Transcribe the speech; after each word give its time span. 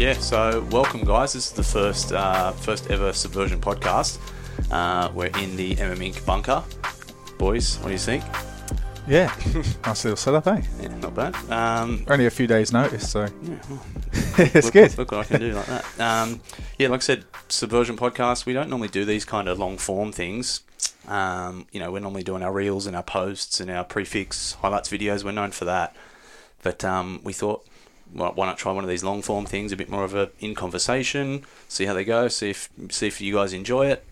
Yeah, 0.00 0.14
so 0.14 0.66
welcome, 0.70 1.04
guys. 1.04 1.34
This 1.34 1.48
is 1.48 1.52
the 1.52 1.62
first 1.62 2.10
uh, 2.14 2.52
first 2.52 2.90
ever 2.90 3.12
Subversion 3.12 3.60
podcast. 3.60 4.18
Uh, 4.70 5.10
we're 5.12 5.26
in 5.26 5.56
the 5.56 5.76
MM 5.76 5.98
Inc. 5.98 6.24
bunker. 6.24 6.64
Boys, 7.36 7.76
what 7.80 7.88
do 7.88 7.92
you 7.92 7.98
think? 7.98 8.24
Yeah, 9.06 9.26
nice 9.84 10.02
little 10.02 10.16
setup, 10.16 10.46
eh? 10.46 10.62
Yeah, 10.80 10.96
not 10.96 11.14
bad. 11.14 11.34
Um, 11.50 12.06
Only 12.08 12.24
a 12.24 12.30
few 12.30 12.46
days' 12.46 12.72
notice, 12.72 13.10
so 13.10 13.28
yeah, 13.42 13.58
well, 13.68 13.84
it's 14.38 14.64
look, 14.64 14.72
good. 14.72 14.96
Look 14.96 15.12
what 15.12 15.20
I 15.20 15.24
can 15.24 15.40
do 15.40 15.52
like 15.52 15.66
that. 15.66 16.00
Um, 16.00 16.40
yeah, 16.78 16.88
like 16.88 17.00
I 17.00 17.04
said, 17.04 17.24
Subversion 17.50 17.98
podcast. 17.98 18.46
We 18.46 18.54
don't 18.54 18.70
normally 18.70 18.88
do 18.88 19.04
these 19.04 19.26
kind 19.26 19.50
of 19.50 19.58
long 19.58 19.76
form 19.76 20.12
things. 20.12 20.62
Um, 21.08 21.66
you 21.72 21.78
know, 21.78 21.92
we're 21.92 22.00
normally 22.00 22.24
doing 22.24 22.42
our 22.42 22.54
reels 22.54 22.86
and 22.86 22.96
our 22.96 23.02
posts 23.02 23.60
and 23.60 23.70
our 23.70 23.84
prefix 23.84 24.54
highlights 24.62 24.88
videos. 24.88 25.24
We're 25.24 25.32
known 25.32 25.50
for 25.50 25.66
that. 25.66 25.94
But 26.62 26.86
um, 26.86 27.20
we 27.22 27.34
thought, 27.34 27.66
well, 28.14 28.32
why 28.34 28.46
not 28.46 28.58
try 28.58 28.72
one 28.72 28.84
of 28.84 28.90
these 28.90 29.04
long 29.04 29.22
form 29.22 29.46
things? 29.46 29.72
A 29.72 29.76
bit 29.76 29.88
more 29.88 30.04
of 30.04 30.14
a 30.14 30.30
in 30.40 30.54
conversation. 30.54 31.44
See 31.68 31.84
how 31.86 31.94
they 31.94 32.04
go. 32.04 32.28
See 32.28 32.50
if 32.50 32.68
see 32.90 33.06
if 33.06 33.20
you 33.20 33.34
guys 33.34 33.52
enjoy 33.52 33.86
it. 33.86 34.04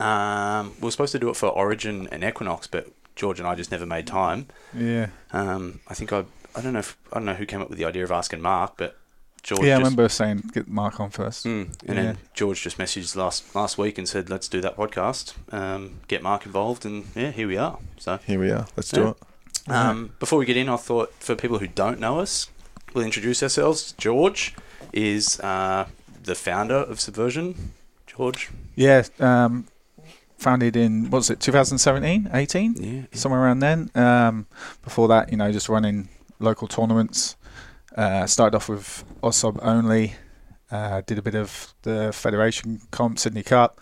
Um, 0.00 0.74
we 0.80 0.88
are 0.88 0.90
supposed 0.90 1.12
to 1.12 1.18
do 1.18 1.30
it 1.30 1.36
for 1.36 1.48
Origin 1.48 2.08
and 2.12 2.22
Equinox, 2.22 2.66
but 2.66 2.88
George 3.14 3.38
and 3.38 3.48
I 3.48 3.54
just 3.54 3.70
never 3.70 3.86
made 3.86 4.06
time. 4.06 4.46
Yeah, 4.76 5.08
Um, 5.32 5.80
I 5.88 5.94
think 5.94 6.12
I 6.12 6.24
I 6.54 6.60
don't 6.62 6.72
know 6.72 6.78
if, 6.80 6.96
I 7.12 7.16
don't 7.16 7.26
know 7.26 7.34
who 7.34 7.44
came 7.46 7.60
up 7.60 7.68
with 7.68 7.78
the 7.78 7.84
idea 7.84 8.02
of 8.04 8.10
asking 8.10 8.40
Marc, 8.40 8.74
but 8.78 8.96
George. 9.42 9.62
yeah. 9.62 9.74
I 9.74 9.78
remember 9.78 10.08
saying 10.08 10.50
get 10.52 10.68
Marc 10.68 10.98
on 11.00 11.10
first. 11.10 11.44
Mm, 11.46 11.68
and 11.86 11.96
Yeah. 11.96 12.02
then 12.02 12.18
George 12.34 12.62
just 12.62 12.78
messaged 12.78 13.14
last 13.16 13.54
last 13.54 13.78
week 13.78 13.96
and 13.98 14.08
said, 14.08 14.28
"Let's 14.28 14.48
do 14.48 14.60
that 14.60 14.76
podcast. 14.76 15.34
Um, 15.52 16.00
get 16.08 16.22
Marc 16.22 16.44
involved." 16.46 16.84
And 16.84 17.06
yeah, 17.14 17.30
here 17.30 17.46
we 17.48 17.56
are. 17.56 17.78
So 17.98 18.18
Here 18.26 18.40
we 18.40 18.50
are. 18.50 18.66
Let's 18.76 18.92
Yeah. 18.92 18.98
do 19.00 19.08
it. 19.08 19.16
um, 19.72 20.12
before 20.18 20.38
we 20.38 20.44
get 20.46 20.56
in, 20.56 20.68
I 20.68 20.76
thought 20.76 21.12
for 21.20 21.34
people 21.34 21.58
who 21.58 21.66
don't 21.66 21.98
know 22.00 22.20
us, 22.20 22.48
we'll 22.96 23.04
introduce 23.04 23.42
ourselves. 23.42 23.92
George 23.98 24.54
is 24.92 25.38
uh, 25.40 25.86
the 26.24 26.34
founder 26.34 26.74
of 26.76 26.98
Subversion. 26.98 27.72
George, 28.06 28.50
Yeah, 28.74 29.02
um, 29.20 29.66
founded 30.38 30.74
in 30.74 31.10
what 31.10 31.18
was 31.18 31.30
it 31.30 31.38
2017, 31.38 32.30
18, 32.32 32.74
yeah, 32.78 33.02
somewhere 33.12 33.42
around 33.42 33.58
then. 33.58 33.90
Um, 33.94 34.46
before 34.82 35.08
that, 35.08 35.30
you 35.30 35.36
know, 35.36 35.52
just 35.52 35.68
running 35.68 36.08
local 36.40 36.66
tournaments. 36.66 37.36
Uh, 37.94 38.26
started 38.26 38.56
off 38.56 38.68
with 38.70 39.04
Oz 39.22 39.36
Sub 39.36 39.58
only. 39.62 40.14
Uh, 40.70 41.02
did 41.06 41.18
a 41.18 41.22
bit 41.22 41.34
of 41.34 41.74
the 41.82 42.12
Federation 42.14 42.80
Comp 42.90 43.18
Sydney 43.18 43.42
Cup, 43.42 43.80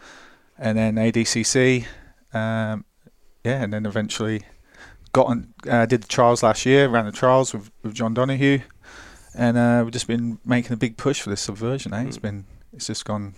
and 0.59 0.77
then 0.77 0.97
ADCC. 0.97 1.87
Um, 2.33 2.85
yeah, 3.45 3.63
and 3.63 3.73
then 3.73 3.87
eventually 3.87 4.43
got 5.13 5.27
on. 5.27 5.55
Uh, 5.69 5.87
did 5.87 6.03
the 6.03 6.09
trials 6.09 6.43
last 6.43 6.67
year. 6.67 6.89
Ran 6.89 7.07
the 7.07 7.13
trials 7.13 7.55
with, 7.55 7.71
with 7.83 7.95
John 7.95 8.15
Donahue, 8.15 8.61
and 9.35 9.57
uh, 9.57 9.81
we've 9.85 9.93
just 9.93 10.07
been 10.07 10.39
making 10.45 10.73
a 10.73 10.77
big 10.77 10.97
push 10.97 11.21
for 11.21 11.31
this 11.31 11.41
subversion. 11.41 11.93
Eh? 11.95 12.05
It's 12.05 12.19
Mm. 12.19 12.23
been 12.23 12.45
it's 12.73 12.87
just 12.87 13.05
gone 13.05 13.35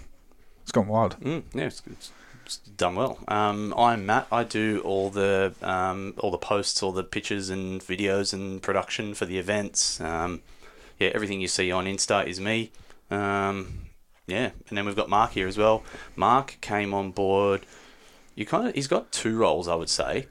it's 0.63 0.73
gone 0.73 0.89
wild. 0.89 1.19
Mm, 1.21 1.43
yeah, 1.55 1.65
it's, 1.65 1.83
it's, 1.91 2.11
it's 2.45 2.57
done 2.59 2.95
well. 2.97 3.19
Um, 3.29 3.75
I'm 3.77 4.07
Mat. 4.07 4.27
I 4.33 4.45
do 4.45 4.81
all 4.85 5.11
the 5.11 5.55
um, 5.63 6.15
all 6.19 6.31
the 6.31 6.39
posts, 6.39 6.83
all 6.83 6.93
the 6.93 7.05
pictures 7.05 7.51
and 7.51 7.81
videos 7.81 8.33
and 8.33 8.61
production 8.63 9.15
for 9.15 9.27
the 9.27 9.39
events. 9.39 10.01
Um, 10.01 10.43
yeah, 10.99 11.11
everything 11.15 11.41
you 11.41 11.49
see 11.49 11.71
on 11.71 11.85
Insta 11.87 12.27
is 12.27 12.41
me. 12.41 12.71
Um, 13.11 13.83
yeah, 14.27 14.51
and 14.69 14.77
then 14.77 14.87
we've 14.87 14.97
got 14.97 15.09
Marc 15.09 15.33
here 15.33 15.47
as 15.47 15.57
well. 15.57 15.85
Marc 16.17 16.59
came 16.61 16.93
on 16.95 17.11
board. 17.13 17.65
You 18.35 18.45
kind 18.45 18.69
of 18.69 18.75
he's 18.75 18.89
got 18.89 19.13
two 19.13 19.37
roles, 19.37 19.69
I 19.69 19.75
would 19.77 19.89
say. 19.91 20.27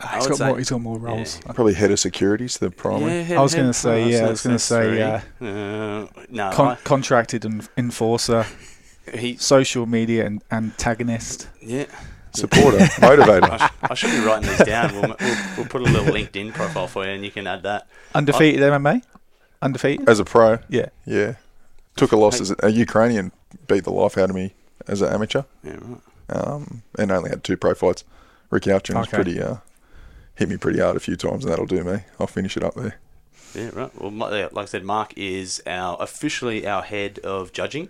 I 0.00 0.16
he's 0.16 0.26
got 0.28 0.36
say- 0.36 0.46
more. 0.46 0.58
He's 0.58 0.70
got 0.70 0.80
more 0.80 0.98
roles. 0.98 1.40
Probably 1.54 1.74
head 1.74 1.90
of 1.90 1.98
securities, 1.98 2.58
the 2.58 2.70
primary. 2.70 3.22
Yeah, 3.22 3.38
I 3.40 3.42
was 3.42 3.54
gonna 3.54 3.72
say, 3.72 4.04
oh, 4.04 4.06
yeah, 4.06 4.26
I 4.26 4.30
was 4.30 4.42
gonna 4.42 4.58
say, 4.58 4.82
three. 5.38 5.48
Uh, 5.48 6.06
no, 6.30 6.50
Con- 6.52 6.76
contracted 6.84 7.44
en- 7.44 7.62
enforcer, 7.76 8.46
he, 9.14 9.36
social 9.36 9.86
media 9.86 10.24
and 10.26 10.42
antagonist. 10.50 11.48
yeah. 11.60 11.86
Supporter, 12.34 12.78
motivator. 13.00 13.50
I, 13.50 13.66
sh- 13.66 13.72
I 13.90 13.94
should 13.94 14.10
be 14.10 14.18
writing 14.24 14.48
these 14.50 14.58
down. 14.66 14.92
We'll, 14.92 15.16
we'll, 15.18 15.36
we'll 15.56 15.66
put 15.66 15.80
a 15.80 15.84
little 15.84 16.04
LinkedIn 16.14 16.52
profile 16.52 16.86
for 16.86 17.04
you, 17.04 17.10
and 17.12 17.24
you 17.24 17.30
can 17.30 17.46
add 17.46 17.62
that. 17.62 17.88
Undefeated 18.14 18.60
MMA. 18.60 19.02
Undefeated. 19.62 20.08
As 20.08 20.20
a 20.20 20.24
pro, 20.24 20.58
Yeah. 20.68 20.90
yeah. 21.06 21.34
Took 21.96 22.12
a 22.12 22.16
loss 22.16 22.36
Hey. 22.36 22.42
as 22.42 22.50
a, 22.52 22.56
a 22.64 22.68
Ukrainian 22.68 23.32
beat 23.66 23.84
the 23.84 23.90
life 23.90 24.18
out 24.18 24.28
of 24.30 24.36
me 24.36 24.52
as 24.86 25.00
an 25.00 25.12
amateur, 25.12 25.42
Yeah, 25.64 25.78
right. 25.82 26.00
um, 26.36 26.82
and 26.98 27.10
only 27.10 27.30
had 27.30 27.42
two 27.42 27.56
pro 27.56 27.74
fights. 27.74 28.04
Ricky 28.50 28.70
Alchin 28.70 28.94
was 28.96 29.08
pretty 29.08 29.40
uh, 29.42 29.56
hit 30.38 30.48
me 30.48 30.56
pretty 30.56 30.80
hard 30.80 30.96
a 30.96 31.00
few 31.00 31.16
times, 31.16 31.44
and 31.44 31.52
that'll 31.52 31.66
do 31.66 31.84
me. 31.84 31.98
I'll 32.18 32.26
finish 32.26 32.56
it 32.56 32.62
up 32.64 32.74
there. 32.74 32.96
Yeah, 33.54 33.70
right. 33.74 33.90
Well, 34.00 34.10
like 34.10 34.56
I 34.56 34.64
said, 34.66 34.84
Marc 34.84 35.12
is 35.16 35.62
our 35.66 35.96
officially 36.00 36.66
our 36.66 36.82
head 36.82 37.18
of 37.20 37.52
judging. 37.52 37.88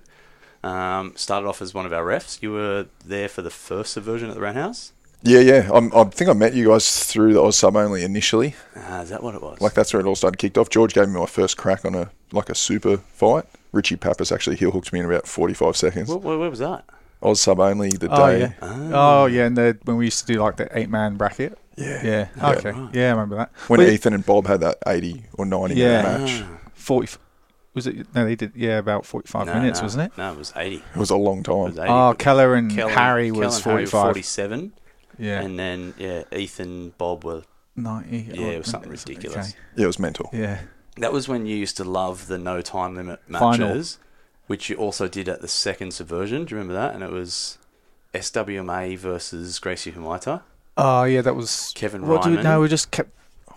Um, 0.65 1.13
started 1.17 1.47
off 1.47 1.63
as 1.63 1.73
one 1.75 1.87
of 1.87 1.93
our 1.93 2.05
refs. 2.05 2.43
You 2.43 2.53
were 2.53 2.87
there 3.05 3.29
for 3.29 3.43
the 3.43 3.51
first 3.51 3.93
subversion 3.93 4.29
at 4.29 4.35
the 4.35 4.41
Roundhouse. 4.41 4.93
Yeah, 5.23 5.41
yeah. 5.41 5.69
I'm, 5.73 5.93
I 5.95 6.05
think 6.05 6.31
I 6.31 6.33
met 6.33 6.55
you 6.55 6.69
guys 6.69 7.05
through 7.05 7.33
the 7.35 7.43
Oz 7.43 7.57
sub 7.57 7.77
only 7.77 8.05
initially. 8.05 8.55
Ah, 8.77 9.01
is 9.03 9.11
that 9.11 9.23
what 9.23 9.35
it 9.35 9.43
was? 9.43 9.61
Like 9.61 9.75
that's 9.75 9.93
where 9.93 10.01
it 10.01 10.07
all 10.07 10.15
started 10.15 10.39
kicked 10.39 10.57
off. 10.59 10.71
George 10.71 10.95
gave 10.95 11.09
me 11.09 11.19
my 11.19 11.27
first 11.27 11.57
crack 11.57 11.85
on 11.85 11.95
a 11.97 12.11
like 12.33 12.49
a 12.51 12.55
super 12.55 12.99
fight. 12.99 13.45
Richie 13.73 13.97
Pappas 13.97 14.31
actually 14.33 14.57
heel 14.57 14.71
hooked 14.71 14.93
me 14.93 15.01
in 15.01 15.07
about 15.07 15.27
45 15.27 15.77
seconds. 15.77 16.09
where, 16.09 16.19
where, 16.19 16.39
where 16.39 16.51
was 16.51 16.61
that? 16.61 16.85
Oz 17.21 17.41
sub 17.41 17.59
only 17.59 17.91
the 17.91 18.09
Oh 18.11 18.27
day. 18.31 18.39
yeah. 18.41 18.53
Ah. 18.63 19.23
Oh 19.23 19.27
yeah. 19.27 19.47
And 19.47 19.57
the, 19.57 19.77
when 19.85 19.97
we 19.97 20.05
used 20.05 20.25
to 20.27 20.33
do 20.33 20.41
like 20.41 20.57
the 20.57 20.69
eight 20.79 20.89
man 20.89 21.17
bracket. 21.17 21.59
Yeah. 21.79 22.01
Yeah. 22.05 22.29
Yeah. 22.37 22.51
Okay. 22.51 22.71
Right. 22.73 22.95
Yeah, 22.95 23.07
I 23.09 23.11
remember 23.11 23.37
that. 23.37 23.51
When 23.69 23.81
But 23.81 23.89
Ethan 23.89 24.13
and 24.15 24.25
Bob 24.27 24.47
had 24.47 24.61
that 24.61 24.79
80 24.87 25.25
or 25.35 25.47
90 25.47 25.75
Yeah. 25.75 26.03
minute 26.03 26.21
match. 26.21 26.43
Ah. 26.45 26.71
Forty. 26.75 27.09
Was 27.75 27.87
it? 27.87 28.07
No, 28.15 28.25
they 28.25 28.35
did. 28.35 28.53
Yeah, 28.57 28.79
about 28.79 29.05
forty-five 29.07 29.47
No, 29.47 29.55
minutes, 29.55 29.79
no, 29.81 29.85
wasn't 29.85 30.05
it? 30.13 30.19
No, 30.19 30.33
it 30.33 30.39
was 30.39 30.53
eighty. 30.57 30.77
It 30.77 30.97
was 30.97 31.11
a 31.11 31.17
long 31.17 31.41
It 31.41 31.45
time. 31.45 31.57
was 31.59 31.79
80. 31.79 31.89
Oh, 31.89 32.15
Keller 32.19 32.55
and 32.55 32.71
Kel 32.75 32.89
Harry 32.89 33.31
Kel 33.31 33.41
was 33.41 33.57
and 33.57 33.65
Harry 33.67 33.87
forty-seven, 33.87 34.73
Yeah. 35.19 35.41
and 35.43 35.59
then 35.59 35.95
yeah, 35.99 36.23
Ethan, 36.33 36.95
Bob 36.99 37.25
were. 37.25 37.43
Ninety. 37.77 38.29
Yeah, 38.33 38.47
oh, 38.47 38.51
it 38.51 38.59
was 38.59 38.67
something 38.69 38.91
okay. 38.91 38.99
ridiculous. 39.07 39.55
Yeah, 39.77 39.85
it 39.85 39.87
was 39.87 39.99
mental. 40.01 40.31
Yeah. 40.33 40.61
That 40.97 41.13
was 41.13 41.29
when 41.29 41.47
you 41.47 41.55
used 41.57 41.77
to 41.77 41.85
love 41.85 42.27
the 42.27 42.39
no 42.39 42.61
time 42.63 42.97
limit 42.97 43.21
Final. 43.31 43.69
matches, 43.69 43.99
which 44.49 44.69
you 44.71 44.75
also 44.77 45.07
did 45.07 45.29
at 45.29 45.41
the 45.43 45.47
second 45.49 45.93
subversion. 45.93 46.47
Do 46.47 46.55
you 46.55 46.61
remember 46.61 46.75
that? 46.75 46.95
And 46.95 47.05
it 47.05 47.13
was 47.13 47.59
SWMA 48.15 48.97
versus 48.99 49.59
Gracie 49.61 49.93
Humaita. 49.93 50.43
Oh 50.79 51.05
yeah, 51.05 51.21
that 51.23 51.35
was. 51.35 51.73
Kevin 51.75 52.07
What 52.07 52.23
do 52.23 52.31
we? 52.31 52.37
Ryman. 52.37 52.51
No, 52.51 52.61
we 52.61 52.69
just 52.69 52.91
kept 52.91 53.11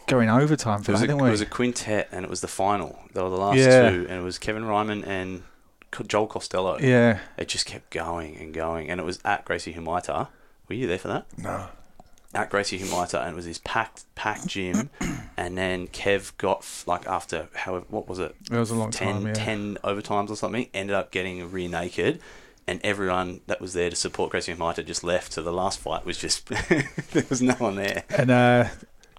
going 0.07 0.29
overtime 0.29 0.81
It 0.81 0.85
for 0.85 0.91
was, 0.93 1.01
that, 1.01 1.05
a, 1.05 1.07
didn't 1.07 1.21
we? 1.21 1.29
it 1.29 1.31
was 1.31 1.41
a 1.41 1.45
quintet, 1.45 2.09
and 2.11 2.25
it 2.25 2.29
was 2.29 2.41
the 2.41 2.47
final. 2.47 2.99
They 3.13 3.21
were 3.21 3.29
the 3.29 3.37
last 3.37 3.57
Yeah. 3.57 3.89
two, 3.91 4.07
and 4.09 4.19
it 4.19 4.23
was 4.23 4.37
Kevin 4.39 4.65
Ryman 4.65 5.03
and 5.05 5.43
Joel 6.07 6.27
Costello. 6.27 6.77
yeah. 6.79 7.19
It 7.37 7.47
just 7.47 7.65
kept 7.65 7.89
going 7.91 8.35
and 8.37 8.53
going, 8.53 8.89
and 8.89 8.99
it 8.99 9.03
was 9.03 9.19
at 9.23 9.45
Gracie 9.45 9.73
Humaita. 9.73 10.27
Were 10.67 10.75
you 10.75 10.87
there 10.87 10.97
for 10.97 11.09
that? 11.09 11.25
No. 11.37 11.67
At 12.33 12.49
Gracie 12.49 12.79
Humaita, 12.79 13.21
and 13.21 13.33
it 13.33 13.35
was 13.35 13.45
this 13.45 13.59
packed, 13.63 14.05
packed 14.15 14.47
gym, 14.47 14.89
and 15.37 15.57
then 15.57 15.87
Kev 15.87 16.31
got 16.37 16.65
like 16.87 17.05
after 17.05 17.49
however 17.53 17.85
what 17.89 18.07
was 18.07 18.19
it, 18.19 18.35
It 18.49 18.57
was 18.57 18.71
a 18.71 18.75
long 18.75 18.89
10, 18.89 19.13
time. 19.13 19.27
Yeah. 19.27 19.33
10 19.33 19.77
overtimes 19.83 20.29
or 20.29 20.35
something, 20.37 20.67
ended 20.73 20.95
up 20.95 21.11
getting 21.11 21.51
rear 21.51 21.67
naked, 21.69 22.21
and 22.67 22.79
everyone 22.83 23.41
that 23.47 23.59
was 23.59 23.73
there 23.73 23.89
to 23.89 23.95
support 23.95 24.31
Gracie 24.31 24.53
Humaita 24.53 24.85
just 24.85 25.03
left. 25.03 25.33
So 25.33 25.41
the 25.41 25.51
last 25.51 25.79
fight 25.79 26.05
was 26.05 26.17
just 26.17 26.47
there 26.69 27.25
was 27.29 27.41
no 27.41 27.53
one 27.55 27.75
there. 27.75 28.03
And 28.09 28.31
uh, 28.31 28.67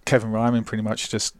Kevin 0.04 0.32
Ryman 0.32 0.64
pretty 0.64 0.82
much 0.82 1.10
just 1.10 1.34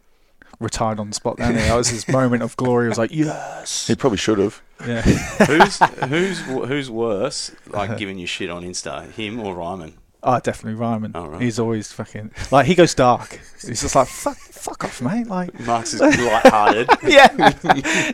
retired 0.59 0.99
on 0.99 1.09
the 1.09 1.15
spot 1.15 1.37
down 1.37 1.55
there. 1.55 1.67
That 1.67 1.75
was 1.75 1.89
his 1.89 2.07
moment 2.07 2.43
of 2.43 2.55
glory. 2.57 2.85
He 2.85 2.89
was 2.89 2.97
like, 2.97 3.11
yes. 3.11 3.87
He 3.87 3.95
probably 3.95 4.17
should 4.17 4.39
have. 4.39 4.61
Yeah. 4.85 5.01
who's 5.47 5.77
who's 5.77 6.39
who's 6.41 6.91
worse, 6.91 7.51
like 7.67 7.97
giving 7.97 8.17
you 8.17 8.27
shit 8.27 8.49
on 8.49 8.63
Insta, 8.63 9.09
him 9.11 9.39
or 9.39 9.55
Ryman? 9.55 9.95
Oh, 10.25 10.39
definitely 10.39 10.79
Ryman. 10.79 11.11
Oh, 11.15 11.27
right. 11.27 11.41
He's 11.41 11.59
always 11.59 11.91
fucking 11.91 12.31
like 12.51 12.65
he 12.65 12.75
goes 12.75 12.93
dark. 12.93 13.39
He's 13.65 13.81
just 13.81 13.95
like 13.95 14.07
fuck, 14.07 14.37
fuck 14.37 14.83
off, 14.83 15.01
mate. 15.01 15.27
Like, 15.27 15.57
Marc's 15.61 15.93
is 15.93 16.01
light-hearted. 16.01 16.89
yeah, 17.03 17.27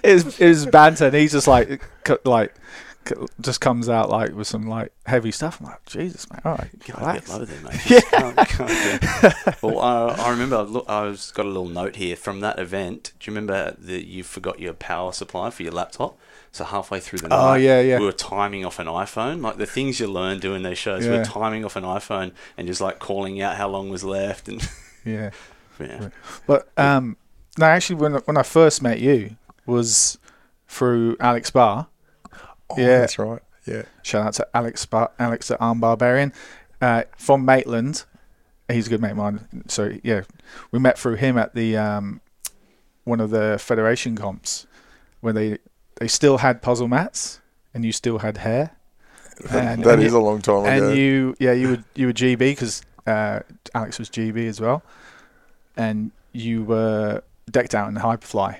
it 0.04 0.40
was, 0.40 0.66
banter, 0.66 1.06
and 1.06 1.16
he's 1.16 1.32
just 1.32 1.48
like, 1.48 1.70
like, 2.26 2.56
c- 2.56 2.58
just 3.42 3.60
comes 3.62 3.90
out 3.90 4.10
like 4.10 4.34
with 4.34 4.48
some 4.48 4.68
like 4.68 4.92
heavy 5.06 5.32
stuff. 5.32 5.60
I'm 5.60 5.68
like, 5.68 5.84
Jesus, 5.86 6.30
man, 6.32 6.42
All 6.46 6.52
right, 6.56 6.70
Get 6.86 6.96
a 6.96 7.00
bit 7.00 7.00
relax. 7.00 7.30
low 7.30 7.46
there, 7.46 7.62
mate. 7.62 7.82
Just 7.86 8.08
can't- 8.08 8.38
can't 8.38 9.02
do- 9.02 9.52
well, 9.68 9.80
uh, 9.80 10.16
I 10.20 10.30
remember. 10.30 10.58
I 10.58 10.62
look, 10.62 10.86
I 10.88 11.02
was 11.04 11.32
got 11.32 11.46
a 11.46 11.50
little 11.50 11.68
note 11.70 11.96
here 11.96 12.16
from 12.16 12.42
that 12.42 12.60
event. 12.60 13.14
Do 13.20 13.30
you 13.32 13.36
remember 13.36 13.76
that 13.80 14.06
you 14.06 14.24
forgot 14.24 14.60
your 14.60 14.74
power 14.74 15.12
supply 15.12 15.50
for 15.50 15.64
your 15.64 15.72
laptop? 15.72 16.18
So 16.52 16.64
halfway 16.64 17.00
through 17.00 17.20
the 17.20 17.28
night, 17.30 17.52
Oh, 17.52 17.54
yeah, 17.56 17.80
yeah. 17.80 18.00
we 18.00 18.06
were 18.06 18.12
timing 18.12 18.66
off 18.66 18.80
an 18.80 18.88
iPhone. 18.88 19.42
Like 19.42 19.58
the 19.58 19.68
things 19.68 20.00
you 20.00 20.08
learn 20.08 20.40
doing 20.40 20.64
these 20.64 20.78
shows, 20.80 21.04
we 21.04 21.12
Yeah. 21.12 21.18
we're 21.18 21.26
timing 21.26 21.64
off 21.64 21.76
an 21.76 21.84
iPhone 21.84 22.32
and 22.58 22.68
just 22.68 22.82
like 22.82 22.98
calling 23.00 23.40
out 23.42 23.56
how 23.56 23.68
long 23.70 23.90
was 23.90 24.04
left. 24.04 24.48
And 24.48 24.68
Yeah. 25.06 25.30
yeah, 25.80 26.10
But 26.48 26.70
um, 26.78 27.18
no, 27.58 27.66
actually, 27.68 27.96
when 27.98 28.14
when 28.14 28.36
I 28.38 28.44
first 28.44 28.82
met 28.82 29.00
you 29.00 29.36
was 29.66 30.18
through 30.68 31.18
Alex 31.20 31.50
Barr. 31.52 31.88
Oh, 32.72 32.78
Yeah. 32.78 33.00
That's 33.00 33.20
right. 33.20 33.42
Yeah. 33.66 33.84
Shout 34.04 34.26
out 34.28 34.34
to 34.36 34.48
Alex 34.54 34.86
Bar- 34.86 35.12
Alex 35.20 35.52
at 35.52 35.62
Arm 35.62 35.80
Barbarian 35.80 36.34
uh, 36.82 37.04
from 37.18 37.46
Maitland. 37.46 38.06
He's 38.72 38.88
a 38.88 38.90
good 38.90 39.02
mate 39.02 39.12
of 39.12 39.18
mine. 39.18 39.64
So 39.68 39.92
yeah, 40.04 40.22
we 40.72 40.80
met 40.80 40.98
through 40.98 41.16
him 41.16 41.38
at 41.38 41.54
the 41.56 41.76
um, 41.78 42.22
one 43.04 43.20
of 43.20 43.30
the 43.32 43.58
Federation 43.60 44.16
comps 44.16 44.66
when 45.22 45.36
they 45.36 45.58
they 46.00 46.08
still 46.08 46.38
had 46.40 46.62
puzzle 46.62 46.88
mats, 46.88 47.42
and 47.74 47.84
you 47.86 47.92
still 47.92 48.20
had 48.20 48.38
hair. 48.38 48.72
And- 49.52 49.84
that 49.84 49.94
and 49.96 50.04
is 50.04 50.12
you- 50.14 50.18
a 50.18 50.22
long 50.22 50.42
time 50.42 50.66
ago. 50.66 50.90
and 50.90 50.98
you 50.98 51.36
yeah 51.40 51.54
you 51.54 51.70
were 51.70 51.84
you 51.96 52.08
were 52.08 52.14
GB 52.14 52.38
because 52.40 52.82
uh, 53.08 53.40
Alex 53.74 53.98
was 54.00 54.10
GB 54.10 54.48
as 54.48 54.60
well, 54.62 54.84
and 55.78 56.12
you 56.32 56.64
were 56.64 57.24
decked 57.50 57.74
out 57.74 57.88
in 57.90 57.96
Hyperfly, 57.96 58.58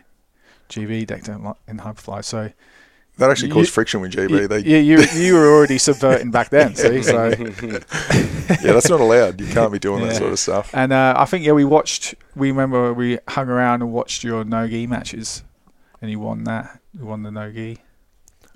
GB 0.70 1.06
decked 1.08 1.30
out 1.30 1.58
in 1.68 1.78
Hyperfly. 1.80 2.24
So 2.24 2.52
that 3.20 3.30
actually 3.30 3.50
you- 3.50 3.54
caused 3.54 3.72
friction 3.72 4.02
with 4.02 4.12
GB. 4.14 4.30
you, 4.32 4.48
they, 4.48 4.60
you, 4.60 4.78
you 4.78 5.04
you 5.14 5.34
were 5.36 5.48
already 5.48 5.78
subverting 5.78 6.32
back 6.32 6.50
then. 6.50 6.76
See, 6.76 7.04
so 7.04 7.28
yeah, 8.10 8.74
that's 8.74 8.90
not 8.90 9.00
allowed. 9.00 9.40
You 9.40 9.48
can't 9.48 9.72
be 9.72 9.80
doing 9.80 10.04
that 10.08 10.16
sort 10.16 10.32
of 10.32 10.40
stuff. 10.40 10.72
and 10.74 10.92
uh, 10.92 11.14
I 11.18 11.26
think 11.26 11.46
yeah 11.46 11.52
we 11.54 11.66
watched 11.66 12.16
we 12.36 12.50
remember 12.52 12.94
we 12.94 13.20
hung 13.28 13.50
around 13.50 13.82
and 13.82 13.92
watched 13.92 14.24
your 14.24 14.44
no 14.44 14.68
gi 14.68 14.88
matches, 14.88 15.44
and 16.02 16.10
you 16.12 16.20
won 16.20 16.44
that 16.46 16.80
you 16.98 17.06
won 17.06 17.24
the 17.24 17.32
no 17.32 17.52
gi. 17.52 17.78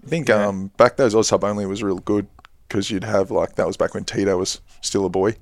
I 0.04 0.08
think 0.10 0.28
Yeah. 0.28 0.48
um, 0.48 0.68
back 0.78 0.98
those 0.98 1.16
Oz 1.16 1.28
Sub 1.30 1.44
only 1.44 1.66
was 1.66 1.82
real 1.84 2.00
good 2.00 2.28
because 2.68 2.92
you'd 2.92 3.04
have 3.04 3.32
like 3.32 3.56
that 3.56 3.68
was 3.68 3.78
back 3.78 3.94
when 3.94 4.04
Tito 4.04 4.38
was 4.38 4.60
still 4.82 5.06
a 5.06 5.10
boy. 5.10 5.36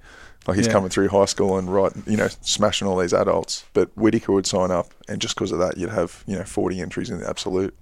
Like 0.48 0.58
he's 0.58 0.66
Yeah. 0.68 0.74
coming 0.74 0.90
through 0.90 1.10
high 1.10 1.26
school 1.26 1.58
and 1.60 1.72
right, 1.72 1.92
you 2.08 2.18
know, 2.18 2.28
smashing 2.42 2.88
all 2.88 2.98
these 2.98 3.14
adults. 3.14 3.64
But 3.74 3.90
Whitaker 3.96 4.32
would 4.34 4.48
sign 4.48 4.72
up, 4.72 4.88
and 5.08 5.22
just 5.22 5.36
because 5.36 5.52
of 5.52 5.60
that, 5.60 5.78
you'd 5.78 5.92
have 5.92 6.24
you 6.28 6.36
know 6.36 6.44
40 6.44 6.80
entries 6.82 7.10
in 7.12 7.20
the 7.20 7.30
absolute. 7.30 7.76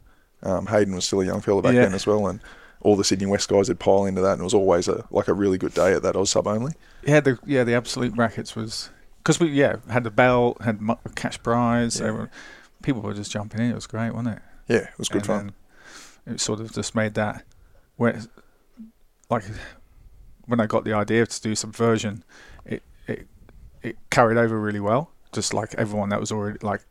Um, 0.44 0.68
Hayden 0.68 0.96
was 0.96 1.06
still 1.06 1.22
a 1.22 1.26
young 1.26 1.42
fella 1.42 1.62
back 1.62 1.74
Yeah. 1.74 1.84
then 1.84 1.94
as 1.94 2.08
well, 2.08 2.28
and 2.28 2.40
all 2.82 2.96
the 2.96 3.04
Sydney 3.04 3.26
West 3.26 3.50
guys 3.50 3.68
would 3.68 3.80
pile 3.80 4.06
into 4.06 4.22
that, 4.22 4.34
and 4.34 4.42
it 4.42 4.44
was 4.44 4.54
always 4.54 4.88
a 4.88 5.06
like 5.12 5.28
a 5.28 5.34
really 5.34 5.58
good 5.58 5.74
day 5.74 5.94
at 5.94 6.02
that 6.04 6.16
Oz 6.16 6.30
Sub 6.30 6.48
only. 6.48 6.74
Yeah, 7.06 7.20
the 7.20 7.38
yeah 7.46 7.64
the 7.64 7.74
absolute 7.74 8.16
brackets 8.16 8.56
was 8.56 8.90
because 9.18 9.40
we 9.40 9.50
yeah 9.50 9.78
had 9.90 10.04
the 10.04 10.12
bell, 10.12 10.56
had 10.62 10.80
cash 11.16 11.42
prize. 11.44 12.00
Yeah. 12.00 12.08
everyone- 12.08 12.30
people 12.82 13.02
were 13.02 13.14
just 13.14 13.30
jumping 13.32 13.60
in. 13.60 13.72
It 13.72 13.76
was 13.76 13.88
great, 13.88 14.12
wasn't 14.14 14.38
it? 14.38 14.42
Yeah, 14.70 14.78
it 14.78 14.98
was 14.98 15.10
good 15.10 15.18
And 15.18 15.26
fun. 15.28 15.54
It 16.26 16.40
sort 16.40 16.62
of 16.62 16.72
just 16.72 16.96
made 16.96 17.16
that 17.16 17.44
where 17.98 18.22
like 19.30 19.44
when 20.46 20.60
I 20.62 20.66
got 20.66 20.86
the 20.86 20.94
idea 20.94 21.26
to 21.26 21.42
do 21.42 21.56
subversion, 21.56 22.24
it 22.66 22.82
it 23.08 23.28
it 23.84 23.98
carried 24.10 24.38
over 24.38 24.58
really 24.60 24.80
well. 24.80 25.12
Just 25.34 25.54
like 25.54 25.76
everyone 25.76 26.10
that 26.10 26.20
was 26.20 26.32
already 26.32 26.60
like 26.62 26.82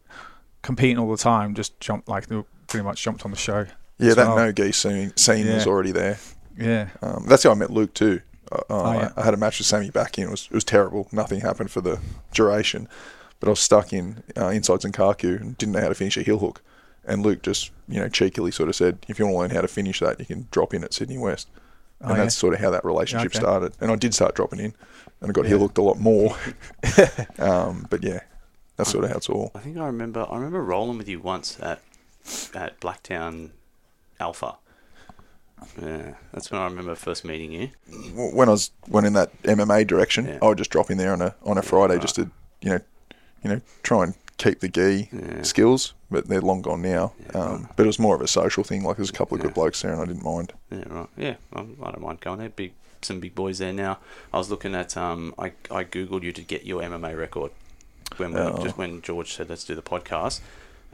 competing 0.62 0.98
all 0.98 1.10
the 1.10 1.16
time, 1.16 1.54
just 1.54 1.80
jumped 1.80 2.08
like 2.08 2.28
were 2.30 2.44
pretty 2.68 2.84
much 2.84 3.02
jumped 3.02 3.24
on 3.24 3.30
the 3.32 3.36
show. 3.36 3.66
Yeah, 3.98 4.14
that 4.14 4.28
well. 4.28 4.36
no 4.36 4.52
gi 4.52 4.72
scene, 4.72 5.16
scene 5.16 5.46
was 5.52 5.66
already 5.66 5.90
there. 5.92 6.18
Yeah, 6.56 6.88
Um, 7.02 7.24
that's 7.28 7.42
how 7.42 7.50
I 7.50 7.54
met 7.54 7.70
Luke 7.70 7.94
too. 7.94 8.20
Uh, 8.50 8.60
Oh, 8.70 8.92
yeah. 8.92 9.12
I, 9.16 9.20
I 9.20 9.24
had 9.24 9.34
a 9.34 9.36
match 9.36 9.58
with 9.58 9.66
Sammy 9.66 9.90
back 9.90 10.18
in. 10.18 10.24
It 10.28 10.30
was 10.30 10.44
it 10.50 10.54
was 10.54 10.64
terrible. 10.64 11.08
Nothing 11.12 11.40
happened 11.40 11.70
for 11.70 11.80
the 11.80 12.00
duration, 12.32 12.88
but 13.40 13.48
I 13.48 13.50
was 13.50 13.60
stuck 13.60 13.92
in 13.92 14.22
uh, 14.36 14.48
inside 14.48 14.80
sankaku 14.80 15.40
and 15.40 15.58
didn't 15.58 15.72
know 15.74 15.80
how 15.80 15.88
to 15.88 15.94
finish 15.94 16.16
a 16.16 16.22
heel 16.22 16.38
hook. 16.38 16.62
And 17.04 17.22
Luke 17.24 17.42
just 17.42 17.70
you 17.88 18.00
know 18.00 18.08
cheekily 18.08 18.50
sort 18.50 18.68
of 18.68 18.76
said, 18.76 18.98
"If 19.08 19.18
you 19.18 19.26
want 19.26 19.34
to 19.34 19.38
learn 19.40 19.50
how 19.50 19.60
to 19.62 19.68
finish 19.68 20.00
that, 20.00 20.18
you 20.20 20.26
can 20.26 20.46
drop 20.50 20.74
in 20.74 20.84
at 20.84 20.92
Sydney 20.94 21.18
West." 21.18 21.48
And 22.00 22.10
Oh, 22.12 22.14
yeah. 22.14 22.22
that's 22.22 22.36
sort 22.36 22.54
of 22.54 22.60
how 22.60 22.70
that 22.70 22.84
relationship 22.84 23.32
okay. 23.32 23.38
started. 23.40 23.72
And 23.80 23.90
I 23.90 23.96
did 23.96 24.14
start 24.14 24.34
dropping 24.36 24.60
in, 24.60 24.74
and 25.20 25.30
I 25.30 25.32
got 25.32 25.42
Yeah. 25.44 25.48
heel 25.50 25.58
hooked 25.60 25.78
a 25.78 25.82
lot 25.82 25.98
more. 25.98 26.36
um, 27.38 27.86
but 27.90 28.02
yeah, 28.04 28.20
that's 28.76 28.90
sort 28.90 29.04
of 29.04 29.10
how 29.10 29.16
it's 29.16 29.28
all. 29.28 29.50
I 29.54 29.58
think 29.60 29.76
I 29.78 29.86
remember. 29.86 30.26
I 30.30 30.36
remember 30.36 30.62
rolling 30.62 30.98
with 30.98 31.08
you 31.08 31.20
once 31.20 31.58
at 31.60 31.80
at 32.54 32.80
Blacktown 32.80 33.50
Alpha. 34.20 34.56
Yeah, 35.82 36.14
that's 36.32 36.50
when 36.52 36.60
I 36.60 36.64
remember 36.66 36.94
first 36.94 37.24
meeting 37.24 37.50
you. 37.52 37.70
when 38.14 38.48
I 38.48 38.52
was 38.52 38.70
went 38.88 39.06
in 39.06 39.12
that 39.14 39.30
MMA 39.42 39.86
direction, 39.86 40.26
Yeah. 40.26 40.38
I 40.40 40.46
would 40.48 40.58
just 40.58 40.70
drop 40.70 40.90
in 40.90 40.98
there 40.98 41.12
on 41.12 41.20
a 41.20 41.34
on 41.44 41.58
a 41.58 41.62
Friday 41.62 41.94
Right. 41.94 42.02
just 42.02 42.14
to 42.16 42.30
you 42.60 42.70
know, 42.70 42.80
you 43.42 43.50
know, 43.50 43.60
try 43.82 44.04
and 44.04 44.14
keep 44.36 44.60
the 44.60 44.68
gi 44.68 45.08
Yeah. 45.12 45.42
skills. 45.42 45.94
But 46.10 46.26
they're 46.28 46.40
long 46.40 46.62
gone 46.62 46.80
now. 46.80 47.12
Yeah, 47.34 47.40
um, 47.40 47.68
But 47.76 47.82
it 47.82 47.86
was 47.86 47.98
more 47.98 48.14
of 48.14 48.22
a 48.22 48.26
social 48.28 48.64
thing. 48.64 48.82
Like 48.82 48.96
there's 48.96 49.10
a 49.10 49.12
couple 49.12 49.36
of 49.36 49.42
good 49.42 49.52
blokes 49.52 49.82
there, 49.82 49.92
and 49.92 50.00
I 50.00 50.06
didn't 50.06 50.24
mind. 50.24 50.52
Yeah, 50.70 50.84
right. 50.88 51.08
Yeah, 51.18 51.34
I, 51.54 51.60
I 51.60 51.90
don't 51.90 52.00
mind 52.00 52.20
going 52.20 52.38
there. 52.38 52.48
Big, 52.48 52.72
some 53.02 53.20
big 53.20 53.34
boys 53.34 53.58
there 53.58 53.72
now. 53.74 53.98
I 54.32 54.38
was 54.38 54.48
looking 54.50 54.74
at. 54.74 54.96
Um, 54.96 55.34
I 55.38 55.52
I 55.70 55.84
googled 55.84 56.22
you 56.22 56.32
to 56.32 56.40
get 56.42 56.64
your 56.64 56.82
MMA 56.82 57.14
record 57.18 57.50
when 58.16 58.32
we, 58.32 58.40
Oh. 58.40 58.62
just 58.62 58.78
when 58.78 59.02
George 59.02 59.34
said 59.34 59.50
let's 59.50 59.64
do 59.64 59.74
the 59.74 59.82
podcast, 59.82 60.40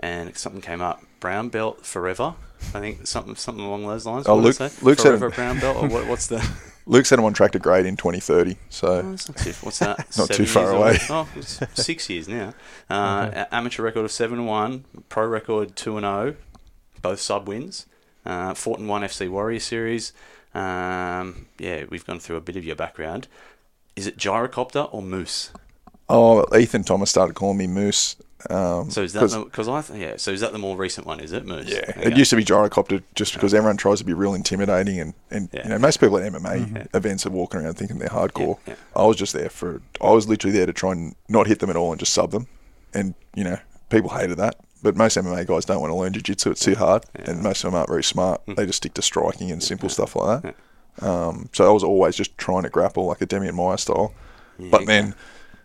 and 0.00 0.37
something 0.37 0.61
came 0.61 0.81
up. 0.81 1.02
Brown 1.20 1.49
belt 1.49 1.85
forever. 1.87 2.35
I 2.75 2.81
think 2.81 3.06
something 3.06 3.35
something 3.37 3.64
along 3.64 3.87
those 3.87 4.06
lines. 4.06 4.26
Oh, 4.26 4.37
Luke- 4.37 4.55
say? 4.56 4.70
Luke 4.82 4.99
said 4.99 5.08
forever 5.11 5.29
it- 5.29 5.35
brown 5.35 5.61
belt 5.61 5.76
or 5.82 5.88
what, 5.88 6.06
what's 6.06 6.26
the? 6.29 6.46
Luke 6.87 7.06
said 7.06 7.19
I'm 7.19 7.25
on 7.25 7.32
track 7.32 7.52
to 7.52 7.58
grade 7.58 7.87
in 7.87 7.96
2030. 7.96 8.56
So 8.69 8.88
Oh, 8.88 9.02
that's 9.11 9.29
not 9.29 9.38
too. 9.38 9.52
What's 9.62 9.79
that? 9.79 9.99
Not 10.19 10.29
Seven 10.29 10.37
too 10.37 10.46
far 10.46 10.70
away. 10.70 10.99
Oh, 11.08 11.26
it's 11.35 11.58
six 11.82 12.11
years 12.11 12.29
now. 12.29 12.52
Uh, 12.91 13.31
a- 13.32 13.55
Amateur 13.55 13.82
record 13.82 14.05
of 14.05 14.12
seven 14.12 14.38
and 14.41 14.46
one. 14.46 14.85
Pro 15.08 15.26
record 15.26 15.76
two 15.76 15.97
and 15.97 16.05
zero. 16.05 16.35
Both 17.00 17.20
sub 17.20 17.49
wins. 17.49 17.87
Uh, 18.26 18.52
fought 18.55 18.79
in 18.79 18.87
one 18.88 19.02
FC 19.02 19.29
Warrior 19.31 19.61
series. 19.61 20.12
Um, 20.55 21.47
yeah, 21.58 21.85
we've 21.90 22.06
gone 22.06 22.19
through 22.20 22.37
a 22.37 22.40
bit 22.40 22.56
of 22.56 22.64
your 22.64 22.76
background. 22.76 23.29
Is 23.97 24.06
it 24.06 24.17
gyrocopter 24.17 24.88
or 24.93 25.02
moose? 25.02 25.50
oh, 26.08 26.44
Ethan 26.56 26.85
Thomas 26.85 27.08
started 27.11 27.35
calling 27.35 27.56
me 27.56 27.67
Moose. 27.67 28.17
Um, 28.50 28.91
So 28.91 29.02
is 29.02 29.12
that 29.14 29.20
'cause- 29.20 29.37
because 29.44 29.69
I 29.69 29.81
th- 29.81 29.99
yeah? 29.99 30.12
So 30.17 30.31
is 30.31 30.41
that 30.41 30.52
the 30.52 30.58
more 30.58 30.76
recent 30.76 31.06
one? 31.06 31.19
Is 31.20 31.32
it 31.32 31.46
moose? 31.46 31.67
Yeah, 31.69 31.85
Okay. 31.88 32.02
it 32.11 32.17
used 32.17 32.31
to 32.31 32.37
be 32.37 32.44
gyrocopter 32.44 33.02
just 33.14 33.32
because 33.32 33.55
everyone 33.55 33.76
tries 33.79 33.99
to 34.00 34.05
be 34.05 34.12
real 34.12 34.35
intimidating, 34.35 35.00
and, 35.00 35.14
and 35.31 35.49
Yeah. 35.52 35.62
you 35.64 35.69
know 35.70 35.79
most 35.79 35.99
people 35.99 36.19
at 36.19 36.25
MMA 36.26 36.58
Mhm. 36.58 36.87
events 36.94 37.25
are 37.26 37.31
walking 37.31 37.61
around 37.61 37.75
thinking 37.75 37.99
they're 37.99 38.08
hardcore. 38.08 38.58
Yeah, 38.67 38.75
I 38.94 39.05
was 39.06 39.17
just 39.17 39.32
there 39.32 39.49
for, 39.49 39.81
I 40.00 40.11
was 40.11 40.29
literally 40.29 40.56
there 40.56 40.67
to 40.67 40.73
try 40.75 40.93
and 40.93 41.14
not 41.29 41.46
hit 41.46 41.61
them 41.61 41.70
at 41.70 41.76
all 41.76 41.91
and 41.93 41.99
just 41.99 42.12
sub 42.12 42.32
them, 42.32 42.46
and 42.93 43.14
you 43.35 43.44
know 43.44 43.56
people 43.88 44.11
hated 44.11 44.37
that. 44.38 44.56
But 44.82 44.94
most 44.97 45.17
MMA 45.17 45.44
guys 45.47 45.64
don't 45.64 45.81
want 45.81 45.90
to 45.93 45.97
learn 45.97 46.12
jiu-jitsu; 46.12 46.50
it's 46.50 46.61
too 46.61 46.75
hard, 46.75 47.06
Yeah. 47.19 47.31
and 47.31 47.43
most 47.43 47.64
of 47.64 47.70
them 47.70 47.79
aren't 47.79 47.88
very 47.88 48.05
smart. 48.05 48.44
Mm. 48.47 48.56
They 48.56 48.67
just 48.67 48.76
stick 48.76 48.93
to 48.94 49.02
striking 49.02 49.50
and 49.50 49.62
simple 49.62 49.88
stuff 49.88 50.14
like 50.17 50.43
that. 50.43 50.55
Um, 51.02 51.49
so 51.52 51.67
I 51.67 51.73
was 51.73 51.82
always 51.82 52.14
just 52.14 52.37
trying 52.37 52.64
to 52.64 52.69
grapple 52.69 53.06
like 53.06 53.23
a 53.23 53.26
Demian 53.26 53.55
Maia 53.55 53.79
style. 53.79 54.12
Yeah, 54.58 54.69
But 54.70 54.82
okay. 54.82 54.87
then 54.87 55.14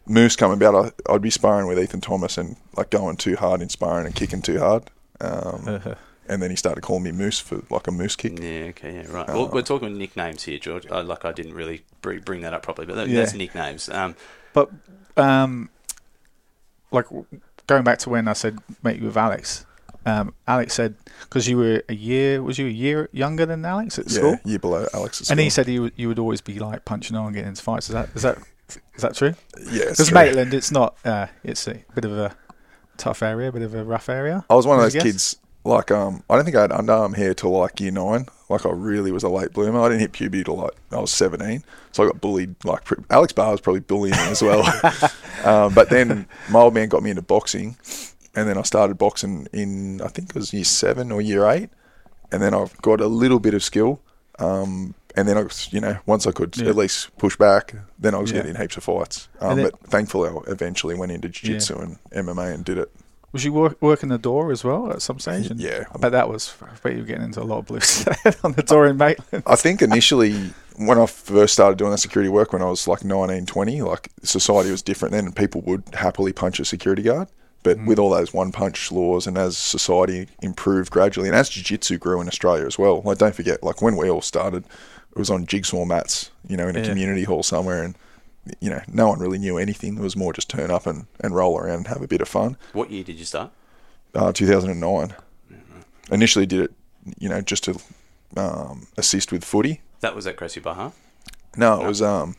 Moose 0.08 0.36
coming 0.36 0.58
about, 0.58 0.94
I, 1.08 1.14
I'd 1.14 1.22
be 1.22 1.30
sparring 1.30 1.68
with 1.68 1.80
Ethan 1.80 2.02
Thomas 2.02 2.38
and 2.38 2.56
like 2.76 2.90
going 2.90 3.18
too 3.18 3.36
hard 3.36 3.62
in 3.62 3.70
sparring 3.70 4.06
and 4.06 4.16
kicking 4.16 4.42
too 4.42 4.60
hard. 4.60 4.84
Um, 5.22 5.82
and 6.28 6.42
then 6.42 6.50
he 6.50 6.56
started 6.56 6.82
calling 6.82 7.04
me 7.04 7.12
Moose 7.12 7.40
for 7.40 7.62
like 7.70 7.88
a 7.88 7.92
moose 7.92 8.16
kick. 8.16 8.40
Yeah, 8.40 8.66
okay, 8.70 8.94
yeah, 8.96 9.12
right. 9.12 9.30
Uh, 9.30 9.34
well, 9.34 9.50
we're 9.50 9.62
talking 9.62 9.98
nicknames 9.98 10.44
here, 10.44 10.58
George. 10.60 10.86
Uh, 10.90 11.04
like 11.04 11.26
I 11.26 11.32
didn't 11.32 11.54
really 11.54 11.84
bring 12.02 12.42
that 12.42 12.54
up 12.54 12.64
properly, 12.64 12.86
but 12.88 12.96
that, 12.96 13.08
Yeah. 13.08 13.20
that's 13.22 13.34
nicknames. 13.34 13.90
Um, 13.90 14.16
But 14.54 14.72
um, 15.18 15.70
like 16.92 17.06
going 17.68 17.84
back 17.84 18.00
to 18.00 18.10
when 18.10 18.28
I 18.28 18.34
said 18.34 18.58
meet 18.84 18.98
you 19.00 19.06
with 19.08 19.18
Alex, 19.18 19.66
um, 20.06 20.34
Alex 20.48 20.74
said 20.74 20.96
because 21.22 21.48
you 21.48 21.58
were 21.58 21.84
a 21.90 21.94
year 21.94 22.42
was 22.42 22.58
you 22.58 22.66
a 22.66 22.70
year 22.72 23.10
younger 23.12 23.46
than 23.46 23.64
Alex 23.66 24.00
at 24.00 24.06
Yeah, 24.10 24.18
school, 24.18 24.40
year 24.46 24.58
below 24.60 24.88
Alex. 24.94 25.22
at 25.22 25.30
and 25.32 25.40
he 25.40 25.50
said 25.50 25.68
you 25.68 25.92
you 25.96 26.08
would 26.08 26.18
always 26.20 26.42
be 26.42 26.58
like 26.58 26.86
punching 26.86 27.16
on, 27.16 27.34
getting 27.34 27.50
into 27.50 27.62
fights. 27.62 27.90
Is 27.90 27.94
that 27.94 28.10
is 28.16 28.22
that 28.24 28.38
is 28.96 29.02
that 29.02 29.16
true? 29.16 29.34
it's 29.58 29.92
Because. 29.92 30.12
Maitland, 30.12 30.54
it's 30.54 30.72
not. 30.72 30.98
Uh, 31.04 31.28
it's 31.44 31.68
a 31.68 31.84
bit 31.96 32.06
of 32.06 32.18
a 32.18 32.36
tough 32.98 33.24
area, 33.24 33.50
a 33.50 33.52
bit 33.52 33.62
of 33.64 33.74
a 33.74 33.84
rough 33.84 34.10
area. 34.10 34.46
I 34.50 34.56
was 34.56 34.68
one 34.68 34.78
of 34.78 34.84
those 34.84 35.02
kids. 35.02 35.38
Like, 35.66 35.92
um, 35.92 36.24
I 36.30 36.36
don't 36.36 36.46
think 36.46 36.56
I 36.56 36.62
had 36.62 36.72
underarm 36.72 37.16
hair 37.16 37.34
till 37.34 37.52
like 37.52 37.80
year 37.80 37.92
nine. 37.92 38.28
Like, 38.48 38.66
I 38.66 38.70
really 38.70 39.12
was 39.12 39.24
a 39.24 39.30
late 39.30 39.52
bloomer. 39.52 39.82
I 39.82 39.90
didn't 39.90 40.02
hit 40.02 40.14
puberty 40.14 40.44
till 40.44 40.56
like 40.56 40.72
I 40.92 41.00
was 41.00 41.12
seventeen, 41.12 41.64
so 41.92 42.04
I 42.04 42.08
got 42.08 42.22
bullied. 42.22 42.56
Like, 42.64 42.86
pre- 42.86 43.04
Alex 43.10 43.34
Barr 43.34 43.52
was 43.52 43.62
probably 43.62 43.82
bullying 43.82 44.16
me 44.16 44.24
as 44.24 44.42
well. 44.42 44.62
um, 45.44 45.74
but 45.74 45.90
then 45.90 46.28
my 46.50 46.60
old 46.60 46.74
man 46.74 46.88
got 46.88 47.04
me 47.04 47.10
into 47.10 47.22
boxing, 47.22 47.76
and 48.36 48.48
then 48.48 48.58
I 48.58 48.62
started 48.62 48.98
boxing 48.98 49.48
in 49.52 50.02
I 50.02 50.08
think 50.08 50.30
it 50.30 50.36
was 50.36 50.54
year 50.54 50.64
seven 50.64 51.12
or 51.12 51.22
year 51.22 51.48
eight, 51.50 51.70
and 52.32 52.42
then 52.42 52.54
I've 52.54 52.76
got 52.82 53.02
a 53.02 53.08
little 53.08 53.40
bit 53.40 53.54
of 53.54 53.64
skill. 53.64 54.02
Um, 54.40 54.96
and 55.20 55.28
then 55.30 55.38
I 55.38 55.44
was, 55.44 55.68
you 55.72 55.80
know, 55.82 55.98
once 56.06 56.26
I 56.28 56.32
could 56.32 56.56
Yeah. 56.58 56.70
at 56.70 56.76
least 56.76 57.16
push 57.18 57.36
back, 57.38 57.74
then 57.98 58.16
I 58.16 58.18
was 58.20 58.32
Yeah. 58.32 58.38
getting 58.42 58.56
heaps 58.56 58.78
of 58.78 58.84
fights. 58.84 59.28
Um, 59.42 59.58
then- 59.58 59.70
but 59.72 59.90
thankfully, 59.90 60.30
I 60.30 60.52
eventually 60.52 60.96
went 60.96 61.12
into 61.12 61.30
jiu-jitsu 61.30 61.78
and 61.78 61.98
MMA 62.12 62.52
and 62.54 62.64
did 62.66 62.78
it. 62.78 62.90
Was 63.32 63.44
you 63.46 63.54
work, 63.54 63.78
working 63.80 64.10
the 64.10 64.18
door 64.18 64.52
as 64.52 64.64
well 64.64 64.90
at 64.92 65.02
some 65.04 65.20
stage? 65.20 65.48
And 65.52 65.60
Yeah. 65.60 65.84
I 65.94 65.98
bet 66.00 66.12
that 66.14 66.30
was. 66.30 66.54
I 66.64 66.68
bet 66.82 66.94
you 66.94 67.00
were 67.00 67.06
getting 67.06 67.26
into 67.26 67.42
a 67.42 67.44
lot 67.44 67.60
of 67.60 67.66
blues 67.68 68.06
on 68.44 68.54
the 68.54 68.64
door 68.64 68.88
in 68.88 68.98
Maitland. 68.98 69.44
I 69.46 69.56
think 69.56 69.82
initially 69.84 70.52
when 70.78 70.98
I 70.98 71.06
first 71.06 71.54
started 71.54 71.78
doing 71.78 71.92
that 71.92 72.00
security 72.00 72.30
work 72.30 72.54
when 72.54 72.62
I 72.64 72.66
was 72.70 72.88
like 72.88 73.04
19, 73.06 73.46
20, 73.46 73.82
like 73.84 74.10
society 74.24 74.72
was 74.72 74.82
different 74.82 75.12
then 75.12 75.26
and 75.26 75.36
people 75.36 75.62
would 75.68 75.84
happily 75.94 76.34
punch 76.34 76.60
a 76.60 76.66
security 76.66 77.04
guard. 77.04 77.28
But 77.62 77.78
Mm. 77.78 77.88
with 77.88 78.00
all 78.00 78.10
those 78.10 78.34
one 78.34 78.52
punch 78.54 78.90
laws 78.90 79.28
and 79.28 79.38
as 79.38 79.58
society 79.58 80.30
improved 80.42 80.90
gradually 80.92 81.28
and 81.28 81.36
as 81.36 81.50
jiu 81.50 81.62
jitsu 81.62 81.98
grew 82.00 82.22
in 82.22 82.28
Australia 82.30 82.66
as 82.66 82.80
well, 82.80 83.02
like 83.06 83.18
don't 83.20 83.36
forget, 83.36 83.62
like 83.62 83.82
when 83.82 83.96
we 83.98 84.10
all 84.10 84.22
started, 84.22 84.64
it 85.12 85.18
was 85.18 85.30
on 85.30 85.46
jigsaw 85.46 85.86
mats, 85.86 86.32
you 86.48 86.56
know, 86.58 86.68
in 86.68 86.76
a 86.76 86.80
Yeah. 86.80 86.86
community 86.88 87.24
hall 87.24 87.44
somewhere 87.44 87.84
and 87.84 87.96
you 88.62 88.70
know, 88.70 88.82
no 88.88 89.08
one 89.10 89.20
really 89.20 89.38
knew 89.38 89.58
anything. 89.60 89.96
It 89.98 90.02
was 90.02 90.16
more 90.16 90.34
just 90.34 90.50
turn 90.50 90.72
up 90.72 90.88
and, 90.88 91.06
and 91.20 91.36
roll 91.36 91.60
around 91.60 91.76
and 91.76 91.88
have 91.88 92.02
a 92.02 92.08
bit 92.08 92.20
of 92.22 92.28
fun. 92.28 92.58
what 92.74 92.90
year 92.90 93.04
did 93.04 93.20
you 93.20 93.26
start? 93.26 93.52
Uh, 94.16 94.32
2009. 94.32 95.14
Initially 96.12 96.48
did 96.48 96.62
it, 96.62 96.72
you 97.20 97.30
know, 97.30 97.42
just 97.42 97.64
to 97.66 97.80
um, 98.38 98.88
assist 98.98 99.32
with 99.32 99.44
footy. 99.44 99.82
That 100.00 100.16
was 100.16 100.26
at 100.26 100.36
Gracie 100.36 100.60
Barra. 100.62 100.94
No, 101.58 101.84
it 101.84 101.88
was 101.88 102.02
um, 102.02 102.36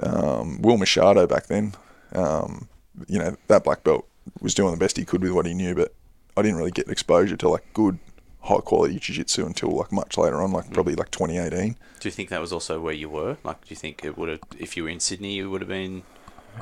um, 0.00 0.62
Will 0.62 0.76
Machado 0.76 1.26
back 1.26 1.46
then. 1.46 1.74
Um, 2.12 2.68
you 3.08 3.18
know, 3.18 3.36
that 3.48 3.64
black 3.64 3.82
belt 3.82 4.06
was 4.40 4.54
doing 4.54 4.70
the 4.72 4.78
best 4.78 4.96
he 4.96 5.04
could 5.04 5.22
with 5.22 5.32
what 5.32 5.46
he 5.46 5.54
knew, 5.54 5.74
but 5.74 5.92
I 6.36 6.42
didn't 6.42 6.58
really 6.58 6.70
get 6.70 6.88
exposure 6.88 7.36
to 7.38 7.48
like 7.48 7.64
good 7.74 7.98
high 8.46 8.58
quality 8.58 8.98
jiu-jitsu 8.98 9.44
until 9.46 9.70
like 9.70 9.92
much 9.92 10.16
later 10.16 10.40
on, 10.42 10.52
like 10.52 10.72
probably 10.72 10.94
like 10.94 11.10
2018. 11.10 11.76
Do 12.00 12.08
you 12.08 12.12
think 12.12 12.28
that 12.30 12.40
was 12.40 12.52
also 12.52 12.80
where 12.80 12.94
you 12.94 13.08
were? 13.08 13.36
Like, 13.44 13.60
do 13.62 13.66
you 13.70 13.76
think 13.76 14.04
it 14.04 14.16
would 14.16 14.28
have, 14.28 14.40
if 14.58 14.76
you 14.76 14.84
were 14.84 14.88
in 14.88 15.00
Sydney, 15.00 15.38
it 15.38 15.44
would 15.46 15.60
have 15.60 15.68
been? 15.68 16.02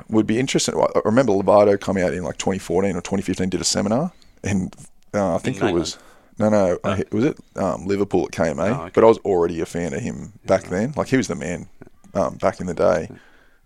Would 0.09 0.27
be 0.27 0.39
interesting. 0.39 0.75
I 0.75 0.87
remember 1.05 1.31
Lovato 1.33 1.79
coming 1.79 2.03
out 2.03 2.13
in 2.13 2.23
like 2.23 2.37
2014 2.37 2.91
or 2.95 3.01
2015, 3.01 3.49
did 3.49 3.61
a 3.61 3.63
seminar, 3.63 4.11
and 4.43 4.75
uh, 5.13 5.35
I 5.35 5.37
think 5.37 5.61
it 5.61 5.73
was 5.73 5.97
no, 6.37 6.49
no, 6.49 6.77
Oh. 6.83 6.91
it 6.93 7.13
was 7.13 7.23
it 7.25 7.39
um, 7.55 7.85
Liverpool 7.85 8.25
at 8.25 8.31
KMA. 8.31 8.69
Oh, 8.77 8.81
okay. 8.81 8.91
But 8.93 9.03
I 9.05 9.07
was 9.07 9.19
already 9.19 9.61
a 9.61 9.65
fan 9.65 9.93
of 9.93 10.01
him 10.01 10.33
back 10.45 10.63
then. 10.65 10.93
Like 10.97 11.07
he 11.07 11.15
was 11.17 11.27
the 11.29 11.35
man 11.35 11.69
um, 12.13 12.35
back 12.35 12.59
in 12.59 12.67
the 12.67 12.73
day. 12.73 13.09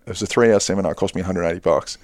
It 0.05 0.09
was 0.09 0.21
a 0.21 0.27
three-hour 0.27 0.59
seminar. 0.59 0.91
It 0.91 0.95
cost 0.95 1.15
me 1.15 1.21
180 1.21 1.59
bucks. 1.61 1.97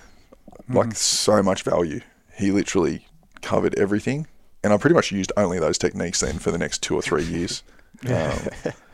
Like 0.70 0.96
so 0.96 1.44
much 1.44 1.62
value. 1.64 2.02
He 2.36 2.50
literally 2.52 3.06
covered 3.42 3.76
everything, 3.78 4.26
and 4.66 4.74
I 4.74 4.78
pretty 4.78 4.96
much 4.96 5.12
used 5.12 5.32
only 5.38 5.60
those 5.60 5.78
techniques 5.78 6.22
then 6.22 6.40
for 6.40 6.50
the 6.50 6.58
next 6.58 6.82
two 6.82 6.96
or 6.96 7.02
three 7.04 7.24
years. 7.24 7.62
um, 8.08 8.40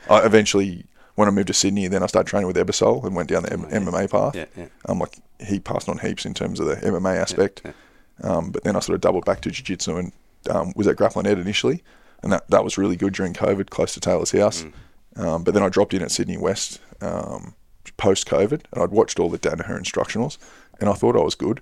I 0.09 0.25
eventually, 0.25 0.83
when 1.15 1.29
I 1.29 1.31
moved 1.31 1.47
to 1.47 1.53
Sydney, 1.53 1.87
then 1.87 2.03
I 2.03 2.07
started 2.07 2.29
training 2.29 2.47
with 2.47 2.57
Ebersol 2.57 3.05
and 3.05 3.15
went 3.15 3.29
down 3.29 3.43
the 3.43 3.53
M- 3.53 3.85
MMA 3.85 4.11
path. 4.11 4.35
Yeah, 4.35 4.45
yeah. 4.57 4.65
Um, 4.89 4.99
like 4.99 5.17
he 5.39 5.61
passed 5.61 5.87
on 5.87 5.97
heaps 5.99 6.25
in 6.25 6.33
terms 6.33 6.59
of 6.59 6.67
the 6.67 6.75
MMA 6.75 7.15
aspect. 7.15 7.61
yeah. 7.63 7.71
Um, 8.21 8.51
but 8.51 8.65
then 8.65 8.75
I 8.75 8.79
sort 8.81 8.95
of 8.95 9.01
doubled 9.01 9.23
back 9.23 9.39
to 9.41 9.49
jiu-jitsu 9.49 9.95
and 9.95 10.11
um, 10.49 10.73
was 10.75 10.87
at 10.87 10.97
Grappling 10.97 11.25
Ed 11.25 11.39
initially, 11.39 11.83
and 12.21 12.33
that, 12.33 12.49
that 12.49 12.63
was 12.65 12.77
really 12.77 12.97
good 12.97 13.13
during 13.13 13.33
COVID, 13.33 13.69
close 13.69 13.93
to 13.93 14.01
Taylor's 14.01 14.31
house. 14.31 14.65
Um, 15.15 15.43
but 15.43 15.53
then 15.53 15.63
I 15.63 15.69
dropped 15.69 15.93
in 15.93 16.01
at 16.01 16.11
Sydney 16.11 16.37
West 16.37 16.79
um, 16.99 17.55
post-COVID, 17.97 18.63
and 18.73 18.83
I'd 18.83 18.91
watched 18.91 19.19
all 19.19 19.29
the 19.29 19.39
Danaher 19.39 19.79
instructionals, 19.79 20.37
and 20.79 20.89
I 20.89 20.93
thought 20.93 21.15
I 21.15 21.21
was 21.23 21.35
good. 21.35 21.61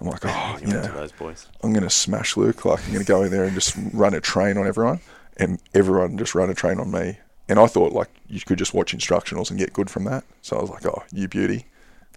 I'm 0.00 0.08
like, 0.08 0.20
oh, 0.24 0.58
You 0.60 0.68
you 0.68 0.74
went 0.74 0.84
to 0.84 0.88
know, 0.90 1.00
those 1.00 1.12
boys. 1.12 1.46
I'm 1.62 1.72
going 1.72 1.84
to 1.84 1.90
smash 1.90 2.36
Luke. 2.36 2.64
Like, 2.64 2.80
I'm 2.84 2.92
going 2.92 3.04
to 3.04 3.08
go 3.08 3.22
in 3.22 3.30
there 3.30 3.44
and 3.44 3.54
just 3.54 3.76
run 3.92 4.14
a 4.14 4.20
train 4.20 4.56
on 4.56 4.66
everyone, 4.66 5.00
and 5.36 5.60
everyone 5.74 6.18
just 6.18 6.34
run 6.34 6.50
a 6.50 6.54
train 6.54 6.78
on 6.78 6.90
me. 6.90 7.18
And 7.48 7.58
I 7.58 7.66
thought 7.66 7.92
like 7.92 8.08
you 8.28 8.40
could 8.40 8.58
just 8.58 8.74
watch 8.74 8.96
instructionals 8.96 9.50
and 9.50 9.58
get 9.58 9.72
good 9.72 9.88
from 9.88 10.04
that. 10.04 10.24
So 10.42 10.56
I 10.56 10.60
was 10.60 10.70
like, 10.70 10.84
oh, 10.86 11.02
you 11.12 11.28
beauty. 11.28 11.66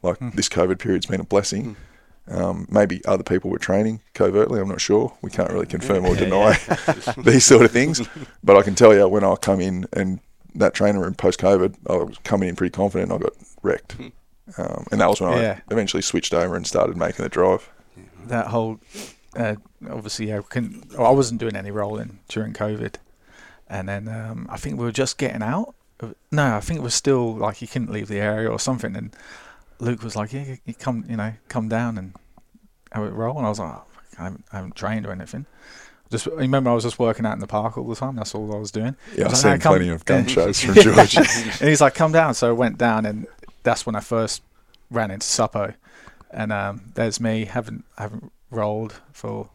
Like 0.01 0.17
hmm. 0.17 0.29
this 0.33 0.49
COVID 0.49 0.79
period's 0.79 1.05
been 1.05 1.21
a 1.21 1.25
blessing. 1.25 1.75
Hmm. 1.75 2.35
Um, 2.35 2.67
maybe 2.69 3.03
other 3.05 3.23
people 3.23 3.49
were 3.49 3.57
training 3.59 4.01
covertly. 4.13 4.59
I'm 4.59 4.67
not 4.67 4.81
sure. 4.81 5.15
We 5.21 5.31
can't 5.31 5.51
really 5.51 5.65
confirm 5.65 6.05
or 6.05 6.15
deny 6.15 6.57
these 7.17 7.45
sort 7.45 7.65
of 7.65 7.71
things. 7.71 8.01
But 8.43 8.55
I 8.55 8.61
can 8.61 8.75
tell 8.75 8.93
you 8.93 9.07
when 9.07 9.23
I 9.23 9.35
come 9.35 9.59
in 9.59 9.85
and 9.93 10.19
that 10.55 10.73
trainer 10.73 11.01
room 11.01 11.15
post 11.15 11.39
COVID, 11.39 11.75
I 11.87 11.95
was 11.95 12.17
coming 12.23 12.49
in 12.49 12.55
pretty 12.55 12.71
confident. 12.71 13.11
and 13.11 13.19
I 13.19 13.23
got 13.23 13.33
wrecked. 13.61 13.93
Hmm. 13.93 14.07
Um, 14.57 14.85
and 14.91 14.99
that 15.01 15.09
was 15.09 15.21
when 15.21 15.31
Yeah. 15.33 15.59
I 15.69 15.73
eventually 15.73 16.01
switched 16.01 16.33
over 16.33 16.55
and 16.55 16.65
started 16.65 16.97
making 16.97 17.23
the 17.23 17.29
drive. 17.29 17.69
that 18.27 18.47
whole 18.47 18.79
uh, 19.37 19.55
obviously 19.89 20.27
yeah, 20.29 20.41
couldn't, 20.49 20.93
I 20.97 21.09
wasn't 21.11 21.39
doing 21.39 21.55
any 21.55 21.71
rolling 21.71 22.19
during 22.29 22.53
COVID, 22.53 22.95
and 23.69 23.87
then 23.87 24.07
um, 24.07 24.47
I 24.49 24.57
think 24.57 24.79
we 24.79 24.85
were 24.85 24.91
just 24.91 25.17
getting 25.17 25.43
out. 25.43 25.75
No, 26.31 26.55
I 26.55 26.59
think 26.61 26.79
it 26.79 26.83
was 26.83 26.93
still 26.95 27.35
like 27.35 27.61
you 27.61 27.67
couldn't 27.67 27.91
leave 27.91 28.07
the 28.07 28.19
area 28.19 28.49
or 28.49 28.57
something. 28.59 28.95
And 28.95 29.13
Luke 29.79 30.01
was 30.01 30.15
like, 30.15 30.33
"Yeah, 30.33 30.55
you- 30.65 30.73
come, 30.73 31.05
you 31.09 31.17
know, 31.17 31.33
come 31.49 31.67
down 31.69 31.97
and 31.97 32.13
have 32.91 33.03
a 33.03 33.11
roll." 33.11 33.37
And 33.37 33.45
I 33.45 33.49
was 33.49 33.59
like, 33.59 33.75
oh, 33.75 33.83
I, 34.17 34.23
haven't, 34.23 34.45
"I 34.51 34.55
haven't 34.57 34.75
trained 34.75 35.05
or 35.05 35.11
anything." 35.11 35.45
Just 36.09 36.25
remember 36.25 36.71
I 36.71 36.73
was 36.73 36.83
just 36.85 36.97
working 36.97 37.25
out 37.27 37.33
in 37.33 37.39
the 37.39 37.45
park 37.47 37.77
all 37.77 37.87
the 37.87 37.95
time. 37.95 38.15
That's 38.15 38.33
all 38.33 38.51
I 38.55 38.57
was 38.57 38.71
doing. 38.71 38.95
Yeah, 39.15 39.25
I've 39.25 39.33
like, 39.33 39.41
seen 39.41 39.51
"No, 39.51 39.57
plenty 39.59 39.89
of 39.89 40.05
gun 40.11 40.25
shows 40.25 40.59
from 40.61 40.73
George. 40.81 41.15
and 41.17 41.69
he's 41.69 41.81
like, 41.81 41.93
"Come 41.93 42.11
down." 42.13 42.33
So 42.33 42.49
I 42.49 42.53
went 42.53 42.77
down, 42.79 43.05
and 43.05 43.27
that's 43.69 43.85
when 43.85 43.95
I 43.95 43.99
first 43.99 44.41
ran 44.89 45.11
into 45.11 45.25
Suppo. 45.25 45.75
And 46.31 46.51
um, 46.51 46.91
there's 46.95 47.19
me 47.19 47.45
haven't 47.45 47.85
haven't 47.97 48.31
rolled 48.51 49.01
for 49.11 49.49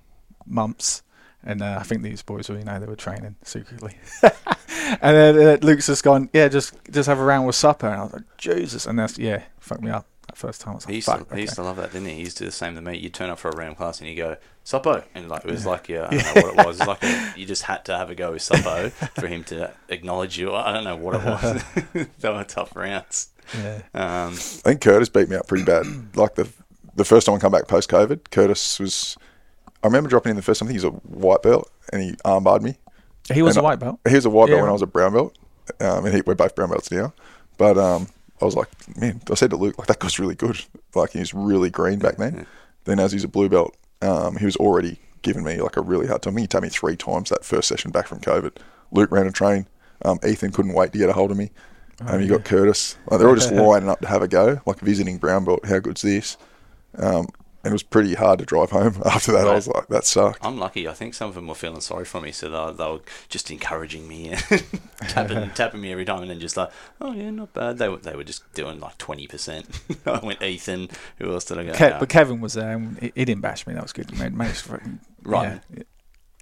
months, 0.47 1.03
and 1.43 1.63
uh, 1.63 1.79
I 1.81 1.83
think 1.85 2.03
these 2.03 2.23
boys 2.23 2.49
were 2.49 2.59
you 2.59 2.65
know 2.65 2.79
they 2.81 2.87
were 2.87 2.97
training 2.97 3.37
secretly. 3.43 3.97
and 4.23 5.17
then 5.17 5.39
uh, 5.39 5.59
Luke's 5.63 5.87
just 5.87 6.03
gone, 6.03 6.31
yeah, 6.33 6.49
just 6.49 6.75
just 6.91 7.09
have 7.09 7.21
a 7.21 7.25
round 7.25 7.47
with 7.47 7.55
Suppo, 7.55 7.85
and 7.85 7.95
I 7.95 8.03
was 8.03 8.13
like, 8.13 8.37
Jesus, 8.39 8.87
and 8.87 8.99
that's 8.99 9.19
yeah, 9.19 9.43
fucked 9.61 9.83
me 9.83 9.91
up 9.91 10.07
that 10.27 10.37
first 10.37 10.61
time. 10.61 10.73
I 10.73 10.75
was 10.77 10.87
like, 10.87 10.91
He 10.91 10.97
used, 10.97 11.09
to, 11.09 11.27
he 11.35 11.41
used 11.43 11.55
to 11.55 11.63
love 11.63 11.77
that, 11.77 11.93
didn't 11.93 12.09
he? 12.09 12.15
He 12.15 12.21
used 12.21 12.39
to 12.39 12.45
do 12.45 12.47
the 12.47 12.53
same 12.53 12.75
to 12.75 12.81
me. 12.81 12.99
You'd 12.99 13.15
turn 13.15 13.31
up 13.31 13.39
for 13.39 13.51
a 13.51 13.57
round 13.57 13.77
class 13.77 14.01
and 14.01 14.09
you 14.09 14.17
go, 14.17 14.37
Suppo. 14.65 15.05
And 15.15 15.29
like 15.29 15.45
it 15.45 15.51
was 15.51 15.67
like, 15.67 15.89
yeah, 15.89 16.09
I 16.11 16.17
don't 16.17 16.35
know 16.35 16.43
what 16.53 16.59
it 16.59 16.67
was. 16.67 16.81
It 16.81 16.81
was 16.81 16.89
like 16.89 17.03
a, 17.05 17.35
you 17.37 17.47
just 17.47 17.63
had 17.63 17.85
to 17.87 17.97
have 17.97 18.11
a 18.11 18.15
go 18.15 18.33
with 18.33 18.43
Suppo 18.43 18.91
for 18.91 19.27
him 19.27 19.45
to 19.45 19.73
acknowledge 19.89 20.39
you. 20.39 20.53
I 20.55 20.73
don't 20.73 20.85
know 20.85 20.97
what 20.97 21.15
it 21.15 21.25
was. 21.25 22.09
they 22.19 22.31
were 22.31 22.45
tough 22.45 22.75
rounds. 22.75 23.29
Yeah. 23.53 23.83
Um, 23.95 24.33
I 24.35 24.71
think 24.71 24.81
Curtis 24.81 25.09
beat 25.09 25.29
me 25.29 25.37
up 25.37 25.47
pretty 25.47 25.65
bad. 25.65 25.87
Like 26.17 26.35
the 26.35 26.49
the 26.97 27.05
first 27.05 27.27
time 27.27 27.35
I 27.37 27.39
come 27.39 27.53
back 27.53 27.69
post 27.69 27.91
COVID, 27.91 28.31
Curtis 28.31 28.79
was. 28.81 29.17
I 29.83 29.87
remember 29.87 30.09
dropping 30.09 30.31
in 30.31 30.37
the 30.37 30.43
first 30.43 30.61
time. 30.61 30.69
I 30.69 30.73
think 30.73 30.81
he 30.81 30.87
was 30.87 30.95
a 30.95 30.99
white 31.09 31.43
belt, 31.43 31.71
and 31.93 32.03
he 32.03 32.13
armbarred 32.25 32.63
me. 32.63 32.77
He 33.33 33.43
was 33.43 33.57
And 33.57 33.59
a 33.59 33.63
white 33.63 33.79
belt. 33.79 34.01
He 34.09 34.15
was 34.15 34.25
a 34.27 34.31
white 34.31 34.49
Yeah, 34.49 34.51
belt 34.51 34.63
when 34.63 34.69
right. 34.69 34.71
I 34.71 34.73
was 34.73 34.83
a 34.83 34.87
brown 34.87 35.13
belt, 35.13 35.37
um, 35.81 36.05
and 36.07 36.15
he, 36.15 36.23
we're 36.23 36.35
both 36.35 36.55
brown 36.55 36.71
belts 36.71 36.91
now. 36.91 37.13
But 37.59 37.79
um, 37.79 38.09
I 38.41 38.45
was 38.45 38.55
like, 38.57 38.69
man, 38.97 39.21
I 39.31 39.35
said 39.35 39.51
to 39.51 39.57
Luke, 39.57 39.79
like 39.79 39.89
that 39.89 39.99
guy's 40.01 40.19
really 40.19 40.35
good. 40.35 40.65
Like 40.95 41.11
he 41.13 41.21
was 41.21 41.35
really 41.35 41.71
green 41.71 41.99
back 41.99 42.17
then. 42.17 42.47
Then 42.85 42.99
as 43.01 43.13
he's 43.13 43.25
a 43.25 43.29
blue 43.29 43.49
belt, 43.49 43.77
um, 44.03 44.37
he 44.37 44.45
was 44.45 44.57
already 44.57 44.99
giving 45.23 45.45
me 45.45 45.61
like 45.61 45.77
a 45.77 45.81
really 45.81 46.07
hard 46.07 46.23
time. 46.23 46.37
He 46.37 46.47
tapped 46.47 46.63
me 46.63 46.69
three 46.69 46.97
times 46.97 47.31
that 47.31 47.45
first 47.45 47.69
session 47.69 47.91
back 47.91 48.07
from 48.07 48.21
COVID. 48.21 48.57
Luke 48.91 49.11
ran 49.11 49.27
a 49.27 49.33
train. 49.33 49.67
Um, 50.05 50.19
Ethan 50.27 50.53
couldn't 50.53 50.75
wait 50.75 50.93
to 50.93 50.99
get 50.99 51.09
a 51.09 51.13
hold 51.15 51.31
of 51.31 51.37
me. 51.37 51.51
Um, 52.01 52.21
you 52.21 52.29
got 52.29 52.45
Curtis. 52.45 52.97
Like, 53.09 53.21
they're 53.21 53.29
all 53.29 53.35
just 53.35 53.53
lining 53.53 53.89
up 53.89 54.01
to 54.01 54.09
have 54.09 54.23
a 54.23 54.29
go, 54.29 54.61
like 54.67 54.81
visiting 54.81 55.19
brown 55.19 55.45
belt. 55.45 55.65
How 55.67 55.79
good's 55.79 56.03
this? 56.03 56.37
Um, 56.97 57.27
and 57.63 57.71
it 57.71 57.73
was 57.73 57.83
pretty 57.83 58.13
hard 58.15 58.41
to 58.41 58.45
drive 58.45 58.71
home 58.71 59.01
after 59.07 59.33
that. 59.33 59.49
I 59.49 59.55
was 59.55 59.67
like, 59.67 59.87
that 59.89 60.05
sucked. 60.05 60.45
I'm 60.45 60.59
lucky. 60.59 60.87
I 60.87 60.93
think 60.93 61.15
some 61.15 61.31
of 61.31 61.35
them 61.35 61.47
were 61.47 61.55
feeling 61.55 61.81
sorry 61.81 62.05
for 62.05 62.21
me, 62.21 62.31
so 62.31 62.51
they 62.51 62.59
were, 62.59 62.73
they 62.73 62.85
were 62.85 63.01
just 63.31 63.51
encouraging 63.51 64.07
me, 64.07 64.29
and 64.29 64.65
tapping, 65.09 65.49
tapping 65.51 65.81
me 65.81 65.91
every 65.91 66.05
time, 66.05 66.21
and 66.21 66.31
then 66.31 66.41
just 66.41 66.59
like, 66.59 66.71
oh 67.01 67.13
yeah, 67.13 67.31
not 67.31 67.55
bad. 67.55 67.79
They 67.79 67.89
were 67.89 67.97
they 67.97 68.15
were 68.15 68.25
just 68.25 68.53
doing 68.53 68.81
like 68.81 68.99
twenty 68.99 69.27
percent. 69.27 69.67
I 70.05 70.19
went 70.19 70.43
Ethan. 70.43 70.91
Who 71.19 71.33
else 71.33 71.47
did 71.47 71.59
I 71.59 71.65
go? 71.65 71.73
Ke- 71.73 71.81
"No." 71.93 71.97
but 72.01 72.09
Kevin 72.11 72.41
was 72.43 72.53
there, 72.53 72.73
and 72.73 72.99
he, 72.99 73.13
he 73.15 73.25
didn't 73.25 73.41
bash 73.41 73.67
me. 73.67 73.73
That 73.73 73.83
was 73.83 73.93
good. 73.95 74.11
He 74.11 74.19
made- 74.19 74.35
managed 74.35 74.69
Right. 75.23 75.61
Yeah. 75.75 75.83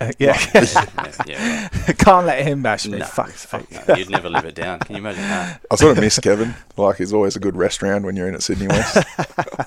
Uh, 0.09 0.13
yeah. 0.19 0.39
yeah, 0.55 1.13
yeah, 1.27 1.69
right. 1.87 1.99
Can't 1.99 2.27
let 2.27 2.45
him 2.45 2.63
bash 2.63 2.87
me. 2.87 2.99
No, 2.99 3.05
Fuck. 3.07 3.31
fuck 3.31 3.89
no. 3.89 3.95
You'd 3.95 4.11
never 4.11 4.29
live 4.29 4.45
it 4.45 4.55
down. 4.55 4.81
Can 4.81 4.97
you 4.97 5.01
imagine 5.01 5.23
that? 5.23 5.61
I 5.71 5.77
sort 5.77 5.97
of 5.97 6.03
miss 6.03 6.19
Kevin. 6.19 6.55
Like 6.77 6.97
he's 6.97 7.13
always 7.13 7.37
a 7.37 7.41
good 7.41 7.57
rest 7.57 7.83
round 7.83 8.05
when 8.05 8.17
you're 8.17 8.29
in 8.29 8.35
at 8.35 8.43
Sydney 8.43 8.69
West. 8.69 9.07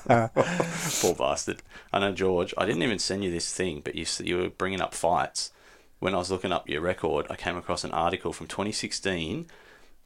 Poor 1.00 1.14
bastard. 1.14 1.62
I 1.92 1.98
know 2.00 2.12
George. 2.12 2.52
I 2.58 2.66
didn't 2.66 2.82
even 2.82 2.98
send 2.98 3.24
you 3.24 3.30
this 3.30 3.52
thing, 3.52 3.80
but 3.84 3.94
you 3.94 4.04
you 4.22 4.38
were 4.38 4.48
bringing 4.50 4.80
up 4.80 4.94
fights. 4.94 5.52
When 5.98 6.14
I 6.14 6.18
was 6.18 6.30
looking 6.30 6.52
up 6.52 6.68
your 6.68 6.82
record, 6.82 7.26
I 7.30 7.36
came 7.36 7.56
across 7.56 7.82
an 7.82 7.92
article 7.92 8.32
from 8.32 8.46
2016. 8.48 9.46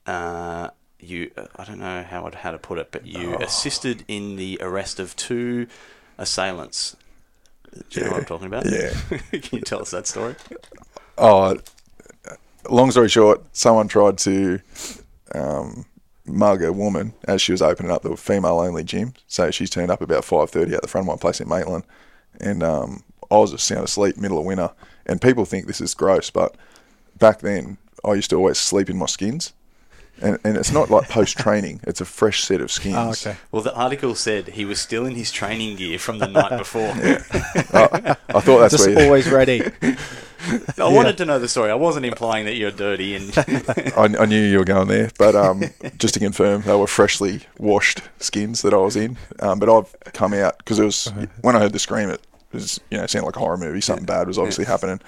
Uh, 0.06 0.70
you, 1.00 1.30
uh, 1.36 1.46
I 1.56 1.64
don't 1.64 1.80
know 1.80 2.04
how 2.04 2.26
I'd, 2.26 2.36
how 2.36 2.52
to 2.52 2.58
put 2.58 2.78
it, 2.78 2.92
but 2.92 3.06
you 3.06 3.34
assisted 3.36 4.04
in 4.06 4.36
the 4.36 4.58
arrest 4.60 5.00
of 5.00 5.16
two 5.16 5.66
assailants. 6.16 6.96
Do 7.72 8.00
you 8.00 8.04
know 8.04 8.12
what 8.12 8.20
I'm 8.20 8.26
talking 8.26 8.46
about? 8.46 8.66
Yeah. 8.66 8.92
Can 9.30 9.58
you 9.58 9.60
tell 9.60 9.80
us 9.80 9.90
that 9.92 10.06
story? 10.06 10.34
Oh, 11.18 11.56
long 12.68 12.90
story 12.90 13.08
short, 13.08 13.42
someone 13.52 13.88
tried 13.88 14.18
to 14.18 14.60
um, 15.34 15.84
mug 16.26 16.62
a 16.62 16.72
woman 16.72 17.14
as 17.24 17.42
she 17.42 17.52
was 17.52 17.62
opening 17.62 17.90
up 17.92 18.02
the 18.02 18.16
female-only 18.16 18.84
gym. 18.84 19.14
So 19.26 19.50
she's 19.50 19.70
turned 19.70 19.90
up 19.90 20.00
about 20.00 20.24
five 20.24 20.50
thirty 20.50 20.74
at 20.74 20.82
the 20.82 20.88
front 20.88 21.08
of 21.08 21.14
my 21.14 21.20
place 21.20 21.40
in 21.40 21.48
Maitland, 21.48 21.84
and 22.40 22.62
um, 22.62 23.04
I 23.30 23.38
was 23.38 23.52
just 23.52 23.66
sound 23.66 23.84
asleep, 23.84 24.16
middle 24.16 24.38
of 24.38 24.44
winter. 24.44 24.70
And 25.06 25.20
people 25.20 25.44
think 25.44 25.66
this 25.66 25.80
is 25.80 25.94
gross, 25.94 26.30
but 26.30 26.56
back 27.18 27.40
then 27.40 27.78
I 28.04 28.14
used 28.14 28.30
to 28.30 28.36
always 28.36 28.58
sleep 28.58 28.90
in 28.90 28.96
my 28.96 29.06
skins. 29.06 29.52
And, 30.22 30.38
and 30.44 30.56
it's 30.56 30.72
not 30.72 30.90
like 30.90 31.08
post 31.08 31.38
training; 31.38 31.80
it's 31.84 32.00
a 32.00 32.04
fresh 32.04 32.42
set 32.42 32.60
of 32.60 32.70
skins. 32.70 32.96
Oh, 32.96 33.10
okay. 33.10 33.38
Well, 33.50 33.62
the 33.62 33.74
article 33.74 34.14
said 34.14 34.48
he 34.48 34.64
was 34.64 34.80
still 34.80 35.06
in 35.06 35.14
his 35.14 35.32
training 35.32 35.76
gear 35.76 35.98
from 35.98 36.18
the 36.18 36.26
night 36.26 36.58
before. 36.58 36.90
I, 36.92 38.16
I 38.28 38.40
thought 38.40 38.58
that's 38.60 38.74
Just 38.74 38.86
where 38.86 39.00
you, 39.00 39.06
always 39.06 39.30
ready. 39.30 39.62
I 40.78 40.92
wanted 40.92 41.18
to 41.18 41.24
know 41.24 41.38
the 41.38 41.48
story. 41.48 41.70
I 41.70 41.74
wasn't 41.74 42.06
implying 42.06 42.46
that 42.46 42.54
you're 42.54 42.70
dirty 42.70 43.14
and 43.14 43.32
I, 43.96 44.08
I 44.20 44.26
knew 44.26 44.40
you 44.42 44.58
were 44.58 44.64
going 44.64 44.88
there, 44.88 45.10
but 45.18 45.34
um, 45.34 45.62
just 45.98 46.14
to 46.14 46.20
confirm, 46.20 46.62
they 46.62 46.74
were 46.74 46.86
freshly 46.86 47.42
washed 47.58 48.02
skins 48.18 48.62
that 48.62 48.72
I 48.74 48.78
was 48.78 48.96
in. 48.96 49.16
Um, 49.40 49.58
but 49.58 49.68
I've 49.68 49.94
come 50.12 50.32
out 50.34 50.58
because 50.58 50.78
it 50.78 50.84
was 50.84 51.12
when 51.42 51.56
I 51.56 51.60
heard 51.60 51.72
the 51.72 51.78
scream, 51.78 52.10
it 52.10 52.26
was 52.52 52.80
you 52.90 52.98
know 52.98 53.06
sounded 53.06 53.26
like 53.26 53.36
a 53.36 53.40
horror 53.40 53.56
movie. 53.56 53.80
Something 53.80 54.06
bad 54.06 54.26
was 54.26 54.38
obviously 54.38 54.64
happening. 54.64 55.00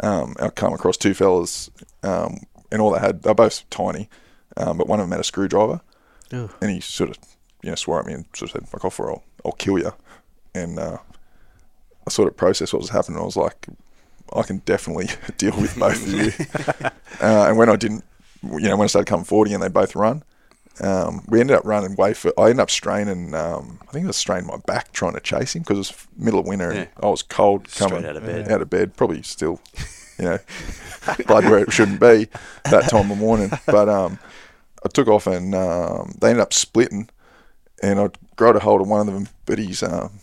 Um, 0.00 0.36
I 0.40 0.48
come 0.48 0.72
across 0.72 0.96
two 0.96 1.14
fellas, 1.14 1.70
um, 2.02 2.40
and 2.70 2.80
all 2.80 2.92
they 2.92 3.00
had 3.00 3.22
they're 3.22 3.34
both 3.34 3.68
tiny, 3.70 4.08
um, 4.58 4.76
but 4.76 4.86
one 4.86 5.00
of 5.00 5.04
them 5.04 5.12
had 5.12 5.20
a 5.20 5.24
screwdriver, 5.24 5.80
Ooh. 6.34 6.50
and 6.60 6.70
he 6.70 6.80
sort 6.80 7.08
of 7.10 7.16
you 7.62 7.70
know 7.70 7.76
swore 7.76 7.98
at 8.00 8.06
me 8.06 8.12
and 8.12 8.24
sort 8.34 8.50
of 8.50 8.60
said 8.60 8.68
"fuck 8.68 8.84
off 8.84 9.00
or 9.00 9.10
I'll, 9.10 9.22
I'll 9.44 9.52
kill 9.52 9.78
you," 9.78 9.92
and 10.54 10.78
uh, 10.78 10.98
I 12.06 12.10
sort 12.10 12.28
of 12.28 12.36
processed 12.36 12.72
what 12.72 12.80
was 12.82 12.90
happening. 12.90 13.18
I 13.18 13.24
was 13.24 13.36
like, 13.36 13.66
I 14.34 14.42
can 14.42 14.58
definitely 14.58 15.06
deal 15.38 15.56
with 15.56 15.76
both 15.78 16.06
of 16.06 16.12
you. 16.12 16.32
uh, 17.20 17.46
and 17.48 17.56
when 17.56 17.68
I 17.68 17.76
didn't, 17.76 18.04
you 18.42 18.60
know, 18.68 18.76
when 18.76 18.84
I 18.84 18.88
started 18.88 19.08
coming 19.08 19.24
forty 19.24 19.52
and 19.54 19.62
they 19.62 19.68
both 19.68 19.94
run, 19.96 20.22
um, 20.80 21.24
we 21.28 21.40
ended 21.40 21.56
up 21.56 21.64
running 21.64 21.96
way 21.96 22.14
for. 22.14 22.32
I 22.38 22.44
ended 22.50 22.60
up 22.60 22.70
straining. 22.70 23.34
Um, 23.34 23.78
I 23.88 23.92
think 23.92 24.04
I 24.04 24.08
was 24.08 24.16
straining 24.16 24.46
my 24.46 24.58
back 24.66 24.92
trying 24.92 25.14
to 25.14 25.20
chase 25.20 25.54
him 25.56 25.62
because 25.62 25.76
it 25.76 25.80
was 25.80 26.06
middle 26.16 26.40
of 26.40 26.46
winter 26.46 26.70
and 26.70 26.78
Yeah. 26.80 26.86
I 27.02 27.06
was 27.10 27.22
cold 27.22 27.68
Straight 27.68 27.90
coming 27.90 28.06
out 28.06 28.16
of 28.16 28.24
bed. 28.24 28.50
out 28.50 28.62
of 28.62 28.70
bed, 28.70 28.96
probably 28.96 29.22
still 29.22 29.60
you 30.18 30.24
know, 30.24 30.38
blood 31.26 31.44
where 31.44 31.58
it 31.58 31.72
shouldn't 31.72 32.00
be 32.00 32.26
that 32.64 32.88
time 32.90 33.10
of 33.10 33.18
morning. 33.18 33.50
But 33.66 33.88
um, 33.88 34.18
I 34.84 34.88
took 34.88 35.08
off 35.08 35.26
and 35.26 35.54
um, 35.54 36.14
they 36.20 36.30
ended 36.30 36.42
up 36.42 36.52
splitting, 36.52 37.08
and 37.82 38.00
I 38.00 38.10
grabbed 38.36 38.56
a 38.56 38.60
hold 38.60 38.80
of 38.80 38.88
one 38.88 39.08
of 39.08 39.14
them, 39.14 39.28
but 39.46 39.58
he's 39.58 39.82
um, 39.82 40.20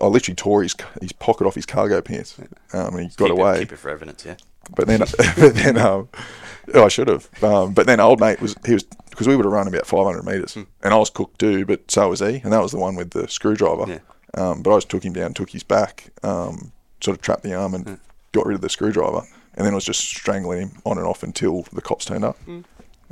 I 0.00 0.06
literally 0.06 0.36
tore 0.36 0.62
his 0.62 0.74
his 1.00 1.12
pocket 1.12 1.46
off 1.46 1.54
his 1.54 1.66
cargo 1.66 2.00
pants, 2.00 2.38
um, 2.72 2.94
and 2.94 3.00
he 3.00 3.16
got 3.16 3.28
keep 3.28 3.38
away. 3.38 3.56
It, 3.56 3.58
keep 3.60 3.72
it 3.72 3.78
for 3.78 3.90
evidence, 3.90 4.24
yeah. 4.24 4.36
But 4.74 4.86
then, 4.86 5.00
but 5.38 5.54
then, 5.54 5.78
um, 5.78 6.08
oh, 6.72 6.84
I 6.84 6.88
should 6.88 7.08
have. 7.08 7.28
Um, 7.42 7.74
but 7.74 7.86
then, 7.86 8.00
old 8.00 8.20
mate 8.20 8.40
was 8.40 8.56
he 8.64 8.74
was 8.74 8.84
because 9.10 9.28
we 9.28 9.36
would 9.36 9.44
have 9.44 9.52
run 9.52 9.68
about 9.68 9.86
500 9.86 10.24
meters, 10.24 10.56
and 10.56 10.66
I 10.82 10.96
was 10.96 11.10
cooked 11.10 11.38
too, 11.38 11.64
but 11.64 11.90
so 11.90 12.08
was 12.08 12.20
he, 12.20 12.40
and 12.42 12.52
that 12.52 12.62
was 12.62 12.72
the 12.72 12.78
one 12.78 12.96
with 12.96 13.10
the 13.10 13.28
screwdriver. 13.28 13.84
Yeah. 13.90 13.98
Um, 14.36 14.62
but 14.62 14.72
I 14.72 14.76
just 14.78 14.88
took 14.88 15.04
him 15.04 15.12
down, 15.12 15.32
took 15.32 15.50
his 15.50 15.62
back, 15.62 16.10
um, 16.24 16.72
sort 17.00 17.16
of 17.16 17.22
trapped 17.22 17.44
the 17.44 17.54
arm, 17.54 17.74
and 17.74 18.00
got 18.32 18.46
rid 18.46 18.56
of 18.56 18.62
the 18.62 18.68
screwdriver, 18.68 19.22
and 19.54 19.64
then 19.64 19.72
I 19.72 19.76
was 19.76 19.84
just 19.84 20.00
strangling 20.00 20.68
him 20.68 20.82
on 20.84 20.98
and 20.98 21.06
off 21.06 21.22
until 21.22 21.62
the 21.72 21.80
cops 21.80 22.04
turned 22.04 22.24
up. 22.24 22.36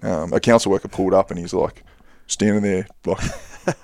Um, 0.03 0.33
a 0.33 0.41
council 0.41 0.73
worker 0.73 0.89
pulled 0.89 1.15
up, 1.15 1.31
and 1.31 1.39
he's 1.39 1.55
like 1.55 1.85
standing 2.27 2.63
there, 2.63 2.87
like, 3.07 3.23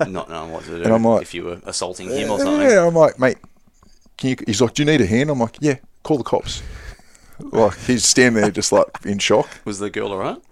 Not 0.08 0.28
knowing 0.28 0.50
what 0.52 0.64
to 0.64 0.70
do 0.78 0.82
And 0.82 0.92
I'm 0.92 1.04
like- 1.04 1.22
if 1.22 1.34
you 1.34 1.44
were 1.44 1.60
assaulting 1.64 2.08
him 2.10 2.30
or 2.30 2.38
something. 2.40 2.68
yeah. 2.68 2.84
I'm 2.86 2.94
like, 2.94 3.18
mate, 3.18 3.38
can 4.16 4.30
you? 4.30 4.36
He's 4.46 4.60
like, 4.60 4.74
do 4.74 4.82
you 4.82 4.86
need 4.86 5.00
a 5.00 5.06
hand? 5.06 5.30
I'm 5.30 5.38
like, 5.38 5.56
yeah, 5.60 5.76
call 6.02 6.18
the 6.18 6.24
cops. 6.24 6.62
like 7.38 7.78
he's 7.80 8.04
standing 8.04 8.42
there, 8.42 8.50
just 8.50 8.72
like 8.72 8.88
in 9.04 9.18
shock. 9.18 9.48
Was 9.64 9.78
the 9.78 9.90
girl 9.90 10.10
alright? 10.12 10.42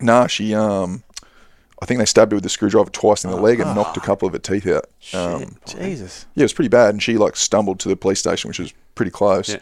Nah, 0.00 0.26
she 0.26 0.52
um, 0.54 1.04
I 1.80 1.86
think 1.86 1.98
they 2.00 2.04
stabbed 2.06 2.32
her 2.32 2.36
with 2.36 2.42
the 2.42 2.48
screwdriver 2.48 2.90
twice 2.90 3.24
in 3.24 3.30
the 3.30 3.36
leg 3.36 3.60
and 3.60 3.74
knocked 3.76 3.96
a 3.96 4.00
couple 4.00 4.26
of 4.26 4.32
her 4.32 4.38
teeth 4.40 4.66
out. 4.66 4.86
Um, 5.14 5.56
Jesus. 5.64 6.26
yeah, 6.34 6.40
it 6.42 6.44
was 6.44 6.52
pretty 6.52 6.68
bad, 6.70 6.90
and 6.90 7.00
she 7.02 7.16
like 7.16 7.36
stumbled 7.36 7.78
to 7.80 7.88
the 7.88 7.94
police 7.96 8.18
station, 8.18 8.48
which 8.48 8.58
was 8.58 8.72
pretty 8.96 9.12
close. 9.12 9.48
Yeah. 9.50 9.58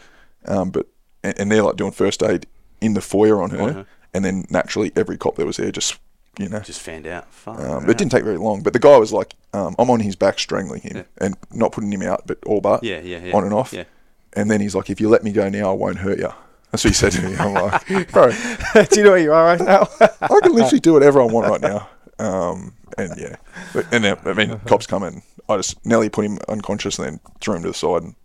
Um, 0.47 0.71
but 0.71 0.87
and, 1.23 1.39
and 1.39 1.51
they're 1.51 1.61
like 1.61 1.75
doing 1.75 1.91
first 1.91 2.23
aid 2.23 2.47
in 2.81 2.95
the 2.95 3.01
foyer 3.01 3.39
on 3.41 3.51
her, 3.51 3.61
On 3.61 3.73
her. 3.73 3.85
And 4.17 4.25
then 4.25 4.45
naturally 4.49 4.91
every 4.95 5.15
cop 5.15 5.35
that 5.35 5.45
was 5.45 5.57
there 5.57 5.71
just 5.71 5.99
you 6.39 6.49
know. 6.49 6.59
Just 6.59 6.81
fanned 6.81 7.07
out. 7.07 7.31
Fuck. 7.31 7.59
Um, 7.59 7.89
it 7.89 7.97
didn't 7.97 8.11
take 8.11 8.23
very 8.23 8.37
long, 8.37 8.61
but 8.61 8.73
the 8.73 8.79
guy 8.79 8.97
was 8.97 9.13
like, 9.13 9.35
um, 9.53 9.75
"I'm 9.79 9.89
on 9.89 9.99
his 9.99 10.15
back, 10.15 10.39
strangling 10.39 10.81
him, 10.81 11.05
and 11.19 11.35
not 11.51 11.71
putting 11.71 11.91
him 11.91 12.01
out, 12.01 12.27
but 12.27 12.37
all 12.45 12.61
but 12.61 12.83
Yeah, 12.83 12.99
yeah, 12.99 13.19
yeah. 13.25 13.35
on 13.35 13.43
and 13.43 13.53
off." 13.53 13.73
Yeah. 13.73 13.85
And 14.33 14.51
then 14.51 14.61
he's 14.61 14.75
like, 14.75 14.89
"If 14.89 14.99
you 14.99 15.09
let 15.09 15.23
me 15.23 15.31
go 15.31 15.49
now, 15.49 15.71
I 15.71 15.73
won't 15.73 15.99
hurt 15.99 16.19
you." 16.19 16.31
That's 16.71 16.83
what 16.83 16.89
he 16.89 16.93
said 16.93 17.11
to 17.13 17.21
me. 17.21 17.35
I'm 17.37 17.53
like, 17.53 18.11
"Bro, 18.11 18.31
do 18.89 18.99
you 18.99 19.03
know 19.03 19.11
where 19.11 19.19
you 19.19 19.33
are 19.33 19.45
right 19.45 19.59
now? 19.59 19.87
I 20.01 20.39
can 20.41 20.53
literally 20.53 20.79
do 20.79 20.93
whatever 20.93 21.21
I 21.21 21.25
want 21.25 21.47
right 21.47 21.61
now. 21.61 21.89
Um, 22.19 22.73
and 22.97 23.13
yeah, 23.17 23.35
but, 23.73 23.85
and 23.93 24.03
then, 24.03 24.17
I 24.25 24.33
mean, 24.33 24.59
cops 24.65 24.87
come 24.87 25.03
in. 25.03 25.21
I 25.49 25.57
just 25.57 25.83
Nelly 25.85 26.09
put 26.09 26.25
him 26.25 26.39
unconscious 26.49 26.99
and 26.99 27.07
then 27.07 27.19
threw 27.39 27.55
him 27.55 27.61
to 27.63 27.69
the 27.69 27.73
side 27.73 28.03
and 28.03 28.15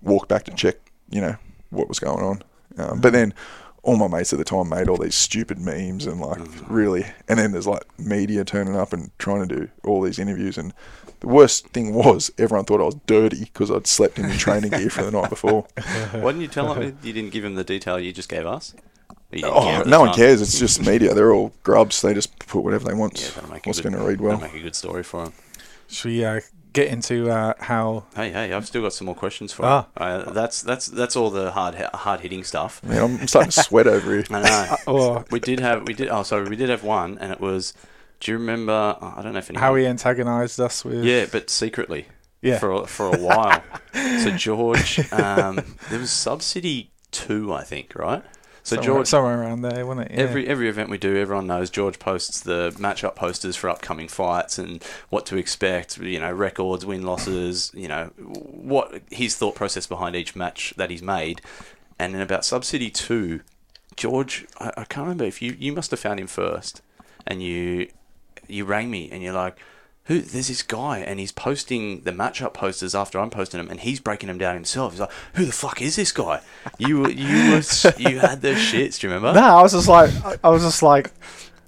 walked 0.00 0.28
back 0.28 0.44
to 0.44 0.54
check, 0.54 0.76
you 1.10 1.20
know, 1.20 1.36
what 1.70 1.88
was 1.88 1.98
going 1.98 2.24
on. 2.24 2.42
Um, 2.78 3.00
but 3.00 3.12
then 3.12 3.34
all 3.84 3.96
my 3.96 4.06
mates 4.06 4.32
at 4.32 4.38
the 4.38 4.44
time 4.44 4.68
made 4.68 4.88
all 4.88 4.96
these 4.96 5.14
stupid 5.16 5.58
memes 5.58 6.06
and 6.06 6.20
like 6.20 6.40
really, 6.68 7.04
and 7.28 7.38
then 7.38 7.52
there's 7.52 7.66
like 7.66 7.84
media 7.98 8.44
turning 8.44 8.76
up 8.76 8.92
and 8.92 9.10
trying 9.18 9.46
to 9.48 9.54
do 9.56 9.68
all 9.84 10.00
these 10.02 10.18
interviews. 10.18 10.56
And 10.56 10.72
the 11.20 11.26
worst 11.26 11.68
thing 11.68 11.92
was 11.92 12.30
everyone 12.38 12.64
thought 12.64 12.80
I 12.80 12.84
was 12.84 12.96
dirty 13.06 13.40
because 13.44 13.70
I'd 13.70 13.86
slept 13.86 14.18
in 14.18 14.28
my 14.28 14.36
training 14.36 14.70
gear 14.70 14.88
for 14.90 15.02
the 15.02 15.10
night 15.10 15.30
before. 15.30 15.62
Why 16.12 16.30
didn't 16.32 16.42
you 16.42 16.48
tell 16.48 16.74
him? 16.74 16.96
You 17.02 17.12
didn't 17.12 17.32
give 17.32 17.44
him 17.44 17.56
the 17.56 17.64
detail 17.64 17.98
you 17.98 18.12
just 18.12 18.28
gave 18.28 18.46
us. 18.46 18.74
You 19.32 19.42
didn't 19.42 19.52
care 19.54 19.62
Oh, 19.62 19.68
at 19.78 19.84
the 19.84 19.90
no 19.90 20.00
one 20.00 20.14
cares. 20.14 20.40
It's 20.42 20.58
just 20.58 20.80
media. 20.86 21.12
They're 21.14 21.32
all 21.32 21.52
grubs. 21.64 22.02
They 22.02 22.14
just 22.14 22.38
put 22.38 22.62
whatever 22.62 22.84
they 22.84 22.94
want. 22.94 23.20
Yeah, 23.20 23.30
that'll 23.34 23.50
make 23.50 23.66
a 23.66 23.68
What's 23.68 23.80
going 23.80 23.94
to 23.94 24.02
read 24.02 24.20
well? 24.20 24.38
Make 24.38 24.54
a 24.54 24.60
good 24.60 24.76
story 24.76 25.02
for 25.02 25.24
him. 25.24 25.32
Should 25.88 26.08
we 26.10 26.24
uh, 26.24 26.40
get 26.72 26.88
into 26.88 27.30
uh, 27.30 27.54
how? 27.60 28.04
Hey, 28.14 28.30
hey, 28.30 28.52
I've 28.52 28.66
still 28.66 28.82
got 28.82 28.92
some 28.92 29.06
more 29.06 29.14
questions 29.14 29.52
for 29.52 29.64
Ah. 29.64 29.86
you. 29.98 30.04
Uh, 30.06 30.30
that's 30.32 30.62
that's 30.62 30.86
that's 30.86 31.16
all 31.16 31.30
the 31.30 31.50
hard 31.52 31.74
hard 31.76 32.20
hitting 32.20 32.44
stuff. 32.44 32.82
Man, 32.82 33.02
I'm 33.20 33.26
starting 33.28 33.50
to 33.52 33.62
sweat 33.62 33.86
over 33.86 34.12
here. 34.12 34.24
I 34.30 34.40
know. 34.42 34.76
Or 34.92 35.24
we 35.30 35.40
did 35.40 35.60
have 35.60 35.86
we 35.86 35.94
did 35.94 36.08
oh 36.08 36.22
sorry 36.22 36.48
we 36.48 36.56
did 36.56 36.68
have 36.68 36.82
one 36.84 37.18
and 37.18 37.32
it 37.32 37.40
was. 37.40 37.74
Do 38.20 38.30
you 38.30 38.38
remember? 38.38 38.72
oh, 39.00 39.14
I 39.16 39.22
don't 39.22 39.32
know 39.32 39.40
if 39.40 39.50
anyone. 39.50 39.62
how 39.62 39.74
he 39.74 39.84
antagonised 39.84 40.60
us 40.60 40.84
with? 40.84 41.02
Yeah, 41.04 41.26
but 41.30 41.50
secretly. 41.50 42.06
Yeah. 42.40 42.58
For 42.58 42.70
a, 42.72 42.86
for 42.86 43.06
a 43.14 43.18
while. 43.18 43.62
so 43.92 44.30
George, 44.36 44.98
um, 45.12 45.76
there 45.90 45.98
was 45.98 46.10
Subsidy 46.12 46.90
two, 47.10 47.52
I 47.52 47.62
think, 47.64 47.94
right? 47.96 48.22
So 48.64 48.76
somewhere, 48.76 48.94
George, 48.94 49.06
somewhere 49.08 49.40
around 49.40 49.62
there, 49.62 49.84
wasn't 49.84 50.10
it? 50.10 50.14
Yeah. 50.14 50.24
Every 50.24 50.46
every 50.46 50.68
event 50.68 50.88
we 50.88 50.98
do, 50.98 51.16
everyone 51.16 51.48
knows 51.48 51.68
George 51.68 51.98
posts 51.98 52.40
the 52.40 52.70
matchup 52.78 53.16
posters 53.16 53.56
for 53.56 53.68
upcoming 53.68 54.06
fights 54.06 54.56
and 54.58 54.82
what 55.10 55.26
to 55.26 55.36
expect. 55.36 55.98
You 55.98 56.20
know, 56.20 56.30
records, 56.30 56.86
win 56.86 57.02
losses. 57.02 57.72
You 57.74 57.88
know, 57.88 58.06
what 58.16 59.02
his 59.10 59.36
thought 59.36 59.56
process 59.56 59.86
behind 59.86 60.14
each 60.14 60.36
match 60.36 60.74
that 60.76 60.90
he's 60.90 61.02
made. 61.02 61.40
And 61.98 62.14
then 62.14 62.22
about 62.22 62.44
Subsidy 62.44 62.90
two, 62.90 63.40
George, 63.96 64.46
I, 64.60 64.68
I 64.76 64.84
can't 64.84 65.06
remember 65.06 65.24
if 65.24 65.42
you 65.42 65.56
you 65.58 65.72
must 65.72 65.90
have 65.90 66.00
found 66.00 66.20
him 66.20 66.28
first, 66.28 66.82
and 67.26 67.42
you 67.42 67.88
you 68.46 68.64
rang 68.64 68.90
me 68.90 69.10
and 69.10 69.22
you're 69.22 69.34
like. 69.34 69.58
Who? 70.12 70.20
There's 70.20 70.48
this 70.48 70.62
guy, 70.62 70.98
and 70.98 71.18
he's 71.18 71.32
posting 71.32 72.02
the 72.02 72.12
matchup 72.12 72.52
posters 72.54 72.94
after 72.94 73.18
I'm 73.18 73.30
posting 73.30 73.58
them, 73.58 73.70
and 73.70 73.80
he's 73.80 74.00
breaking 74.00 74.26
them 74.28 74.38
down 74.38 74.54
himself. 74.54 74.92
He's 74.92 75.00
like, 75.00 75.10
"Who 75.34 75.44
the 75.44 75.52
fuck 75.52 75.80
is 75.80 75.96
this 75.96 76.12
guy?" 76.12 76.40
You 76.78 77.06
you 77.08 77.50
were, 77.52 77.62
you 77.98 78.18
had 78.18 78.42
the 78.42 78.54
shits. 78.54 78.98
Do 79.00 79.06
you 79.06 79.12
remember? 79.14 79.38
No, 79.40 79.46
I 79.58 79.62
was 79.62 79.72
just 79.72 79.88
like, 79.88 80.10
I- 80.44 80.48
was 80.50 80.62
just 80.62 80.82
like 80.82 81.10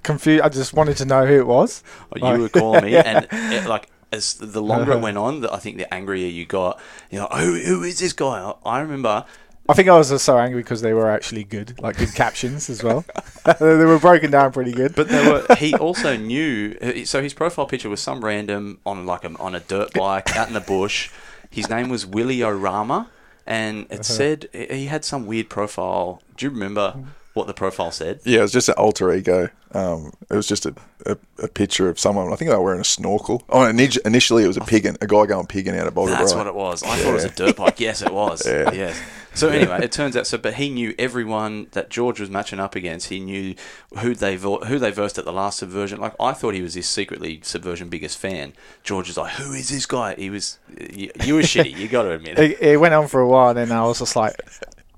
confused. 0.02 0.42
I 0.42 0.48
just 0.48 0.74
wanted 0.74 0.96
to 0.98 1.04
know 1.04 1.24
who 1.26 1.34
it 1.40 1.46
was. 1.46 1.82
Oh, 2.12 2.18
Like- 2.20 2.36
you 2.36 2.42
were 2.42 2.48
calling 2.48 2.84
me, 2.84 2.96
and 3.10 3.26
it, 3.30 3.66
like 3.66 3.88
as 4.12 4.34
the 4.34 4.62
longer 4.62 4.92
it 4.92 5.00
went 5.00 5.18
on, 5.18 5.40
the, 5.40 5.52
I 5.52 5.58
think 5.58 5.76
the 5.78 5.92
angrier 5.92 6.28
you 6.28 6.44
got. 6.46 6.78
You 7.10 7.20
know, 7.20 7.26
who 7.26 7.54
who 7.60 7.82
is 7.82 7.98
this 7.98 8.12
guy? 8.12 8.52
I 8.64 8.80
remember. 8.80 9.24
I 9.68 9.72
think 9.72 9.88
I 9.88 9.96
was 9.96 10.10
just 10.10 10.24
so 10.24 10.38
angry 10.38 10.62
because 10.62 10.82
they 10.82 10.92
were 10.92 11.10
actually 11.10 11.44
good, 11.44 11.80
like 11.80 11.96
good 11.96 12.14
captions 12.14 12.68
as 12.68 12.82
well. 12.82 13.04
they 13.60 13.84
were 13.84 13.98
broken 13.98 14.30
down 14.30 14.52
pretty 14.52 14.72
good. 14.72 14.94
But 14.94 15.08
there 15.08 15.32
were. 15.32 15.54
He 15.56 15.74
also 15.74 16.16
knew. 16.16 17.04
So 17.06 17.22
his 17.22 17.32
profile 17.32 17.66
picture 17.66 17.88
was 17.88 18.00
some 18.00 18.22
random 18.24 18.80
on 18.84 19.06
like 19.06 19.24
a, 19.24 19.34
on 19.38 19.54
a 19.54 19.60
dirt 19.60 19.94
bike 19.94 20.36
out 20.36 20.48
in 20.48 20.54
the 20.54 20.60
bush. 20.60 21.10
His 21.50 21.70
name 21.70 21.88
was 21.88 22.04
Willie 22.04 22.38
Orama, 22.38 23.06
and 23.46 23.86
it 23.90 24.04
said 24.04 24.48
he 24.52 24.86
had 24.86 25.04
some 25.04 25.24
weird 25.26 25.48
profile. 25.48 26.20
Do 26.36 26.44
you 26.46 26.50
remember 26.50 26.96
what 27.32 27.46
the 27.46 27.54
profile 27.54 27.90
said? 27.90 28.20
Yeah, 28.24 28.40
it 28.40 28.42
was 28.42 28.52
just 28.52 28.68
an 28.68 28.74
alter 28.76 29.12
ego. 29.14 29.48
Um, 29.72 30.12
it 30.30 30.36
was 30.36 30.46
just 30.46 30.66
a, 30.66 30.74
a, 31.06 31.16
a 31.42 31.48
picture 31.48 31.88
of 31.88 31.98
someone. 31.98 32.32
I 32.32 32.36
think 32.36 32.50
they 32.50 32.56
were 32.56 32.62
wearing 32.62 32.80
a 32.80 32.84
snorkel. 32.84 33.42
Oh, 33.48 33.60
init- 33.60 34.04
initially 34.04 34.44
it 34.44 34.46
was 34.46 34.56
a 34.56 34.60
piggin, 34.60 34.96
a 35.00 35.06
guy 35.06 35.26
going 35.26 35.46
pigging 35.46 35.76
out 35.76 35.86
of 35.88 35.94
Boulder 35.94 36.12
That's 36.12 36.32
Bright. 36.32 36.44
what 36.44 36.46
it 36.48 36.54
was. 36.54 36.82
I 36.84 36.96
thought 36.96 37.08
it 37.10 37.12
was 37.14 37.24
a 37.24 37.30
dirt 37.30 37.56
bike. 37.56 37.80
Yes, 37.80 38.02
it 38.02 38.12
was. 38.12 38.46
Yeah. 38.54 38.70
Yes. 38.72 39.00
So 39.34 39.48
anyway, 39.48 39.80
it 39.82 39.90
turns 39.92 40.16
out. 40.16 40.26
So, 40.26 40.38
but 40.38 40.54
he 40.54 40.68
knew 40.70 40.94
everyone 40.98 41.66
that 41.72 41.90
George 41.90 42.20
was 42.20 42.30
matching 42.30 42.60
up 42.60 42.74
against. 42.76 43.08
He 43.08 43.18
knew 43.20 43.54
who 43.98 44.14
they 44.14 44.36
vo- 44.36 44.60
who 44.64 44.78
they 44.78 44.90
versed 44.90 45.18
at 45.18 45.24
the 45.24 45.32
last 45.32 45.58
subversion. 45.58 46.00
Like 46.00 46.14
I 46.20 46.32
thought 46.32 46.54
he 46.54 46.62
was 46.62 46.74
this 46.74 46.88
secretly 46.88 47.40
subversion 47.42 47.88
biggest 47.88 48.16
fan. 48.18 48.52
George 48.84 49.08
is 49.08 49.16
like, 49.16 49.32
"Who 49.34 49.52
is 49.52 49.68
this 49.70 49.86
guy?" 49.86 50.14
He 50.14 50.30
was. 50.30 50.58
You, 50.92 51.10
you 51.24 51.34
were 51.34 51.40
shitty. 51.42 51.76
You 51.76 51.88
got 51.88 52.04
to 52.04 52.12
admit 52.12 52.38
it. 52.38 52.50
it, 52.60 52.62
it 52.62 52.76
went 52.78 52.94
on 52.94 53.08
for 53.08 53.20
a 53.20 53.28
while, 53.28 53.48
and 53.50 53.58
then 53.58 53.72
I 53.72 53.82
was 53.82 53.98
just 53.98 54.14
like, 54.16 54.34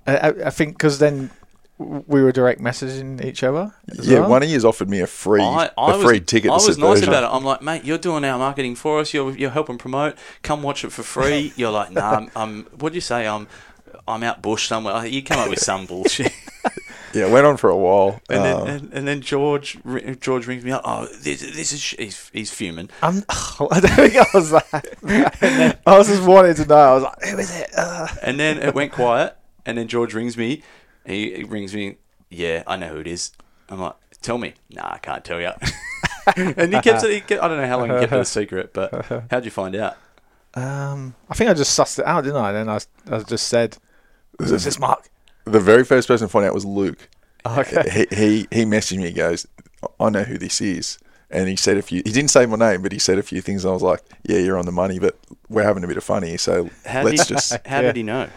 I, 0.06 0.16
I- 0.16 0.46
I 0.46 0.50
think 0.50 0.76
because 0.76 0.98
then 0.98 1.30
we 1.78 2.22
were 2.22 2.32
direct 2.32 2.58
messaging 2.60 3.22
each 3.22 3.42
other. 3.42 3.74
as 3.90 4.08
Yeah, 4.08 4.20
well. 4.20 4.30
one 4.30 4.42
of 4.42 4.48
you 4.48 4.58
offered 4.60 4.88
me 4.88 5.00
a 5.00 5.06
free 5.06 5.42
I, 5.42 5.70
I 5.76 5.94
a 5.94 5.98
free 6.02 6.20
ticket. 6.20 6.50
I 6.50 6.56
to 6.58 6.66
was 6.66 6.78
nice 6.78 7.02
about 7.02 7.24
it. 7.24 7.30
I'm 7.30 7.44
like, 7.44 7.60
mate, 7.60 7.84
you're 7.84 7.98
doing 7.98 8.24
our 8.24 8.38
marketing 8.38 8.74
for 8.76 9.00
us. 9.00 9.12
You're 9.12 9.36
you're 9.36 9.50
helping 9.50 9.76
promote. 9.78 10.16
Come 10.42 10.62
watch 10.62 10.84
it 10.84 10.92
for 10.92 11.02
free. 11.02 11.52
You're 11.56 11.70
like, 11.70 11.90
nah. 11.90 12.12
I'm, 12.16 12.30
I'm 12.36 12.64
what 12.78 12.92
do 12.92 12.94
you 12.96 13.02
say? 13.02 13.26
I'm 13.26 13.46
I'm 14.06 14.22
out 14.22 14.42
bush 14.42 14.68
somewhere. 14.68 15.04
You 15.06 15.22
come 15.22 15.38
up 15.38 15.50
with 15.50 15.60
some 15.60 15.86
bullshit. 15.86 16.32
Yeah, 17.14 17.26
it 17.28 17.30
went 17.30 17.46
on 17.46 17.56
for 17.56 17.70
a 17.70 17.76
while. 17.76 18.20
And 18.28 18.44
then, 18.44 18.56
Um, 18.56 18.68
and, 18.68 18.92
and 18.92 19.08
then 19.08 19.20
George 19.22 19.78
George 20.20 20.46
rings 20.46 20.64
me 20.64 20.70
up. 20.72 20.82
Oh, 20.84 21.06
this, 21.06 21.40
this 21.40 21.72
is 21.72 21.80
sh-. 21.80 21.94
he's, 21.98 22.30
he's 22.32 22.50
fuming. 22.50 22.90
I'm, 23.02 23.22
I 23.30 23.80
don't 23.80 23.90
think 23.90 24.16
I 24.16 24.26
was 24.34 24.50
that. 24.50 25.78
I 25.86 25.96
was 25.96 26.08
just 26.08 26.22
wanting 26.24 26.54
to 26.56 26.66
know. 26.66 26.74
I 26.76 26.92
was 26.94 27.02
like, 27.04 27.22
who 27.24 27.38
is 27.38 27.56
it? 27.58 27.70
Uh. 27.76 28.08
And 28.22 28.38
then 28.38 28.58
it 28.58 28.74
went 28.74 28.92
quiet. 28.92 29.36
And 29.64 29.78
then 29.78 29.88
George 29.88 30.12
rings 30.14 30.36
me. 30.36 30.62
He, 31.06 31.36
he 31.36 31.44
rings 31.44 31.74
me. 31.74 31.96
Yeah, 32.28 32.64
I 32.66 32.76
know 32.76 32.88
who 32.88 32.98
it 32.98 33.06
is. 33.06 33.32
I'm 33.70 33.80
like, 33.80 33.94
tell 34.20 34.36
me. 34.36 34.54
Nah, 34.70 34.92
I 34.92 34.98
can't 34.98 35.24
tell 35.24 35.40
you. 35.40 35.52
and 36.36 36.74
he 36.74 36.80
kept 36.80 37.02
it. 37.04 37.12
He 37.12 37.20
kept, 37.20 37.42
I 37.42 37.48
don't 37.48 37.56
know 37.56 37.66
how 37.66 37.78
long 37.78 37.88
he 37.90 38.00
kept 38.00 38.12
it 38.12 38.20
a 38.20 38.24
secret, 38.24 38.72
but 38.74 39.24
how'd 39.30 39.44
you 39.44 39.50
find 39.50 39.74
out? 39.76 39.96
Um, 40.54 41.14
I 41.30 41.34
think 41.34 41.50
I 41.50 41.54
just 41.54 41.78
sussed 41.78 41.98
it 41.98 42.04
out, 42.04 42.24
didn't 42.24 42.42
I? 42.42 42.52
Then 42.52 42.68
I, 42.68 42.80
I 43.10 43.18
just 43.20 43.46
said, 43.48 43.78
"Is 44.40 44.64
this 44.64 44.78
Marc?" 44.78 45.08
the 45.44 45.60
very 45.60 45.84
first 45.84 46.08
person 46.08 46.26
to 46.26 46.30
find 46.30 46.44
out 46.44 46.54
was 46.54 46.64
Luke. 46.64 47.08
Okay. 47.46 48.06
He, 48.10 48.16
he 48.16 48.48
he 48.50 48.64
messaged 48.64 48.98
me. 48.98 49.06
He 49.08 49.12
goes, 49.12 49.46
"I 50.00 50.10
know 50.10 50.24
who 50.24 50.36
this 50.38 50.60
is." 50.60 50.98
And 51.30 51.48
he 51.48 51.56
said 51.56 51.76
a 51.76 51.82
few. 51.82 52.02
He 52.04 52.12
didn't 52.12 52.30
say 52.30 52.46
my 52.46 52.56
name, 52.56 52.82
but 52.82 52.92
he 52.92 52.98
said 52.98 53.18
a 53.18 53.22
few 53.22 53.40
things. 53.40 53.64
I 53.64 53.70
was 53.70 53.82
like, 53.82 54.02
"Yeah, 54.24 54.38
you're 54.38 54.58
on 54.58 54.66
the 54.66 54.72
money, 54.72 54.98
but 54.98 55.16
we're 55.48 55.62
having 55.64 55.84
a 55.84 55.88
bit 55.88 55.96
of 55.96 56.04
fun 56.04 56.22
here, 56.22 56.38
so 56.38 56.70
How 56.84 57.02
let's 57.02 57.26
did 57.26 57.34
just." 57.34 57.52
how 57.66 57.76
Yeah. 57.76 57.82
did 57.82 57.96
he 57.96 58.02
know? 58.02 58.28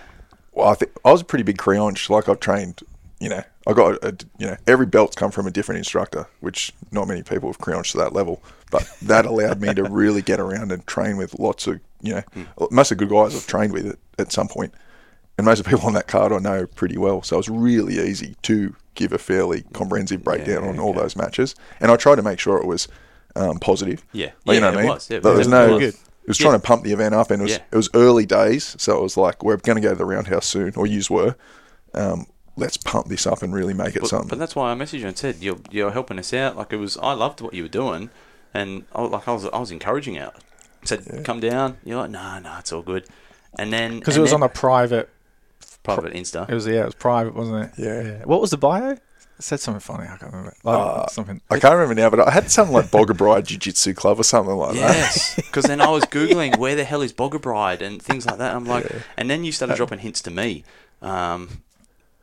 Well, 0.54 0.68
I 0.70 0.74
think 0.76 0.92
I 1.06 1.12
was 1.12 1.22
a 1.22 1.26
pretty 1.26 1.44
big 1.44 1.58
creonte. 1.58 2.10
Like 2.10 2.28
I've 2.28 2.40
trained, 2.40 2.82
you 3.20 3.30
know, 3.30 3.44
I 3.68 3.74
got 3.74 4.04
a, 4.04 4.16
you 4.38 4.48
know 4.48 4.58
every 4.68 4.86
belt's 4.88 5.16
come 5.16 5.32
from 5.32 5.48
a 5.48 5.52
different 5.52 5.78
instructor, 5.78 6.28
which 6.40 6.74
not 6.92 7.08
many 7.08 7.24
people 7.24 7.50
have 7.50 7.60
creonched 7.60 7.92
to 7.94 7.98
that 8.00 8.14
level. 8.14 8.42
But 8.72 8.92
that 9.04 9.26
allowed 9.26 9.62
me 9.62 9.74
to 9.76 9.84
really 9.84 10.22
get 10.22 10.40
around 10.40 10.72
and 10.72 10.86
train 10.86 11.18
with 11.18 11.38
lots 11.40 11.68
of 11.68 11.80
you 12.02 12.16
know 12.16 12.22
hmm. 12.34 12.44
most 12.72 12.92
of 12.92 12.98
the 12.98 13.06
good 13.06 13.14
guys 13.14 13.36
I've 13.36 13.48
trained 13.48 13.74
with 13.74 13.88
at, 13.88 13.98
at 14.18 14.32
some 14.32 14.48
point. 14.48 14.74
And 15.40 15.46
most 15.46 15.60
of 15.60 15.66
the 15.66 15.72
people 15.72 15.88
on 15.88 15.94
that 15.94 16.08
card 16.08 16.32
I 16.34 16.38
know 16.40 16.66
pretty 16.68 16.98
well. 16.98 17.22
So 17.24 17.38
it 17.38 17.40
was 17.40 17.50
really 17.50 17.98
easy 18.00 18.36
to 18.44 18.76
give 18.96 19.14
a 19.14 19.18
fairly 19.18 19.62
comprehensive 19.74 20.22
breakdown 20.24 20.66
on 20.66 20.80
all 20.80 20.94
those 20.94 21.16
matches, 21.16 21.56
and 21.80 21.90
I 21.92 21.96
tried 21.96 22.18
to 22.18 22.22
make 22.22 22.40
sure 22.40 22.58
it 22.58 22.66
was 22.68 22.88
um, 23.36 23.58
positive. 23.60 24.04
Yeah. 24.12 24.32
Like, 24.46 24.56
you 24.56 24.62
know 24.62 24.68
what 24.72 24.78
I 24.78 24.82
mean? 24.82 24.90
was. 24.90 25.10
Yeah, 25.10 25.20
But 25.20 25.30
there 25.30 25.38
was 25.38 25.48
it 25.48 25.52
no. 25.52 25.74
was. 25.78 25.84
It 25.96 26.28
was 26.28 26.38
trying 26.38 26.52
Yeah. 26.54 26.58
to 26.58 26.64
pump 26.64 26.84
the 26.84 26.92
event 26.92 27.16
up, 27.16 27.32
and 27.32 27.42
it 27.42 27.46
was 27.46 27.52
Yeah. 27.54 27.64
it 27.72 27.76
was 27.76 27.90
early 27.96 28.26
days, 28.26 28.76
so 28.78 28.98
it 28.98 29.02
was 29.02 29.18
like 29.18 29.44
we're 29.44 29.58
going 29.58 29.78
to 29.78 29.82
go 29.82 29.90
to 29.90 29.96
the 29.96 30.06
roundhouse 30.06 30.46
soon, 30.46 30.74
or 30.76 30.86
yous 30.86 31.10
were. 31.10 31.36
Um, 31.94 32.26
let's 32.58 32.76
pump 32.78 33.08
this 33.08 33.26
up 33.26 33.42
and 33.42 33.54
really 33.54 33.74
make 33.74 33.96
it 33.96 34.02
But, 34.02 34.10
something. 34.10 34.28
but 34.30 34.38
that's 34.40 34.56
why 34.56 34.72
I 34.72 34.76
messaged 34.76 35.00
you 35.00 35.08
and 35.08 35.18
said 35.18 35.38
you're 35.40 35.58
you're 35.72 35.92
helping 35.92 36.20
us 36.20 36.34
out. 36.34 36.58
Like 36.58 36.74
it 36.74 36.78
was, 36.78 36.98
I 36.98 37.14
loved 37.14 37.40
what 37.42 37.54
you 37.54 37.64
were 37.64 37.70
doing, 37.70 38.10
and 38.54 38.84
I, 38.94 39.02
like 39.04 39.28
I 39.28 39.32
was 39.32 39.46
I 39.46 39.58
was 39.60 39.72
encouraging 39.72 40.16
you. 40.16 40.24
I 40.24 40.86
said 40.86 41.24
come 41.24 41.40
down. 41.40 41.78
You're 41.86 41.98
like 42.02 42.12
nah 42.12 42.40
nah 42.40 42.60
it's 42.60 42.72
all 42.74 42.82
good, 42.84 43.06
and 43.58 43.72
then 43.74 43.98
Because 44.00 44.18
it 44.18 44.22
was 44.22 44.34
on 44.34 44.44
a 44.44 44.50
private. 44.50 45.10
Private 45.84 46.14
Insta. 46.14 46.50
It 46.50 46.54
was 46.54 46.68
yeah, 46.68 46.82
it 46.82 46.86
was 46.86 46.96
private, 46.96 47.34
wasn't 47.36 47.66
it? 47.66 47.72
Yeah. 47.78 48.26
What 48.26 48.42
was 48.42 48.52
the 48.52 48.58
bio? 48.58 48.92
It 48.92 49.02
said 49.40 49.60
something 49.62 49.80
funny. 49.80 50.04
I 50.04 50.18
can't 50.18 50.32
remember. 50.34 50.54
Like, 50.64 50.78
Uh, 50.78 51.08
something. 51.08 51.42
I 51.50 51.60
can't 51.60 51.74
remember 51.74 51.96
now, 51.96 52.10
but 52.10 52.20
I 52.20 52.32
had 52.32 52.52
something 52.52 52.74
like 52.76 52.88
Bogger 52.88 53.16
Bride 53.16 53.46
Jiu 53.46 53.58
Jitsu 53.58 53.94
Club 53.94 54.20
or 54.20 54.24
something 54.24 54.54
like 54.56 54.76
that. 54.76 54.96
Yes, 54.96 55.36
because 55.38 55.64
then 55.66 55.80
I 55.82 55.90
was 55.90 56.04
googling 56.18 56.58
where 56.58 56.76
the 56.76 56.84
hell 56.84 57.02
is 57.02 57.14
Bogger 57.14 57.42
Bride 57.42 57.82
and 57.82 58.02
things 58.02 58.26
like 58.26 58.38
that. 58.38 58.54
I'm 58.56 58.66
like, 58.66 58.86
and 59.16 59.30
then 59.30 59.44
you 59.46 59.52
started 59.54 59.78
dropping 59.78 60.00
hints 60.00 60.22
to 60.24 60.32
me. 60.32 60.64
Um, 61.02 61.62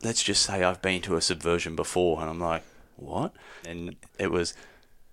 let's 0.02 0.22
just 0.22 0.42
say 0.42 0.62
I've 0.62 0.82
been 0.82 1.00
to 1.02 1.16
a 1.16 1.22
subversion 1.22 1.74
before, 1.74 2.20
and 2.20 2.28
I'm 2.28 2.40
like, 2.40 2.62
what? 2.96 3.32
And 3.66 3.96
it 4.18 4.30
was, 4.30 4.52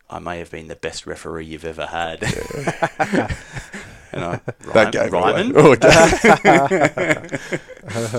I 0.09 0.19
may 0.19 0.39
have 0.39 0.51
been 0.51 0.67
the 0.67 0.75
best 0.75 1.07
referee 1.07 1.45
you've 1.45 1.63
ever 1.65 1.85
had. 1.85 2.21
and 4.13 4.23
I, 4.23 4.39
That 4.73 4.91
gave 4.91 5.11
Ryman? 5.11 5.53
Oh, 5.55 5.71
okay. 5.73 5.87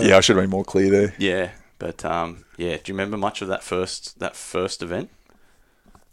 yeah, 0.06 0.16
I 0.16 0.20
should 0.20 0.36
have 0.36 0.42
been 0.42 0.50
more 0.50 0.64
clear 0.64 0.90
there. 0.90 1.14
Yeah, 1.18 1.50
but 1.78 2.04
um, 2.04 2.44
yeah. 2.56 2.76
Do 2.76 2.82
you 2.86 2.94
remember 2.94 3.16
much 3.16 3.42
of 3.42 3.48
that 3.48 3.62
first 3.62 4.18
that 4.20 4.36
first 4.36 4.82
event? 4.82 5.10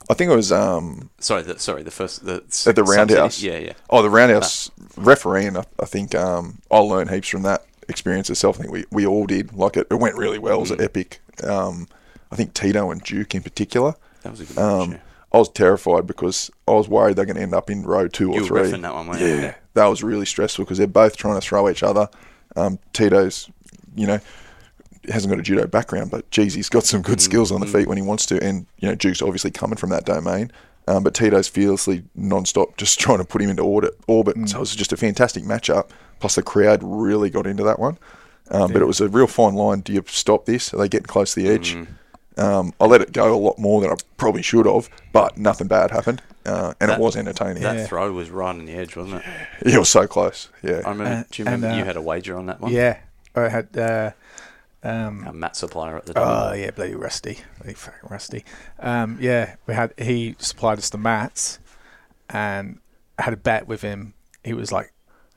I 0.09 0.13
think 0.13 0.31
it 0.31 0.35
was 0.35 0.51
um, 0.51 1.09
Sorry, 1.19 1.43
the, 1.43 1.59
sorry, 1.59 1.83
the 1.83 1.91
first 1.91 2.25
the 2.25 2.35
at 2.35 2.45
the 2.47 2.51
Sun 2.51 2.75
City- 2.75 2.81
roundhouse. 2.91 3.41
Yeah, 3.41 3.57
yeah. 3.59 3.73
Oh, 3.89 4.01
the 4.01 4.09
roundhouse 4.09 4.71
refereeing. 4.97 5.55
I, 5.57 5.63
I 5.79 5.85
think 5.85 6.15
um, 6.15 6.59
I 6.71 6.79
learned 6.79 7.09
heaps 7.11 7.27
from 7.27 7.43
that 7.43 7.65
experience 7.87 8.29
itself. 8.29 8.57
I 8.57 8.61
think 8.63 8.73
we, 8.73 8.85
we 8.91 9.05
all 9.05 9.25
did. 9.25 9.53
Like 9.53 9.77
it, 9.77 9.87
it 9.91 9.95
went 9.95 10.15
really 10.17 10.39
well. 10.39 10.57
It 10.57 10.61
was 10.61 10.71
Mm. 10.71 10.83
epic. 10.83 11.21
Um, 11.43 11.87
I 12.31 12.35
think 12.35 12.53
Tito 12.53 12.91
and 12.91 13.01
Duke 13.01 13.35
in 13.35 13.43
particular. 13.43 13.93
That 14.23 14.31
was 14.31 14.41
a 14.41 14.45
good 14.45 14.55
match. 14.55 14.65
Um, 14.65 14.91
yeah. 14.93 14.97
I 15.33 15.37
was 15.37 15.49
terrified 15.49 16.05
because 16.07 16.51
I 16.67 16.71
was 16.71 16.87
worried 16.89 17.15
they're 17.15 17.25
going 17.25 17.37
to 17.37 17.41
end 17.41 17.53
up 17.53 17.69
in 17.69 17.83
row 17.83 18.07
two 18.07 18.31
or 18.31 18.35
You 18.35 18.41
were 18.41 18.67
three. 18.67 18.79
that 18.81 18.93
one, 18.93 19.07
weren't 19.07 19.21
you? 19.21 19.27
yeah, 19.27 19.55
that 19.75 19.85
was 19.85 20.03
really 20.03 20.25
stressful 20.25 20.65
because 20.65 20.77
they're 20.77 20.87
both 20.87 21.15
trying 21.15 21.35
to 21.35 21.41
throw 21.41 21.69
each 21.69 21.83
other. 21.83 22.09
Um, 22.57 22.79
Tito's, 22.91 23.49
you 23.95 24.07
know, 24.07 24.19
hasn't 25.09 25.31
got 25.31 25.39
a 25.39 25.43
judo 25.43 25.65
background, 25.67 26.11
but 26.11 26.29
geez, 26.31 26.53
he's 26.53 26.69
got 26.69 26.83
some 26.83 27.01
good 27.01 27.17
Mm, 27.19 27.21
skills 27.21 27.51
on 27.51 27.61
the 27.61 27.65
feet 27.67 27.87
when 27.87 27.97
he 27.97 28.03
wants 28.03 28.25
to. 28.27 28.43
And 28.43 28.65
you 28.79 28.89
know, 28.89 28.95
Duke's 28.95 29.21
obviously 29.21 29.51
coming 29.51 29.77
from 29.77 29.89
that 29.91 30.05
domain. 30.05 30.51
Um, 30.87 31.03
but 31.03 31.13
Tito's 31.13 31.47
fearlessly 31.47 32.03
non-stop 32.15 32.75
just 32.75 32.99
trying 33.05 33.19
to 33.19 33.23
put 33.23 33.41
him 33.41 33.49
into 33.49 33.63
orbit. 33.63 33.93
orbit. 34.07 34.35
So 34.49 34.57
it 34.57 34.59
was 34.59 34.75
just 34.75 34.91
a 34.91 34.97
fantastic 34.97 35.43
matchup. 35.43 35.89
Plus 36.19 36.35
the 36.35 36.43
crowd 36.43 36.81
really 36.83 37.29
got 37.29 37.47
into 37.47 37.63
that 37.63 37.79
one. 37.79 37.97
Um, 38.49 38.73
But 38.73 38.81
it 38.81 38.85
was 38.85 38.99
a 38.99 39.07
real 39.07 39.27
fine 39.27 39.53
line. 39.53 39.79
Do 39.79 39.93
you 39.93 40.03
stop 40.07 40.45
this? 40.45 40.73
Are 40.73 40.77
they 40.77 40.89
getting 40.89 41.05
close 41.05 41.33
to 41.35 41.41
the 41.41 41.47
edge? 41.49 41.75
Mm. 41.75 41.87
Um, 42.37 42.73
I 42.79 42.85
let 42.85 43.01
it 43.01 43.11
go 43.11 43.35
a 43.35 43.37
lot 43.37 43.59
more 43.59 43.81
than 43.81 43.91
I 43.91 43.95
probably 44.17 44.41
should 44.41 44.65
have, 44.65 44.89
but 45.11 45.37
nothing 45.37 45.67
bad 45.67 45.91
happened, 45.91 46.21
uh, 46.45 46.73
and 46.79 46.89
That- 46.89 46.97
it 46.99 47.01
was 47.01 47.15
entertaining. 47.17 47.61
That 47.61 47.75
Yeah. 47.77 47.85
throw 47.85 48.11
was 48.13 48.29
right 48.29 48.49
on 48.49 48.65
the 48.65 48.73
edge, 48.73 48.95
wasn't 48.95 49.21
it? 49.21 49.23
Yeah, 49.65 49.75
it 49.75 49.79
was 49.79 49.89
so 49.89 50.07
close. 50.07 50.49
Yeah, 50.63 50.81
I 50.85 50.89
remember. 50.91 51.03
Uh, 51.05 51.23
do 51.29 51.41
you 51.41 51.45
remember 51.45 51.67
and, 51.67 51.75
uh, 51.75 51.79
you 51.79 51.85
had 51.85 51.97
a 51.97 52.01
wager 52.01 52.37
on 52.37 52.45
that 52.45 52.61
one? 52.61 52.71
Yeah, 52.71 52.97
I 53.35 53.49
had. 53.49 53.77
Uh, 53.77 54.11
um, 54.83 55.25
A 55.27 55.33
mat 55.33 55.55
supplier 55.57 55.97
at 55.97 56.05
the 56.05 56.13
time. 56.13 56.23
Oh 56.25 56.53
yeah, 56.53 56.71
bloody 56.71 56.95
rusty, 56.95 57.39
bloody 57.59 57.73
fucking 57.75 58.09
rusty. 58.09 58.45
Um, 58.79 59.17
yeah, 59.21 59.55
we 59.67 59.73
had 59.73 59.93
he 59.97 60.35
supplied 60.39 60.77
us 60.77 60.89
the 60.89 60.97
mats, 60.97 61.59
and 62.29 62.79
I 63.19 63.23
had 63.23 63.33
a 63.33 63.37
bet 63.37 63.67
with 63.67 63.81
him. 63.81 64.13
He 64.43 64.53
was 64.53 64.71
like, 64.71 64.93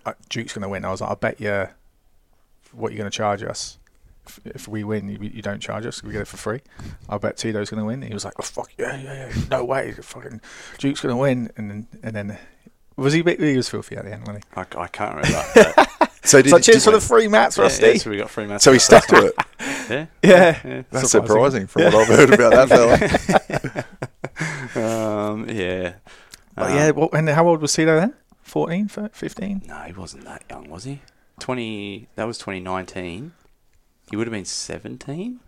uh, 0.06 0.12
"Duke's 0.30 0.52
gonna 0.54 0.68
win." 0.68 0.84
I 0.84 0.90
was 0.92 1.00
like, 1.00 1.10
"I 1.10 1.14
bet 1.14 1.40
you 1.40 1.68
what 2.72 2.92
you're 2.92 2.98
gonna 2.98 3.10
charge 3.10 3.42
us. 3.42 3.78
If, 4.26 4.40
if 4.44 4.68
we 4.68 4.84
win, 4.84 5.08
you, 5.08 5.18
you 5.20 5.42
don't 5.42 5.60
charge 5.60 5.84
us. 5.86 6.02
We 6.02 6.12
get 6.12 6.22
it 6.22 6.28
for 6.28 6.36
free. 6.36 6.60
I 7.08 7.18
bet 7.18 7.36
Tito's 7.36 7.70
gonna 7.70 7.84
win." 7.84 8.02
He 8.02 8.12
was 8.14 8.24
like, 8.24 8.34
"Oh 8.38 8.42
fuck 8.42 8.70
yeah, 8.78 8.96
yeah, 8.96 9.28
yeah, 9.28 9.42
no 9.50 9.64
way, 9.64 9.92
fucking 9.92 10.40
Duke's 10.78 11.00
gonna 11.00 11.16
win." 11.16 11.50
And 11.56 11.70
then 11.70 11.86
and 12.02 12.14
then 12.16 12.38
was 12.96 13.12
he? 13.12 13.20
a 13.20 13.24
bit- 13.24 13.40
He 13.40 13.56
was 13.56 13.68
filthy 13.68 13.96
at 13.96 14.04
the 14.04 14.12
end, 14.12 14.22
wasn't 14.26 14.44
he? 14.44 14.60
I, 14.60 14.82
I 14.82 14.86
can't 14.88 15.16
remember. 15.16 15.38
that. 15.54 16.10
so 16.24 16.40
did, 16.40 16.50
So 16.50 16.58
cheers 16.58 16.78
did- 16.78 16.84
for 16.84 16.90
the 16.92 17.00
free 17.00 17.28
mats, 17.28 17.56
yeah, 17.58 17.64
Rusty. 17.64 17.86
yeah, 17.86 17.94
so 17.96 18.10
we 18.10 18.16
got 18.16 18.30
free 18.30 18.46
mats. 18.46 18.64
so 18.64 18.72
he 18.72 18.78
stuck 18.78 19.06
to 19.08 19.26
it. 19.26 19.34
Yeah. 19.90 20.06
Yeah. 20.22 20.60
yeah. 20.64 20.82
That's 20.90 21.10
Surprising. 21.10 21.66
surprising 21.66 21.66
from 21.66 21.82
what 21.84 21.94
I've 21.94 22.06
heard 22.08 22.32
about 22.32 22.68
that 22.68 23.84
fella. 24.74 25.32
Um, 25.32 25.48
yeah. 25.50 25.94
But 26.54 26.70
Um, 26.70 26.76
yeah, 26.76 26.90
what, 26.92 27.12
and 27.14 27.28
how 27.28 27.46
old 27.46 27.60
was 27.60 27.72
Tito 27.74 27.94
then? 28.00 28.14
14, 28.42 28.88
15? 29.12 29.62
No, 29.66 29.74
he 29.80 29.92
wasn't 29.92 30.24
that 30.24 30.42
young, 30.48 30.70
was 30.70 30.84
he? 30.84 31.02
Twenty. 31.40 32.08
That 32.16 32.24
was 32.26 32.38
2019. 32.38 33.32
He 34.10 34.16
would 34.16 34.26
have 34.26 34.32
been 34.32 34.44
17. 34.44 35.40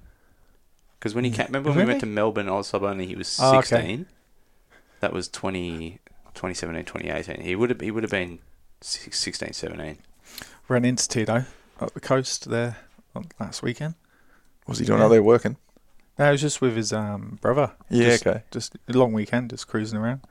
Because 0.98 1.14
when 1.14 1.24
he 1.24 1.30
came, 1.30 1.46
remember 1.46 1.70
when 1.70 1.78
we 1.80 1.84
went 1.84 2.00
to 2.00 2.06
Melbourne, 2.06 2.48
Oz 2.48 2.68
sub 2.68 2.82
only, 2.82 3.06
he 3.06 3.14
was 3.14 3.38
Oh, 3.40 3.58
okay. 3.58 3.66
16. 3.66 4.06
That 5.00 5.12
was 5.12 5.28
20, 5.28 5.98
2017, 6.34 6.84
2018. 6.84 7.44
He 7.44 7.54
would 7.54 7.70
have. 7.70 7.80
He 7.80 7.90
would 7.90 8.02
have 8.02 8.10
been 8.10 8.38
six- 8.80 9.18
16, 9.20 9.52
17. 9.52 9.98
Ran 10.68 10.84
into 10.84 11.06
Tito 11.06 11.44
up 11.80 11.92
the 11.92 12.00
coast 12.00 12.48
there 12.50 12.78
last 13.38 13.62
weekend. 13.62 13.94
Was 14.66 14.78
he 14.78 14.86
doing 14.86 14.98
Yeah. 14.98 15.04
out 15.04 15.08
there 15.08 15.22
working? 15.22 15.58
No, 16.18 16.28
it 16.28 16.32
was 16.32 16.40
just 16.40 16.62
with 16.62 16.74
his 16.76 16.94
um, 16.94 17.38
brother. 17.42 17.72
Yeah, 17.90 18.08
Just- 18.10 18.26
okay. 18.26 18.42
Just 18.50 18.76
a 18.88 18.92
long 18.94 19.12
weekend, 19.12 19.50
just 19.50 19.68
cruising 19.68 19.98
around. 19.98 20.22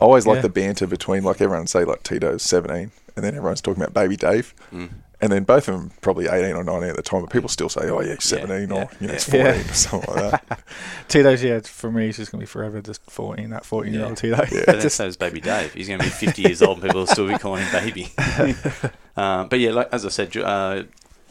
I 0.00 0.04
always 0.04 0.26
like 0.26 0.40
the 0.40 0.48
banter 0.48 0.86
between 0.86 1.22
like 1.22 1.40
everyone 1.42 1.66
say 1.66 1.84
like 1.84 2.02
Tito's 2.02 2.42
seventeen, 2.42 2.92
and 3.14 3.24
then 3.24 3.36
everyone's 3.36 3.60
talking 3.60 3.82
about 3.82 3.92
baby 3.92 4.16
Dave, 4.16 4.54
Mm. 4.72 4.88
And 5.24 5.32
then 5.32 5.44
both 5.44 5.68
of 5.68 5.74
them 5.74 5.90
probably 6.02 6.26
eighteen 6.26 6.54
or 6.54 6.62
nineteen 6.62 6.90
at 6.90 6.96
the 6.96 7.02
time, 7.02 7.22
but 7.22 7.30
people 7.30 7.48
still 7.48 7.70
say, 7.70 7.88
oh 7.88 8.02
yeah, 8.02 8.12
he's 8.12 8.24
seventeen 8.24 8.68
yeah, 8.68 8.84
or 8.84 8.90
you 9.00 9.06
know, 9.06 9.12
yeah. 9.12 9.12
it's 9.12 9.24
fourteen 9.24 9.46
Yeah. 9.64 9.70
or 9.70 9.74
something 9.74 10.14
like 10.14 10.48
that. 10.48 10.60
Tito's, 11.08 11.42
yeah, 11.42 11.60
for 11.60 11.90
me, 11.90 12.04
he's 12.04 12.18
just 12.18 12.30
going 12.30 12.40
to 12.40 12.42
be 12.42 12.46
forever 12.46 12.82
just 12.82 13.00
14, 13.10 13.48
that 13.48 13.64
14 13.64 13.94
year 13.94 14.04
old 14.04 14.18
Tito. 14.18 14.36
Yeah. 14.52 14.64
But 14.66 14.80
then 14.80 14.90
so 14.90 15.06
is 15.06 15.16
Baby 15.16 15.40
Dave. 15.40 15.72
He's 15.72 15.88
going 15.88 15.98
to 15.98 16.04
be 16.04 16.10
50 16.10 16.42
years 16.42 16.60
old 16.60 16.76
and 16.76 16.82
people 16.82 17.00
will 17.00 17.06
still 17.06 17.26
be 17.26 17.38
calling 17.38 17.64
him 17.64 17.72
Baby. 17.72 18.12
um, 19.16 19.48
but 19.48 19.60
yeah, 19.60 19.70
like, 19.70 19.88
as 19.92 20.04
I 20.04 20.10
said, 20.10 20.36
uh, 20.36 20.82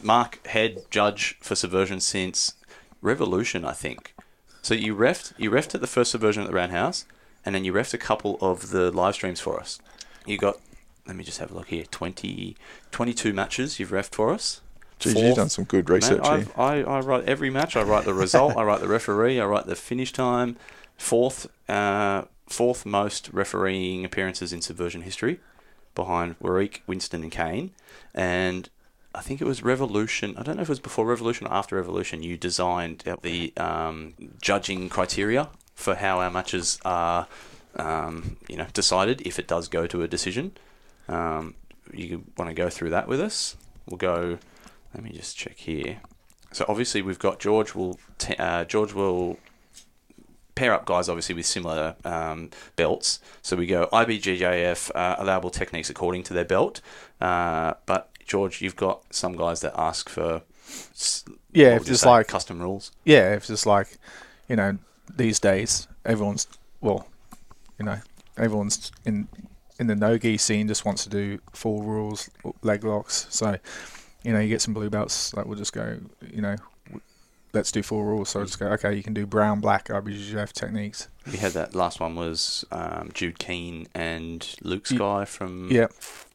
Marc 0.02 0.44
head 0.48 0.80
judge 0.90 1.38
for 1.42 1.54
Subversion 1.54 2.00
since 2.00 2.56
Revolution, 3.04 3.64
I 3.64 3.74
think. 3.74 4.16
So 4.64 4.74
you 4.74 4.96
refed, 4.96 5.34
you 5.38 5.52
refed 5.52 5.76
at 5.76 5.82
the 5.82 5.88
first 5.88 6.10
Subversion 6.10 6.42
at 6.42 6.48
the 6.50 6.56
Roundhouse, 6.56 7.06
and 7.46 7.54
then 7.54 7.64
you 7.64 7.72
refed 7.74 7.94
a 7.94 8.00
couple 8.00 8.40
of 8.42 8.72
the 8.72 8.90
live 8.90 9.14
streams 9.14 9.40
for 9.40 9.60
us. 9.60 9.80
You 10.26 10.40
got, 10.40 10.58
let 11.08 11.16
me 11.16 11.24
just 11.24 11.40
have 11.40 11.52
a 11.52 11.56
look 11.56 11.68
here, 11.68 11.84
20, 11.90 12.56
22 12.92 13.34
matches 13.34 13.80
you've 13.80 13.92
refed 13.92 14.16
for 14.16 14.32
us. 14.32 14.62
Geez, 15.00 15.14
Fourth- 15.14 15.26
you've 15.26 15.36
done 15.36 15.50
some 15.50 15.66
good 15.66 15.88
Man, 15.88 15.96
research 15.96 16.26
here. 16.26 16.34
I've, 16.34 16.60
I, 16.60 16.82
I 16.84 17.00
write 17.00 17.26
every 17.26 17.50
match. 17.50 17.76
I 17.76 17.84
write 17.84 18.06
the 18.06 18.14
result. 18.14 18.56
I 18.56 18.64
write 18.64 18.80
the 18.80 18.88
referee. 18.88 19.40
I 19.40 19.46
write 19.46 19.66
the 19.66 19.76
finish 19.76 20.14
time. 20.14 20.56
Fourth, 20.98 21.48
uh, 21.70 22.24
fourth 22.48 22.86
most 22.86 23.30
refereeing 23.34 24.06
appearances 24.06 24.54
in 24.54 24.62
Subversion 24.62 25.02
history, 25.02 25.40
behind 25.96 26.36
Warwick, 26.40 26.84
Winston, 26.88 27.24
and 27.24 27.32
Kane. 27.32 27.72
And 28.14 28.70
I 29.14 29.22
think 29.22 29.42
it 29.42 29.46
was 29.46 29.62
Revolution. 29.62 30.36
I 30.38 30.44
don't 30.44 30.56
know 30.56 30.62
if 30.62 30.70
it 30.70 30.72
was 30.72 30.80
before 30.80 31.06
Revolution 31.06 31.48
or 31.48 31.54
after 31.54 31.76
Revolution. 31.76 32.24
You 32.24 32.38
designed 32.38 33.04
the 33.22 33.54
um, 33.58 34.14
judging 34.42 34.90
criteria 34.90 35.50
for 35.76 35.96
how 35.96 36.20
our 36.20 36.32
matches 36.32 36.80
are, 36.86 37.28
um, 37.76 38.38
you 38.48 38.56
know, 38.56 38.68
decided 38.74 39.22
if 39.26 39.38
it 39.38 39.48
does 39.48 39.68
go 39.68 39.86
to 39.88 40.02
a 40.02 40.08
decision. 40.08 40.54
Um, 41.08 41.56
you 41.94 42.24
want 42.38 42.50
to 42.50 42.54
go 42.56 42.70
through 42.70 42.92
that 42.92 43.08
with 43.08 43.20
us? 43.22 43.56
We'll 43.88 43.98
go. 43.98 44.40
Let 44.94 45.04
me 45.04 45.12
just 45.12 45.38
check 45.38 45.58
here. 45.58 46.00
So 46.52 46.66
obviously 46.68 47.02
we've 47.02 47.20
got 47.20 47.40
George 47.40 47.74
will 47.76 48.00
t- 48.20 48.36
uh, 48.38 48.64
George 48.66 48.94
will 48.94 49.38
pair 50.56 50.72
up 50.72 50.86
guys 50.86 51.10
obviously 51.10 51.34
with 51.34 51.46
similar 51.48 51.96
um, 52.06 52.52
belts. 52.76 53.20
So 53.42 53.56
we 53.56 53.66
go 53.66 53.88
IBJJF 53.92 54.92
uh, 54.94 55.16
allowable 55.18 55.50
techniques 55.50 55.90
according 55.90 56.24
to 56.24 56.34
their 56.34 56.46
belt. 56.46 56.80
Uh, 57.20 57.74
but 57.88 58.10
George, 58.26 58.62
you've 58.62 58.76
got 58.76 59.02
some 59.14 59.36
guys 59.36 59.62
that 59.62 59.74
ask 59.78 60.10
for 60.10 60.44
Yeah, 61.52 61.76
if 61.76 61.90
it's 61.90 62.06
like, 62.06 62.28
custom 62.28 62.62
rules. 62.62 62.92
yeah, 63.04 63.34
if 63.34 63.50
it's 63.50 63.66
like, 63.66 63.98
you 64.48 64.56
know, 64.56 64.78
these 65.14 65.40
days, 65.40 65.88
everyone's, 66.06 66.48
well, 66.82 67.08
you 67.80 67.86
know, 67.86 68.00
everyone's 68.38 68.92
in 69.06 69.28
in 69.80 69.88
the 69.88 69.96
no-gi 69.96 70.38
scene 70.38 70.68
just 70.68 70.86
wants 70.86 71.04
to 71.04 71.10
do 71.10 71.40
full 71.54 71.82
rules, 71.84 72.30
leg 72.62 72.84
locks. 72.84 73.28
So, 73.30 73.58
you 74.24 74.32
know, 74.34 74.40
you 74.40 74.50
get 74.50 74.62
some 74.62 74.74
blue 74.74 74.90
belts 74.90 75.32
that 75.32 75.48
will 75.48 75.56
just 75.56 75.74
go, 75.74 76.00
you 76.32 76.42
know, 76.42 76.56
let's 77.54 77.72
do 77.72 77.82
full 77.84 78.04
rules. 78.04 78.30
So 78.30 78.44
just 78.44 78.60
go, 78.60 78.68
okay, 78.70 78.94
you 78.94 79.04
can 79.04 79.14
do 79.14 79.26
brown, 79.26 79.60
black, 79.60 79.88
IBJJF 79.88 80.52
techniques. 80.54 81.08
We 81.32 81.38
had 81.38 81.54
that 81.54 81.74
last 81.76 82.00
one 82.00 82.16
was 82.16 82.66
um, 82.72 83.12
Jude 83.14 83.40
Keane 83.40 83.88
and 83.96 84.56
Luke 84.62 84.86
Sky 84.88 85.26
from 85.26 85.72
Yeah, 85.72 85.88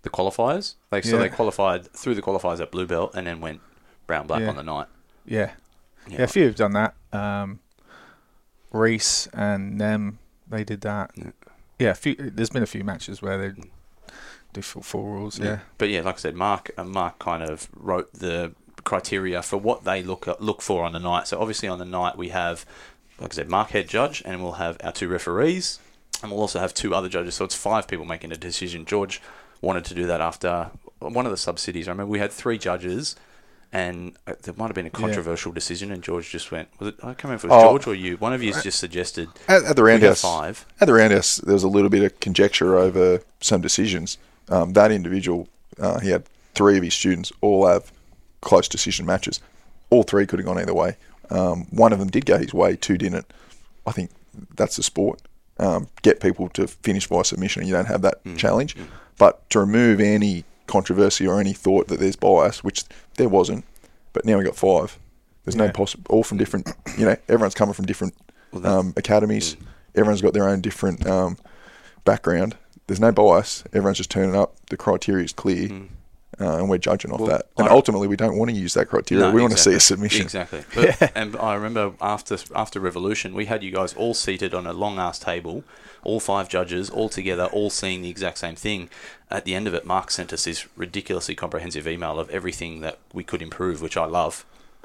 the 0.02 0.10
qualifiers. 0.10 0.74
Like 0.90 1.04
so, 1.04 1.16
Yeah. 1.16 1.22
they 1.22 1.28
qualified 1.28 1.92
through 1.92 2.14
the 2.14 2.22
qualifiers 2.22 2.60
at 2.60 2.70
blue 2.70 2.86
belt 2.86 3.12
and 3.14 3.26
then 3.26 3.40
went 3.40 3.60
brown 4.06 4.26
black 4.26 4.42
on 4.42 4.56
the 4.56 4.62
night. 4.62 4.86
Yeah. 5.26 5.52
yeah, 6.08 6.22
a 6.22 6.26
few 6.26 6.44
have 6.44 6.56
done 6.56 6.72
that. 6.72 6.94
Um, 7.12 7.60
Reese 8.70 9.28
and 9.32 9.76
Nem, 9.76 10.18
they 10.48 10.64
did 10.64 10.80
that. 10.82 11.10
Yeah. 11.14 11.30
Yeah, 11.78 11.90
a 11.90 11.94
few, 11.94 12.16
there's 12.16 12.50
been 12.50 12.62
a 12.62 12.66
few 12.66 12.84
matches 12.84 13.22
where 13.22 13.38
they 13.38 13.60
do 14.52 14.62
full, 14.62 14.82
full 14.82 15.04
rules. 15.04 15.38
Yeah, 15.38 15.60
But 15.76 15.90
yeah, 15.90 16.00
like 16.00 16.16
I 16.16 16.18
said, 16.18 16.34
Marc 16.34 16.70
uh, 16.76 16.84
Marc 16.84 17.18
kind 17.18 17.42
of 17.42 17.68
wrote 17.76 18.12
the 18.14 18.52
criteria 18.84 19.42
for 19.42 19.56
what 19.58 19.84
they 19.84 20.02
look 20.02 20.26
at, 20.26 20.40
look 20.40 20.62
for 20.62 20.84
on 20.84 20.92
the 20.92 20.98
night. 20.98 21.28
So 21.28 21.40
obviously 21.40 21.68
on 21.68 21.78
the 21.78 21.84
night 21.84 22.16
we 22.16 22.30
have, 22.30 22.64
like 23.20 23.32
I 23.32 23.34
said, 23.34 23.48
Marc 23.48 23.70
head 23.70 23.88
judge, 23.88 24.22
and 24.24 24.42
we'll 24.42 24.52
have 24.52 24.76
our 24.82 24.92
two 24.92 25.08
referees, 25.08 25.78
and 26.22 26.30
we'll 26.32 26.40
also 26.40 26.58
have 26.58 26.74
two 26.74 26.94
other 26.94 27.08
judges. 27.08 27.34
So 27.34 27.44
it's 27.44 27.54
five 27.54 27.86
people 27.86 28.04
making 28.04 28.32
a 28.32 28.36
decision. 28.36 28.84
George 28.84 29.20
wanted 29.60 29.84
to 29.86 29.94
do 29.94 30.06
that 30.06 30.20
after 30.20 30.70
one 31.00 31.26
of 31.26 31.30
the 31.30 31.36
subsidies. 31.36 31.88
I 31.88 31.92
remember 31.92 32.10
we 32.10 32.18
had 32.18 32.32
three 32.32 32.58
judges. 32.58 33.14
And 33.70 34.16
uh, 34.26 34.32
there 34.42 34.54
might 34.56 34.66
have 34.68 34.74
been 34.74 34.86
a 34.86 34.90
controversial 34.90 35.52
decision, 35.52 35.92
and 35.92 36.02
George 36.02 36.30
just 36.30 36.50
went. 36.50 36.68
Was 36.78 36.88
it? 36.88 36.94
I 37.02 37.08
can't 37.08 37.24
remember 37.24 37.36
if 37.36 37.44
it 37.44 37.48
was 37.54 37.64
Oh. 37.64 37.68
George 37.68 37.86
or 37.86 37.94
you. 37.94 38.16
One 38.16 38.32
of 38.32 38.42
you 38.42 38.52
just 38.62 38.78
suggested 38.78 39.28
At, 39.46 39.62
at 39.64 39.76
the 39.76 39.82
we 39.82 39.90
have 39.92 40.00
roundhouse, 40.00 40.22
five. 40.22 40.64
at 40.80 40.86
the 40.86 40.94
roundhouse, 40.94 41.36
there 41.36 41.52
was 41.52 41.64
a 41.64 41.68
little 41.68 41.90
bit 41.90 42.02
of 42.02 42.18
conjecture 42.20 42.78
over 42.78 43.20
some 43.40 43.60
decisions. 43.60 44.16
Um, 44.48 44.72
that 44.72 44.90
individual, 44.90 45.48
uh, 45.78 46.00
he 46.00 46.08
had 46.08 46.24
three 46.54 46.78
of 46.78 46.82
his 46.82 46.94
students 46.94 47.30
all 47.42 47.66
have 47.66 47.92
close 48.40 48.68
decision 48.68 49.04
matches. 49.04 49.40
All 49.90 50.02
three 50.02 50.26
could 50.26 50.38
have 50.38 50.46
gone 50.46 50.58
either 50.58 50.72
way. 50.74 50.96
Um, 51.30 51.66
one 51.70 51.92
of 51.92 51.98
them 51.98 52.08
did 52.08 52.24
go 52.24 52.38
his 52.38 52.54
way, 52.54 52.74
two 52.74 52.96
didn't. 52.96 53.30
I 53.86 53.92
think 53.92 54.10
that's 54.56 54.76
the 54.76 54.82
sport. 54.82 55.20
Um, 55.58 55.88
get 56.02 56.20
people 56.20 56.48
to 56.50 56.66
finish 56.68 57.06
by 57.06 57.20
submission, 57.22 57.60
and 57.60 57.68
you 57.68 57.74
don't 57.74 57.84
have 57.86 58.00
that 58.02 58.20
challenge. 58.36 58.76
But 59.18 59.48
to 59.50 59.60
remove 59.60 60.00
any 60.00 60.44
controversy 60.68 61.26
or 61.26 61.40
any 61.40 61.52
thought 61.52 61.88
that 61.88 61.98
there's 61.98 62.16
bias, 62.16 62.62
which 62.62 62.84
there 63.16 63.28
wasn't, 63.28 63.64
but 64.12 64.24
now 64.24 64.38
we 64.38 64.44
got 64.44 64.56
five. 64.56 64.98
There's 65.44 65.56
no 65.56 65.64
Yeah. 65.64 65.72
possible, 65.72 66.04
all 66.10 66.22
from 66.22 66.38
different, 66.38 66.70
you 66.96 67.04
know, 67.06 67.16
everyone's 67.28 67.54
coming 67.54 67.72
from 67.74 67.86
different 67.86 68.14
um, 68.64 68.92
academies. 68.96 69.56
Everyone's 69.94 70.22
got 70.22 70.34
their 70.34 70.48
own 70.48 70.60
different 70.60 71.06
um, 71.06 71.36
background. 72.04 72.56
There's 72.86 73.00
no 73.00 73.12
bias. 73.12 73.64
Everyone's 73.72 73.98
just 73.98 74.10
turning 74.10 74.36
up. 74.36 74.54
The 74.70 74.76
criteria 74.76 75.24
is 75.24 75.32
clear, 75.32 75.68
uh, 76.40 76.56
and 76.58 76.68
we're 76.70 76.78
judging 76.78 77.10
off 77.12 77.20
Well, 77.20 77.28
that. 77.30 77.46
And 77.56 77.68
I- 77.68 77.70
ultimately, 77.70 78.08
we 78.08 78.16
don't 78.16 78.36
want 78.38 78.50
to 78.50 78.56
use 78.56 78.74
that 78.74 78.86
criteria. 78.86 79.24
No, 79.24 79.32
we 79.32 79.40
want 79.40 79.52
to 79.52 79.58
see 79.58 79.74
a 79.74 79.80
submission. 79.80 80.22
Exactly. 80.22 80.64
But, 80.74 81.12
And 81.14 81.36
I 81.36 81.54
remember 81.54 81.92
after 82.00 82.36
after 82.54 82.80
Revolution, 82.80 83.34
we 83.34 83.46
had 83.46 83.62
you 83.62 83.70
guys 83.70 83.94
all 83.94 84.14
seated 84.14 84.54
on 84.54 84.66
a 84.66 84.72
long 84.72 84.98
ass 84.98 85.18
table, 85.18 85.64
all 86.04 86.20
five 86.20 86.48
judges, 86.48 86.90
all 86.90 87.08
together, 87.08 87.46
all 87.46 87.70
seeing 87.70 88.02
the 88.02 88.10
exact 88.10 88.38
same 88.38 88.54
thing. 88.56 88.88
At 89.30 89.44
the 89.44 89.54
end 89.54 89.66
of 89.66 89.74
it, 89.74 89.84
Marc 89.84 90.10
sent 90.10 90.32
us 90.32 90.44
this 90.44 90.66
ridiculously 90.76 91.34
comprehensive 91.34 91.86
email 91.88 92.18
of 92.18 92.30
everything 92.30 92.80
that 92.80 92.98
we 93.12 93.24
could 93.24 93.42
improve, 93.42 93.82
which 93.82 93.96
I 93.96 94.04
love. 94.06 94.44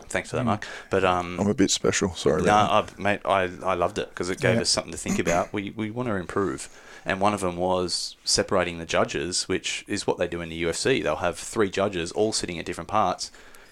Thanks 0.10 0.32
for 0.32 0.36
that, 0.36 0.44
Marc. 0.44 0.66
But 0.90 1.06
um, 1.06 1.40
I'm 1.40 1.48
a 1.48 1.54
bit 1.54 1.72
special. 1.72 2.14
Sorry. 2.16 2.42
no, 2.44 2.52
I, 2.54 2.86
mate, 2.98 3.22
I, 3.26 3.44
I 3.64 3.74
loved 3.76 3.98
it 4.00 4.10
because 4.10 4.30
it 4.30 4.40
gave 4.42 4.56
Yeah. 4.56 4.62
us 4.62 4.70
something 4.70 4.92
to 4.92 4.98
think 4.98 5.18
about. 5.20 5.54
We, 5.54 5.70
we 5.70 5.92
want 5.92 6.10
to 6.10 6.16
improve. 6.16 6.68
And 7.06 7.20
one 7.20 7.34
of 7.34 7.42
them 7.42 7.58
was 7.58 8.16
separating 8.24 8.78
the 8.78 8.86
judges, 8.86 9.48
which 9.50 9.84
is 9.88 10.08
what 10.08 10.18
they 10.18 10.28
do 10.28 10.42
in 10.42 10.50
the 10.50 10.64
UFC. 10.64 11.04
They'll 11.04 11.18
have 11.18 11.38
three 11.38 11.70
judges 11.70 12.12
all 12.14 12.32
sitting 12.32 12.58
at 12.60 12.66
different 12.66 12.88
parts. 12.88 13.32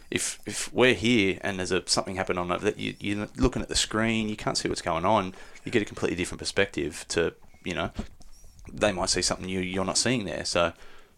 If 0.10 0.40
if 0.46 0.72
we're 0.74 0.94
here 0.94 1.38
and 1.42 1.58
there's 1.58 1.72
a, 1.72 1.82
something 1.86 2.16
happened 2.16 2.40
on 2.40 2.52
it 2.52 2.62
that 2.62 2.78
you, 2.78 2.96
you're 3.00 3.28
looking 3.38 3.62
at 3.62 3.70
the 3.70 3.76
screen, 3.76 4.28
you 4.28 4.36
can't 4.36 4.58
see 4.58 4.68
what's 4.68 4.82
going 4.82 5.06
on. 5.06 5.34
You 5.64 5.72
get 5.72 5.82
a 5.82 5.86
completely 5.86 6.18
different 6.18 6.40
perspective 6.40 7.06
to 7.10 7.34
you 7.64 7.74
know 7.74 7.92
they 8.72 8.92
might 8.92 9.10
see 9.10 9.22
something 9.22 9.48
you 9.48 9.60
you're 9.62 9.86
not 9.86 9.98
seeing 9.98 10.26
there. 10.26 10.44
So 10.44 10.74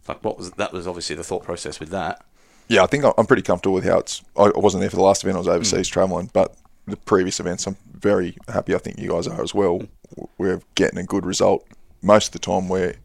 like 0.08 0.24
what 0.24 0.38
was 0.38 0.52
that 0.52 0.72
was 0.74 0.86
obviously 0.88 1.16
the 1.16 1.24
thought 1.24 1.44
process 1.44 1.80
with 1.80 1.90
that. 1.90 2.24
Yeah, 2.68 2.84
I 2.84 2.88
think 2.88 3.04
I'm 3.18 3.26
pretty 3.26 3.42
comfortable 3.42 3.74
with 3.74 3.84
how 3.86 3.98
it's. 3.98 4.22
I 4.38 4.52
wasn't 4.56 4.82
there 4.82 4.90
for 4.90 4.96
the 4.96 5.02
last 5.04 5.24
event. 5.24 5.36
I 5.38 5.40
was 5.40 5.48
overseas 5.48 5.90
Mm. 5.90 5.92
traveling, 5.92 6.30
but 6.32 6.56
the 6.88 6.96
previous 6.98 7.40
events, 7.40 7.66
I'm 7.68 7.78
very 7.94 8.38
happy. 8.48 8.76
I 8.76 8.78
think 8.78 9.00
you 9.00 9.10
guys 9.10 9.28
are 9.28 9.42
as 9.42 9.54
well. 9.56 9.80
Mm. 10.16 10.28
We're 10.38 10.62
getting 10.76 11.00
a 11.00 11.04
good 11.04 11.26
result 11.26 11.66
most 12.04 12.28
of 12.28 12.34
the 12.34 12.40
time. 12.40 12.70
We're 12.70 12.96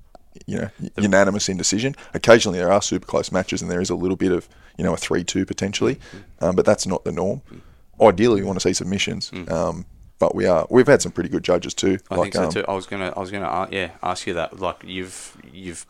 you 0.46 0.58
know 0.58 0.70
unanimous 0.96 1.48
in 1.48 1.56
decision. 1.56 1.94
Occasionally 2.14 2.58
there 2.58 2.70
are 2.70 2.82
super 2.82 3.06
close 3.06 3.32
matches, 3.32 3.62
and 3.62 3.70
there 3.70 3.80
is 3.80 3.90
a 3.90 3.96
little 3.96 4.16
bit 4.16 4.32
of 4.32 4.48
you 4.76 4.84
know 4.84 4.92
a 4.92 4.96
three-two 4.96 5.46
potentially, 5.46 5.96
Mm. 5.96 6.48
um, 6.48 6.56
but 6.56 6.66
that's 6.66 6.86
not 6.86 7.04
the 7.04 7.12
norm. 7.12 7.40
Ideally, 8.00 8.42
we 8.42 8.46
want 8.46 8.60
to 8.60 8.68
see 8.68 8.74
submissions. 8.74 9.32
Um, 9.48 9.86
but 10.18 10.34
we 10.34 10.46
are. 10.46 10.66
We've 10.70 10.86
had 10.86 11.00
some 11.02 11.12
pretty 11.12 11.28
good 11.28 11.44
judges 11.44 11.74
too. 11.74 11.98
I 12.10 12.16
like, 12.16 12.32
think 12.32 12.34
so 12.34 12.44
um, 12.44 12.50
too. 12.50 12.64
I 12.68 12.74
was 12.74 12.86
gonna, 12.86 13.12
I 13.16 13.20
was 13.20 13.30
gonna, 13.30 13.46
uh, 13.46 13.68
yeah, 13.70 13.90
ask 14.02 14.26
you 14.26 14.34
that. 14.34 14.58
Like 14.58 14.82
you've, 14.84 15.36
you've, 15.52 15.86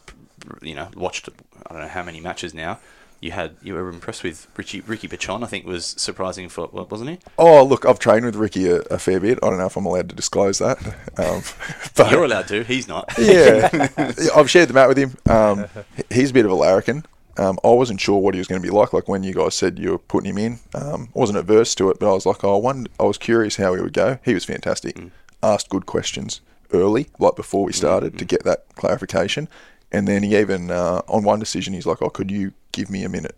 you 0.61 0.75
know, 0.75 0.89
watched, 0.95 1.29
I 1.67 1.73
don't 1.73 1.83
know 1.83 1.89
how 1.89 2.03
many 2.03 2.21
matches 2.21 2.53
now. 2.55 2.79
You 3.21 3.33
had, 3.33 3.57
you 3.63 3.75
were 3.75 3.89
impressed 3.89 4.23
with 4.23 4.47
Richie, 4.57 4.81
Ricky 4.81 5.09
Pichon. 5.09 5.43
I 5.43 5.47
think 5.47 5.67
was 5.67 5.87
surprising 5.87 6.49
for, 6.49 6.69
what 6.69 6.91
wasn't 6.91 7.11
he? 7.11 7.19
Oh, 7.37 7.65
look, 7.65 7.85
I've 7.85 7.99
trained 7.99 8.25
with 8.25 8.37
Ricky 8.37 8.69
a, 8.69 8.77
a 8.83 8.99
fair 8.99 9.19
bit. 9.19 9.39
I 9.43 9.49
don't 9.49 9.59
know 9.59 9.67
if 9.67 9.77
I'm 9.77 9.87
allowed 9.87 10.09
to 10.11 10.15
disclose 10.15 10.59
that. 10.59 10.79
Um, 11.17 11.43
but 11.97 12.13
You're 12.13 12.25
allowed 12.25 12.49
to. 12.49 12.63
He's 12.63 12.87
not. 12.87 13.13
yeah, 13.19 13.89
I've 14.37 14.49
shared 14.49 14.69
the 14.69 14.75
mat 14.75 14.89
with 14.89 14.99
him. 14.99 15.17
Um, 15.29 15.67
he's 16.11 16.31
a 16.31 16.35
bit 16.35 16.45
of 16.45 16.53
a 16.53 16.55
larrikin. 16.55 17.05
Um, 17.39 17.59
I 17.65 17.69
wasn't 17.69 18.01
sure 18.01 18.19
what 18.19 18.35
he 18.35 18.39
was 18.39 18.49
going 18.49 18.61
to 18.61 18.67
be 18.67 18.75
like. 18.75 18.93
Like 18.93 19.09
when 19.09 19.23
you 19.23 19.33
guys 19.33 19.55
said 19.55 19.79
you 19.79 19.93
were 19.93 19.99
putting 19.99 20.31
him 20.31 20.39
in, 20.39 20.59
um, 20.75 21.09
I 21.15 21.19
wasn't 21.19 21.39
averse 21.39 21.75
to 21.77 21.91
it, 21.91 21.99
but 22.01 22.11
I 22.11 22.13
was 22.13 22.27
like, 22.27 22.43
oh, 22.43 22.57
I, 22.57 22.61
wonder, 22.61 22.91
I 22.99 23.05
was 23.05 23.19
curious 23.19 23.57
how 23.57 23.75
he 23.75 23.81
would 23.81 23.93
go. 23.93 24.19
He 24.25 24.35
was 24.35 24.45
fantastic. 24.45 24.99
Asked 25.43 25.69
good 25.69 25.87
questions 25.87 26.41
early, 26.73 27.09
like 27.19 27.37
before 27.37 27.65
we 27.65 27.73
started, 27.73 28.19
to 28.19 28.25
get 28.25 28.45
that 28.45 28.65
clarification. 28.75 29.49
And 29.91 30.07
then 30.07 30.23
he 30.23 30.37
even 30.37 30.71
uh, 30.71 31.03
on 31.09 31.25
one 31.25 31.39
decision, 31.39 31.73
he's 31.75 31.87
like, 31.87 32.03
"Oh, 32.03 32.11
could 32.11 32.31
you 32.31 32.53
give 32.73 32.91
me 32.91 33.05
a 33.05 33.09
minute?" 33.09 33.37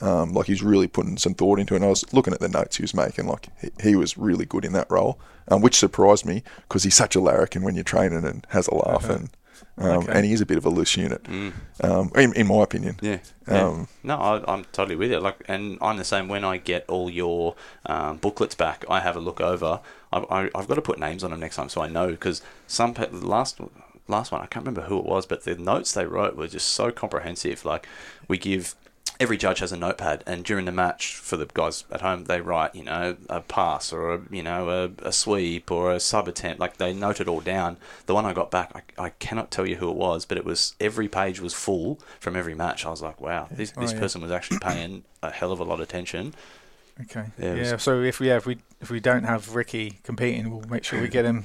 Um, 0.00 0.32
like 0.32 0.46
he's 0.46 0.62
really 0.62 0.88
putting 0.88 1.16
some 1.16 1.34
thought 1.34 1.58
into 1.60 1.74
it. 1.74 1.78
And 1.78 1.84
I 1.84 1.88
was 1.88 2.10
looking 2.12 2.32
at 2.34 2.40
the 2.40 2.48
notes 2.48 2.76
he 2.76 2.82
was 2.82 2.94
making. 2.94 3.26
Like 3.26 3.48
he, 3.60 3.70
he 3.82 3.96
was 3.96 4.16
really 4.18 4.44
good 4.44 4.64
in 4.64 4.72
that 4.72 4.90
role, 4.90 5.18
um, 5.48 5.60
which 5.60 5.76
surprised 5.76 6.24
me 6.26 6.42
because 6.62 6.82
he's 6.84 6.94
such 6.96 7.14
a 7.16 7.20
larrikin 7.20 7.62
when 7.62 7.74
you're 7.74 7.84
training 7.84 8.24
and 8.24 8.46
has 8.50 8.68
a 8.68 8.74
laugh 8.74 9.08
and 9.08 9.30
um, 9.78 10.02
Okay. 10.02 10.12
and 10.12 10.26
he 10.26 10.32
is 10.32 10.40
a 10.40 10.46
bit 10.46 10.58
of 10.58 10.66
a 10.66 10.68
loose 10.68 10.96
unit, 10.96 11.26
um, 11.82 12.10
in, 12.14 12.32
in 12.34 12.46
my 12.46 12.62
opinion. 12.62 12.98
Yeah. 13.00 13.18
yeah. 13.48 13.66
Um, 13.66 13.88
no, 14.02 14.16
I, 14.18 14.52
I'm 14.52 14.64
totally 14.66 14.96
with 14.96 15.10
you. 15.10 15.18
Like, 15.18 15.42
and 15.48 15.78
I'm 15.80 15.96
the 15.96 16.04
same. 16.04 16.28
When 16.28 16.44
I 16.44 16.58
get 16.58 16.84
all 16.88 17.08
your 17.08 17.54
um, 17.86 18.18
booklets 18.18 18.54
back, 18.54 18.84
I 18.90 19.00
have 19.00 19.16
a 19.16 19.20
look 19.20 19.40
over. 19.40 19.80
I, 20.12 20.18
I, 20.18 20.50
I've 20.54 20.68
got 20.68 20.74
to 20.74 20.82
put 20.82 20.98
names 20.98 21.24
on 21.24 21.30
them 21.30 21.40
next 21.40 21.56
time 21.56 21.68
so 21.70 21.80
I 21.80 21.88
know 21.88 22.08
because 22.08 22.42
some 22.66 22.92
pe- 22.92 23.08
last 23.12 23.60
last 24.08 24.32
one 24.32 24.40
I 24.40 24.46
can't 24.46 24.64
remember 24.66 24.88
who 24.88 24.98
it 24.98 25.04
was, 25.04 25.26
but 25.26 25.44
the 25.44 25.54
notes 25.56 25.92
they 25.92 26.06
wrote 26.06 26.36
were 26.36 26.48
just 26.48 26.68
so 26.68 26.90
comprehensive. 26.90 27.64
Like, 27.64 27.86
we 28.28 28.38
give. 28.38 28.74
Every 29.20 29.36
judge 29.36 29.60
has 29.60 29.70
a 29.70 29.76
notepad, 29.76 30.24
and 30.26 30.44
during 30.44 30.64
the 30.64 30.72
match, 30.72 31.14
for 31.16 31.36
the 31.36 31.46
guys 31.46 31.84
at 31.92 32.00
home, 32.00 32.24
they 32.24 32.40
write, 32.40 32.74
you 32.74 32.82
know, 32.82 33.16
a 33.28 33.40
pass 33.40 33.92
or 33.92 34.14
a, 34.14 34.20
you 34.30 34.42
know, 34.42 34.68
a, 35.02 35.06
a 35.06 35.12
sweep 35.12 35.70
or 35.70 35.92
a 35.92 36.00
sub 36.00 36.26
attempt. 36.26 36.58
Like 36.58 36.78
they 36.78 36.92
note 36.92 37.20
it 37.20 37.28
all 37.28 37.40
down. 37.40 37.76
The 38.06 38.14
one 38.14 38.24
I 38.24 38.32
got 38.32 38.50
back, 38.50 38.92
I, 38.98 39.04
I 39.04 39.10
cannot 39.10 39.52
tell 39.52 39.64
you 39.66 39.76
who 39.76 39.90
it 39.90 39.96
was, 39.96 40.24
but 40.24 40.38
it 40.38 40.44
was 40.44 40.74
every 40.80 41.06
page 41.08 41.40
was 41.40 41.54
full 41.54 42.00
from 42.18 42.34
every 42.34 42.54
match. 42.54 42.84
I 42.84 42.90
was 42.90 43.02
like, 43.02 43.20
wow, 43.20 43.46
this, 43.50 43.72
Oh, 43.76 43.80
this 43.82 43.92
yeah. 43.92 44.00
person 44.00 44.22
was 44.22 44.32
actually 44.32 44.58
paying 44.60 45.04
a 45.22 45.30
hell 45.30 45.52
of 45.52 45.60
a 45.60 45.64
lot 45.64 45.74
of 45.74 45.80
attention. 45.80 46.34
Okay. 47.02 47.26
Yeah, 47.38 47.54
Yeah. 47.54 47.76
So 47.76 48.02
if 48.02 48.18
we 48.18 48.28
yeah, 48.28 48.36
if 48.38 48.46
we 48.46 48.58
if 48.80 48.90
we 48.90 48.98
don't 48.98 49.24
have 49.24 49.54
Ricky 49.54 49.98
competing, 50.02 50.50
we'll 50.50 50.68
make 50.68 50.82
sure 50.84 51.00
we 51.00 51.08
get 51.08 51.24
him 51.24 51.44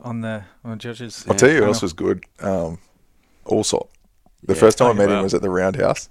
on 0.00 0.20
the 0.20 0.44
on 0.64 0.78
judges. 0.78 1.24
I'll 1.28 1.34
tell 1.34 1.48
you 1.48 1.56
who 1.56 1.60
panel. 1.62 1.74
else 1.74 1.82
was 1.82 1.92
good. 1.92 2.24
Um, 2.40 2.78
Allsop. 3.44 3.88
The 4.44 4.54
Yeah. 4.54 4.60
first 4.60 4.78
time 4.78 4.88
Oh, 4.88 4.90
I 4.90 4.94
met 4.94 5.08
wow. 5.08 5.16
him 5.18 5.22
was 5.24 5.34
at 5.34 5.42
the 5.42 5.50
Roundhouse, 5.50 6.08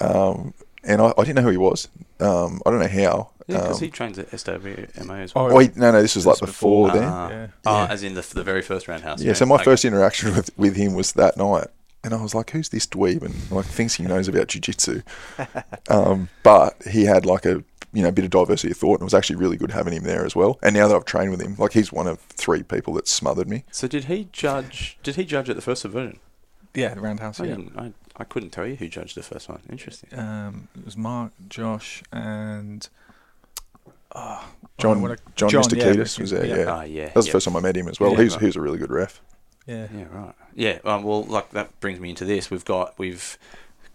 um, 0.00 0.54
and 0.84 1.00
I, 1.00 1.12
I 1.16 1.24
didn't 1.24 1.36
know 1.36 1.42
who 1.42 1.50
he 1.50 1.56
was. 1.56 1.88
Um, 2.18 2.60
I 2.66 2.70
don't 2.70 2.80
know 2.80 2.88
how. 2.88 3.30
Yeah, 3.46 3.58
because 3.62 3.78
Um, 3.78 3.84
he 3.84 3.90
trains 3.90 4.18
at 4.18 4.30
SWMA 4.30 5.22
as 5.24 5.32
Oh, 5.34 5.44
well. 5.46 5.56
oh, 5.56 5.58
he, 5.58 5.70
no, 5.74 5.90
no, 5.90 6.00
this 6.02 6.14
was 6.14 6.24
like 6.26 6.38
before, 6.38 6.86
before, 6.88 7.00
then. 7.00 7.08
Ah, 7.12 7.28
Yeah. 7.30 7.46
ah, 7.66 7.86
Yeah. 7.86 7.92
as 7.92 8.02
in 8.04 8.14
the, 8.14 8.22
the 8.34 8.44
very 8.44 8.62
first 8.62 8.86
roundhouse. 8.88 9.20
Yeah, 9.22 9.32
so 9.32 9.44
my 9.46 9.62
first 9.62 9.84
interaction 9.84 10.34
with, 10.36 10.50
with 10.56 10.76
him 10.76 10.94
was 10.94 11.12
that 11.14 11.36
night. 11.36 11.66
And 12.04 12.14
I 12.14 12.22
was 12.22 12.34
like, 12.34 12.50
who's 12.50 12.68
this 12.70 12.86
dweeb? 12.86 13.22
And 13.22 13.34
like 13.50 13.66
thinks 13.66 13.94
he 13.94 14.04
knows 14.04 14.26
about 14.28 14.46
jiu-jitsu. 14.48 15.02
um, 15.90 16.28
but 16.42 16.80
he 16.88 17.04
had 17.04 17.26
like 17.26 17.44
a 17.44 17.62
you 17.92 18.02
know 18.02 18.08
a 18.08 18.12
bit 18.12 18.24
of 18.24 18.30
diversity 18.30 18.70
of 18.70 18.76
thought 18.76 18.94
and 18.94 19.02
it 19.02 19.04
was 19.04 19.14
actually 19.14 19.36
really 19.36 19.56
good 19.56 19.70
having 19.72 19.92
him 19.92 20.04
there 20.04 20.24
as 20.24 20.36
well. 20.36 20.58
And 20.62 20.74
now 20.74 20.88
that 20.88 20.94
I've 20.94 21.04
trained 21.04 21.30
with 21.30 21.40
him, 21.40 21.56
like 21.58 21.72
he's 21.72 21.92
one 21.92 22.06
of 22.06 22.20
three 22.20 22.62
people 22.62 22.94
that 22.94 23.08
smothered 23.08 23.48
me. 23.48 23.64
So 23.70 23.88
did 23.88 24.04
he 24.04 24.28
judge? 24.32 24.98
Did 25.02 25.16
he 25.16 25.24
judge 25.24 25.48
at 25.50 25.56
the 25.56 25.62
first 25.62 25.82
subversion? 25.82 26.18
Yeah, 26.74 26.94
the 26.94 27.00
roundhouse. 27.00 27.40
I, 27.40 27.44
Yeah. 27.46 27.56
didn't, 27.56 27.78
I, 27.78 27.92
I 28.16 28.24
couldn't 28.24 28.50
tell 28.50 28.66
you 28.66 28.76
who 28.76 28.86
judged 28.88 29.16
the 29.16 29.22
first 29.22 29.48
one. 29.48 29.60
Interesting. 29.68 30.16
Um, 30.16 30.68
it 30.78 30.84
was 30.84 30.96
Mark, 30.96 31.32
Josh, 31.48 32.02
and 32.12 32.88
oh, 34.14 34.48
John 34.78 34.98
oh, 34.98 35.00
what 35.00 35.10
a- 35.12 35.16
John, 35.34 35.50
John, 35.50 35.62
Mr. 35.64 35.76
yeah, 35.76 35.84
Ketis 35.84 36.18
was 36.20 36.30
there, 36.30 36.46
yeah. 36.46 36.56
yeah. 36.58 36.64
Ah, 36.68 36.82
yeah. 36.82 37.06
That 37.06 37.16
was 37.16 37.26
yeah. 37.26 37.30
the 37.30 37.36
first 37.36 37.46
time 37.46 37.56
I 37.56 37.60
met 37.60 37.76
him 37.76 37.88
as 37.88 37.98
well. 37.98 38.10
Yeah, 38.12 38.18
he, 38.18 38.24
was, 38.24 38.34
right. 38.34 38.40
he 38.40 38.46
was 38.46 38.56
a 38.56 38.60
really 38.60 38.78
good 38.78 38.90
ref. 38.92 39.20
yeah. 39.66 39.88
Yeah, 39.92 40.04
right. 40.12 40.34
Yeah, 40.54 40.78
um, 40.84 41.02
well, 41.02 41.24
like 41.24 41.50
that 41.50 41.78
brings 41.80 41.98
me 42.00 42.10
into 42.10 42.24
this. 42.24 42.50
We've 42.50 42.64
got 42.64 42.98
we've 42.98 43.38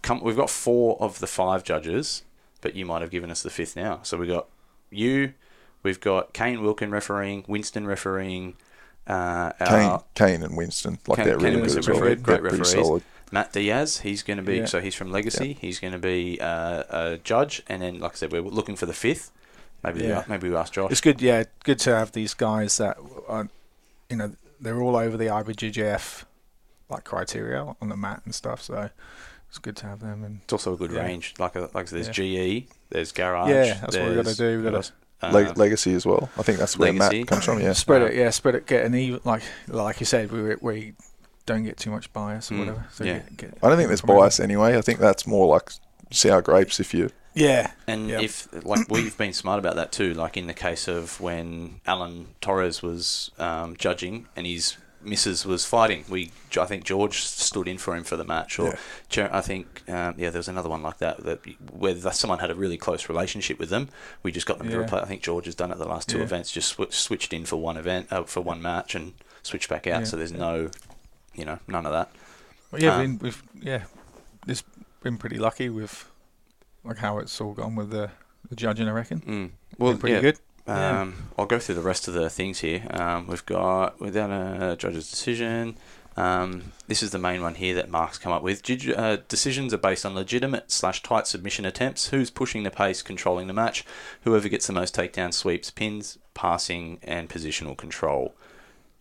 come 0.01 0.21
we've 0.21 0.36
got 0.38 0.49
four 0.49 0.97
of 1.01 1.19
the 1.19 1.27
five 1.27 1.63
judges, 1.63 2.23
but 2.62 2.76
you 2.76 2.86
might 2.86 3.02
have 3.02 3.12
given 3.12 3.30
us 3.32 3.41
the 3.44 3.50
fifth 3.50 3.76
now. 3.76 4.00
So 4.04 4.18
we've 4.18 4.30
got 4.30 4.48
you, 4.89 5.34
we've 5.84 6.00
got 6.00 6.34
Kane 6.34 6.62
Wilkin 6.62 6.91
refereeing, 6.91 7.46
Winston 7.48 7.86
refereeing, 7.88 8.56
Uh, 9.08 9.52
Kane, 9.60 9.68
our- 9.89 10.04
Kane 10.15 10.41
and 10.44 10.58
Winston, 10.58 10.98
like 11.08 11.18
Kane- 11.18 11.26
they're 11.28 11.36
Kane 11.38 11.44
really 11.44 11.56
and 11.56 11.65
good 11.68 11.76
Winston 11.76 11.80
as 11.80 11.88
well. 11.89 12.00
very 12.00 12.15
great 12.15 12.41
They're 12.41 12.52
referees. 12.52 12.72
solid. 12.72 13.04
Matt 13.32 13.54
Diaz, 13.54 14.00
he's 14.00 14.24
going 14.24 14.38
to 14.38 14.44
be 14.44 14.58
Yeah. 14.58 14.65
so 14.65 14.80
he's 14.82 14.96
from 14.96 15.12
Legacy. 15.12 15.58
He's 15.60 15.80
going 15.80 15.94
to 15.94 16.00
be 16.00 16.39
uh, 16.41 16.84
a 16.89 17.18
judge, 17.24 17.62
and 17.68 17.82
then 17.82 18.00
like 18.00 18.13
I 18.13 18.15
said, 18.15 18.32
we're 18.32 18.41
looking 18.41 18.76
for 18.76 18.86
the 18.86 18.94
fifth. 18.94 19.32
Maybe 19.84 20.04
Yeah. 20.04 20.20
we, 20.20 20.30
maybe 20.30 20.50
we 20.50 20.56
ask 20.56 20.74
Josh. 20.74 20.91
It's 20.91 21.02
good, 21.02 21.22
yeah, 21.22 21.44
good 21.63 21.80
to 21.80 21.96
have 21.96 22.12
these 22.13 22.34
guys 22.34 22.78
that 22.78 22.98
are, 23.28 23.50
you 24.10 24.15
know, 24.18 24.32
they're 24.60 24.80
all 24.82 24.96
over 24.96 25.18
the 25.18 25.26
IBJJF 25.30 26.24
like 26.89 27.04
criteria 27.04 27.76
on 27.82 27.89
the 27.89 27.98
mat 27.98 28.22
and 28.26 28.34
stuff. 28.34 28.62
So 28.62 28.89
it's 29.56 29.60
good 29.62 29.78
to 29.78 29.86
have 29.88 30.02
them. 30.02 30.24
And 30.26 30.41
It's 30.44 30.52
also 30.52 30.74
a 30.74 30.78
good 30.78 30.91
Yeah. 30.91 31.04
range. 31.04 31.34
Like 31.39 31.56
a, 31.56 31.70
like 31.74 31.88
there's 31.88 32.08
Yeah. 32.08 32.12
GE, 32.13 32.68
there's 32.89 33.13
Garage. 33.13 33.50
Yeah, 33.50 33.78
that's 33.80 33.96
what 33.96 34.10
we 34.10 34.15
gotta 34.15 34.36
do, 34.36 34.58
we 34.58 34.63
gotta- 34.70 34.78
what? 35.22 35.34
Leg- 35.34 35.48
Uh, 35.48 35.54
Legacy 35.56 35.94
as 35.96 36.06
well. 36.06 36.30
I 36.38 36.44
think 36.44 36.60
that's 36.60 36.78
where 36.78 36.91
Legacy. 36.91 37.20
Mat 37.20 37.28
comes 37.28 37.46
from. 37.46 37.62
Yeah. 37.62 37.72
spread 37.74 38.02
Uh, 38.02 38.06
it, 38.08 38.15
yeah, 38.15 38.30
spread 38.32 38.56
it. 38.56 38.65
Get 38.68 38.86
an 38.86 38.94
even, 38.96 39.22
like 39.24 39.44
like 39.70 40.00
you 40.02 40.06
said, 40.06 40.30
we 40.32 40.56
we 40.56 40.94
don't 41.46 41.63
get 41.63 41.78
too 41.78 41.89
much 41.89 42.12
bias 42.12 42.52
or 42.52 42.56
Mm, 42.56 42.60
whatever. 42.60 42.86
So 42.91 43.06
yeah. 43.06 43.13
get, 43.20 43.38
get 43.38 43.58
I 43.63 43.70
don't 43.70 43.78
think 43.78 43.88
there's 43.88 44.02
promoted. 44.02 44.22
bias 44.24 44.39
anyway. 44.41 44.78
I 44.78 44.82
think 44.82 45.00
that's 45.00 45.26
more 45.26 45.48
like 45.48 45.72
sour 46.12 46.41
grapes 46.41 46.80
if 46.82 46.94
you. 46.94 47.10
Yeah, 47.34 47.72
And 47.88 48.10
Yep. 48.10 48.22
if 48.24 48.65
like 48.65 48.89
we've 48.89 49.18
been 49.18 49.34
smart 49.34 49.60
about 49.60 49.76
that 49.78 49.91
too, 49.94 50.13
like 50.13 50.36
in 50.38 50.48
the 50.48 50.54
case 50.54 50.88
of 50.89 51.20
when 51.22 51.80
Alan 51.88 52.28
Torres 52.41 52.82
was 52.82 53.32
um, 53.39 53.76
judging 53.78 54.28
and 54.36 54.46
his 54.46 54.76
missus 55.06 55.46
was 55.46 55.65
fighting, 55.65 56.04
we 56.10 56.32
I 56.60 56.65
think 56.65 56.84
George 56.84 57.20
stood 57.22 57.68
in 57.68 57.78
for 57.78 57.96
him 57.96 58.04
for 58.04 58.15
the 58.18 58.24
match, 58.24 58.60
or 58.60 58.78
Yeah. 59.12 59.30
I 59.32 59.41
think 59.41 59.84
um, 59.89 60.15
yeah, 60.18 60.30
there 60.30 60.39
was 60.39 60.48
another 60.48 60.70
one 60.70 60.82
like 60.82 60.98
that 61.00 61.24
that 61.24 61.39
where 61.74 61.96
someone 62.12 62.39
had 62.39 62.50
a 62.52 62.56
really 62.56 62.78
close 62.78 63.08
relationship 63.10 63.60
with 63.60 63.70
them. 63.70 63.89
We 64.24 64.32
just 64.32 64.46
got 64.48 64.58
them 64.58 64.70
to 64.70 64.74
Yeah. 64.80 64.86
replay. 64.86 65.02
I 65.02 65.06
think 65.06 65.22
George 65.22 65.46
has 65.46 65.56
done 65.56 65.72
it 65.72 65.78
the 65.78 65.86
last 65.88 66.10
two 66.10 66.18
Yeah. 66.20 66.24
events, 66.24 66.52
just 66.52 66.70
sw- 66.70 66.94
switched 66.94 67.34
in 67.34 67.46
for 67.46 67.58
one 67.58 67.78
event 67.78 68.08
uh, 68.12 68.24
for 68.24 68.41
one 68.41 68.62
match 68.62 68.96
and 68.96 69.13
switched 69.44 69.70
back 69.70 69.86
out. 69.88 70.08
So 70.08 70.18
there's 70.18 70.32
no, 70.34 70.70
you 71.34 71.46
know, 71.46 71.60
none 71.68 71.86
of 71.86 71.91
that. 71.91 72.10
well, 72.72 72.82
yeah, 72.82 72.96
Um, 72.96 73.18
been, 73.18 73.20
we've 73.20 73.44
yeah, 73.62 73.84
it's 74.48 74.63
been 75.04 75.18
pretty 75.18 75.38
lucky 75.38 75.70
with 75.70 76.10
like 76.84 76.98
how 76.98 77.18
it's 77.20 77.39
all 77.41 77.54
gone 77.54 77.76
with 77.76 77.89
the, 77.89 78.10
the 78.50 78.56
judging. 78.56 78.88
I 78.88 78.91
reckon. 78.91 79.22
Mm. 79.22 79.52
Well, 79.78 79.98
pretty 79.98 80.15
yeah, 80.15 80.32
good. 80.65 80.71
Yeah. 80.71 81.01
Um, 81.01 81.30
I'll 81.38 81.45
go 81.45 81.60
through 81.60 81.75
the 81.75 81.82
rest 81.82 82.08
of 82.08 82.13
the 82.13 82.30
things 82.30 82.60
here. 82.60 82.86
Um, 82.91 83.28
we've 83.28 83.45
got 83.45 83.99
without 83.99 84.30
a 84.32 84.75
judge's 84.75 85.10
decision. 85.10 85.78
Um, 86.17 86.71
this 86.88 87.04
is 87.04 87.12
the 87.12 87.19
main 87.19 87.41
one 87.41 87.56
here 87.56 87.75
that 87.75 87.89
Marc's 87.89 88.17
come 88.17 88.32
up 88.32 88.41
with. 88.41 88.63
Did 88.63 88.84
you- 88.86 88.95
uh, 88.95 89.17
decisions 89.28 89.73
are 89.73 89.78
based 89.78 90.06
on 90.06 90.15
legitimate 90.15 90.71
slash 90.71 91.04
tight 91.04 91.28
submission 91.28 91.65
attempts. 91.65 92.08
Who's 92.08 92.30
pushing 92.30 92.63
the 92.63 92.71
pace, 92.71 93.01
controlling 93.01 93.47
the 93.47 93.54
match? 93.54 93.84
Whoever 94.23 94.47
gets 94.47 94.65
the 94.67 94.73
most 94.73 94.95
takedown 94.95 95.34
sweeps, 95.34 95.71
pins, 95.71 96.17
passing, 96.34 96.99
and 97.04 97.30
positional 97.30 97.75
control. 97.75 98.34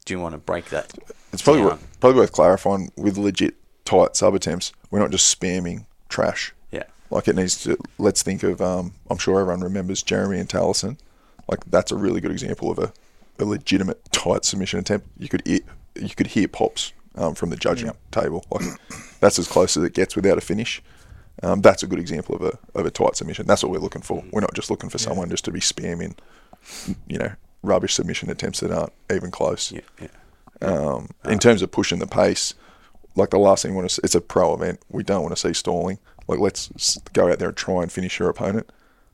Do 0.04 0.12
you 0.12 0.18
want 0.20 0.32
to 0.32 0.38
break 0.38 0.66
that? 0.70 0.92
It's 1.32 1.40
probably 1.40 1.62
down? 1.62 1.70
worth, 1.70 2.00
probably 2.00 2.18
worth 2.20 2.32
clarifying 2.32 2.90
with 2.96 3.16
legit 3.16 3.54
tight 3.84 4.16
sub 4.16 4.34
attempts. 4.34 4.72
We're 4.90 4.98
not 4.98 5.10
just 5.12 5.40
spamming 5.40 5.86
trash. 6.08 6.52
Yeah. 6.72 6.82
Like 7.10 7.28
it 7.28 7.36
needs 7.36 7.62
to. 7.62 7.78
Let's 7.96 8.22
think 8.24 8.42
of. 8.42 8.60
Um, 8.60 8.92
I'm 9.08 9.18
sure 9.18 9.40
everyone 9.40 9.60
remembers 9.62 10.02
Jeremy 10.02 10.40
and 10.40 10.48
Taliesin. 10.48 10.98
Like 11.48 11.64
that's 11.66 11.92
a 11.92 11.96
really 11.96 12.20
good 12.20 12.30
example 12.30 12.70
of 12.70 12.78
a, 12.78 12.92
a 13.38 13.44
legitimate 13.44 14.00
tight 14.12 14.44
submission 14.44 14.78
attempt. 14.80 15.06
You 15.18 15.28
could 15.28 15.46
hear, 15.46 15.60
you 15.94 16.14
could 16.14 16.28
hear 16.28 16.48
pops 16.48 16.92
um, 17.16 17.34
from 17.34 17.50
the 17.50 17.56
judging 17.56 17.86
Yep. 17.86 17.96
table. 18.10 18.44
Like 18.50 18.64
that's 19.20 19.38
as 19.38 19.48
close 19.48 19.76
as 19.76 19.84
it 19.84 19.92
gets 19.94 20.16
without 20.16 20.38
a 20.38 20.40
finish. 20.40 20.82
Um, 21.42 21.60
that's 21.60 21.82
a 21.82 21.86
good 21.86 21.98
example 21.98 22.34
of 22.36 22.42
a 22.42 22.58
of 22.78 22.86
a 22.86 22.90
tight 22.90 23.16
submission. 23.16 23.46
That's 23.46 23.62
what 23.62 23.72
we're 23.72 23.78
looking 23.78 24.02
for. 24.02 24.22
We're 24.30 24.40
not 24.40 24.54
just 24.54 24.70
looking 24.70 24.88
for 24.90 24.98
Yeah. 24.98 25.04
someone 25.08 25.28
just 25.30 25.44
to 25.46 25.50
be 25.52 25.60
spamming, 25.60 26.16
you 27.08 27.18
know, 27.18 27.32
rubbish 27.62 27.94
submission 27.94 28.30
attempts 28.30 28.60
that 28.60 28.70
aren't 28.70 28.92
even 29.12 29.30
close. 29.30 29.72
Yeah, 29.72 29.80
yeah. 30.00 30.08
Um, 30.62 31.10
in 31.24 31.38
terms 31.40 31.60
of 31.62 31.70
pushing 31.72 31.98
the 31.98 32.06
pace, 32.06 32.54
like 33.16 33.30
the 33.30 33.38
last 33.38 33.62
thing 33.62 33.72
we 33.72 33.76
want 33.76 33.88
to 33.90 33.94
see, 33.96 34.00
it's 34.04 34.14
a 34.14 34.20
pro 34.20 34.54
event. 34.54 34.80
We 34.88 35.02
don't 35.02 35.22
want 35.22 35.34
to 35.36 35.40
see 35.40 35.52
stalling. 35.52 35.98
Like 36.28 36.38
let's 36.38 36.98
go 37.12 37.30
out 37.30 37.38
there 37.38 37.48
and 37.48 37.56
try 37.56 37.82
and 37.82 37.90
finish 37.92 38.18
your 38.18 38.28
opponent. 38.30 38.70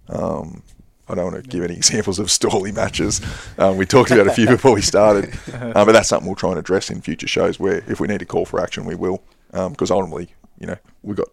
Um, 0.08 0.62
I 1.10 1.14
don't 1.14 1.32
want 1.32 1.42
to 1.44 1.48
give 1.50 1.64
any 1.64 1.74
examples 1.74 2.18
of 2.18 2.26
stally 2.28 2.74
matches. 2.74 3.20
Um, 3.58 3.76
we 3.76 3.86
talked 3.86 4.10
about 4.10 4.26
a 4.28 4.32
few 4.32 4.46
before 4.46 4.72
we 4.74 4.82
started, 4.82 5.32
uh, 5.52 5.72
but 5.84 5.92
that's 5.92 6.08
something 6.08 6.26
we'll 6.26 6.36
try 6.36 6.50
and 6.50 6.58
address 6.58 6.90
in 6.90 7.00
future 7.00 7.26
shows. 7.26 7.58
Where 7.58 7.78
if 7.88 8.00
we 8.00 8.06
need 8.08 8.18
to 8.20 8.26
call 8.26 8.44
for 8.44 8.60
action, 8.60 8.84
we 8.84 8.94
will, 8.94 9.22
because 9.50 9.90
ultimately, 9.90 10.28
you 10.58 10.66
know, 10.68 10.76
we 11.02 11.14
got 11.14 11.28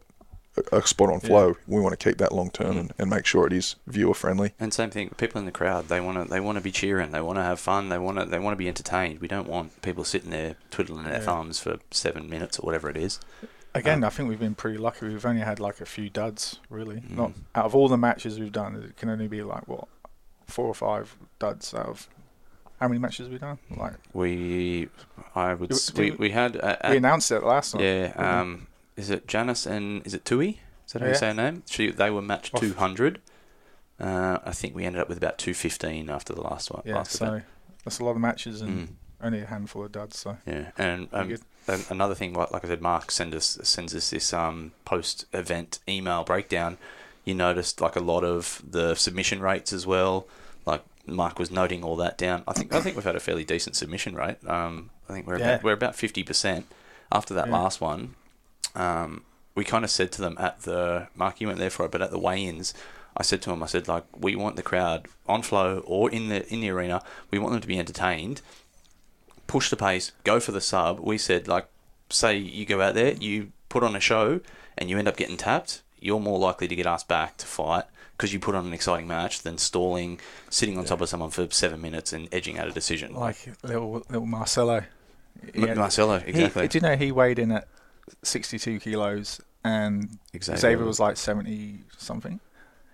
a, 0.72 0.78
a 0.78 0.88
spot 0.88 1.12
on 1.12 1.20
flow. 1.20 1.56
We 1.68 1.80
want 1.80 1.98
to 2.00 2.10
keep 2.10 2.18
that 2.18 2.32
long 2.32 2.50
term 2.50 2.78
and, 2.78 2.94
and 2.98 3.10
make 3.10 3.26
sure 3.26 3.46
it 3.46 3.54
is 3.54 3.76
viewer 3.86 4.14
friendly. 4.16 4.54
And 4.60 4.74
same 4.74 4.90
thing, 4.90 5.10
people 5.18 5.40
in 5.40 5.46
the 5.46 5.52
crowd, 5.52 5.88
they 5.90 6.02
want 6.02 6.18
to 6.18 6.26
they 6.30 6.40
want 6.40 6.58
to 6.58 6.64
be 6.64 6.72
cheering, 6.72 7.12
they 7.12 7.22
want 7.22 7.38
to 7.38 7.44
have 7.44 7.60
fun, 7.60 7.90
they 7.90 8.00
want 8.00 8.18
to 8.20 8.26
they 8.26 8.40
want 8.40 8.54
to 8.54 8.58
be 8.58 8.68
entertained. 8.68 9.20
We 9.20 9.28
don't 9.28 9.48
want 9.48 9.82
people 9.82 10.04
sitting 10.04 10.32
there 10.32 10.56
twiddling 10.72 11.04
their 11.04 11.14
Yeah. 11.14 11.20
thumbs 11.20 11.60
for 11.60 11.78
seven 11.92 12.30
minutes 12.30 12.58
or 12.60 12.66
whatever 12.66 12.90
it 12.90 12.98
is. 12.98 13.20
Again, 13.80 14.00
Um, 14.00 14.04
I 14.06 14.10
think 14.10 14.30
we've 14.30 14.40
been 14.40 14.56
pretty 14.56 14.78
lucky. 14.78 15.08
We've 15.08 15.26
only 15.26 15.42
had 15.42 15.60
like 15.60 15.82
a 15.82 15.86
few 15.86 16.10
duds, 16.10 16.60
really. 16.70 16.98
Mm. 17.02 17.12
Not 17.18 17.32
out 17.56 17.66
of 17.66 17.76
all 17.76 17.88
the 17.88 17.98
matches 17.98 18.40
we've 18.40 18.52
done, 18.52 18.76
it 18.76 18.98
can 18.98 19.10
only 19.10 19.28
be 19.28 19.42
like 19.44 19.68
what 19.68 19.88
four 20.46 20.66
or 20.68 20.74
five 20.76 21.16
duds 21.40 21.74
out 21.74 21.86
of 21.88 22.08
how 22.80 22.88
many 22.88 23.00
matches 23.00 23.26
have 23.26 23.34
we 23.34 23.40
done? 23.40 23.58
Like 23.76 23.94
We, 24.14 24.90
I 25.36 25.54
would, 25.56 25.70
Do- 25.70 25.78
do 25.94 26.02
we, 26.02 26.12
we- 26.12 26.30
had, 26.32 26.56
uh, 26.58 26.78
we 26.90 26.98
announced 26.98 27.32
it 27.32 27.44
last 27.44 27.72
time. 27.72 27.82
yeah, 27.82 28.14
um, 28.16 28.68
is 28.96 29.10
it 29.10 29.28
Janice 29.28 29.66
and 29.66 30.06
is 30.06 30.14
it 30.14 30.24
Tui? 30.26 30.60
Is 30.86 30.94
that 30.94 31.02
how 31.02 31.08
you 31.10 31.16
say 31.16 31.28
her 31.28 31.34
name? 31.34 31.64
She, 31.66 31.92
they 31.92 32.10
were 32.10 32.22
match 32.22 32.52
200. 32.54 33.20
Uh, 34.00 34.38
I 34.46 34.52
think 34.52 34.76
we 34.76 34.86
ended 34.86 35.02
up 35.02 35.10
with 35.10 35.18
about 35.18 35.38
215 35.40 36.10
after 36.10 36.34
the 36.34 36.42
last 36.42 36.70
one. 36.72 36.84
yeah. 36.86 36.98
last 36.98 37.14
So 37.14 37.26
event. 37.26 37.46
that's 37.84 38.00
a 38.00 38.06
lot 38.06 38.12
of 38.12 38.18
matches 38.20 38.62
and 38.62 38.90
Mm. 38.90 38.92
only 39.22 39.42
a 39.42 39.46
handful 39.48 39.84
of 39.84 39.92
duds. 39.92 40.20
So 40.20 40.38
Yeah, 40.46 40.70
and 40.78 41.10
um, 41.12 41.36
another 41.68 42.16
thing, 42.16 42.34
like, 42.34 42.52
like 42.52 42.64
I 42.66 42.68
said, 42.68 42.82
Marc 42.82 43.12
send 43.12 43.36
us 43.36 43.58
sends 43.64 43.94
us 43.96 44.10
this 44.10 44.34
um, 44.34 44.72
post-event 44.86 45.80
email 45.88 46.24
breakdown. 46.24 46.78
You 47.26 47.36
noticed 47.36 47.82
like 47.82 47.96
a 47.96 48.02
lot 48.02 48.24
of 48.24 48.62
the 48.68 48.96
submission 48.96 49.40
rates 49.42 49.74
as 49.74 49.86
well. 49.86 50.28
Like 50.66 50.84
Marc 51.06 51.40
was 51.40 51.52
noting 51.52 51.84
all 51.84 51.96
that 51.98 52.18
down. 52.18 52.44
I 52.48 52.54
think 52.54 52.74
I 52.74 52.80
think 52.82 52.96
we've 52.96 53.06
had 53.06 53.16
a 53.16 53.20
fairly 53.20 53.44
decent 53.44 53.76
submission 53.76 54.16
rate. 54.16 54.38
Um, 54.48 54.90
I 55.10 55.14
think 55.14 55.28
we're 55.28 55.38
Yeah. 55.40 55.52
about, 55.54 55.64
we're 55.64 55.74
about 55.74 55.96
fifty 55.96 56.24
percent 56.24 56.66
after 57.12 57.34
that 57.34 57.48
Yeah. 57.48 57.54
last 57.54 57.82
one. 57.82 58.16
Um, 58.76 59.24
we 59.56 59.64
kind 59.64 59.84
of 59.84 59.90
said 59.92 60.12
to 60.14 60.22
them 60.22 60.36
at 60.40 60.62
the 60.62 61.08
Marc, 61.16 61.42
you 61.42 61.48
went 61.48 61.60
there 61.60 61.70
for 61.70 61.86
it, 61.86 61.92
but 61.92 62.02
at 62.02 62.12
the 62.12 62.20
weigh-ins, 62.20 62.74
I 63.16 63.24
said 63.24 63.42
to 63.44 63.52
him, 63.52 63.64
I 63.64 63.66
said 63.66 63.88
like, 63.88 64.04
we 64.16 64.36
want 64.36 64.56
the 64.56 64.62
crowd 64.62 65.08
on 65.28 65.42
flow 65.42 65.80
or 65.86 66.12
in 66.12 66.30
the 66.30 66.48
in 66.54 66.62
the 66.62 66.70
arena. 66.70 67.02
We 67.32 67.40
want 67.40 67.54
them 67.54 67.62
to 67.62 67.68
be 67.68 67.80
entertained 67.80 68.42
push 69.48 69.70
the 69.70 69.78
pace, 69.78 70.12
go 70.24 70.40
for 70.40 70.52
the 70.52 70.62
sub. 70.62 71.00
We 71.00 71.18
said 71.18 71.48
like, 71.48 71.68
say 72.10 72.38
you 72.38 72.66
go 72.66 72.82
out 72.82 72.94
there, 72.96 73.14
you 73.14 73.52
put 73.70 73.84
on 73.84 73.96
a 73.96 74.00
show, 74.00 74.42
and 74.78 74.90
you 74.90 74.98
end 74.98 75.08
up 75.08 75.18
getting 75.18 75.38
tapped. 75.38 75.82
You're 76.00 76.20
more 76.20 76.38
likely 76.38 76.68
to 76.68 76.76
get 76.76 76.86
asked 76.86 77.08
back 77.08 77.38
to 77.38 77.46
fight 77.48 77.86
because 78.16 78.34
you 78.34 78.40
put 78.40 78.56
on 78.56 78.66
an 78.66 78.74
exciting 78.74 79.08
match 79.08 79.42
than 79.42 79.58
stalling, 79.58 80.20
sitting 80.50 80.78
on 80.78 80.86
top 80.86 81.02
of 81.02 81.10
someone 81.10 81.30
for 81.30 81.48
seven 81.52 81.82
minutes 81.82 82.14
and 82.14 82.28
edging 82.32 82.58
out 82.60 82.68
a 82.68 82.72
decision. 82.72 83.14
like 83.14 83.38
little 83.64 84.04
little 84.10 84.26
Marcelo. 84.26 84.84
He 85.54 85.68
M- 85.68 85.78
Marcelo, 85.78 86.20
he- 86.20 86.30
exactly. 86.30 86.68
do 86.68 86.78
you 86.78 86.82
know 86.82 86.96
he 86.96 87.12
weighed 87.12 87.40
in 87.40 87.52
at 87.52 87.68
sixty-two 88.24 88.80
kilos 88.80 89.42
and 89.64 90.18
Xavier. 90.34 90.58
Xavier 90.58 90.86
was 90.86 91.00
like 91.00 91.18
seventy 91.18 91.80
something. 91.98 92.40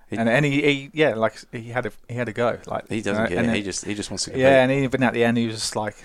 He- 0.10 0.18
and 0.18 0.28
and 0.30 0.46
he, 0.46 0.62
he 0.62 0.90
yeah 0.94 1.16
like 1.16 1.36
he 1.52 1.70
had 1.70 1.86
a 1.86 1.92
he 2.08 2.16
had 2.16 2.28
a 2.28 2.34
go 2.34 2.60
like 2.68 2.90
he 2.90 3.02
doesn't 3.02 3.24
uh, 3.24 3.28
care. 3.28 3.40
and 3.40 3.56
he 3.56 3.64
just 3.64 3.86
he 3.86 3.96
just 3.96 4.12
wants 4.12 4.26
to 4.26 4.32
compete. 4.32 4.44
Yeah, 4.44 4.62
and 4.64 4.72
even 4.72 5.04
at 5.04 5.14
the 5.14 5.24
end, 5.24 5.38
he 5.38 5.48
was 5.48 5.56
just 5.56 5.76
like, 5.76 5.96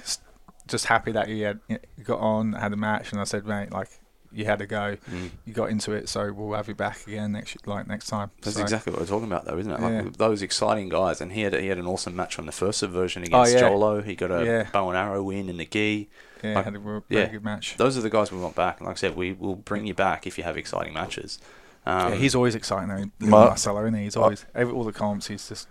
just 0.69 0.87
happy 0.87 1.13
that 1.13 1.29
he 1.29 1.41
had 1.41 1.61
you 1.69 1.79
got 2.05 2.21
on, 2.21 2.53
had 2.53 2.73
a 2.73 2.77
match, 2.77 3.13
and 3.13 3.21
I 3.21 3.25
said, 3.25 3.45
mate, 3.47 3.73
like 3.73 3.89
you 4.31 4.45
had 4.45 4.59
to 4.59 4.67
go, 4.67 4.97
Mm. 5.11 5.31
you 5.47 5.55
got 5.55 5.71
into 5.71 5.93
it, 5.93 6.07
so 6.09 6.31
we'll 6.33 6.55
have 6.55 6.69
you 6.69 6.75
back 6.75 7.07
again 7.07 7.33
next 7.33 7.67
like 7.67 7.87
next 7.89 8.09
time. 8.09 8.31
That's 8.43 8.57
So- 8.57 8.63
exactly 8.63 8.93
what 8.93 9.01
we're 9.01 9.07
talking 9.09 9.27
about, 9.27 9.47
though, 9.47 9.57
isn't 9.59 9.73
it? 9.73 9.81
Like 9.81 9.93
Yeah. 10.05 10.11
those 10.19 10.43
exciting 10.43 10.91
guys, 10.91 11.21
and 11.23 11.33
he 11.33 11.41
had 11.43 11.55
he 11.55 11.69
had 11.69 11.79
an 11.79 11.87
awesome 11.87 12.15
match 12.15 12.39
on 12.39 12.45
the 12.47 12.53
first 12.53 12.79
subversion 12.81 13.23
Oh, 13.23 13.27
against 13.27 13.55
yeah. 13.55 13.61
Jolo. 13.69 14.03
He 14.03 14.15
got 14.15 14.31
a 14.31 14.45
Yeah. 14.45 14.67
bow 14.71 14.89
and 14.91 14.99
arrow 14.99 15.23
win 15.23 15.49
in 15.49 15.57
the 15.57 15.65
gi. 15.65 16.11
Yeah, 16.45 16.55
like- 16.57 16.65
had 16.67 16.77
a 16.77 17.03
yeah. 17.09 17.27
good 17.27 17.43
match. 17.43 17.77
Those 17.79 17.97
are 17.97 18.03
the 18.03 18.11
guys 18.11 18.31
we 18.31 18.39
want 18.39 18.55
back. 18.55 18.79
And 18.79 18.87
like 18.87 18.97
I 18.97 19.01
said, 19.01 19.17
we 19.17 19.33
will 19.33 19.57
bring 19.57 19.87
you 19.87 19.95
back 19.95 20.27
if 20.27 20.37
you 20.39 20.45
have 20.45 20.57
exciting 20.59 20.93
matches. 20.95 21.39
Um, 21.87 22.13
yeah, 22.13 22.19
he's 22.19 22.35
always 22.35 22.55
exciting 22.55 22.89
though. 23.19 23.27
Mar- 23.27 23.47
Marcelo, 23.49 23.81
isn't 23.81 23.95
he? 23.95 24.05
He's 24.05 24.17
always 24.17 24.45
every, 24.55 24.75
all 24.75 24.85
the 24.85 24.93
comps. 24.93 25.29
He's 25.29 25.49
just 25.49 25.69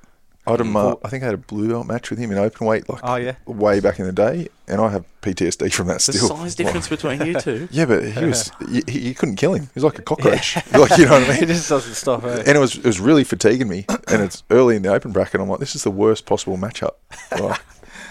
I, 0.47 0.51
had 0.51 0.61
a, 0.61 0.97
I 1.03 1.09
think 1.09 1.23
I 1.23 1.25
had 1.27 1.35
a 1.35 1.37
blue 1.37 1.67
belt 1.69 1.85
match 1.87 2.09
with 2.09 2.17
him 2.19 2.31
in 2.31 2.37
open 2.37 2.65
weight 2.65 2.87
like 2.89 3.01
oh 3.03 3.15
yeah, 3.15 3.35
way 3.45 3.79
back 3.79 3.99
in 3.99 4.05
the 4.05 4.11
day, 4.11 4.47
and 4.67 4.79
I 4.81 4.89
have 4.89 5.05
PTSD 5.21 5.71
from 5.73 5.87
that 5.87 5.99
the 6.01 6.13
still. 6.13 6.29
The 6.29 6.35
size 6.35 6.55
difference 6.55 6.87
between 6.95 7.25
you 7.25 7.39
two. 7.39 7.67
Yeah, 7.71 7.85
but 7.85 8.03
he 8.05 8.25
was 8.25 8.51
you, 8.69 8.81
you 8.87 9.13
couldn't 9.13 9.35
kill 9.35 9.53
him. 9.53 9.63
He 9.63 9.69
was 9.75 9.83
like 9.83 9.99
a 9.99 10.01
cockroach. 10.01 10.55
like 10.73 10.97
you 10.97 11.05
know 11.05 11.11
what 11.11 11.23
I 11.23 11.27
mean? 11.27 11.33
he 11.35 11.39
mean? 11.41 11.47
just 11.49 11.69
doesn't 11.69 11.93
stop. 11.93 12.23
eh? 12.23 12.43
And 12.47 12.55
it 12.57 12.59
was 12.59 12.77
it 12.77 12.85
was 12.85 12.99
really 12.99 13.23
fatiguing 13.23 13.67
me. 13.67 13.85
And 14.07 14.21
it's 14.21 14.43
early 14.49 14.75
in 14.75 14.81
the 14.83 14.89
open 14.93 15.11
bracket. 15.11 15.41
I'm 15.41 15.49
like, 15.49 15.59
this 15.59 15.75
is 15.75 15.83
the 15.83 15.91
worst 15.91 16.25
possible 16.25 16.57
matchup. 16.57 16.93
Like, 17.39 17.61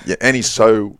yeah, 0.05 0.17
and 0.21 0.37
he's 0.37 0.51
so 0.51 0.99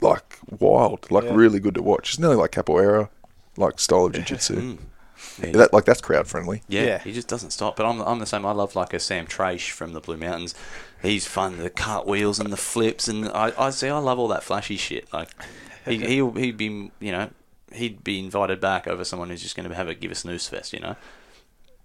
like 0.00 0.38
wild, 0.60 1.10
like 1.10 1.24
Yeah. 1.24 1.34
really 1.34 1.60
good 1.60 1.74
to 1.74 1.82
watch. 1.82 2.10
It's 2.10 2.18
nearly 2.18 2.36
like 2.36 2.52
capoeira, 2.52 3.08
like 3.56 3.80
style 3.80 4.04
of 4.06 4.12
jiu-jitsu. 4.12 4.54
Mm. 4.56 4.78
Yeah. 5.42 5.52
That 5.52 5.72
like 5.72 5.84
that's 5.84 6.00
crowd 6.00 6.26
friendly. 6.26 6.62
Yeah, 6.68 6.82
Yeah. 6.84 6.98
he 6.98 7.12
just 7.12 7.28
doesn't 7.28 7.50
stop. 7.50 7.76
But 7.76 7.86
I'm, 7.86 8.00
I'm 8.00 8.18
the 8.18 8.26
same. 8.26 8.44
I 8.44 8.52
love 8.52 8.74
like 8.76 8.92
a 8.92 8.98
Sam 8.98 9.26
Trash 9.26 9.70
from 9.70 9.92
the 9.92 10.00
Blue 10.00 10.16
Mountains. 10.16 10.54
He's 11.02 11.26
fun. 11.26 11.58
The 11.58 11.70
cartwheels 11.70 12.40
and 12.40 12.52
the 12.52 12.56
flips, 12.56 13.06
and 13.08 13.28
I, 13.28 13.52
I 13.56 13.70
see. 13.70 13.88
I 13.88 13.98
love 13.98 14.18
all 14.18 14.28
that 14.28 14.42
flashy 14.42 14.76
shit. 14.76 15.12
Like 15.12 15.28
he 15.84 15.98
he'll, 16.06 16.32
he'd 16.32 16.56
be 16.56 16.90
you 17.00 17.12
know 17.12 17.30
he'd 17.72 18.02
be 18.02 18.18
invited 18.18 18.60
back 18.60 18.88
over 18.88 19.04
someone 19.04 19.30
who's 19.30 19.42
just 19.42 19.54
going 19.54 19.68
to 19.68 19.74
have 19.74 19.88
a 19.88 19.94
give 19.94 20.10
a 20.10 20.14
snooze 20.16 20.48
fest. 20.48 20.72
You 20.72 20.80
know. 20.80 20.96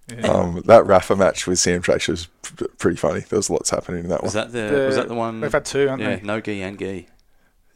Yeah. 0.10 0.28
Um, 0.28 0.62
that 0.66 0.86
Rafa 0.86 1.16
match 1.16 1.48
with 1.48 1.60
Sam 1.60 1.82
Trash 1.82 2.10
was 2.10 2.28
p- 2.58 2.66
pretty 2.78 2.98
funny. 2.98 3.22
There 3.22 3.38
was 3.38 3.50
lots 3.50 3.70
happening 3.70 4.04
in 4.04 4.10
that 4.10 4.22
Was 4.22 4.36
one. 4.36 4.52
that 4.52 4.72
the, 4.72 4.86
was 4.88 4.96
that 4.98 5.08
the 5.08 5.14
one? 5.16 5.40
We've 5.40 5.50
had 5.52 5.64
two, 5.64 5.88
haven't 5.88 6.00
yeah, 6.02 6.16
they? 6.18 6.22
no 6.24 6.42
gi 6.42 6.62
and 6.62 6.78
gi. 6.78 7.08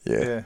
yeah. 0.04 0.20
Yeah. 0.20 0.42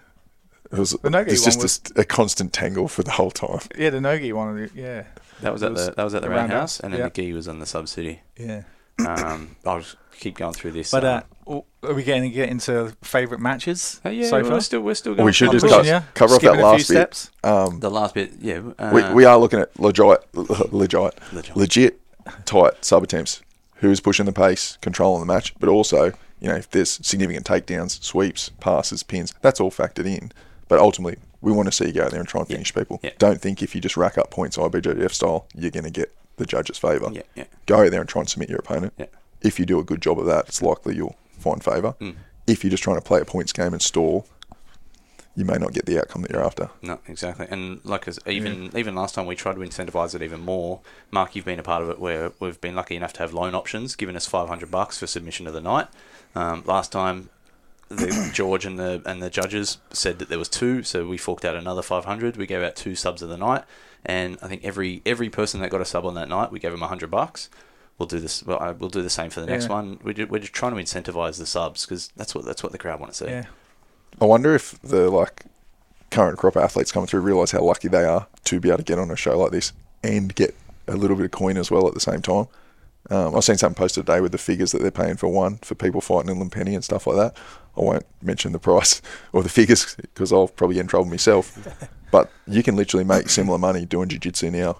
It 0.71 0.79
was. 0.79 0.91
The 1.01 1.09
Nogi 1.09 1.31
It's 1.31 1.41
one 1.41 1.45
just 1.45 1.59
a 1.59 1.61
was- 1.63 1.73
st- 1.73 1.97
a, 1.97 2.03
constant 2.05 2.53
tangle 2.53 2.87
for 2.87 3.03
the 3.03 3.11
whole 3.11 3.31
time. 3.31 3.59
Yeah, 3.77 3.89
the 3.89 4.01
Nogi 4.01 4.31
one. 4.33 4.69
Yeah. 4.73 5.03
That 5.41 5.53
was 5.53 5.63
It 5.63 5.67
at 5.67 5.71
was 5.73 5.85
the 5.87 5.91
that 5.93 6.03
was 6.03 6.13
at 6.15 6.21
the 6.21 6.27
the 6.27 6.33
roundhouse, 6.33 6.49
Roundhouse, 6.51 6.79
and 6.81 6.93
then 6.93 6.99
yeah. 6.99 7.09
the 7.09 7.21
gi 7.21 7.33
was 7.33 7.47
on 7.47 7.59
the 7.59 7.65
sub 7.65 7.87
city. 7.87 8.21
Yeah. 8.37 8.63
Um, 9.05 9.55
I'll 9.65 9.79
just 9.79 9.97
keep 10.19 10.37
going 10.37 10.53
through 10.53 10.71
this. 10.71 10.91
But 10.91 11.03
um, 11.03 11.17
uh, 11.17 11.21
w- 11.45 11.63
are 11.83 11.93
we 11.95 12.03
going 12.03 12.21
to 12.23 12.29
get 12.29 12.49
into 12.49 12.95
favourite 13.01 13.41
matches 13.41 13.99
oh, 14.05 14.09
yeah, 14.09 14.29
so 14.29 14.37
we're 14.41 14.49
far? 14.49 14.61
still 14.61 14.81
we're 14.81 14.93
still 14.93 15.15
going. 15.15 15.25
we 15.25 15.33
should 15.33 15.51
just 15.51 15.63
pushing 15.63 15.77
cut- 15.79 15.85
yeah. 15.85 16.03
cover 16.13 16.35
off 16.35 16.41
that 16.41 16.57
last 16.57 16.77
bit. 16.77 16.85
steps. 16.85 17.31
Um, 17.43 17.79
the 17.79 17.89
last 17.89 18.13
bit. 18.13 18.33
Yeah, 18.39 18.61
uh, 18.77 18.91
we, 18.93 19.13
we 19.15 19.25
are 19.25 19.37
looking 19.39 19.59
at 19.59 19.77
legit, 19.79 20.23
legit, 20.35 21.19
legit. 21.33 21.55
legit 21.57 21.99
tight 22.45 22.85
sub 22.85 23.03
attempts. 23.03 23.41
Who's 23.77 23.99
pushing 23.99 24.27
the 24.27 24.31
pace, 24.31 24.77
controlling 24.81 25.21
the 25.21 25.33
match, 25.33 25.55
but 25.59 25.67
also, 25.67 26.13
you 26.39 26.49
know, 26.49 26.55
if 26.55 26.69
there's 26.69 27.03
significant 27.03 27.47
takedowns, 27.47 28.03
sweeps, 28.03 28.49
passes, 28.59 29.01
pins, 29.01 29.33
that's 29.41 29.59
all 29.59 29.71
factored 29.71 30.05
in. 30.05 30.31
But 30.71 30.79
ultimately, 30.79 31.17
we 31.41 31.51
want 31.51 31.67
to 31.67 31.71
see 31.73 31.87
you 31.87 31.91
go 31.91 32.05
out 32.05 32.11
there 32.11 32.21
and 32.21 32.29
try 32.29 32.39
and 32.39 32.49
Yeah. 32.49 32.55
finish 32.55 32.73
people. 32.73 33.01
Yeah. 33.03 33.09
Don't 33.17 33.41
think 33.41 33.61
if 33.61 33.75
you 33.75 33.81
just 33.81 33.97
rack 33.97 34.17
up 34.17 34.31
points 34.31 34.55
IBJJF 34.57 35.11
style, 35.13 35.45
you're 35.53 35.69
going 35.69 35.83
to 35.83 35.89
get 35.89 36.13
the 36.37 36.45
judge's 36.45 36.77
favour. 36.77 37.09
Yeah, 37.11 37.23
yeah. 37.35 37.43
Go 37.65 37.83
out 37.83 37.91
there 37.91 37.99
and 37.99 38.07
try 38.07 38.21
and 38.21 38.29
submit 38.29 38.47
your 38.49 38.59
opponent. 38.59 38.93
Yeah. 38.97 39.07
If 39.41 39.59
you 39.59 39.65
do 39.65 39.79
a 39.79 39.83
good 39.83 40.01
job 40.01 40.17
of 40.17 40.27
that, 40.27 40.47
it's 40.47 40.61
likely 40.61 40.95
you'll 40.95 41.17
find 41.37 41.61
favour. 41.61 41.95
Mm. 41.99 42.15
If 42.47 42.63
you're 42.63 42.71
just 42.71 42.83
trying 42.83 42.95
to 42.95 43.01
play 43.01 43.19
a 43.19 43.25
points 43.25 43.51
game 43.51 43.73
and 43.73 43.81
stall, 43.81 44.25
you 45.35 45.43
may 45.43 45.57
not 45.57 45.73
get 45.73 45.87
the 45.87 45.99
outcome 45.99 46.21
that 46.21 46.31
you're 46.31 46.45
after. 46.45 46.69
No, 46.81 46.99
exactly. 47.05 47.47
And 47.51 47.81
like 47.83 48.07
as 48.07 48.17
even 48.25 48.71
even 48.73 48.95
last 48.95 49.13
time 49.15 49.25
we 49.25 49.35
tried 49.35 49.55
to 49.55 49.59
incentivize 49.59 50.15
it 50.15 50.21
even 50.21 50.39
more. 50.39 50.79
Marc, 51.11 51.35
you've 51.35 51.43
been 51.43 51.59
a 51.59 51.63
part 51.63 51.83
of 51.83 51.89
it 51.89 51.99
where 51.99 52.31
we've 52.39 52.61
been 52.61 52.75
lucky 52.75 52.95
enough 52.95 53.11
to 53.13 53.19
have 53.19 53.33
loan 53.33 53.55
options, 53.55 53.97
giving 53.97 54.15
us 54.15 54.25
five 54.25 54.47
hundred 54.47 54.71
bucks 54.71 54.97
for 54.99 55.05
submission 55.07 55.47
of 55.47 55.53
the 55.53 55.59
night. 55.61 55.87
Um, 56.33 56.63
last 56.65 56.93
time, 56.93 57.29
the 57.95 58.29
George 58.33 58.65
and 58.65 58.77
the 58.79 59.01
and 59.05 59.21
the 59.21 59.29
judges 59.29 59.77
said 59.91 60.19
that 60.19 60.29
there 60.29 60.39
was 60.39 60.49
two, 60.49 60.83
so 60.83 61.07
we 61.07 61.17
forked 61.17 61.45
out 61.45 61.55
another 61.55 61.81
five 61.81 62.05
hundred. 62.05 62.37
We 62.37 62.47
gave 62.47 62.61
out 62.63 62.75
two 62.75 62.95
subs 62.95 63.21
of 63.21 63.29
the 63.29 63.37
night, 63.37 63.63
and 64.05 64.37
I 64.41 64.47
think 64.47 64.63
every 64.63 65.01
every 65.05 65.29
person 65.29 65.59
that 65.61 65.69
got 65.69 65.81
a 65.81 65.85
sub 65.85 66.05
on 66.05 66.13
that 66.15 66.29
night, 66.29 66.51
we 66.51 66.59
gave 66.59 66.71
them 66.71 66.81
hundred 66.81 67.11
bucks. 67.11 67.49
We'll 67.97 68.07
do 68.07 68.19
this. 68.19 68.43
Well, 68.43 68.57
I- 68.59 68.71
we'll 68.71 68.89
do 68.89 69.01
the 69.03 69.09
same 69.11 69.29
for 69.29 69.41
the 69.41 69.45
next 69.45 69.65
Yeah. 69.65 69.73
one. 69.73 69.99
We're 70.03 70.13
just, 70.13 70.31
we're 70.31 70.39
just 70.39 70.53
trying 70.53 70.73
to 70.75 70.81
incentivize 70.81 71.37
the 71.37 71.45
subs 71.45 71.85
because 71.85 72.09
that's 72.15 72.33
what 72.33 72.45
that's 72.45 72.63
what 72.63 72.71
the 72.71 72.77
crowd 72.79 72.99
want 72.99 73.11
to 73.13 73.17
see. 73.17 73.29
Yeah. 73.31 73.45
I 74.19 74.25
wonder 74.25 74.55
if 74.55 74.81
the 74.81 75.09
like 75.09 75.45
current 76.09 76.37
crop 76.37 76.55
of 76.55 76.63
athletes 76.63 76.91
coming 76.91 77.07
through 77.07 77.21
realise 77.21 77.51
how 77.51 77.61
lucky 77.61 77.87
they 77.87 78.03
are 78.03 78.27
to 78.45 78.59
be 78.59 78.69
able 78.69 78.79
to 78.79 78.83
get 78.83 78.99
on 78.99 79.11
a 79.11 79.15
show 79.15 79.37
like 79.37 79.51
this 79.51 79.71
and 80.03 80.33
get 80.35 80.55
a 80.87 80.95
little 80.95 81.15
bit 81.15 81.25
of 81.25 81.31
coin 81.31 81.57
as 81.57 81.69
well 81.71 81.87
at 81.87 81.93
the 81.93 81.99
same 81.99 82.21
time. 82.21 82.47
Um, 83.09 83.35
I've 83.35 83.43
seen 83.43 83.57
something 83.57 83.75
posted 83.75 84.05
today 84.05 84.21
with 84.21 84.31
the 84.31 84.37
figures 84.37 84.71
that 84.71 84.81
they're 84.81 84.91
paying 84.91 85.17
for 85.17 85.27
one 85.27 85.57
for 85.57 85.75
people 85.75 86.01
fighting 86.01 86.29
in 86.31 86.39
Limpenny 86.39 86.75
and 86.75 86.83
stuff 86.83 87.07
like 87.07 87.17
that. 87.17 87.35
I 87.75 87.81
won't 87.81 88.05
mention 88.21 88.51
the 88.51 88.59
price 88.59 89.01
or 89.33 89.41
the 89.43 89.49
figures 89.49 89.95
because 89.95 90.31
I'll 90.31 90.47
probably 90.47 90.75
get 90.75 90.81
in 90.81 90.87
trouble 90.87 91.09
myself. 91.09 91.57
But 92.11 92.29
you 92.45 92.61
can 92.61 92.75
literally 92.75 93.05
make 93.05 93.29
similar 93.29 93.57
money 93.57 93.85
doing 93.85 94.09
jiu-jitsu 94.09 94.51
now. 94.51 94.79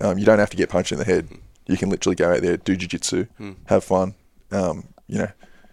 Um, 0.00 0.16
you 0.16 0.24
don't 0.24 0.38
have 0.38 0.50
to 0.50 0.56
get 0.56 0.68
punched 0.68 0.92
in 0.92 0.98
the 0.98 1.04
head. 1.04 1.28
You 1.66 1.76
can 1.76 1.90
literally 1.90 2.14
go 2.14 2.32
out 2.32 2.40
there, 2.40 2.56
do 2.56 2.76
jiu-jitsu, 2.76 3.26
Mm. 3.40 3.56
have 3.66 3.82
fun. 3.82 4.14
Um, 4.52 4.84
you 5.08 5.18
know, 5.18 5.26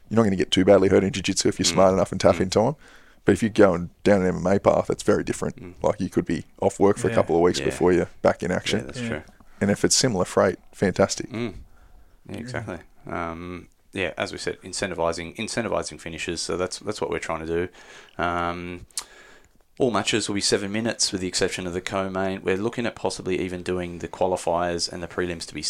you're 0.10 0.16
not 0.16 0.24
going 0.24 0.32
to 0.32 0.36
get 0.36 0.50
too 0.50 0.66
badly 0.66 0.90
hurt 0.90 1.04
in 1.04 1.12
jiu-jitsu 1.14 1.48
if 1.48 1.60
you're 1.60 1.64
smart 1.68 1.94
enough 1.94 2.12
and 2.12 2.20
tap 2.20 2.42
in 2.42 2.50
time. 2.50 2.76
But 3.24 3.34
if 3.34 3.44
you're 3.44 3.52
going 3.52 3.92
down 4.04 4.24
an 4.24 4.34
MMA 4.42 4.64
path, 4.64 4.88
that's 4.88 5.04
very 5.04 5.24
different. 5.24 5.58
Mm. 5.58 5.74
Like 5.84 6.02
you 6.02 6.10
could 6.10 6.26
be 6.26 6.46
off 6.60 6.80
work 6.80 6.98
for 6.98 7.08
a 7.08 7.14
couple 7.14 7.36
of 7.36 7.44
weeks 7.44 7.60
Yeah. 7.60 7.66
before 7.66 7.94
you're 7.94 8.10
back 8.24 8.42
in 8.42 8.52
action. 8.52 8.80
Yeah, 8.80 8.86
action. 8.88 8.88
that's 8.88 9.00
Yeah. 9.02 9.20
true. 9.22 9.34
And 9.62 9.70
if 9.70 9.86
it's 9.86 9.96
similar 9.96 10.26
freight, 10.26 10.58
fantastic. 10.74 11.30
Yeah, 12.30 12.38
exactly. 12.38 12.80
Um, 13.08 13.68
yeah, 13.94 14.14
as 14.18 14.32
we 14.32 14.38
said, 14.38 14.60
incentivizing 14.62 15.36
incentivizing 15.38 16.00
finishes. 16.00 16.42
So 16.42 16.58
that's 16.58 16.80
that's 16.80 17.00
what 17.02 17.10
we're 17.10 17.20
trying 17.20 17.46
to 17.46 17.68
do. 17.68 18.24
Um, 18.24 18.86
all 19.78 19.92
matches 19.92 20.28
will 20.28 20.36
be 20.36 20.42
seven 20.42 20.72
minutes, 20.72 21.12
with 21.12 21.22
the 21.22 21.28
exception 21.28 21.68
of 21.68 21.74
the 21.74 21.82
co-main. 21.82 22.42
We're 22.44 22.58
looking 22.58 22.86
at 22.86 22.96
possibly 22.96 23.40
even 23.40 23.62
doing 23.62 24.00
the 24.00 24.08
qualifiers 24.08 24.92
and 24.92 25.04
the 25.04 25.08
prelims 25.08 25.46
to 25.48 25.54
be 25.54 25.64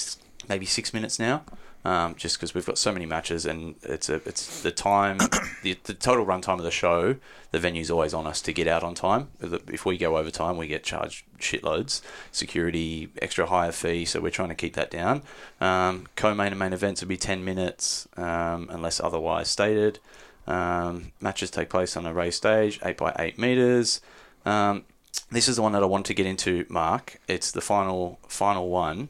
maybe 0.47 0.65
six 0.65 0.93
minutes 0.93 1.19
now, 1.19 1.43
um, 1.83 2.15
just 2.15 2.37
because 2.37 2.53
we've 2.53 2.65
got 2.65 2.77
so 2.77 2.91
many 2.91 3.05
matches 3.05 3.45
and 3.45 3.75
it's 3.83 4.09
a 4.09 4.15
it's 4.25 4.61
the 4.61 4.71
time, 4.71 5.17
the, 5.63 5.77
the 5.83 5.93
total 5.93 6.25
run 6.25 6.41
time 6.41 6.57
of 6.57 6.65
the 6.65 6.71
show. 6.71 7.15
The 7.51 7.59
venue's 7.59 7.91
always 7.91 8.13
on 8.13 8.27
us 8.27 8.41
to 8.41 8.53
get 8.53 8.67
out 8.67 8.83
on 8.83 8.95
time. 8.95 9.29
If 9.41 9.85
we 9.85 9.97
go 9.97 10.17
over 10.17 10.31
time, 10.31 10.57
we 10.57 10.67
get 10.67 10.83
charged 10.83 11.25
shitloads, 11.39 12.01
security, 12.31 13.09
extra 13.21 13.45
higher 13.45 13.71
fee. 13.71 14.05
So 14.05 14.19
we're 14.19 14.31
trying 14.31 14.49
to 14.49 14.55
keep 14.55 14.73
that 14.73 14.91
down. 14.91 15.21
Um, 15.61 16.07
co-main 16.15 16.47
and 16.47 16.59
main 16.59 16.73
events 16.73 17.01
will 17.01 17.09
be 17.09 17.17
ten 17.17 17.45
minutes, 17.45 18.07
um, 18.17 18.67
unless 18.71 18.99
otherwise 18.99 19.49
stated. 19.49 19.99
Um, 20.47 21.11
matches 21.21 21.49
take 21.49 21.69
place 21.69 21.97
on 21.97 22.05
a 22.05 22.13
raised 22.13 22.37
stage, 22.37 22.79
eight 22.83 22.97
by 22.97 23.15
eight 23.17 23.39
meters. 23.39 24.01
Um, 24.45 24.85
this 25.31 25.47
is 25.47 25.55
the 25.55 25.61
one 25.61 25.71
that 25.71 25.83
I 25.83 25.87
want 25.87 26.05
to 26.07 26.13
get 26.13 26.25
into, 26.25 26.65
Marc. 26.69 27.19
It's 27.27 27.51
the 27.51 27.61
final 27.61 28.19
final 28.27 28.69
one. 28.69 29.09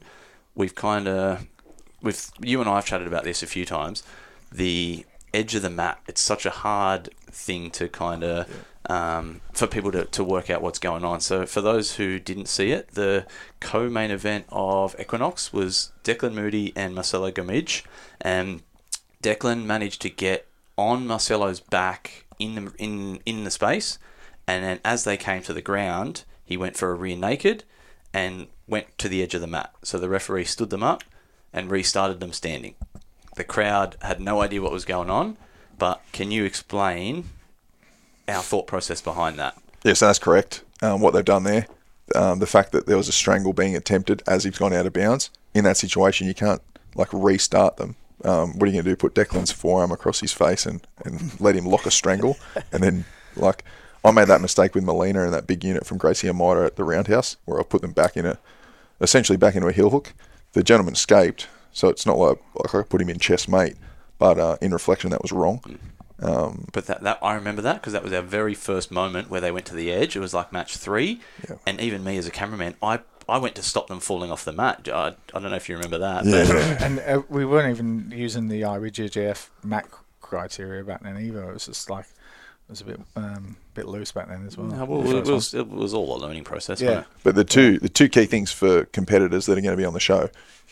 We've 0.56 0.74
kind 0.74 1.06
of, 1.06 1.46
with 2.02 2.32
you 2.40 2.60
and 2.60 2.68
I 2.68 2.76
have 2.76 2.86
chatted 2.86 3.06
about 3.06 3.24
this 3.24 3.42
a 3.42 3.46
few 3.46 3.64
times. 3.64 4.02
The 4.50 5.06
edge 5.32 5.54
of 5.54 5.62
the 5.62 5.70
mat. 5.70 6.00
It's 6.08 6.20
such 6.20 6.46
a 6.46 6.50
hard 6.50 7.10
thing 7.30 7.70
to 7.72 7.88
kind 7.88 8.24
of 8.24 8.64
um, 8.88 9.40
for 9.52 9.66
people 9.66 9.92
to, 9.92 10.04
to 10.04 10.24
work 10.24 10.48
out 10.48 10.62
what's 10.62 10.78
going 10.78 11.04
on. 11.04 11.20
So 11.20 11.44
for 11.46 11.60
those 11.60 11.96
who 11.96 12.18
didn't 12.18 12.46
see 12.46 12.70
it, 12.70 12.92
the 12.92 13.26
co-main 13.60 14.10
event 14.10 14.46
of 14.50 14.98
Equinox 14.98 15.52
was 15.52 15.92
Declan 16.04 16.34
Moody 16.34 16.72
and 16.76 16.94
Marcelo 16.94 17.30
Gomij, 17.30 17.84
and 18.20 18.62
Declan 19.22 19.64
managed 19.64 20.00
to 20.02 20.10
get 20.10 20.46
on 20.78 21.06
Marcelo's 21.06 21.60
back 21.60 22.24
in 22.38 22.54
the 22.54 22.72
in 22.78 23.20
in 23.26 23.44
the 23.44 23.50
space, 23.50 23.98
and 24.46 24.64
then 24.64 24.80
as 24.84 25.04
they 25.04 25.16
came 25.16 25.42
to 25.42 25.52
the 25.52 25.62
ground, 25.62 26.24
he 26.44 26.56
went 26.56 26.76
for 26.76 26.90
a 26.90 26.94
rear 26.94 27.16
naked 27.16 27.64
and 28.16 28.46
went 28.66 28.96
to 28.96 29.10
the 29.10 29.22
edge 29.22 29.34
of 29.34 29.42
the 29.42 29.46
mat. 29.46 29.70
So 29.82 29.98
the 29.98 30.08
referee 30.08 30.46
stood 30.46 30.70
them 30.70 30.82
up 30.82 31.04
and 31.52 31.70
restarted 31.70 32.18
them 32.18 32.32
standing. 32.32 32.74
The 33.36 33.44
crowd 33.44 33.96
had 34.00 34.20
no 34.20 34.40
idea 34.40 34.62
what 34.62 34.72
was 34.72 34.86
going 34.86 35.10
on, 35.10 35.36
but 35.78 36.00
can 36.12 36.30
you 36.30 36.44
explain 36.44 37.24
our 38.26 38.42
thought 38.42 38.66
process 38.66 39.02
behind 39.02 39.38
that? 39.38 39.58
Yes, 39.84 40.00
that's 40.00 40.18
correct. 40.18 40.62
Um, 40.80 41.02
what 41.02 41.12
they've 41.12 41.22
done 41.22 41.44
there, 41.44 41.66
um, 42.14 42.38
the 42.38 42.46
fact 42.46 42.72
that 42.72 42.86
there 42.86 42.96
was 42.96 43.08
a 43.08 43.12
strangle 43.12 43.52
being 43.52 43.76
attempted 43.76 44.22
as 44.26 44.44
he's 44.44 44.56
gone 44.56 44.72
out 44.72 44.86
of 44.86 44.94
bounds. 44.94 45.28
In 45.52 45.64
that 45.64 45.76
situation, 45.76 46.26
you 46.26 46.34
can't 46.34 46.62
like 46.94 47.12
restart 47.12 47.76
them. 47.76 47.96
Um, 48.24 48.58
what 48.58 48.62
are 48.62 48.66
you 48.72 48.72
going 48.72 48.84
to 48.84 48.90
do? 48.92 48.96
Put 48.96 49.14
Declan's 49.14 49.52
forearm 49.52 49.92
across 49.92 50.20
his 50.20 50.32
face 50.32 50.64
and, 50.64 50.80
and 51.04 51.38
let 51.38 51.54
him 51.54 51.66
lock 51.66 51.84
a 51.84 51.90
strangle, 51.90 52.38
and 52.72 52.82
then 52.82 53.04
like 53.36 53.62
I 54.06 54.10
made 54.12 54.28
that 54.28 54.40
mistake 54.40 54.74
with 54.74 54.84
Molina 54.84 55.24
and 55.24 55.32
that 55.34 55.46
big 55.46 55.64
unit 55.64 55.86
from 55.86 55.98
Gracie 55.98 56.28
Amida 56.28 56.64
at 56.64 56.76
the 56.76 56.84
Roundhouse, 56.84 57.36
where 57.44 57.58
I 57.60 57.62
put 57.62 57.82
them 57.82 57.92
back 57.92 58.16
in 58.16 58.24
a 58.26 58.38
essentially 59.00 59.36
back 59.36 59.54
into 59.54 59.68
a 59.68 59.72
heel 59.72 59.90
hook. 59.90 60.14
The 60.52 60.62
gentleman 60.62 60.94
escaped, 60.94 61.48
so 61.72 61.88
it's 61.88 62.06
not 62.06 62.16
like, 62.18 62.38
like 62.54 62.74
I 62.74 62.82
put 62.82 63.00
him 63.02 63.10
in 63.10 63.18
chest 63.18 63.48
mate, 63.48 63.74
but 64.18 64.38
uh, 64.38 64.56
in 64.62 64.72
reflection, 64.72 65.10
that 65.10 65.20
was 65.22 65.32
wrong. 65.32 65.60
Um, 66.22 66.68
But 66.72 66.86
that, 66.86 67.02
that 67.02 67.18
I 67.22 67.34
remember 67.34 67.60
that 67.62 67.74
because 67.74 67.92
that 67.92 68.02
was 68.02 68.12
our 68.12 68.22
very 68.22 68.54
first 68.54 68.90
moment 68.90 69.28
where 69.28 69.40
they 69.40 69.50
went 69.52 69.66
to 69.66 69.74
the 69.74 69.92
edge. 69.92 70.16
It 70.16 70.20
was 70.20 70.32
like 70.32 70.52
match 70.52 70.76
three, 70.78 71.20
Yeah. 71.48 71.56
and 71.66 71.78
even 71.80 72.02
me 72.04 72.16
as 72.16 72.26
a 72.26 72.30
cameraman, 72.30 72.74
I 72.82 73.00
I 73.28 73.38
went 73.38 73.56
to 73.56 73.62
stop 73.62 73.88
them 73.88 73.98
falling 74.00 74.30
off 74.30 74.44
the 74.44 74.52
mat. 74.52 74.88
I, 74.88 75.08
I 75.34 75.40
don't 75.40 75.50
know 75.50 75.56
if 75.56 75.68
you 75.68 75.74
remember 75.76 75.98
that. 75.98 76.24
yeah. 76.24 76.76
and 76.84 77.00
uh, 77.00 77.22
we 77.28 77.44
weren't 77.44 77.70
even 77.76 78.12
using 78.16 78.46
the 78.48 78.62
IBJJF 78.62 79.48
MAC 79.64 79.88
criteria 80.20 80.84
back 80.84 81.02
then 81.02 81.18
either. 81.18 81.50
It 81.50 81.52
was 81.54 81.66
just 81.66 81.90
like 81.90 82.04
it 82.04 82.15
was 82.68 82.80
a 82.80 82.84
bit 82.84 83.00
um, 83.14 83.56
bit 83.74 83.86
loose 83.86 84.12
back 84.12 84.28
then 84.28 84.46
as 84.46 84.56
well. 84.56 84.66
No, 84.66 84.84
well, 84.84 85.02
The 85.02 85.18
it, 85.18 85.26
was, 85.26 85.54
it 85.54 85.68
was 85.68 85.94
all 85.94 86.16
a 86.16 86.18
learning 86.18 86.44
process. 86.44 86.80
Yeah. 86.80 86.88
wasn't? 86.88 87.06
But 87.22 87.34
the 87.36 87.44
two 87.44 87.78
the 87.78 87.88
two 87.88 88.08
key 88.08 88.26
things 88.26 88.50
for 88.52 88.84
competitors 88.86 89.46
that 89.46 89.52
are 89.52 89.60
going 89.60 89.76
to 89.76 89.76
be 89.76 89.84
on 89.84 89.94
the 89.94 90.00
show, 90.00 90.30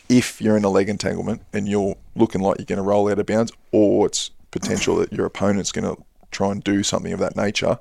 if 0.09 0.41
you're 0.41 0.57
in 0.57 0.63
a 0.63 0.69
leg 0.69 0.89
entanglement 0.89 1.41
and 1.53 1.67
you're 1.67 1.95
looking 2.15 2.41
like 2.41 2.57
you're 2.59 2.65
going 2.65 2.77
to 2.77 2.83
roll 2.83 3.09
out 3.09 3.19
of 3.19 3.25
bounds, 3.25 3.51
or 3.71 4.07
it's 4.07 4.31
potential 4.51 4.97
that 4.97 5.11
your 5.13 5.25
opponent's 5.25 5.71
going 5.71 5.95
to 5.95 6.01
try 6.31 6.51
and 6.51 6.63
do 6.63 6.83
something 6.83 7.13
of 7.13 7.19
that 7.19 7.35
nature, 7.35 7.79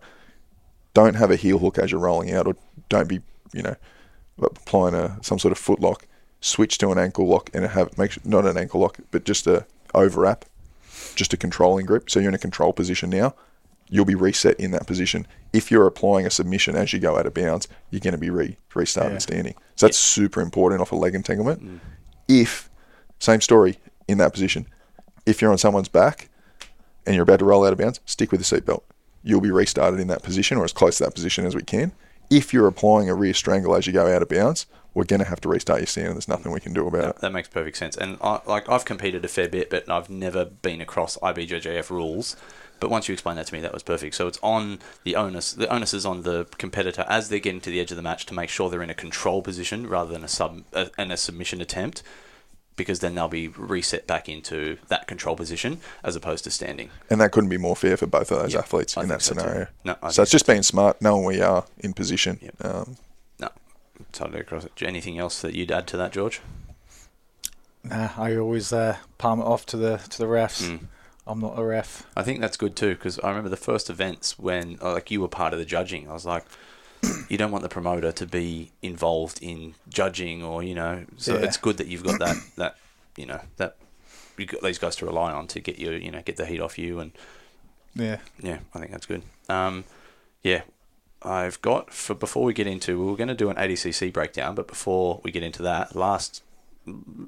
don't 0.93 1.15
have 1.15 1.31
a 1.31 1.37
heel 1.37 1.59
hook 1.59 1.79
as 1.79 1.91
you're 1.91 2.01
rolling 2.01 2.33
out, 2.33 2.47
or 2.47 2.57
don't 2.89 3.09
be 3.09 3.21
you 3.53 3.63
know 3.63 3.75
applying 4.41 4.95
a 4.95 5.19
some 5.23 5.39
sort 5.39 5.53
of 5.53 5.59
foot 5.59 5.81
lock. 5.81 6.07
Switch 6.41 6.77
to 6.77 6.91
an 6.91 6.99
ankle 6.99 7.27
lock 7.27 7.49
and 7.55 7.65
have 7.65 7.97
make 7.97 8.13
sure, 8.13 8.23
not 8.25 8.45
an 8.47 8.59
ankle 8.59 8.81
lock, 8.81 8.99
but 9.11 9.25
just 9.25 9.47
a 9.47 9.67
overwrap, 9.95 10.45
just 11.15 11.33
a 11.33 11.37
controlling 11.37 11.87
grip. 11.87 12.11
So 12.11 12.21
you're 12.21 12.29
in 12.29 12.35
a 12.35 12.39
control 12.39 12.73
position 12.73 13.11
now. 13.11 13.35
You'll 13.89 14.05
be 14.05 14.15
reset 14.15 14.59
in 14.59 14.71
that 14.73 14.87
position. 14.87 15.27
If 15.53 15.71
you're 15.71 15.87
applying 15.87 16.27
a 16.27 16.31
submission 16.31 16.75
as 16.77 16.93
you 16.93 16.99
go 16.99 17.17
out 17.19 17.27
of 17.27 17.35
bounds, 17.35 17.69
you're 17.91 18.01
going 18.01 18.13
to 18.13 18.19
be 18.19 18.31
re 18.31 18.57
restarted 18.75 19.13
Yeah. 19.15 19.19
standing. 19.19 19.55
So 19.77 19.87
that's 19.87 19.99
super 19.99 20.41
important 20.41 20.81
off 20.81 20.93
a 20.93 20.97
leg 20.97 21.15
entanglement. 21.15 21.63
Mm. 21.63 21.81
If 22.29 22.71
same 23.19 23.41
story 23.41 23.79
in 24.09 24.19
that 24.19 24.33
position, 24.33 24.67
if 25.27 25.41
you're 25.41 25.51
on 25.53 25.59
someone's 25.59 25.89
back 25.89 26.29
and 27.07 27.15
you're 27.15 27.23
about 27.23 27.39
to 27.39 27.45
roll 27.45 27.65
out 27.65 27.73
of 27.73 27.79
bounds, 27.79 28.01
stick 28.07 28.31
with 28.33 28.47
the 28.47 28.61
seatbelt. 28.61 28.83
You'll 29.23 29.41
be 29.41 29.51
restarted 29.51 30.01
in 30.01 30.09
that 30.09 30.23
position 30.23 30.59
or 30.59 30.65
as 30.65 30.73
close 30.73 30.99
to 30.99 31.05
that 31.05 31.15
position 31.15 31.47
as 31.47 31.55
we 31.55 31.63
can. 31.63 31.93
If 32.31 32.53
you're 32.53 32.67
applying 32.67 33.09
a 33.09 33.15
rear 33.15 33.33
strangle 33.35 33.75
as 33.75 33.87
you 33.87 33.93
go 33.93 34.07
out 34.15 34.23
of 34.23 34.29
bounds, 34.29 34.67
we're 34.93 35.05
going 35.05 35.21
to 35.21 35.27
have 35.29 35.41
to 35.43 35.49
restart 35.49 35.81
your 35.81 35.87
stand, 35.87 36.09
and 36.09 36.17
there's 36.17 36.29
nothing 36.29 36.53
we 36.53 36.61
can 36.61 36.73
do 36.73 36.87
about 36.87 37.03
That, 37.03 37.09
it. 37.17 37.21
that 37.21 37.33
makes 37.33 37.49
perfect 37.49 37.77
sense. 37.77 37.97
And 37.97 38.17
I, 38.23 38.41
like 38.47 38.69
I've 38.69 38.85
competed 38.85 39.25
a 39.25 39.29
fair 39.29 39.49
bit, 39.49 39.69
but 39.71 39.89
I've 39.91 40.09
never 40.09 40.45
been 40.45 40.81
across 40.81 41.17
IBJJF 41.19 41.91
rules. 41.91 42.37
But 42.81 42.91
once 42.91 43.09
you 43.09 43.13
explained 43.13 43.39
that 43.39 43.47
to 43.47 43.55
me, 43.55 43.61
that 43.61 43.73
was 43.73 43.83
perfect. 43.83 44.15
So 44.15 44.27
it's 44.27 44.39
on 44.43 44.79
the 45.05 45.17
onus. 45.17 45.53
The 45.53 45.69
onus 45.73 45.95
is 45.95 46.05
on 46.05 46.23
the 46.23 46.47
competitor 46.59 47.05
as 47.09 47.29
they're 47.29 47.39
getting 47.39 47.61
to 47.63 47.71
the 47.71 47.81
edge 47.81 47.91
of 47.91 47.97
the 47.97 48.03
match 48.03 48.27
to 48.27 48.35
make 48.35 48.51
sure 48.51 48.69
they're 48.69 48.83
in 48.83 48.91
a 48.91 48.95
control 48.95 49.41
position 49.43 49.87
rather 49.89 50.13
than 50.13 50.23
a 50.25 50.29
sub 50.29 50.65
uh, 50.75 50.87
and 50.99 51.11
a 51.13 51.17
submission 51.17 51.61
attempt, 51.63 52.03
because 52.77 52.99
then 53.01 53.15
they'll 53.15 53.29
be 53.29 53.49
reset 53.49 54.07
back 54.07 54.29
into 54.29 54.77
that 54.89 55.07
control 55.07 55.37
position 55.37 55.81
as 56.03 56.15
opposed 56.17 56.45
to 56.45 56.51
standing. 56.51 56.91
And 57.09 57.21
that 57.21 57.33
couldn't 57.33 57.49
be 57.51 57.57
more 57.57 57.77
fair 57.77 57.97
for 57.97 58.07
both 58.07 58.31
of 58.33 58.39
those 58.43 58.53
Yeah, 58.53 58.59
athletes 58.61 58.99
I 58.99 59.03
in 59.03 59.09
that 59.09 59.23
so 59.23 59.35
too. 59.35 59.41
scenario. 59.41 59.67
No, 59.85 59.93
I 60.03 60.09
so 60.11 60.17
think 60.17 60.23
it's 60.25 60.33
just 60.33 60.47
being 60.47 60.63
smart, 60.63 61.01
knowing 61.01 61.25
where 61.25 61.37
you 61.37 61.45
are 61.45 61.65
in 61.79 61.95
position. 61.95 62.39
Yep. 62.43 62.65
Um, 62.65 62.97
No, 63.39 63.49
totally 64.13 64.41
across 64.41 64.65
it. 64.65 64.73
Anything 64.83 65.19
else 65.19 65.41
that 65.43 65.55
you'd 65.55 65.71
add 65.73 65.87
to 65.87 65.97
that, 65.97 66.13
George? 66.13 66.41
Nah, 67.85 68.11
I 68.17 68.37
always 68.37 68.73
uh, 68.73 68.97
palm 69.19 69.41
it 69.41 69.45
off 69.45 69.65
to 69.67 69.77
the 69.77 69.99
to 70.09 70.19
the 70.19 70.25
refs. 70.27 70.63
Mm. 70.69 70.87
I'm 71.27 71.41
not 71.41 71.59
a 71.59 71.65
ref. 71.65 72.07
I 72.17 72.23
think 72.23 72.41
that's 72.41 72.57
good 72.57 72.77
too 72.77 72.91
because 72.95 73.19
I 73.21 73.29
remember 73.29 73.49
the 73.49 73.57
first 73.57 73.89
events 73.89 74.39
when 74.39 74.79
uh, 74.83 74.93
like 74.93 75.11
you 75.11 75.21
were 75.21 75.29
part 75.29 75.53
of 75.53 75.59
the 75.59 75.65
judging. 75.65 76.09
I 76.09 76.13
was 76.13 76.27
like, 76.27 76.45
you 77.31 77.39
don't 77.39 77.51
want 77.51 77.63
the 77.63 77.69
promoter 77.71 78.13
to 78.13 78.27
be 78.27 78.71
involved 78.83 79.39
in 79.43 79.75
judging 79.89 80.43
or 80.43 80.63
you 80.63 80.75
know. 80.75 81.05
So 81.17 81.35
Yeah. 81.39 81.45
it's 81.47 81.57
good 81.57 81.79
that 81.79 81.87
you've 81.87 82.05
got 82.05 82.19
that 82.21 82.37
that 82.57 82.77
you 83.17 83.27
know 83.27 83.41
that 83.57 83.77
you 84.37 84.47
got 84.47 84.63
these 84.63 84.79
guys 84.79 84.97
to 84.97 85.07
rely 85.07 85.33
on 85.33 85.47
to 85.49 85.61
get 85.61 85.79
you 85.79 85.93
you 85.93 86.11
know 86.11 86.21
get 86.23 86.37
the 86.37 86.45
heat 86.47 86.61
off 86.61 86.79
you 86.79 87.01
and 87.01 87.13
Yeah. 87.95 88.19
yeah, 88.43 88.59
I 88.75 88.79
think 88.81 88.91
that's 88.91 89.07
good. 89.07 89.23
Um, 89.49 89.85
yeah, 90.43 90.63
I've 91.23 91.61
got 91.63 91.93
for 91.95 92.15
before 92.15 92.45
we 92.45 92.53
get 92.53 92.67
into 92.67 92.99
we 93.01 93.07
were 93.11 93.17
going 93.17 93.29
to 93.29 93.35
do 93.35 93.49
an 93.49 93.57
ADCC 93.57 94.13
breakdown, 94.13 94.55
but 94.55 94.67
before 94.69 95.21
we 95.25 95.31
get 95.31 95.43
into 95.43 95.63
that, 95.63 95.97
last 95.97 96.43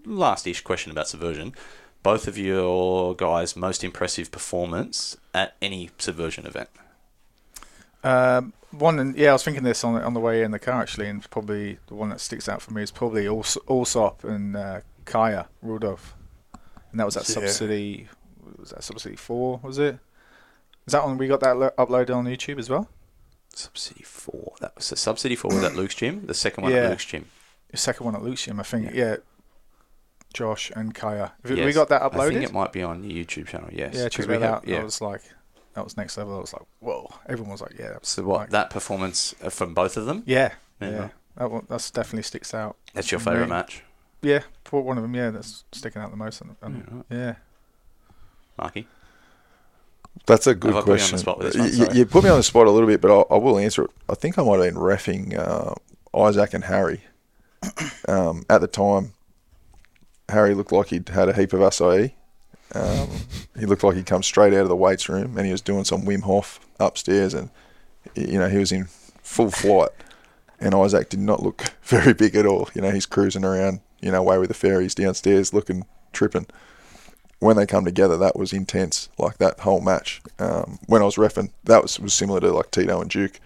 last-ish 0.04 0.60
question 0.62 0.92
about 0.92 1.08
subversion. 1.08 1.54
Both 2.02 2.28
of 2.28 2.38
your 2.38 3.14
guys' 3.16 3.56
most 3.56 3.82
impressive 3.82 4.30
performance 4.30 5.16
at 5.34 5.56
any 5.60 5.90
subversion 5.98 6.46
event. 6.46 6.68
Um, 8.04 8.52
one, 8.70 8.98
and 8.98 9.16
yeah, 9.16 9.30
I 9.30 9.32
was 9.32 9.42
thinking 9.42 9.64
this 9.64 9.82
on 9.82 9.94
the, 9.94 10.02
on 10.02 10.14
the 10.14 10.20
way 10.20 10.42
in 10.42 10.50
the 10.52 10.58
car 10.58 10.80
actually, 10.80 11.08
and 11.08 11.28
probably 11.30 11.78
the 11.88 11.94
one 11.94 12.10
that 12.10 12.20
sticks 12.20 12.48
out 12.48 12.62
for 12.62 12.72
me 12.72 12.82
is 12.82 12.90
probably 12.90 13.26
Alls- 13.26 13.56
Allsop 13.66 14.22
and 14.24 14.56
uh, 14.56 14.80
Kaya 15.04 15.46
Rudolph, 15.62 16.14
and 16.92 17.00
that 17.00 17.04
was 17.04 17.16
at 17.16 17.28
Yeah. 17.28 17.34
Sub 17.34 17.48
City. 17.48 18.08
Was 18.58 18.70
that 18.70 18.84
Sub 18.84 19.00
City 19.00 19.16
Four? 19.16 19.58
Was 19.62 19.78
it? 19.78 19.98
Is 20.86 20.92
that 20.92 21.04
one 21.04 21.18
we 21.18 21.26
got 21.26 21.40
that 21.40 21.56
lo- 21.56 21.70
uploaded 21.78 22.14
on 22.14 22.26
YouTube 22.26 22.58
as 22.60 22.70
well? 22.70 22.88
Sub 23.52 23.76
City 23.76 24.04
four. 24.04 24.52
That 24.60 24.76
was 24.76 24.84
so 24.84 24.94
Sub 24.94 25.18
City 25.18 25.34
four 25.34 25.50
was 25.52 25.64
at 25.64 25.74
Luke's 25.74 25.94
gym. 25.94 26.26
The 26.26 26.34
second 26.34 26.62
one 26.62 26.72
Yeah. 26.72 26.84
at 26.84 26.90
Luke's 26.90 27.06
gym. 27.06 27.24
The 27.70 27.76
second 27.78 28.04
one 28.06 28.14
at 28.14 28.22
Lucian, 28.22 28.60
I 28.60 28.62
think. 28.62 28.92
Yeah. 28.94 29.16
Josh 30.36 30.70
and 30.76 30.94
Kaya. 30.94 31.32
Have 31.44 31.58
we 31.58 31.72
got 31.72 31.88
that 31.88 32.02
uploaded? 32.02 32.20
I 32.20 32.28
think 32.30 32.42
it 32.44 32.52
might 32.52 32.70
be 32.72 32.82
on 32.82 33.00
the 33.00 33.08
YouTube 33.10 33.46
channel. 33.46 33.70
Yes. 33.72 33.94
yeah, 33.94 34.02
'cause 34.02 34.10
check 34.12 34.28
we 34.28 34.36
that 34.36 34.42
out. 34.42 34.68
Yeah. 34.68 34.76
That 34.76 34.84
was 34.84 35.00
like, 35.00 35.22
that 35.72 35.82
was 35.82 35.96
next 35.96 36.18
level. 36.18 36.36
I 36.36 36.40
was 36.40 36.52
like, 36.52 36.62
whoa! 36.80 37.08
Everyone 37.26 37.52
was 37.52 37.62
like, 37.62 37.78
yeah, 37.78 37.88
that's 37.94 38.10
so 38.10 38.22
what 38.24 38.40
like- 38.40 38.50
that 38.50 38.68
performance 38.70 39.34
uh, 39.42 39.48
from 39.48 39.72
both 39.72 39.96
of 39.96 40.04
them? 40.04 40.22
yeah, 40.26 40.52
Yeah. 40.80 40.90
yeah. 40.90 41.08
That 41.38 41.50
one, 41.50 41.66
that's 41.70 41.90
definitely 41.90 42.22
sticks 42.24 42.52
out. 42.54 42.76
That's 42.94 43.10
your 43.10 43.20
favorite 43.20 43.48
match, 43.48 43.82
Yeah, 44.22 44.40
for 44.64 44.82
one 44.82 44.96
of 44.98 45.02
them. 45.02 45.14
Yeah, 45.14 45.30
that's 45.30 45.64
sticking 45.72 46.00
out 46.02 46.10
the 46.10 46.16
most. 46.16 46.40
And, 46.42 46.56
and, 46.62 47.04
Yeah, 47.10 47.16
right. 47.16 47.20
yeah. 47.26 47.34
Marky. 48.58 48.88
That's 50.26 50.46
a 50.46 50.54
good 50.54 50.72
Have 50.74 50.82
I 50.84 50.86
put 50.86 50.86
you 50.92 50.96
question. 50.96 51.18
spot 51.18 51.38
with 51.38 51.52
this 51.52 51.78
one? 51.78 51.94
you, 51.94 52.00
you 52.00 52.06
put 52.06 52.24
me 52.24 52.30
on 52.30 52.38
the 52.38 52.42
spot 52.42 52.66
a 52.66 52.70
little 52.70 52.88
bit, 52.88 53.00
but 53.02 53.10
I, 53.10 53.34
I 53.34 53.38
will 53.38 53.58
answer 53.58 53.84
it. 53.84 53.90
I 54.08 54.14
think 54.14 54.38
I 54.38 54.42
might 54.42 54.60
have 54.64 54.74
been 54.74 54.82
refing 54.82 55.38
uh, 55.38 55.74
Isaac 56.18 56.52
and 56.54 56.64
Harry. 56.64 57.00
Um, 58.08 58.44
at 58.48 58.60
the 58.60 58.68
time, 58.68 59.12
Harry 60.28 60.54
looked 60.54 60.72
like 60.72 60.88
he'd 60.88 61.08
had 61.08 61.28
a 61.28 61.32
heap 61.32 61.52
of 61.52 61.60
acai. 61.60 62.12
Um, 62.74 63.08
he 63.58 63.66
looked 63.66 63.84
like 63.84 63.96
he'd 63.96 64.06
come 64.06 64.22
straight 64.22 64.52
out 64.52 64.62
of 64.62 64.68
the 64.68 64.76
weights 64.76 65.08
room, 65.08 65.36
and 65.36 65.46
he 65.46 65.52
was 65.52 65.60
doing 65.60 65.84
some 65.84 66.02
Wim 66.02 66.22
Hof 66.22 66.60
upstairs, 66.80 67.32
and 67.32 67.50
you 68.14 68.38
know 68.38 68.48
he 68.48 68.58
was 68.58 68.72
in 68.72 68.86
full 69.22 69.50
flight. 69.50 69.90
And 70.58 70.74
Isaac 70.74 71.10
did 71.10 71.20
not 71.20 71.42
look 71.42 71.64
very 71.82 72.14
big 72.14 72.34
at 72.34 72.46
all. 72.46 72.68
You 72.74 72.82
know 72.82 72.90
he's 72.90 73.06
cruising 73.06 73.44
around, 73.44 73.80
you 74.00 74.10
know, 74.10 74.20
away 74.20 74.38
with 74.38 74.48
the 74.48 74.54
fairies 74.54 74.94
downstairs, 74.94 75.54
looking 75.54 75.84
tripping 76.12 76.46
when 77.38 77.56
they 77.56 77.66
come 77.66 77.84
together, 77.84 78.16
that 78.16 78.36
was 78.36 78.52
intense. 78.52 79.08
Like 79.18 79.38
that 79.38 79.60
whole 79.60 79.80
match. 79.80 80.22
Um, 80.38 80.78
when 80.86 81.02
I 81.02 81.04
was 81.04 81.16
refing, 81.16 81.50
that 81.64 81.82
was 81.82 82.00
was 82.00 82.14
similar 82.14 82.40
to 82.40 82.52
like 82.52 82.70
Tito 82.70 83.00
and 83.00 83.10
Duke, 83.10 83.40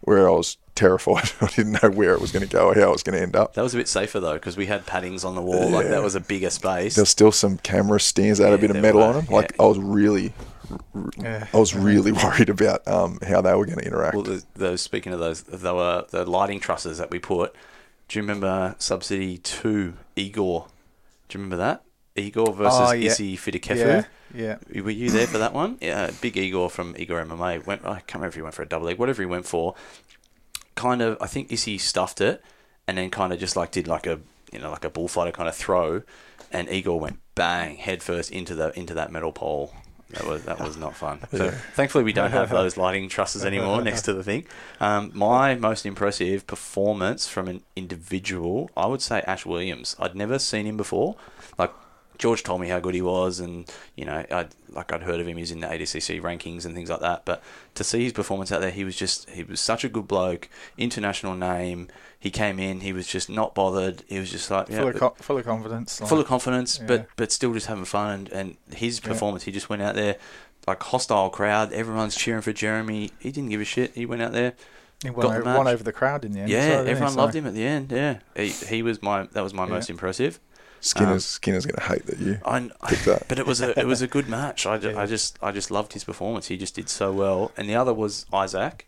where 0.00 0.28
I 0.28 0.32
was 0.32 0.56
terrified. 0.74 1.30
I 1.40 1.46
didn't 1.48 1.82
know 1.82 1.90
where 1.90 2.12
it 2.14 2.20
was 2.20 2.32
going 2.32 2.46
to 2.46 2.52
go 2.52 2.68
or 2.68 2.74
how 2.74 2.88
it 2.90 2.92
was 2.92 3.02
going 3.02 3.16
to 3.16 3.22
end 3.22 3.34
up. 3.36 3.54
That 3.54 3.62
was 3.62 3.74
a 3.74 3.78
bit 3.78 3.88
safer 3.88 4.20
though 4.20 4.34
because 4.34 4.56
we 4.56 4.66
had 4.66 4.86
paddings 4.86 5.24
on 5.24 5.34
the 5.34 5.42
wall. 5.42 5.68
Like 5.70 5.88
that 5.88 6.02
was 6.02 6.14
a 6.14 6.20
bigger 6.20 6.50
space. 6.50 6.94
There's 6.94 7.08
still 7.08 7.32
some 7.32 7.58
camera 7.58 7.98
stands 8.00 8.38
that 8.38 8.50
had 8.50 8.52
a 8.52 8.62
Yeah, 8.62 8.68
bit 8.68 8.76
of 8.76 8.82
metal 8.82 9.00
were, 9.00 9.06
on 9.06 9.14
them. 9.14 9.26
Like 9.30 9.52
yeah. 9.58 9.64
I 9.64 9.66
was 9.66 9.78
really, 9.78 10.32
Yeah. 11.16 11.46
I 11.52 11.56
was 11.58 11.74
really 11.74 12.12
worried 12.24 12.48
about 12.48 12.86
um, 12.86 13.18
how 13.26 13.40
they 13.40 13.54
were 13.54 13.66
going 13.66 13.78
to 13.78 13.86
interact. 13.86 14.16
Well, 14.16 14.40
those 14.54 14.80
speaking 14.80 15.12
of 15.12 15.18
those, 15.18 15.42
they 15.42 15.72
were 15.72 16.04
the 16.10 16.24
lighting 16.24 16.60
trusses 16.60 16.98
that 16.98 17.10
we 17.10 17.18
put. 17.18 17.54
Do 18.08 18.18
you 18.18 18.22
remember 18.22 18.76
Sub 18.78 19.02
City 19.02 19.38
Two 19.38 19.94
Igor? 20.14 20.68
Do 21.28 21.38
you 21.38 21.42
remember 21.42 21.56
that 21.56 21.82
Igor 22.16 22.52
versus 22.54 22.78
Oh, 22.80 22.92
yeah. 22.92 23.10
Izzy 23.10 23.36
Fidikefu? 23.36 23.76
Yeah. 24.34 24.58
Yeah. 24.72 24.82
Were 24.82 24.90
you 24.90 25.10
there 25.10 25.26
for 25.26 25.38
that 25.38 25.52
one? 25.52 25.78
Yeah, 25.80 26.10
big 26.20 26.36
Igor 26.36 26.68
from 26.70 26.94
Igor 26.98 27.24
MMA 27.24 27.64
went. 27.66 27.84
I 27.84 28.00
can't 28.00 28.14
remember 28.14 28.28
if 28.28 28.34
he 28.34 28.42
went 28.42 28.54
for 28.54 28.62
a 28.62 28.66
double 28.68 28.86
leg, 28.86 28.98
whatever 28.98 29.22
he 29.22 29.26
went 29.26 29.46
for. 29.46 29.74
Kind 30.74 31.00
of, 31.00 31.16
I 31.20 31.26
think 31.26 31.50
Izzy 31.52 31.78
stuffed 31.78 32.20
it, 32.20 32.42
and 32.86 32.98
then 32.98 33.08
kind 33.10 33.32
of 33.32 33.38
just 33.38 33.56
like 33.56 33.70
did 33.70 33.88
like 33.88 34.06
a 34.06 34.20
you 34.52 34.58
know 34.58 34.70
like 34.70 34.84
a 34.84 34.90
bullfighter 34.90 35.32
kind 35.32 35.48
of 35.48 35.54
throw, 35.54 36.02
and 36.52 36.68
Igor 36.68 37.00
went 37.00 37.20
bang 37.34 37.76
head 37.76 38.02
first 38.02 38.30
into 38.30 38.54
the 38.54 38.78
into 38.78 38.92
that 38.94 39.10
metal 39.10 39.32
pole. 39.32 39.72
That 40.10 40.24
was 40.26 40.44
that 40.44 40.60
was 40.60 40.76
not 40.76 40.94
fun. 40.94 41.20
So 41.32 41.50
thankfully 41.74 42.04
we 42.04 42.12
don't 42.12 42.30
have 42.30 42.50
those 42.60 42.76
lighting 42.76 43.08
trusses 43.08 43.44
anymore 43.44 43.80
next 43.80 44.02
to 44.02 44.12
the 44.12 44.22
thing. 44.22 44.46
Um, 44.80 45.10
my 45.14 45.54
most 45.54 45.86
impressive 45.86 46.46
performance 46.46 47.26
from 47.26 47.48
an 47.48 47.62
individual, 47.74 48.70
I 48.76 48.86
would 48.86 49.00
say 49.02 49.22
Ash 49.26 49.46
Williams. 49.46 49.96
I'd 49.98 50.14
never 50.14 50.38
seen 50.38 50.66
him 50.66 50.76
before. 50.76 51.16
Like 51.58 51.72
George 52.18 52.42
told 52.42 52.60
me 52.60 52.68
how 52.68 52.80
good 52.80 52.94
he 52.94 53.02
was, 53.02 53.40
and 53.40 53.70
you 53.94 54.04
know, 54.04 54.24
I 54.30 54.46
like 54.70 54.92
I'd 54.92 55.02
heard 55.02 55.20
of 55.20 55.26
him. 55.28 55.36
He's 55.36 55.50
in 55.50 55.60
the 55.60 55.66
ADCC 55.66 56.20
rankings 56.20 56.64
and 56.64 56.74
things 56.74 56.90
like 56.90 57.00
that. 57.00 57.24
But 57.24 57.42
to 57.74 57.84
see 57.84 58.04
his 58.04 58.12
performance 58.12 58.50
out 58.52 58.60
there, 58.60 58.70
he 58.70 58.84
was 58.84 58.96
just 58.96 59.28
he 59.30 59.42
was 59.44 59.60
such 59.60 59.84
a 59.84 59.88
good 59.88 60.08
bloke, 60.08 60.48
international 60.78 61.34
name. 61.34 61.88
He 62.18 62.30
came 62.30 62.58
in, 62.58 62.80
he 62.80 62.92
was 62.92 63.06
just 63.06 63.28
not 63.30 63.54
bothered. 63.54 64.02
He 64.08 64.18
was 64.18 64.30
just 64.30 64.50
like 64.50 64.68
yeah, 64.68 64.78
Full, 64.80 64.88
of 64.88 64.96
co- 64.96 65.14
full 65.20 65.38
of 65.38 65.44
confidence. 65.44 66.00
full 66.00 66.18
of 66.20 66.26
confidence, 66.26 66.78
Yeah. 66.80 66.86
but 66.86 67.08
but 67.16 67.32
still 67.32 67.52
just 67.52 67.66
having 67.66 67.84
fun. 67.84 68.10
And, 68.10 68.28
and 68.32 68.56
his 68.76 69.00
Yeah. 69.02 69.08
performance, 69.08 69.44
he 69.44 69.52
just 69.52 69.68
went 69.68 69.82
out 69.82 69.94
there 69.94 70.16
like 70.66 70.82
hostile 70.82 71.30
crowd. 71.30 71.72
Everyone's 71.72 72.16
cheering 72.16 72.42
for 72.42 72.52
Jeremy. 72.52 73.12
He 73.20 73.30
didn't 73.30 73.50
give 73.50 73.60
a 73.60 73.64
shit. 73.64 73.94
He 73.94 74.06
went 74.06 74.22
out 74.22 74.32
there. 74.32 74.54
He 75.02 75.10
got 75.10 75.16
won, 75.18 75.26
the 75.26 75.40
over, 75.40 75.58
won 75.58 75.68
over 75.68 75.84
the 75.84 75.92
crowd 75.92 76.24
in 76.24 76.32
the 76.32 76.40
end. 76.40 76.50
Yeah, 76.50 76.68
well, 76.78 76.88
everyone 76.88 77.12
So- 77.12 77.18
loved 77.18 77.34
him 77.34 77.46
at 77.46 77.52
the 77.54 77.62
end. 77.64 77.92
Yeah, 77.92 78.18
he, 78.34 78.48
he 78.48 78.82
was 78.82 79.02
my 79.02 79.24
that 79.32 79.42
was 79.42 79.52
my 79.54 79.64
Yeah. 79.64 79.70
most 79.74 79.90
impressive. 79.90 80.40
Skinner's 80.80 81.12
um, 81.12 81.20
Skinner's 81.20 81.66
going 81.66 81.76
to 81.76 81.82
hate 81.82 82.06
that 82.06 82.18
you 82.18 82.38
I, 82.44 82.70
picked 82.88 83.04
that. 83.06 83.26
but 83.28 83.38
it 83.38 83.46
was 83.46 83.60
a 83.60 83.78
it 83.78 83.86
was 83.86 84.02
a 84.02 84.06
good 84.06 84.28
match. 84.28 84.66
I, 84.66 84.78
ju- 84.78 84.90
Yeah. 84.90 85.00
I 85.00 85.06
just 85.06 85.38
I 85.42 85.50
just 85.52 85.70
loved 85.70 85.92
his 85.94 86.04
performance. 86.04 86.46
He 86.48 86.56
just 86.56 86.74
did 86.74 86.88
so 86.88 87.12
well. 87.12 87.52
And 87.56 87.68
the 87.68 87.74
other 87.74 87.92
was 87.94 88.26
Isaac, 88.32 88.86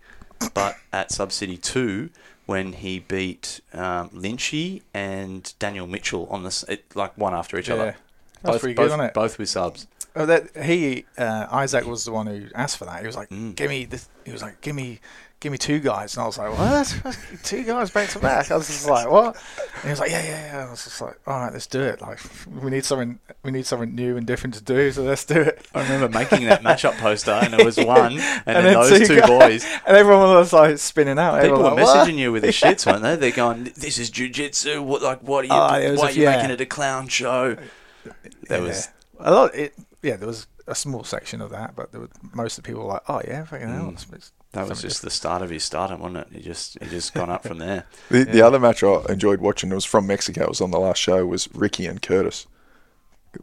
but 0.54 0.76
at 0.92 1.10
Sub 1.12 1.32
City 1.32 1.56
Two 1.56 2.10
when 2.46 2.72
he 2.72 2.98
beat 3.00 3.60
um, 3.74 4.08
Lynchy 4.10 4.82
and 4.94 5.52
Daniel 5.58 5.86
Mitchell 5.86 6.26
on 6.30 6.44
this 6.44 6.62
it, 6.64 6.84
like 6.94 7.16
one 7.18 7.34
after 7.34 7.58
each 7.58 7.68
Yeah. 7.68 7.74
other. 7.74 7.96
That's 8.42 8.52
both, 8.54 8.60
pretty 8.60 8.74
both, 8.74 8.84
good, 8.84 8.90
wasn't 8.92 9.08
it? 9.08 9.14
Both 9.14 9.38
with 9.38 9.48
subs. 9.48 9.86
Oh, 10.16 10.24
that 10.26 10.56
he 10.64 11.04
uh, 11.18 11.46
Isaac 11.50 11.84
was 11.86 12.04
the 12.04 12.12
one 12.12 12.26
who 12.26 12.46
asked 12.54 12.76
for 12.78 12.84
that. 12.86 13.00
He 13.00 13.06
was 13.06 13.16
like, 13.16 13.28
Mm. 13.30 13.54
"Give 13.56 13.68
me 13.68 13.84
this." 13.84 14.08
He 14.24 14.32
was 14.32 14.42
like, 14.42 14.60
"Give 14.60 14.74
me, 14.74 15.00
give 15.40 15.52
me 15.52 15.58
two 15.58 15.78
guys." 15.78 16.16
And 16.16 16.22
I 16.22 16.26
was 16.26 16.38
like, 16.38 16.56
"What? 16.58 17.18
two 17.44 17.62
guys 17.64 17.90
back 17.90 18.08
to 18.10 18.18
back?" 18.18 18.50
I 18.50 18.56
was 18.56 18.66
just 18.66 18.88
like, 18.88 19.10
"What?" 19.10 19.36
And 19.74 19.82
he 19.84 19.90
was 19.90 20.00
like, 20.00 20.10
"Yeah, 20.10 20.22
yeah, 20.22 20.52
yeah." 20.58 20.66
I 20.66 20.70
was 20.70 20.84
just 20.84 21.00
like, 21.00 21.18
"All 21.26 21.38
right, 21.40 21.52
let's 21.52 21.66
do 21.66 21.80
it. 21.82 22.00
Like, 22.00 22.18
we 22.62 22.70
need 22.70 22.84
something, 22.84 23.18
we 23.42 23.50
need 23.50 23.66
something 23.66 23.94
new 23.94 24.16
and 24.16 24.26
different 24.26 24.54
to 24.54 24.62
do. 24.62 24.90
So 24.92 25.02
let's 25.02 25.24
do 25.24 25.40
it." 25.40 25.66
I 25.74 25.82
remember 25.82 26.08
making 26.18 26.44
that 26.46 26.62
matchup 26.62 26.96
poster, 26.98 27.32
and 27.32 27.54
it 27.54 27.64
was 27.64 27.76
one, 27.78 28.12
and, 28.12 28.20
then, 28.46 28.64
then 28.64 28.74
those 28.74 29.06
two 29.08 29.20
guys- 29.20 29.28
boys. 29.28 29.66
and 29.86 29.96
everyone 29.96 30.28
was 30.30 30.52
like 30.52 30.78
spinning 30.78 31.18
out. 31.18 31.40
People 31.42 31.58
were 31.58 31.64
like, 31.70 31.76
"What?" 31.84 32.08
messaging 32.08 32.16
you 32.16 32.32
with 32.32 32.42
the 32.42 32.48
shits, 32.48 32.86
weren't 32.86 33.02
they? 33.02 33.16
They're 33.16 33.30
going, 33.30 33.64
"This 33.76 33.98
is 33.98 34.10
jujitsu. 34.10 34.82
What 34.82 35.02
like 35.02 35.20
what 35.22 35.44
are 35.44 35.48
you? 35.48 35.52
Oh, 35.52 35.94
why 35.96 36.08
are 36.08 36.10
you 36.12 36.22
yeah. 36.24 36.36
making 36.36 36.50
it 36.50 36.60
a 36.60 36.66
clown 36.66 37.08
show?" 37.08 37.56
There 38.04 38.58
Yeah. 38.58 38.60
was 38.60 38.88
a 39.20 39.30
lot. 39.32 39.54
It, 39.54 39.74
yeah, 40.02 40.16
there 40.16 40.26
was 40.28 40.46
a 40.66 40.74
small 40.74 41.02
section 41.04 41.40
of 41.40 41.50
that, 41.50 41.74
but 41.74 41.92
there 41.92 42.00
were, 42.00 42.08
most 42.32 42.56
of 42.58 42.64
the 42.64 42.68
people 42.68 42.82
were 42.84 42.92
like, 42.94 43.02
"Oh 43.08 43.20
yeah, 43.26 43.44
fucking 43.44 43.68
hell." 43.68 43.84
Mm. 43.84 43.92
it's- 43.94 44.06
it's 44.12 44.32
That 44.52 44.60
was 44.62 44.78
something 44.78 44.88
just 44.88 45.02
the 45.02 45.10
start 45.10 45.42
of 45.42 45.50
his 45.50 45.62
stardom, 45.62 46.00
wasn't 46.00 46.18
it? 46.18 46.28
He 46.32 46.40
just 46.40 46.78
he 46.82 46.88
just 46.88 47.12
gone 47.14 47.28
up 47.30 47.42
from 47.46 47.58
there. 47.58 47.84
The, 48.10 48.24
the 48.24 48.42
other 48.42 48.58
match 48.58 48.82
I 48.82 49.02
enjoyed 49.10 49.40
watching 49.40 49.70
it 49.70 49.74
was 49.74 49.84
from 49.84 50.06
Mexico. 50.06 50.44
It 50.44 50.48
was 50.48 50.60
on 50.62 50.70
the 50.70 50.80
last 50.80 50.98
show. 50.98 51.26
Was 51.26 51.48
Ricky 51.54 51.84
and 51.86 52.00
Curtis. 52.00 52.46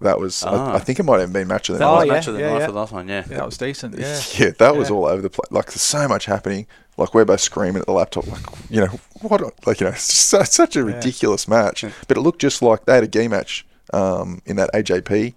That 0.02 0.20
was. 0.20 0.44
Ah. 0.44 0.72
I, 0.74 0.76
I 0.76 0.80
think 0.80 1.00
it 1.00 1.04
might 1.04 1.20
have 1.20 1.32
been 1.32 1.48
match 1.48 1.70
of 1.70 1.74
the 1.74 1.80
That 1.80 1.86
Oh, 1.88 1.96
night. 1.96 2.00
was 2.00 2.08
yeah, 2.08 2.14
match 2.14 2.28
of 2.28 2.34
the 2.34 2.40
yeah, 2.40 2.50
night 2.50 2.60
yeah. 2.60 2.66
for 2.66 2.72
the 2.72 2.80
last 2.80 2.92
one, 2.92 3.08
yeah. 3.08 3.22
different. 3.22 3.40
that 3.40 3.46
was 3.46 3.58
decent. 3.58 3.96
Yeah, 4.00 4.22
Yeah, 4.38 4.50
that 4.58 4.76
was 4.76 4.90
all 4.90 5.06
over 5.06 5.22
the 5.22 5.30
place. 5.30 5.52
Like, 5.52 5.66
there's 5.68 5.82
so 5.82 6.08
much 6.08 6.26
happening. 6.26 6.66
Like, 6.98 7.14
we're 7.14 7.24
both 7.26 7.40
screaming 7.42 7.82
at 7.82 7.86
the 7.86 7.92
laptop. 7.92 8.26
Like, 8.28 8.42
you 8.72 8.82
know, 8.82 9.00
what? 9.22 9.42
a- 9.42 9.52
Like, 9.68 9.80
you 9.80 9.86
know, 9.86 9.92
it's 9.94 10.08
just 10.08 10.28
such, 10.28 10.48
such 10.50 10.76
a 10.76 10.80
Yeah. 10.80 10.86
ridiculous 10.86 11.48
match. 11.48 11.86
But 12.08 12.18
it 12.18 12.22
looked 12.22 12.42
just 12.42 12.64
like 12.64 12.86
they 12.86 12.96
had 12.96 13.04
a 13.04 13.08
gi 13.08 13.28
match 13.28 13.66
um, 13.94 14.42
in 14.48 14.56
that 14.56 14.72
AJP 14.74 15.36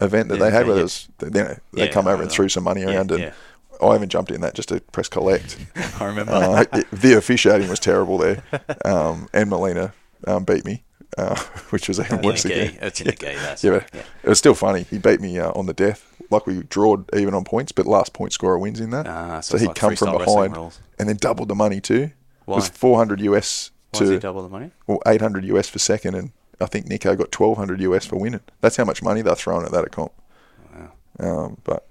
event 0.00 0.28
that 0.28 0.38
Yeah, 0.38 0.44
they 0.44 0.50
had, 0.50 0.62
okay, 0.62 0.68
where 0.68 0.68
yeah. 0.68 0.74
there 0.74 0.82
was, 0.84 1.08
you 1.22 1.30
know, 1.30 1.56
they 1.72 1.86
Yeah, 1.86 1.92
come 1.92 2.06
over 2.06 2.22
and 2.22 2.30
threw 2.30 2.48
some 2.48 2.62
money 2.64 2.82
Yeah, 2.82 2.94
around, 2.94 3.10
and 3.10 3.20
yeah. 3.24 3.32
I 3.82 3.92
haven't 3.92 4.10
jumped 4.10 4.30
in 4.30 4.40
that 4.42 4.54
just 4.54 4.68
to 4.70 4.80
press 4.92 5.08
collect. 5.08 5.56
I 6.00 6.04
remember. 6.06 6.32
Uh, 6.32 6.64
it- 6.72 6.90
the 6.92 7.14
officiating 7.16 7.68
was 7.68 7.80
terrible 7.80 8.18
there, 8.18 8.42
um, 8.84 9.28
and 9.32 9.48
Molina 9.50 9.92
um, 10.26 10.44
beat 10.44 10.64
me, 10.64 10.82
uh, 11.18 11.36
which 11.70 11.88
was 11.88 11.98
even 12.00 12.22
worse 12.22 12.44
again. 12.44 12.76
It's 12.80 12.98
gi, 12.98 13.04
that's 13.18 13.64
Yeah, 13.64 13.70
but 13.78 13.90
yeah. 13.94 14.02
it 14.22 14.28
was 14.28 14.38
still 14.38 14.54
funny. 14.54 14.82
He 14.82 14.98
beat 14.98 15.20
me 15.20 15.38
uh, 15.38 15.50
on 15.52 15.66
the 15.66 15.72
death. 15.74 16.06
Like 16.30 16.46
we 16.46 16.62
drawed 16.64 17.12
even 17.14 17.34
on 17.34 17.44
points, 17.44 17.72
but 17.72 17.86
last 17.86 18.12
point 18.12 18.32
scorer 18.32 18.58
wins 18.58 18.78
in 18.80 18.90
that. 18.90 19.06
Ah, 19.08 19.40
so 19.40 19.54
it's 19.54 19.62
he'd 19.62 19.68
like 19.68 19.76
come 19.76 19.96
from 19.96 20.16
behind 20.16 20.56
and 20.98 21.08
then 21.08 21.16
doubled 21.16 21.48
the 21.48 21.54
money 21.56 21.80
too. 21.80 22.12
Why? 22.44 22.54
It 22.54 22.56
was 22.56 22.68
400 22.68 23.20
US 23.22 23.70
Why 23.90 23.98
does 23.98 24.08
he 24.10 24.14
to 24.16 24.20
double 24.20 24.42
the 24.42 24.48
money? 24.48 24.70
well, 24.86 25.00
800 25.06 25.44
US 25.46 25.68
for 25.68 25.78
second, 25.80 26.14
and 26.14 26.30
I 26.60 26.66
think 26.66 26.86
Nico 26.86 27.16
got 27.16 27.34
1200 27.36 27.80
US 27.80 28.06
for 28.06 28.16
winning. 28.16 28.40
That's 28.60 28.76
how 28.76 28.84
much 28.84 29.02
money 29.02 29.22
they're 29.22 29.34
throwing 29.34 29.64
at 29.66 29.72
that 29.72 29.84
at 29.84 29.90
comp. 29.90 30.12
Wow. 30.72 30.92
Um, 31.18 31.56
but 31.64 31.86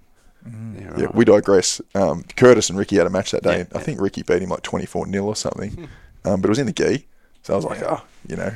Yeah, 0.79 0.81
yeah, 0.97 1.05
right. 1.05 1.15
we 1.15 1.25
digress. 1.25 1.81
Um, 1.95 2.23
Curtis 2.35 2.69
and 2.69 2.77
Ricky 2.79 2.97
had 2.97 3.07
a 3.07 3.09
match 3.09 3.31
that 3.31 3.43
day, 3.43 3.57
Yeah, 3.57 3.63
and 3.65 3.73
I 3.75 3.79
think 3.79 4.01
Ricky 4.01 4.23
beat 4.23 4.41
him 4.41 4.49
like 4.49 4.61
24 4.63 5.07
0 5.11 5.25
or 5.25 5.35
something. 5.35 5.87
um, 6.25 6.41
but 6.41 6.47
it 6.47 6.49
was 6.49 6.59
in 6.59 6.65
the 6.65 6.73
gi, 6.73 7.05
so 7.43 7.53
I 7.53 7.55
was 7.55 7.65
like, 7.65 7.81
oh, 7.83 8.01
you 8.27 8.35
know, 8.35 8.51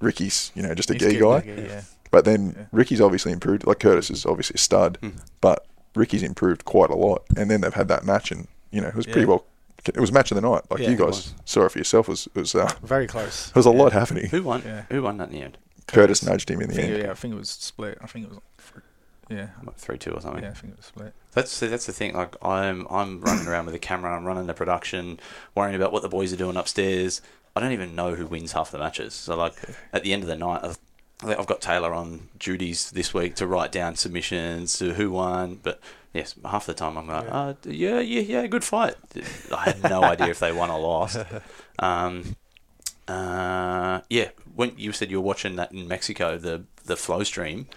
Ricky's 0.00 0.52
you 0.54 0.62
know 0.62 0.74
just 0.74 0.90
a 0.90 0.94
He's 0.94 1.02
gi 1.02 1.18
good, 1.18 1.44
guy. 1.44 1.48
yeah, 1.50 1.60
yeah. 1.60 1.80
But 2.10 2.24
then 2.24 2.54
Yeah. 2.56 2.64
Ricky's 2.72 3.00
obviously 3.00 3.32
improved. 3.32 3.66
Like 3.66 3.80
Curtis 3.80 4.10
is 4.10 4.24
obviously 4.24 4.54
a 4.54 4.58
stud, 4.58 4.98
Hmm. 5.02 5.10
but 5.40 5.66
Ricky's 5.94 6.22
improved 6.22 6.64
quite 6.64 6.90
a 6.90 6.94
lot. 6.96 7.24
And 7.36 7.50
then 7.50 7.60
they've 7.60 7.74
had 7.74 7.88
that 7.88 8.04
match, 8.04 8.30
and 8.30 8.46
you 8.70 8.80
know 8.80 8.88
it 8.88 8.94
was 8.94 9.06
pretty 9.06 9.26
well. 9.26 9.44
It 9.86 9.98
was 10.00 10.12
match 10.12 10.30
of 10.30 10.34
the 10.34 10.40
night. 10.42 10.62
Like 10.70 10.80
Yeah, 10.80 10.90
you 10.90 10.96
guys 10.96 11.06
was. 11.06 11.34
saw 11.44 11.64
it 11.64 11.72
for 11.72 11.78
yourself. 11.78 12.08
It 12.08 12.12
was 12.12 12.28
it 12.34 12.38
was 12.40 12.54
uh, 12.54 12.70
Very 12.82 13.06
close. 13.06 13.46
there 13.54 13.58
was 13.60 13.66
a 13.66 13.70
Yeah. 13.70 13.82
lot 13.82 13.92
happening. 13.92 14.28
Who 14.30 14.42
won? 14.42 14.62
Yeah. 14.64 14.82
Who 14.90 15.02
won 15.02 15.16
that 15.18 15.28
in 15.28 15.34
the 15.34 15.42
end? 15.42 15.58
Curtis 15.86 16.22
nudged 16.22 16.50
him 16.50 16.60
in 16.60 16.68
the 16.68 16.74
think, 16.74 16.88
end. 16.92 17.02
yeah, 17.04 17.10
I 17.10 17.14
think 17.14 17.32
it 17.34 17.38
was 17.38 17.48
split. 17.50 17.96
I 18.02 18.06
think 18.06 18.26
it 18.26 18.30
was. 18.30 18.40
Yeah, 19.28 19.48
What, 19.62 19.76
Three 19.76 19.98
two 19.98 20.12
or 20.12 20.20
something. 20.20 20.42
yeah, 20.42 20.50
I 20.50 20.54
think 20.54 20.72
it 20.72 20.76
was 20.78 20.86
split. 20.86 21.12
That's 21.32 21.60
that's 21.60 21.86
the 21.86 21.92
thing. 21.92 22.14
Like 22.14 22.34
I'm 22.42 22.86
I'm 22.90 23.20
running 23.20 23.46
around 23.46 23.66
with 23.66 23.74
a 23.74 23.78
camera. 23.78 24.16
I'm 24.16 24.24
running 24.24 24.46
the 24.46 24.54
production, 24.54 25.20
worrying 25.54 25.76
about 25.76 25.92
what 25.92 26.02
the 26.02 26.08
boys 26.08 26.32
are 26.32 26.36
doing 26.36 26.56
upstairs. 26.56 27.20
I 27.54 27.60
don't 27.60 27.72
even 27.72 27.94
know 27.94 28.14
who 28.14 28.26
wins 28.26 28.52
half 28.52 28.70
the 28.70 28.78
matches. 28.78 29.14
So 29.14 29.36
like 29.36 29.54
at 29.92 30.02
the 30.02 30.12
end 30.12 30.22
of 30.22 30.28
the 30.28 30.36
night, 30.36 30.60
I've, 30.64 30.78
I've 31.38 31.46
got 31.46 31.60
Taylor 31.60 31.92
on 31.92 32.28
duties 32.38 32.90
this 32.92 33.12
week 33.12 33.34
to 33.36 33.46
write 33.46 33.72
down 33.72 33.96
submissions 33.96 34.78
to 34.78 34.94
who 34.94 35.10
won. 35.10 35.60
But 35.62 35.80
yes, 36.14 36.34
half 36.44 36.66
the 36.66 36.74
time 36.74 36.96
I'm 36.96 37.06
like, 37.08 37.24
Yeah. 37.24 37.36
uh, 37.38 37.54
yeah, 37.64 38.00
yeah, 38.00 38.20
yeah, 38.20 38.46
good 38.46 38.64
fight. 38.64 38.94
I 39.54 39.64
had 39.64 39.82
no 39.82 40.02
idea 40.04 40.28
if 40.28 40.38
they 40.38 40.52
won 40.52 40.70
or 40.70 40.78
lost. 40.80 41.18
Um, 41.80 42.34
uh, 43.06 44.00
yeah, 44.10 44.30
when 44.54 44.72
you 44.76 44.92
said 44.92 45.10
you 45.10 45.20
were 45.20 45.26
watching 45.26 45.56
that 45.56 45.72
in 45.72 45.86
Mexico, 45.88 46.36
the 46.38 46.64
the 46.84 46.96
flow 46.96 47.22
stream, 47.22 47.68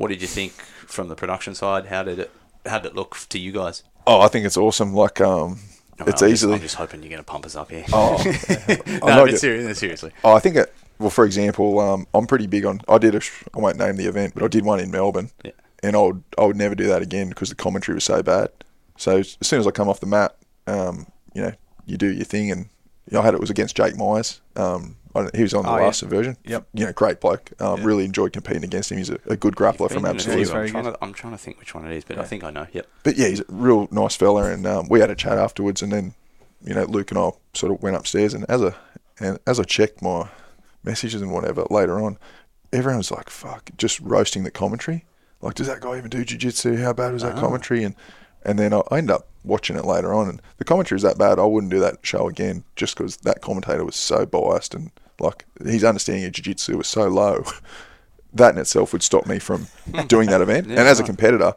what 0.00 0.08
did 0.08 0.22
you 0.22 0.26
think 0.28 0.52
from 0.86 1.08
the 1.08 1.14
production 1.14 1.54
side? 1.54 1.86
How 1.86 2.02
did 2.02 2.18
it 2.18 2.30
how 2.64 2.78
did 2.78 2.92
it 2.92 2.94
look 2.96 3.18
to 3.28 3.38
you 3.38 3.52
guys? 3.52 3.82
Oh, 4.06 4.22
I 4.22 4.28
think 4.28 4.46
it's 4.46 4.56
awesome. 4.56 4.94
Like 4.94 5.20
um, 5.20 5.60
I 5.98 6.04
mean, 6.04 6.08
it's 6.08 6.22
I'm 6.22 6.30
easily. 6.30 6.52
Just, 6.54 6.60
I'm 6.62 6.62
just 6.62 6.74
hoping 6.76 7.02
you're 7.02 7.10
going 7.10 7.18
to 7.20 7.22
pump 7.22 7.44
us 7.44 7.54
up 7.54 7.70
here. 7.70 7.84
Oh, 7.92 8.16
no, 8.86 9.00
but 9.00 9.42
no, 9.42 9.72
seriously. 9.74 10.10
Oh, 10.24 10.32
I 10.32 10.38
think 10.38 10.56
it. 10.56 10.72
Well, 10.98 11.10
for 11.10 11.26
example, 11.26 11.78
um, 11.80 12.06
I'm 12.14 12.26
pretty 12.26 12.46
big 12.46 12.64
on. 12.64 12.80
I 12.88 12.96
did 12.96 13.14
a. 13.14 13.20
I 13.54 13.58
won't 13.58 13.76
name 13.76 13.96
the 13.96 14.06
event, 14.06 14.32
but 14.32 14.42
I 14.42 14.48
did 14.48 14.64
one 14.64 14.80
in 14.80 14.90
Melbourne, 14.90 15.30
Yeah. 15.44 15.52
and 15.82 15.94
I 15.94 16.00
would. 16.00 16.22
I 16.38 16.46
would 16.46 16.56
never 16.56 16.74
do 16.74 16.86
that 16.86 17.02
again 17.02 17.28
because 17.28 17.50
the 17.50 17.54
commentary 17.54 17.94
was 17.96 18.04
so 18.04 18.22
bad. 18.22 18.48
So 18.96 19.18
as 19.18 19.36
soon 19.42 19.60
as 19.60 19.66
I 19.66 19.70
come 19.70 19.90
off 19.90 20.00
the 20.00 20.06
mat, 20.06 20.34
um, 20.66 21.08
you 21.34 21.42
know, 21.42 21.52
you 21.84 21.98
do 21.98 22.10
your 22.10 22.24
thing, 22.24 22.50
and 22.50 22.70
I 23.18 23.22
had 23.22 23.34
it 23.34 23.40
was 23.40 23.50
against 23.50 23.76
Jake 23.76 23.96
Myers. 23.96 24.40
Um, 24.56 24.96
I 25.14 25.28
he 25.34 25.42
was 25.42 25.52
on 25.54 25.64
the 25.64 25.70
Oh, 25.70 25.76
yeah. 25.78 25.82
last 25.86 26.02
version. 26.02 26.36
Yep. 26.44 26.68
You 26.74 26.86
know, 26.86 26.92
great 26.92 27.20
bloke. 27.20 27.50
Um, 27.60 27.78
Yeah. 27.80 27.84
Really 27.86 28.04
enjoyed 28.04 28.32
competing 28.32 28.62
against 28.62 28.92
him. 28.92 28.98
He's 28.98 29.10
a, 29.10 29.18
a 29.26 29.36
good 29.36 29.56
grappler 29.56 29.90
from 29.90 30.02
Been 30.02 30.12
in 30.12 30.16
a 30.16 30.20
few. 30.20 30.32
Absolute. 30.40 30.52
I'm, 30.54 30.68
trying 30.70 30.84
to, 30.84 30.98
I'm 31.02 31.12
trying 31.12 31.32
to 31.32 31.38
think 31.38 31.58
which 31.58 31.74
one 31.74 31.84
it 31.84 31.92
is, 31.96 32.04
but 32.04 32.18
I 32.18 32.24
think 32.24 32.44
I 32.44 32.50
know. 32.50 32.66
Yep. 32.72 32.86
But 33.02 33.16
yeah, 33.16 33.26
he's 33.28 33.40
a 33.40 33.44
real 33.48 33.88
nice 33.90 34.14
fella, 34.14 34.44
and 34.52 34.64
um, 34.66 34.86
we 34.88 35.00
had 35.00 35.10
a 35.10 35.16
chat 35.16 35.36
afterwards, 35.38 35.82
and 35.82 35.90
then 35.92 36.14
you 36.64 36.74
know 36.74 36.84
Luke 36.84 37.10
and 37.10 37.18
I 37.18 37.30
sort 37.54 37.72
of 37.72 37.82
went 37.82 37.96
upstairs, 37.96 38.34
and 38.34 38.44
as 38.48 38.62
a 38.62 38.76
and 39.18 39.38
as 39.46 39.58
I 39.58 39.64
checked 39.64 40.00
my 40.02 40.28
messages 40.84 41.20
and 41.20 41.32
whatever 41.32 41.64
later 41.70 42.00
on, 42.00 42.16
everyone 42.72 42.98
was 42.98 43.10
like, 43.10 43.28
"Fuck," 43.30 43.70
just 43.76 43.98
roasting 44.00 44.44
the 44.44 44.50
commentary. 44.50 45.04
Like, 45.42 45.54
does 45.54 45.66
that 45.68 45.80
guy 45.80 45.96
even 45.96 46.10
do 46.10 46.22
jiu-jitsu? 46.24 46.76
How 46.76 46.92
bad 46.92 47.12
was 47.14 47.22
that 47.22 47.34
Ah. 47.36 47.40
commentary? 47.40 47.82
And 47.82 47.94
and 48.44 48.58
then 48.58 48.72
I 48.72 48.82
I 48.90 48.98
ended 48.98 49.16
up 49.16 49.26
watching 49.44 49.76
it 49.76 49.84
later 49.84 50.12
on, 50.12 50.28
and 50.28 50.42
the 50.58 50.64
commentary 50.64 50.96
is 50.96 51.02
that 51.02 51.18
bad. 51.18 51.38
I 51.38 51.44
wouldn't 51.44 51.72
do 51.72 51.80
that 51.80 51.98
show 52.02 52.28
again, 52.28 52.64
just 52.76 52.96
because 52.96 53.16
that 53.18 53.40
commentator 53.40 53.84
was 53.84 53.96
so 53.96 54.26
biased 54.26 54.74
and 54.74 54.90
like 55.18 55.44
his 55.62 55.84
understanding 55.84 56.24
of 56.24 56.32
jiu-jitsu 56.32 56.76
was 56.78 56.88
so 56.88 57.08
low. 57.08 57.44
that 58.32 58.54
in 58.54 58.60
itself 58.60 58.92
would 58.92 59.02
stop 59.02 59.26
me 59.26 59.38
from 59.38 59.66
doing 60.06 60.28
that 60.30 60.40
event. 60.40 60.66
Yeah, 60.68 60.78
and 60.80 60.88
as 60.88 61.00
a 61.00 61.04
competitor, 61.04 61.52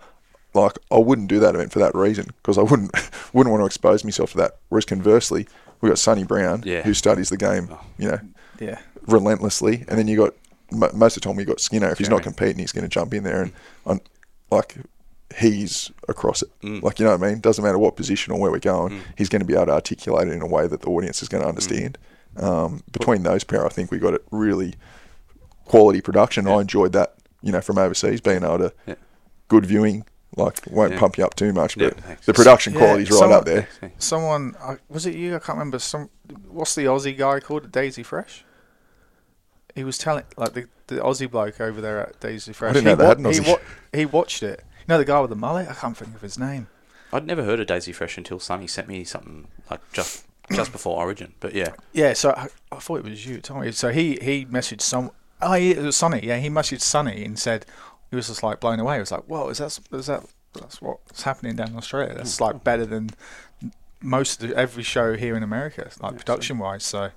like 0.54 0.78
I 0.92 0.98
wouldn't 0.98 1.28
do 1.30 1.40
that 1.40 1.56
event 1.56 1.72
for 1.72 1.80
that 1.80 1.94
reason 1.96 2.26
because 2.42 2.58
I 2.58 2.62
wouldn't 2.62 2.92
wouldn't 3.34 3.52
want 3.52 3.62
to 3.62 3.66
expose 3.66 4.04
myself 4.04 4.32
to 4.32 4.38
that. 4.38 4.58
Whereas 4.70 4.86
conversely, 4.86 5.48
we 5.82 5.90
got 5.90 6.00
Sonny 6.00 6.24
Brown 6.24 6.64
Yeah. 6.66 6.82
who 6.84 6.94
studies 6.94 7.30
the 7.30 7.38
game, 7.38 7.70
Oh. 7.72 7.80
you 7.98 8.10
know, 8.12 8.20
Yeah, 8.60 8.80
relentlessly, 9.08 9.86
and 9.88 9.98
then 10.00 10.08
you 10.08 10.18
got 10.18 10.34
most 10.94 11.18
of 11.18 11.22
the 11.22 11.28
time 11.30 11.36
we 11.36 11.46
got 11.46 11.60
Skinner. 11.60 11.90
If 11.92 12.00
he's 12.00 12.10
not 12.10 12.24
competing, 12.24 12.58
he's 12.60 12.72
going 12.72 12.84
to 12.84 12.90
jump 12.90 13.14
in 13.14 13.24
there 13.24 13.44
and 13.44 13.52
on 13.86 14.02
like 14.50 14.78
he's 15.38 15.92
across 16.08 16.42
it. 16.42 16.50
Mm. 16.62 16.82
Like 16.84 17.00
you 17.00 17.06
know 17.06 17.16
what 17.18 17.24
I 17.24 17.30
mean? 17.32 17.40
Doesn't 17.40 17.64
matter 17.64 17.78
what 17.80 17.96
position 17.96 18.34
or 18.34 18.40
where 18.40 18.52
we're 18.52 18.60
going, 18.60 18.94
Mm. 18.94 19.00
he's 19.18 19.30
going 19.30 19.42
to 19.42 19.46
be 19.46 19.54
able 19.56 19.68
to 19.68 19.72
articulate 19.74 20.28
it 20.28 20.34
in 20.34 20.42
a 20.42 20.48
way 20.48 20.68
that 20.68 20.82
the 20.82 20.88
audience 20.90 21.22
is 21.22 21.30
going 21.30 21.44
to 21.44 21.50
understand. 21.50 21.98
Um, 22.38 22.84
between 22.92 23.24
those 23.24 23.44
pair, 23.44 23.66
I 23.66 23.70
think 23.70 23.92
we 23.92 24.00
got 24.00 24.14
it 24.14 24.24
really 24.32 24.74
quality 25.66 26.02
production. 26.02 26.46
Yeah. 26.48 26.56
I 26.56 26.62
enjoyed 26.62 26.92
that, 26.94 27.16
you 27.42 27.52
know, 27.52 27.62
from 27.62 27.78
overseas, 27.78 28.22
being 28.22 28.44
able 28.44 28.58
to 28.60 28.74
Yeah. 28.88 28.96
good 29.48 29.66
viewing. 29.66 30.06
Like 30.36 30.62
won't 30.68 30.94
Yeah. 30.94 31.00
pump 31.00 31.18
you 31.20 31.26
up 31.26 31.36
too 31.36 31.54
much, 31.54 31.78
but 31.78 31.96
thanks. 32.00 32.26
the 32.26 32.34
production 32.34 32.74
Yeah, 32.74 32.80
quality's 32.80 33.12
right 33.12 33.20
someone- 33.20 33.38
up 33.38 33.46
there. 33.46 33.68
someone 34.00 34.56
uh, 34.60 34.76
was 34.90 35.06
it 35.06 35.14
you? 35.14 35.36
I 35.36 35.40
can't 35.40 35.58
remember. 35.60 35.78
Some 35.78 36.10
what's 36.50 36.74
the 36.74 36.86
Aussie 36.86 37.16
guy 37.16 37.40
called? 37.40 37.72
Daisy 37.72 38.02
Fresh. 38.02 38.44
He 39.76 39.84
was 39.84 40.00
telling 40.00 40.24
like 40.36 40.54
the, 40.54 40.66
the 40.88 40.96
Aussie 40.96 41.30
bloke 41.30 41.62
over 41.62 41.82
there 41.82 42.00
at 42.00 42.20
Daisy 42.20 42.52
Fresh. 42.52 42.74
didn't 42.74 42.90
he, 42.90 42.96
they 42.96 43.06
had 43.06 43.20
an 43.20 43.26
he, 43.26 43.40
Aussie. 43.42 43.60
he 43.94 44.06
watched 44.08 44.42
it. 44.42 44.64
You 44.88 44.94
know 44.94 44.98
the 44.98 45.06
guy 45.06 45.20
with 45.22 45.30
the 45.30 45.36
mullet? 45.36 45.70
I 45.70 45.74
can't 45.74 45.96
think 45.98 46.14
of 46.16 46.22
his 46.22 46.38
name. 46.38 46.68
I'd 47.12 47.26
never 47.26 47.44
heard 47.44 47.60
of 47.60 47.68
Daisy 47.68 47.92
Fresh 47.92 48.18
until 48.18 48.40
Sonny 48.40 48.68
sent 48.68 48.88
me 48.88 49.04
something 49.04 49.48
like 49.70 49.80
just 49.94 50.26
just 50.52 50.72
before 50.72 50.98
Origin. 50.98 51.34
But 51.40 51.54
yeah, 51.54 51.74
Yeah, 51.94 52.14
so 52.14 52.32
I, 52.32 52.48
I 52.72 52.80
thought 52.80 53.00
it 53.00 53.06
was 53.06 53.26
you, 53.26 53.40
Tommy. 53.40 53.72
So 53.72 53.92
he 53.92 54.18
he 54.22 54.46
messaged 54.46 54.82
some. 54.82 55.12
Oh, 55.42 55.54
yeah, 55.54 55.76
it 55.76 55.84
was 55.84 55.96
Sonny. 55.96 56.22
Yeah, 56.24 56.38
he 56.38 56.50
messaged 56.50 56.82
Sonny 56.82 57.24
and 57.24 57.38
said 57.40 57.66
he 58.10 58.16
was 58.16 58.28
just 58.28 58.44
like 58.44 58.60
blown 58.60 58.80
away. 58.80 58.96
He 58.96 59.00
was 59.00 59.12
like, 59.12 59.24
"Whoa, 59.26 59.50
is 59.50 59.60
that 59.60 59.80
is 59.92 60.08
that 60.08 60.24
that's 60.54 60.82
what's 60.82 61.24
happening 61.24 61.56
down 61.56 61.70
in 61.70 61.78
Australia? 61.78 62.14
That's 62.16 62.42
like 62.42 62.64
better 62.64 62.86
than 62.86 63.12
most 64.02 64.42
of 64.44 64.50
the, 64.50 64.58
every 64.58 64.84
show 64.84 65.16
here 65.16 65.36
in 65.38 65.44
America, 65.44 65.90
like 66.02 66.18
production 66.18 66.58
wise." 66.58 66.84
So 66.84 67.12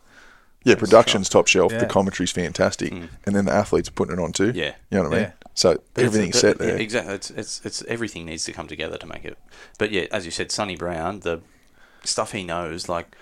Yeah, 0.64 0.74
production's 0.76 1.28
top 1.28 1.46
shelf. 1.46 1.72
The 1.72 1.86
commentary's 1.86 2.32
fantastic, 2.32 2.92
Mm. 2.92 3.08
and 3.24 3.34
then 3.34 3.44
the 3.46 3.52
athletes 3.52 3.88
are 3.88 3.92
putting 3.92 4.18
it 4.18 4.22
on 4.22 4.32
too. 4.32 4.52
yeah. 4.54 4.74
You 4.90 4.98
know 4.98 5.04
what 5.04 5.12
I 5.12 5.16
mean? 5.16 5.32
Yeah. 5.42 5.45
So 5.56 5.80
But 5.94 6.04
everything's 6.04 6.38
set 6.38 6.60
yeah, 6.60 6.66
there. 6.66 6.76
exactly. 6.76 7.14
It's, 7.14 7.30
it's 7.30 7.60
it's 7.64 7.82
everything 7.88 8.26
needs 8.26 8.44
to 8.44 8.52
come 8.52 8.68
together 8.68 8.98
to 8.98 9.06
make 9.06 9.24
it. 9.24 9.38
But 9.78 9.90
yeah, 9.90 10.04
as 10.12 10.24
you 10.26 10.30
said, 10.30 10.52
Sonny 10.52 10.76
Brown, 10.76 11.20
the 11.20 11.40
stuff 12.04 12.32
he 12.32 12.44
knows, 12.44 12.88
like 12.88 13.16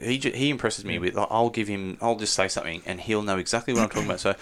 he 0.00 0.18
he 0.18 0.50
impresses 0.50 0.84
me 0.84 0.98
with. 0.98 1.18
I'll 1.18 1.50
give 1.50 1.66
him. 1.68 1.98
I'll 2.00 2.16
just 2.16 2.34
say 2.34 2.46
something, 2.48 2.82
and 2.86 3.00
he'll 3.00 3.22
know 3.22 3.38
exactly 3.38 3.74
what 3.74 3.82
I'm 3.82 3.88
talking 3.88 4.04
about. 4.06 4.20
So, 4.20 4.36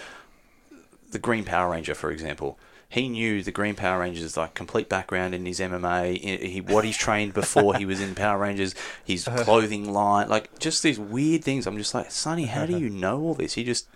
the 1.11 1.19
Green 1.19 1.43
Power 1.43 1.71
Ranger, 1.71 1.95
for 1.95 2.11
example. 2.11 2.57
He 2.91 3.07
knew 3.07 3.43
the 3.43 3.51
Green 3.51 3.75
Power 3.75 3.99
Rangers 3.99 4.35
like 4.35 4.55
complete 4.55 4.89
background 4.89 5.35
in 5.35 5.45
his 5.45 5.59
MMA, 5.59 6.17
he 6.41 6.59
what 6.59 6.83
he's 6.83 6.97
trained 6.97 7.35
before 7.35 7.75
he 7.75 7.85
was 7.85 8.01
in 8.01 8.15
Power 8.15 8.39
Rangers, 8.39 8.73
his 9.05 9.25
clothing 9.37 9.93
line, 9.93 10.27
like 10.27 10.57
just 10.57 10.81
these 10.81 10.99
weird 10.99 11.43
things. 11.43 11.67
I'm 11.67 11.77
just 11.77 11.93
like, 11.93 12.09
Sonny, 12.09 12.45
how 12.45 12.65
do 12.65 12.79
you 12.79 12.89
know 12.89 13.21
all 13.21 13.35
this? 13.35 13.53
He 13.53 13.63
just 13.63 13.87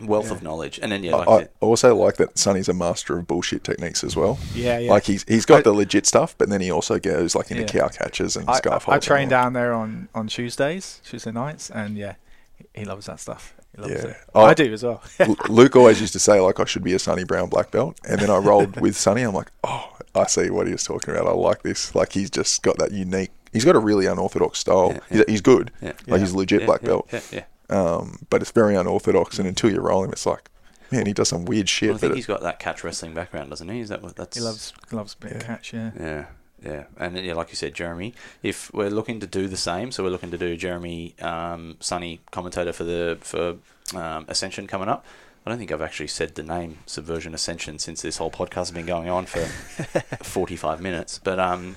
wealth 0.00 0.30
of 0.30 0.42
knowledge, 0.42 0.78
and 0.82 0.92
then 0.92 1.02
yeah, 1.02 1.16
like 1.16 1.28
I, 1.28 1.34
I 1.44 1.48
also 1.60 1.94
like 1.94 2.16
that 2.16 2.38
Sonny's 2.38 2.68
a 2.68 2.74
master 2.74 3.18
of 3.18 3.26
bullshit 3.26 3.64
techniques 3.64 4.04
as 4.04 4.14
well. 4.16 4.38
yeah, 4.54 4.78
yeah. 4.78 4.90
Like 4.90 5.04
he's 5.04 5.24
he's 5.28 5.44
got 5.44 5.58
I- 5.58 5.62
the 5.62 5.72
legit 5.72 6.06
stuff, 6.06 6.34
but 6.38 6.48
then 6.48 6.60
he 6.60 6.70
also 6.70 6.98
goes 6.98 7.34
like 7.34 7.50
into 7.50 7.62
Yeah. 7.62 7.80
cow 7.82 7.88
catches 7.88 8.36
and 8.36 8.48
I, 8.48 8.56
scarf 8.58 8.88
I, 8.88 8.94
I 8.94 8.98
train 8.98 9.28
down 9.28 9.52
there 9.54 9.72
on, 9.74 10.08
on 10.14 10.28
Tuesdays, 10.28 11.00
Tuesday 11.04 11.32
nights, 11.32 11.70
and 11.70 11.96
yeah, 11.96 12.14
he, 12.56 12.80
he 12.80 12.84
loves 12.84 13.06
that 13.06 13.20
stuff. 13.20 13.54
He 13.74 13.82
loves 13.82 13.92
Yeah. 13.94 14.10
it. 14.10 14.16
Oh. 14.34 14.44
I 14.44 14.54
do 14.54 14.72
as 14.72 14.82
well. 14.84 15.02
Luke 15.48 15.76
always 15.76 16.00
used 16.00 16.12
to 16.14 16.18
say 16.18 16.40
like 16.40 16.60
I 16.60 16.64
should 16.64 16.84
be 16.84 16.94
a 16.94 16.98
Sonny 16.98 17.24
Brown 17.24 17.48
black 17.48 17.70
belt, 17.70 17.98
and 18.08 18.20
then 18.20 18.30
I 18.30 18.38
rolled 18.38 18.80
with 18.80 18.96
Sonny. 18.96 19.22
I'm 19.22 19.34
like, 19.34 19.50
oh, 19.64 19.96
I 20.14 20.26
see 20.26 20.50
what 20.50 20.66
he 20.66 20.72
was 20.72 20.84
talking 20.84 21.14
about. 21.14 21.26
I 21.26 21.32
like 21.32 21.62
this. 21.62 21.94
Like 21.94 22.12
he's 22.12 22.30
just 22.30 22.62
got 22.62 22.78
that 22.78 22.92
unique. 22.92 23.30
He's 23.52 23.64
got 23.64 23.76
a 23.76 23.78
really 23.80 24.06
unorthodox 24.06 24.58
style. 24.58 24.92
Yeah, 24.92 25.00
He's, 25.10 25.24
he's 25.28 25.40
good. 25.40 25.70
Yeah. 25.80 25.88
Like 25.88 26.06
Yeah. 26.06 26.18
he's 26.18 26.34
legit 26.34 26.60
Yeah, 26.60 26.66
black 26.66 26.82
yeah, 26.82 26.86
belt. 26.88 27.08
Yeah, 27.12 27.20
yeah. 27.32 27.44
Um, 27.70 28.26
but 28.30 28.40
it's 28.42 28.50
very 28.50 28.74
unorthodox, 28.76 29.38
and 29.38 29.46
until 29.46 29.70
you 29.70 29.80
roll 29.80 30.04
him, 30.04 30.10
it's 30.12 30.24
like, 30.26 30.50
man, 30.90 31.06
he 31.06 31.12
does 31.12 31.28
some 31.28 31.44
weird 31.44 31.68
shit. 31.68 31.88
Well, 31.90 31.96
I 31.96 31.98
think 32.00 32.12
but 32.12 32.16
he's 32.16 32.26
got 32.26 32.40
that 32.42 32.58
catch 32.58 32.82
wrestling 32.82 33.14
background, 33.14 33.50
doesn't 33.50 33.68
he? 33.68 33.80
Is 33.80 33.88
that 33.90 34.02
what 34.02 34.16
that's? 34.16 34.36
he 34.36 34.42
loves 34.42 34.72
loves 34.90 35.14
a 35.14 35.16
bit 35.24 35.32
of 35.36 35.42
Yeah. 35.42 35.46
catch. 35.46 35.72
Yeah. 35.72 35.90
Yeah, 35.98 36.26
yeah, 36.64 36.84
and 36.96 37.16
yeah, 37.18 37.34
like 37.34 37.50
you 37.50 37.56
said, 37.56 37.74
Jeremy. 37.74 38.14
If 38.42 38.72
we're 38.72 38.90
looking 38.90 39.20
to 39.20 39.26
do 39.26 39.48
the 39.48 39.56
same, 39.56 39.92
so 39.92 40.02
we're 40.02 40.10
looking 40.10 40.30
to 40.30 40.38
do 40.38 40.56
Jeremy 40.56 41.14
um, 41.20 41.76
Sonny 41.80 42.20
commentator 42.30 42.72
for 42.72 42.84
the 42.84 43.18
for 43.20 43.56
um, 43.96 44.24
Ascension 44.28 44.66
coming 44.66 44.88
up. 44.88 45.04
I 45.46 45.50
don't 45.50 45.58
think 45.58 45.72
I've 45.72 45.80
actually 45.82 46.08
said 46.08 46.34
the 46.34 46.42
name 46.42 46.78
Subversion 46.84 47.32
Ascension 47.32 47.78
since 47.78 48.02
this 48.02 48.18
whole 48.18 48.30
podcast 48.30 48.54
has 48.56 48.70
been 48.72 48.86
going 48.86 49.08
on 49.08 49.24
for 49.26 49.40
forty 50.24 50.56
five 50.56 50.80
minutes. 50.80 51.20
But 51.22 51.38
um, 51.38 51.76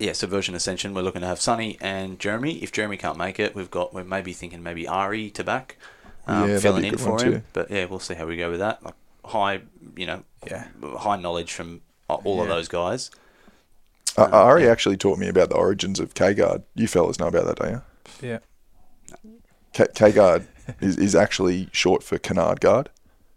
yeah, 0.00 0.12
Subversion 0.12 0.54
Ascension. 0.54 0.94
We're 0.94 1.02
looking 1.02 1.20
to 1.20 1.26
have 1.26 1.40
Sonny 1.40 1.76
and 1.80 2.18
Jeremy. 2.18 2.58
If 2.62 2.72
Jeremy 2.72 2.96
can't 2.96 3.18
make 3.18 3.38
it, 3.38 3.54
we've 3.54 3.70
got 3.70 3.92
we're 3.94 4.04
maybe 4.04 4.32
thinking 4.32 4.62
maybe 4.62 4.86
Ari 4.88 5.30
to 5.30 5.44
back 5.44 5.76
um, 6.26 6.48
Yeah, 6.50 6.58
filling 6.58 6.84
in 6.84 6.96
for 6.98 7.12
one 7.12 7.24
him. 7.26 7.32
too. 7.34 7.42
But 7.52 7.70
yeah, 7.70 7.84
we'll 7.84 8.00
see 8.00 8.14
how 8.14 8.26
we 8.26 8.36
go 8.36 8.50
with 8.50 8.60
that. 8.60 8.82
Like 8.82 8.94
high, 9.24 9.60
you 9.96 10.06
know, 10.06 10.24
Yeah. 10.48 10.66
high 10.98 11.16
knowledge 11.20 11.52
from 11.52 11.82
all 12.08 12.42
of 12.42 12.48
those 12.48 12.66
guys. 12.68 13.10
Uh, 14.18 14.28
Ari 14.32 14.68
actually 14.68 14.96
taught 14.96 15.18
me 15.18 15.28
about 15.28 15.50
the 15.50 15.54
origins 15.54 16.00
of 16.00 16.14
K 16.14 16.34
Guard. 16.34 16.62
You 16.74 16.88
fellas 16.88 17.18
know 17.20 17.28
about 17.28 17.46
that, 17.46 17.56
don't 17.56 17.70
you? 17.70 17.82
Yeah. 18.28 18.38
K 19.94 20.12
Guard 20.12 20.46
is, 20.80 20.96
is 20.98 21.14
actually 21.14 21.68
short 21.72 22.02
for 22.02 22.18
Canard 22.18 22.60
Guard. 22.60 22.90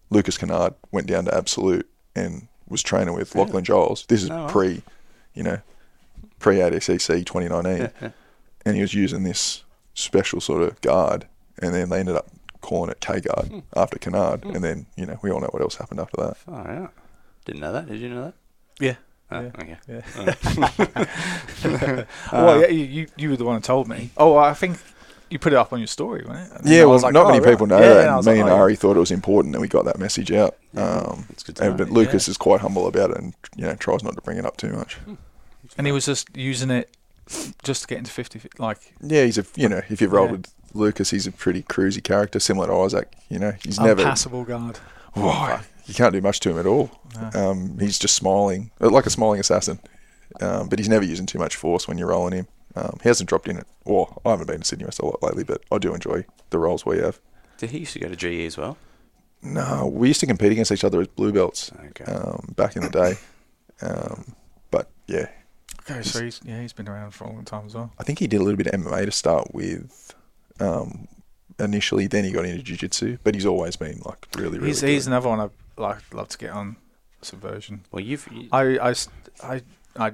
Lucas 0.10 0.38
Canard 0.38 0.74
went 0.92 1.08
down 1.08 1.26
to 1.26 1.36
Absolute 1.36 1.88
and 2.16 2.48
was 2.68 2.82
training 2.84 3.14
with 3.14 3.34
Really? 3.36 3.46
Lachlan 3.46 3.64
Giles. 3.64 4.06
This 4.08 4.24
is 4.24 4.30
Oh, 4.32 4.48
pre, 4.50 4.82
you 5.34 5.44
know, 5.44 5.60
pre 6.44 6.58
ADCC 6.58 7.26
2019. 7.26 7.82
Yeah, 7.82 7.90
yeah. 8.02 8.10
and 8.66 8.76
he 8.76 8.82
was 8.82 8.94
using 8.94 9.24
this 9.24 9.64
special 9.96 10.40
sort 10.42 10.62
of 10.62 10.80
guard, 10.82 11.26
and 11.60 11.74
then 11.74 11.90
they 11.90 12.00
ended 12.00 12.16
up 12.16 12.28
calling 12.62 12.92
it 12.92 13.00
K 13.02 13.20
guard 13.22 13.48
Hmm. 13.48 13.60
after 13.76 13.98
Canard, 13.98 14.46
and 14.46 14.64
then 14.64 14.86
you 14.96 15.06
know 15.06 15.18
we 15.24 15.32
all 15.32 15.42
know 15.42 15.50
what 15.52 15.62
else 15.62 15.76
happened 15.76 16.00
after 16.00 16.22
that. 16.22 16.38
Far 16.38 16.70
out. 16.70 16.94
Didn't 17.46 17.62
know 17.62 17.74
that. 17.74 17.88
Did 17.88 18.00
you 18.00 18.10
know 18.10 18.24
that? 18.26 18.34
Yeah. 18.80 18.96
Oh, 19.32 19.42
Yeah. 19.42 19.52
okay. 19.60 19.78
Yeah. 19.88 20.36
well, 22.32 22.58
yeah, 22.62 22.68
you, 22.68 22.86
you 22.86 23.08
you 23.18 23.30
were 23.30 23.36
the 23.38 23.46
one 23.46 23.56
who 23.56 23.62
told 23.62 23.88
me. 23.88 24.12
Oh, 24.18 24.36
I 24.38 24.54
think 24.54 24.78
you 25.30 25.40
put 25.40 25.54
it 25.54 25.58
up 25.58 25.72
on 25.74 25.80
your 25.80 25.88
story, 25.88 26.24
wasn't 26.28 26.52
it? 26.66 26.70
Yeah, 26.70 26.86
well, 26.86 27.00
like, 27.00 27.14
not 27.14 27.26
oh, 27.26 27.30
many 27.30 27.40
right. 27.40 27.50
people 27.52 27.66
know 27.68 27.80
Yeah, 27.80 27.94
that. 27.94 28.08
and 28.08 28.16
and 28.18 28.26
me 28.26 28.32
like, 28.34 28.40
and 28.42 28.50
oh, 28.50 28.56
yeah. 28.56 28.62
Ari 28.62 28.76
thought 28.76 28.96
it 28.98 29.00
was 29.00 29.12
important 29.12 29.54
that 29.54 29.62
we 29.62 29.68
got 29.68 29.86
that 29.86 29.98
message 30.00 30.32
out. 30.32 30.58
Um, 30.78 31.26
It's 31.32 31.44
good 31.44 31.56
to 31.58 31.64
and, 31.64 31.72
know. 31.78 31.86
but 31.86 31.92
Lucas 31.94 32.28
Yeah. 32.28 32.32
is 32.32 32.38
quite 32.38 32.62
humble 32.62 32.88
about 32.88 33.12
it, 33.12 33.18
and 33.18 33.34
you 33.56 33.66
know 33.66 33.76
tries 33.76 34.04
not 34.04 34.16
to 34.16 34.22
bring 34.22 34.38
it 34.38 34.46
up 34.46 34.58
too 34.58 34.72
much. 34.74 34.98
And 35.78 35.88
he 35.88 35.94
was 35.94 36.06
just 36.06 36.36
using 36.36 36.70
it 36.70 36.96
just 37.64 37.84
to 37.84 37.88
get 37.88 37.98
into 38.00 38.12
50, 38.12 38.42
like, 38.60 38.94
Yeah, 39.02 39.24
he's 39.26 39.38
a 39.38 39.46
you 39.56 39.70
know 39.70 39.82
if 39.90 40.02
you've 40.02 40.12
rolled 40.12 40.30
Yeah. 40.30 40.36
with 40.38 40.54
Lucas, 40.74 41.12
he's 41.12 41.26
a 41.28 41.32
pretty 41.32 41.64
cruisy 41.64 42.04
character, 42.04 42.40
similar 42.40 42.68
to 42.68 42.74
Isaac. 42.82 43.12
You 43.30 43.40
know, 43.40 43.54
he's 43.64 43.80
never 43.80 44.02
unpassable 44.02 44.44
guard. 44.44 44.78
Whoa, 45.14 45.60
you 45.86 45.94
can't 45.94 46.12
do 46.14 46.22
much 46.22 46.40
to 46.42 46.50
him 46.50 46.60
at 46.60 46.66
all. 46.66 46.90
No. 47.34 47.50
Um, 47.52 47.78
he's 47.80 48.00
just 48.00 48.16
smiling, 48.16 48.72
uh, 48.82 48.90
like 48.90 49.06
a 49.06 49.10
smiling 49.12 49.40
assassin. 49.40 49.80
Um, 50.42 50.68
but 50.68 50.80
he's 50.80 50.90
never 50.90 51.06
using 51.06 51.28
too 51.28 51.38
much 51.38 51.56
force 51.56 51.88
when 51.88 51.98
you're 52.00 52.08
rolling 52.10 52.34
him. 52.34 52.48
Um, 52.76 52.98
he 53.04 53.08
hasn't 53.10 53.30
dropped 53.30 53.48
in 53.48 53.58
it. 53.58 53.68
Well, 53.86 54.20
I 54.26 54.32
haven't 54.32 54.48
been 54.48 54.62
to 54.62 54.66
Sydney 54.66 54.86
West 54.86 55.00
a 55.00 55.06
lot 55.06 55.22
lately, 55.22 55.44
but 55.44 55.62
I 55.72 55.78
do 55.78 55.94
enjoy 55.94 56.26
the 56.50 56.58
roles 56.58 56.86
we 56.88 56.98
have. 56.98 57.20
Did 57.60 57.70
he 57.70 57.80
used 57.80 57.94
to 57.94 58.00
go 58.00 58.10
to 58.10 58.16
GE 58.16 58.48
as 58.48 58.58
well? 58.58 58.78
No, 59.44 59.86
we 59.94 60.08
used 60.08 60.22
to 60.22 60.26
compete 60.26 60.52
against 60.52 60.72
each 60.72 60.84
other 60.84 61.02
as 61.02 61.08
blue 61.08 61.32
belts 61.32 61.72
Okay. 61.90 62.06
um, 62.12 62.54
back 62.56 62.76
in 62.76 62.82
the 62.82 62.90
day. 62.90 63.16
Um, 63.82 64.34
but 64.72 64.90
yeah, 65.08 65.28
Okay, 65.82 66.02
so 66.02 66.24
he's 66.24 66.40
yeah 66.46 66.62
he's 66.62 66.74
been 66.74 66.88
around 66.88 67.12
for 67.12 67.26
a 67.26 67.32
long 67.32 67.44
time 67.46 67.66
as 67.66 67.76
well. 67.76 67.92
I 68.00 68.04
think 68.04 68.20
he 68.20 68.28
did 68.28 68.38
a 68.40 68.44
little 68.44 68.58
bit 68.58 68.68
of 68.68 68.80
MMA 68.80 69.06
to 69.06 69.12
start 69.12 69.54
with. 69.54 70.14
Um, 70.60 71.08
initially, 71.60 72.08
then 72.08 72.24
he 72.24 72.32
got 72.32 72.46
into 72.46 72.64
jiu-jitsu, 72.64 73.18
but 73.24 73.36
he's 73.36 73.46
always 73.46 73.76
been 73.76 74.00
like 74.06 74.26
really, 74.36 74.58
really. 74.58 74.68
he's 74.70 74.82
good. 74.82 74.90
he's 74.90 75.08
another 75.08 75.30
one 75.30 75.40
I'd 75.40 75.50
like 75.78 76.14
love 76.14 76.30
to 76.30 76.38
get 76.38 76.52
on 76.52 76.78
subversion. 77.22 77.82
well, 77.92 78.02
you've. 78.02 78.28
You, 78.32 78.48
I 78.52 78.78
I 78.78 78.92
s- 78.92 79.10
I 79.44 79.62
I 79.98 80.14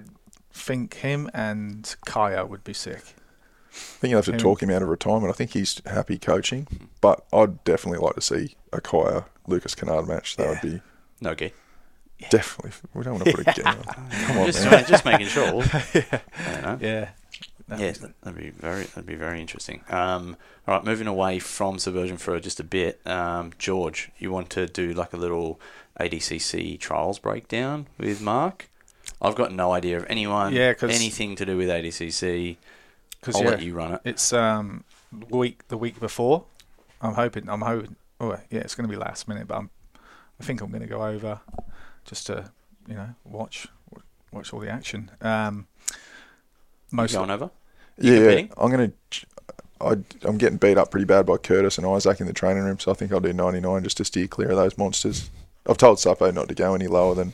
think 0.52 0.96
him 0.96 1.30
and 1.34 1.96
Kaya 2.06 2.46
would 2.46 2.64
be 2.64 2.74
sick. 2.74 3.02
I 3.72 3.76
think 4.02 4.10
you'll 4.12 4.18
have 4.18 4.26
to 4.26 4.32
Him. 4.32 4.40
talk 4.40 4.64
him 4.64 4.72
out 4.72 4.82
of 4.82 4.88
retirement. 4.90 5.30
I 5.30 5.34
think 5.34 5.52
he's 5.54 5.80
happy 5.86 6.18
coaching, 6.18 6.68
but 7.02 7.24
I'd 7.32 7.64
definitely 7.64 8.00
like 8.00 8.16
to 8.16 8.22
see 8.22 8.56
a 8.74 8.82
Kaya 8.82 9.26
Lucas 9.48 9.76
Kennard 9.76 10.08
match. 10.08 10.36
That 10.38 10.50
would 10.50 10.62
be 10.62 10.82
no 11.22 11.36
gay. 11.36 11.54
definitely. 12.30 12.72
We 12.94 13.04
don't 13.04 13.14
want 13.16 13.26
to 13.26 13.32
put 13.34 13.48
a 13.48 13.54
game 13.54 13.66
on. 13.68 13.84
Come 13.84 14.38
on, 14.40 14.46
just, 14.48 14.64
man. 14.66 14.86
just 14.88 15.06
making 15.06 15.28
sure. 15.28 15.46
I 15.64 16.22
don't 16.52 16.62
know. 16.64 16.78
Yeah. 16.82 17.10
Yeah, 17.78 17.92
that'd 18.24 18.36
be 18.40 18.50
very 18.50 18.86
that'd 18.86 19.06
be 19.06 19.14
very 19.14 19.40
interesting. 19.40 19.84
Um, 19.90 20.36
all 20.68 20.76
right, 20.76 20.84
moving 20.84 21.06
away 21.06 21.38
from 21.38 21.78
subversion 21.78 22.18
for 22.18 22.40
just 22.40 22.60
a 22.60 22.64
bit. 22.64 23.00
Um, 23.06 23.52
George, 23.60 24.10
you 24.18 24.32
want 24.32 24.50
to 24.52 24.66
do 24.66 24.92
like 24.94 25.14
a 25.14 25.18
little 25.18 25.60
ADCC 26.00 26.80
trials 26.80 27.20
breakdown 27.20 27.86
with 28.00 28.22
Marc? 28.22 28.70
I've 29.22 29.36
got 29.36 29.52
no 29.54 29.72
idea 29.72 29.98
of 29.98 30.06
anyone, 30.10 30.52
Yeah, 30.54 30.74
'cause- 30.74 30.90
anything 30.96 31.36
to 31.36 31.46
do 31.46 31.58
with 31.58 31.70
ADCC. 31.70 32.58
Because 33.20 33.36
I'll 33.36 33.44
yeah, 33.44 33.50
let 33.50 33.62
you 33.62 33.74
run 33.76 33.94
it. 33.94 34.02
it's 34.04 34.34
um 34.34 34.84
week 35.30 35.68
the 35.68 35.78
week 35.78 36.00
before. 36.00 36.46
I'm 37.02 37.14
hoping. 37.14 37.48
I'm 37.50 37.62
hoping. 37.62 37.96
Oh 38.20 38.32
yeah, 38.50 38.60
it's 38.62 38.74
going 38.74 38.90
to 38.90 38.92
be 38.92 39.00
last 39.00 39.28
minute, 39.28 39.48
but 39.48 39.58
I'm. 39.58 39.70
I 40.40 40.44
think 40.44 40.62
I'm 40.62 40.70
going 40.72 40.82
to 40.82 40.88
go 40.88 41.06
over 41.06 41.40
just 42.10 42.28
to 42.28 42.52
you 42.88 42.96
know 42.96 43.10
watch 43.24 43.68
watch 44.32 44.52
all 44.54 44.60
the 44.60 44.70
action. 44.70 45.12
Um, 45.22 45.68
most 46.92 47.14
Going 47.14 47.30
over? 47.30 47.52
You 48.00 48.14
Yeah, 48.14 48.20
competing? 48.20 48.52
I'm 48.58 48.72
gonna. 48.72 48.92
I, 49.82 49.96
I'm 50.28 50.38
getting 50.38 50.58
beat 50.58 50.78
up 50.78 50.92
pretty 50.92 51.06
bad 51.06 51.26
by 51.26 51.38
Curtis 51.38 51.78
and 51.78 51.88
Isaac 51.88 52.20
in 52.20 52.28
the 52.28 52.34
training 52.34 52.64
room, 52.64 52.80
so 52.80 52.92
I 52.92 52.96
think 52.96 53.14
I'll 53.14 53.22
do 53.22 53.32
99 53.32 53.84
just 53.84 53.96
to 53.98 54.04
steer 54.06 54.28
clear 54.28 54.50
of 54.50 54.58
those 54.58 54.78
monsters. 54.78 55.30
I've 55.70 55.78
told 55.78 56.00
Suppo 56.00 56.34
not 56.34 56.50
to 56.50 56.56
go 56.56 56.74
any 56.76 56.88
lower 56.88 57.16
than 57.16 57.32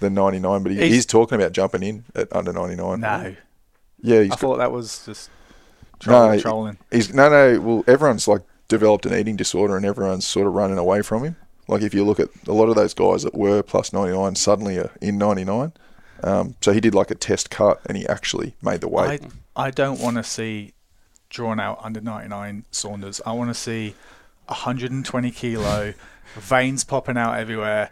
than 0.00 0.14
99, 0.14 0.62
but 0.64 0.72
he, 0.72 0.78
He's- 0.78 0.92
he's, 0.92 1.06
talking 1.06 1.36
about 1.40 1.52
jumping 1.52 1.82
in 1.84 2.04
at 2.16 2.34
under 2.34 2.52
99. 2.52 2.98
no, 3.00 3.36
yeah, 4.00 4.22
he's 4.22 4.26
I 4.26 4.28
got, 4.30 4.38
thought 4.40 4.56
that 4.58 4.72
was 4.72 5.04
just 5.06 5.30
trolling. 6.00 6.34
he- 6.38 6.42
trolling. 6.42 6.78
He's 6.90 7.12
no, 7.14 7.28
no. 7.28 7.60
Well, 7.60 7.84
everyone's 7.86 8.26
like 8.26 8.42
developed 8.68 9.06
an 9.06 9.14
eating 9.14 9.36
disorder, 9.36 9.76
and 9.76 9.84
everyone's 9.86 10.26
sort 10.26 10.46
of 10.48 10.54
running 10.54 10.78
away 10.78 11.02
from 11.02 11.22
him. 11.24 11.36
Like 11.68 11.82
if 11.82 11.94
you 11.94 12.04
look 12.04 12.20
at 12.20 12.28
a 12.46 12.52
lot 12.52 12.68
of 12.68 12.74
those 12.74 12.94
guys 12.94 13.22
that 13.22 13.34
were 13.34 13.62
plus 13.62 13.92
ninety 13.92 14.16
nine, 14.16 14.34
suddenly 14.34 14.78
are 14.78 14.90
in 15.00 15.18
ninety 15.18 15.44
nine. 15.44 15.72
Um, 16.24 16.54
so 16.60 16.72
he 16.72 16.80
did 16.80 16.94
like 16.94 17.10
a 17.10 17.14
test 17.14 17.50
cut, 17.50 17.80
and 17.86 17.96
he 17.96 18.06
actually 18.06 18.54
made 18.62 18.80
the 18.80 18.88
weight. 18.88 19.22
I 19.56 19.70
don't 19.70 20.00
want 20.00 20.16
to 20.16 20.24
see 20.24 20.72
drawn 21.32 21.58
out 21.58 21.78
under 21.82 22.00
99 22.00 22.64
Saunders. 22.70 23.20
I 23.26 23.32
want 23.32 23.50
to 23.50 23.54
see 23.54 23.94
120 24.46 25.30
kilo 25.30 25.94
veins 26.34 26.84
popping 26.84 27.16
out 27.16 27.38
everywhere. 27.38 27.90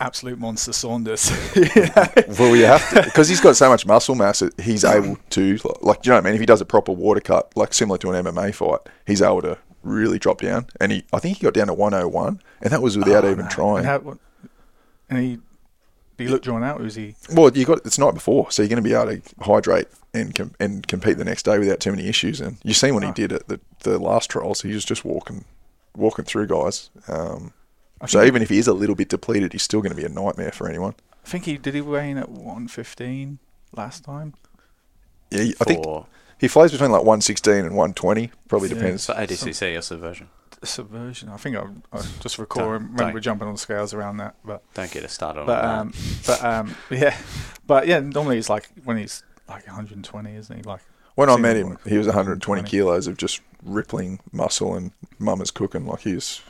Absolute 0.00 0.38
monster 0.38 0.72
Saunders. 0.72 1.30
well, 2.38 2.56
you 2.56 2.66
have 2.66 2.88
to 2.90 3.02
because 3.04 3.28
he's 3.28 3.40
got 3.40 3.56
so 3.56 3.68
much 3.68 3.86
muscle 3.86 4.16
mass. 4.16 4.40
that 4.40 4.60
He's 4.60 4.84
able 4.84 5.16
to 5.30 5.58
like 5.80 6.04
you 6.04 6.10
know 6.10 6.16
what 6.16 6.24
I 6.24 6.26
mean. 6.26 6.34
If 6.34 6.40
he 6.40 6.46
does 6.46 6.60
a 6.60 6.66
proper 6.66 6.92
water 6.92 7.20
cut, 7.20 7.56
like 7.56 7.72
similar 7.72 7.96
to 7.98 8.10
an 8.10 8.24
MMA 8.24 8.54
fight, 8.54 8.80
he's 9.06 9.22
able 9.22 9.42
to 9.42 9.56
really 9.84 10.18
dropped 10.18 10.42
down. 10.42 10.66
And 10.80 10.90
he, 10.92 11.04
I 11.12 11.18
think 11.18 11.36
he 11.38 11.42
got 11.44 11.54
down 11.54 11.66
to 11.68 11.74
one 11.74 11.92
hundred 11.92 12.08
one, 12.08 12.40
and 12.60 12.72
that 12.72 12.82
was 12.82 12.96
without 12.98 13.24
Oh, 13.24 13.30
even 13.30 13.44
no. 13.44 13.50
trying. 13.50 13.78
And, 13.78 13.86
how, 13.86 14.18
and 15.10 15.18
he, 15.18 15.38
did 16.16 16.24
he 16.24 16.28
look 16.28 16.42
drawn 16.42 16.62
out? 16.64 16.80
Or 16.80 16.84
was 16.84 16.94
he? 16.94 17.14
Well, 17.32 17.50
you 17.56 17.64
got 17.64 17.84
it's 17.84 17.98
night 17.98 18.14
before, 18.14 18.50
so 18.50 18.62
you're 18.62 18.68
going 18.68 18.82
to 18.82 18.88
be 18.88 18.94
able 18.94 19.16
to 19.16 19.22
hydrate 19.44 19.88
and 20.12 20.34
com- 20.34 20.54
and 20.60 20.86
compete 20.86 21.18
the 21.18 21.24
next 21.24 21.44
day 21.44 21.58
without 21.58 21.80
too 21.80 21.90
many 21.90 22.06
issues. 22.08 22.40
And 22.40 22.56
you 22.62 22.72
seen 22.74 22.94
what 22.94 23.02
he 23.02 23.10
Ah. 23.10 23.14
did 23.14 23.32
at 23.32 23.48
the, 23.48 23.60
the 23.80 23.98
last 23.98 24.30
trials. 24.30 24.62
He 24.62 24.72
was 24.72 24.84
just 24.84 25.04
walking 25.04 25.44
walking 25.96 26.24
through 26.24 26.46
guys. 26.48 26.90
Um, 27.08 27.52
so 28.06 28.22
even 28.24 28.42
if 28.42 28.48
he 28.50 28.58
is 28.58 28.66
a 28.68 28.72
little 28.74 28.94
bit 28.96 29.08
depleted, 29.08 29.52
he's 29.52 29.62
still 29.62 29.80
going 29.80 29.90
to 29.92 29.96
be 29.96 30.04
a 30.04 30.08
nightmare 30.08 30.50
for 30.52 30.68
anyone. 30.68 30.94
I 31.24 31.28
think 31.28 31.44
he 31.46 31.56
did. 31.56 31.74
He 31.74 31.80
weigh 31.80 32.10
in 32.10 32.18
at 32.18 32.28
115 32.28 33.38
last 33.76 34.04
time. 34.04 34.34
Yeah, 35.34 35.42
he- 35.42 35.54
I 35.60 35.64
think 35.64 35.84
he 36.38 36.48
flows 36.48 36.72
between 36.72 36.90
like 36.90 37.02
116 37.02 37.52
and 37.54 37.76
120. 37.76 38.30
Probably 38.48 38.68
Yeah. 38.68 38.74
depends. 38.76 39.06
for 39.06 39.12
ADCC 39.14 39.76
or 39.76 39.82
subversion. 39.82 40.28
Subversion. 40.62 41.28
I 41.28 41.36
think 41.36 41.56
I, 41.56 41.64
I 41.92 42.00
just 42.20 42.38
recall 42.38 42.62
Don't- 42.64 42.72
remember 42.72 43.12
don't. 43.12 43.22
jumping 43.22 43.48
on 43.48 43.56
scales 43.58 43.92
around 43.92 44.16
that, 44.18 44.34
but 44.44 44.62
Don't 44.74 44.90
get 44.90 45.04
us 45.04 45.12
started 45.12 45.40
on 45.40 45.46
but 45.46 45.60
that. 45.60 45.78
um 45.78 45.92
but 46.26 46.44
um 46.44 46.76
yeah, 46.90 47.16
but 47.66 47.86
yeah. 47.86 48.00
Normally 48.00 48.36
he's 48.36 48.48
like 48.48 48.68
when 48.84 48.96
he's 48.96 49.22
like 49.48 49.66
120, 49.66 50.34
isn't 50.36 50.56
he? 50.56 50.62
Like 50.62 50.80
when 51.16 51.28
I 51.28 51.36
met 51.36 51.56
him, 51.56 51.66
him, 51.66 51.70
like, 51.74 51.86
he 51.86 51.98
was 51.98 52.06
120 52.06 52.62
120. 52.62 52.70
kilos 52.70 53.06
of 53.06 53.16
just 53.18 53.40
rippling 53.62 54.20
muscle 54.32 54.74
and 54.74 54.92
mama's 55.18 55.50
cooking. 55.50 55.86
Like 55.86 56.00
he 56.00 56.14
was 56.14 56.40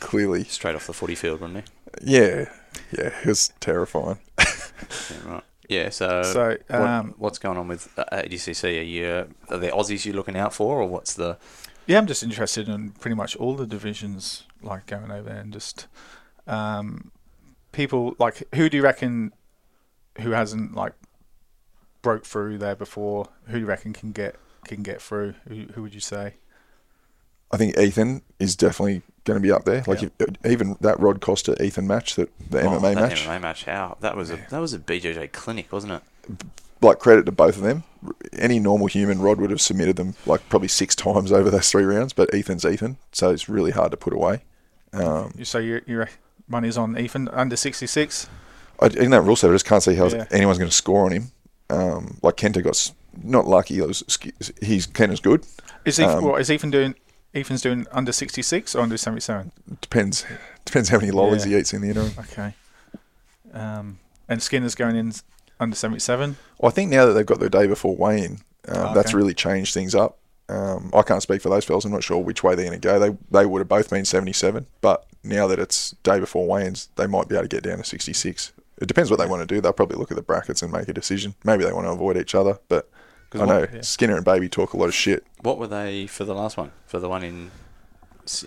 clearly, 0.00 0.44
Straight 0.44 0.74
off 0.74 0.86
the 0.86 0.92
footy 0.92 1.14
field, 1.14 1.40
wasn't 1.40 1.64
he? 2.04 2.12
yeah, 2.14 2.44
yeah, 2.92 3.10
it 3.22 3.26
was 3.26 3.52
terrifying. 3.60 4.18
Yeah, 5.10 5.32
right. 5.32 5.44
Yeah. 5.68 5.90
So, 5.90 6.22
so. 6.22 6.56
what- 6.68 6.80
Um, 6.80 7.14
what's 7.18 7.38
going 7.38 7.58
on 7.58 7.68
with 7.68 7.88
uh, 7.98 8.04
ADCC? 8.12 8.78
Are 8.78 8.82
you 8.82 9.26
are 9.50 9.58
there 9.58 9.72
Aussies 9.72 10.04
you're 10.04 10.14
looking 10.14 10.36
out 10.36 10.52
for, 10.54 10.80
or 10.80 10.88
what's 10.88 11.14
the 11.14 11.38
Yeah, 11.86 11.98
I'm 11.98 12.06
just 12.06 12.22
interested 12.22 12.68
in 12.68 12.90
pretty 12.90 13.14
much 13.14 13.36
all 13.36 13.54
the 13.54 13.66
divisions, 13.66 14.44
like 14.62 14.86
going 14.86 15.10
over 15.10 15.22
there 15.22 15.38
and 15.40 15.52
just 15.52 15.86
um, 16.46 17.10
people 17.72 18.14
like 18.18 18.42
who 18.54 18.68
do 18.68 18.76
you 18.78 18.82
reckon 18.82 19.32
who 20.20 20.30
hasn't 20.30 20.74
like 20.74 20.92
broke 22.02 22.24
through 22.24 22.58
there 22.58 22.76
before? 22.76 23.28
Who 23.46 23.54
do 23.54 23.58
you 23.60 23.66
reckon 23.66 23.92
can 23.92 24.12
get 24.12 24.36
can 24.64 24.82
get 24.82 25.00
through? 25.02 25.34
Who, 25.48 25.66
who 25.74 25.82
would 25.82 25.94
you 25.94 26.00
say? 26.00 26.34
I 27.52 27.56
think 27.56 27.78
Ethan 27.78 28.22
is 28.38 28.56
definitely 28.56 29.02
going 29.24 29.36
to 29.36 29.40
be 29.42 29.52
up 29.52 29.64
there. 29.64 29.82
Like 29.86 30.02
Yeah. 30.02 30.08
if, 30.18 30.28
even 30.50 30.76
that 30.80 30.98
Rod 31.00 31.20
Costa 31.20 31.60
Ethan 31.62 31.86
match, 31.86 32.14
that 32.16 32.30
the 32.50 32.60
Oh, 32.62 32.70
MMA 32.70 32.94
that 32.94 33.08
match. 33.10 33.24
MMA 33.26 33.40
match. 33.40 33.64
How 33.64 33.96
that 34.00 34.16
was 34.16 34.30
a 34.30 34.38
that 34.50 34.58
was 34.58 34.72
a 34.72 34.78
BJJ 34.78 35.32
clinic, 35.32 35.72
wasn't 35.72 35.92
it? 35.94 36.02
Like 36.82 36.98
credit 36.98 37.24
to 37.26 37.32
both 37.32 37.56
of 37.56 37.62
them. 37.62 37.84
Any 38.32 38.58
normal 38.58 38.86
human, 38.86 39.20
Rod 39.20 39.40
would 39.40 39.50
have 39.50 39.60
submitted 39.60 39.96
them 39.96 40.14
like 40.26 40.48
probably 40.48 40.68
six 40.68 40.94
times 40.94 41.32
over 41.38 41.50
those 41.50 41.70
three 41.70 41.84
rounds. 41.84 42.12
But 42.12 42.32
Ethan's 42.34 42.64
Ethan, 42.64 42.98
so 43.12 43.30
it's 43.30 43.48
really 43.48 43.70
hard 43.70 43.90
to 43.92 43.96
put 43.96 44.12
away. 44.12 44.42
Um, 44.92 45.32
You 45.36 45.44
say 45.44 45.62
your 45.64 45.82
your 45.86 46.08
money's 46.48 46.76
on 46.76 46.98
Ethan 46.98 47.28
under 47.28 47.56
sixty 47.56 47.86
six. 47.86 48.28
In 48.96 49.10
that 49.10 49.22
rule 49.22 49.36
set, 49.36 49.50
I 49.50 49.54
just 49.54 49.64
can't 49.64 49.82
see 49.82 49.94
how 49.94 50.08
Yeah. 50.08 50.26
anyone's 50.30 50.58
going 50.58 50.70
to 50.70 50.76
score 50.76 51.06
on 51.06 51.12
him. 51.12 51.30
Um, 51.70 52.18
like 52.22 52.36
Kenta 52.36 52.62
got 52.62 52.92
not 53.22 53.46
lucky. 53.46 53.78
It 53.78 53.86
was, 53.88 54.04
he's 54.60 54.86
Kenta's 54.86 55.20
good. 55.20 55.44
Is 55.86 55.98
Ethan, 55.98 56.18
Um, 56.18 56.24
what 56.24 56.40
is 56.40 56.50
Ethan 56.50 56.70
doing? 56.70 56.94
Ethan's 57.36 57.62
doing 57.62 57.86
under 57.92 58.12
sixty 58.12 58.42
six 58.42 58.74
or 58.74 58.80
under 58.80 58.96
seventy 58.96 59.20
seven? 59.20 59.52
Depends 59.80 60.24
depends 60.64 60.88
how 60.88 60.98
many 60.98 61.10
lollies 61.12 61.44
Yeah. 61.46 61.54
he 61.56 61.60
eats 61.60 61.72
in 61.72 61.82
the 61.82 61.88
interim. 61.88 62.12
Okay. 62.18 62.54
Um, 63.52 63.98
and 64.28 64.42
Skinner's 64.42 64.74
going 64.74 64.96
in 64.96 65.12
under 65.60 65.76
seventy 65.76 66.00
seven. 66.00 66.36
Well, 66.58 66.70
I 66.70 66.74
think 66.74 66.90
now 66.90 67.06
that 67.06 67.12
they've 67.12 67.26
got 67.26 67.38
their 67.40 67.48
day 67.48 67.66
before 67.66 67.94
weigh-in, 67.96 68.40
um, 68.68 68.88
Oh, 68.88 68.94
that's 68.94 69.14
really 69.14 69.34
changed 69.34 69.72
things 69.74 69.94
up. 69.94 70.18
Um, 70.48 70.90
I 70.94 71.02
can't 71.02 71.22
speak 71.22 71.42
for 71.42 71.48
those 71.48 71.64
fellas. 71.64 71.84
I'm 71.84 71.92
not 71.92 72.04
sure 72.04 72.18
which 72.18 72.42
way 72.44 72.54
they're 72.54 72.66
going 72.66 72.80
to 72.80 72.88
go. 72.88 72.98
They 72.98 73.16
they 73.30 73.46
would 73.46 73.60
have 73.60 73.68
both 73.68 73.90
been 73.90 74.04
77, 74.04 74.66
but 74.80 75.06
now 75.24 75.46
that 75.48 75.58
it's 75.58 75.92
day 76.02 76.20
before 76.20 76.46
weigh-ins, 76.46 76.88
they 76.96 77.06
might 77.06 77.28
be 77.28 77.34
able 77.34 77.44
to 77.48 77.48
get 77.56 77.64
down 77.64 77.78
to 77.78 77.84
66. 77.84 78.52
It 78.78 78.86
depends 78.88 79.10
what 79.10 79.18
they 79.18 79.26
want 79.26 79.40
to 79.48 79.54
do. 79.54 79.60
They'll 79.60 79.72
probably 79.72 79.96
look 79.98 80.10
at 80.10 80.16
the 80.16 80.22
brackets 80.22 80.62
and 80.62 80.70
make 80.72 80.88
a 80.88 80.92
decision. 80.92 81.34
Maybe 81.44 81.64
they 81.64 81.72
want 81.72 81.86
to 81.86 81.90
avoid 81.92 82.16
each 82.16 82.34
other, 82.34 82.58
but 82.68 82.88
'Cause 83.38 83.48
I 83.48 83.52
know 83.60 83.66
yeah. 83.72 83.80
Skinner 83.82 84.16
and 84.16 84.24
Baby 84.24 84.48
talk 84.48 84.72
a 84.72 84.76
lot 84.76 84.86
of 84.86 84.94
shit. 84.94 85.24
What 85.42 85.58
were 85.58 85.66
they 85.66 86.06
for 86.06 86.24
the 86.24 86.34
last 86.34 86.56
one? 86.56 86.72
For 86.86 86.98
the 86.98 87.08
one 87.08 87.22
in 87.22 87.50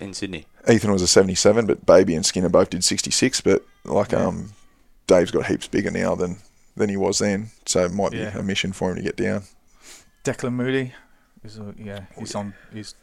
in 0.02 0.14
Sydney? 0.14 0.46
Ethan 0.70 0.92
was 0.92 1.02
a 1.02 1.08
77, 1.08 1.66
but 1.66 1.86
Baby 1.86 2.14
and 2.16 2.26
Skinner 2.26 2.50
both 2.50 2.70
did 2.70 2.84
66. 2.84 3.42
But 3.42 3.64
like 3.86 4.12
Yeah. 4.12 4.26
um, 4.28 4.52
Dave's 5.08 5.32
got 5.32 5.46
heaps 5.48 5.68
bigger 5.68 5.92
now 5.92 6.16
than 6.16 6.38
than 6.76 6.90
he 6.90 6.98
was 6.98 7.20
then, 7.20 7.52
so 7.66 7.86
it 7.86 7.92
might 7.94 8.14
Yeah. 8.14 8.30
be 8.32 8.40
a 8.40 8.44
mission 8.44 8.72
for 8.74 8.90
him 8.92 8.96
to 8.98 9.02
get 9.02 9.16
down. 9.18 9.44
Declan 10.24 10.54
Moody, 10.54 10.94
is 11.44 11.60
uh, 11.60 11.72
yeah, 11.78 12.06
he's 12.18 12.36
on. 12.36 12.54
He's 12.74 12.96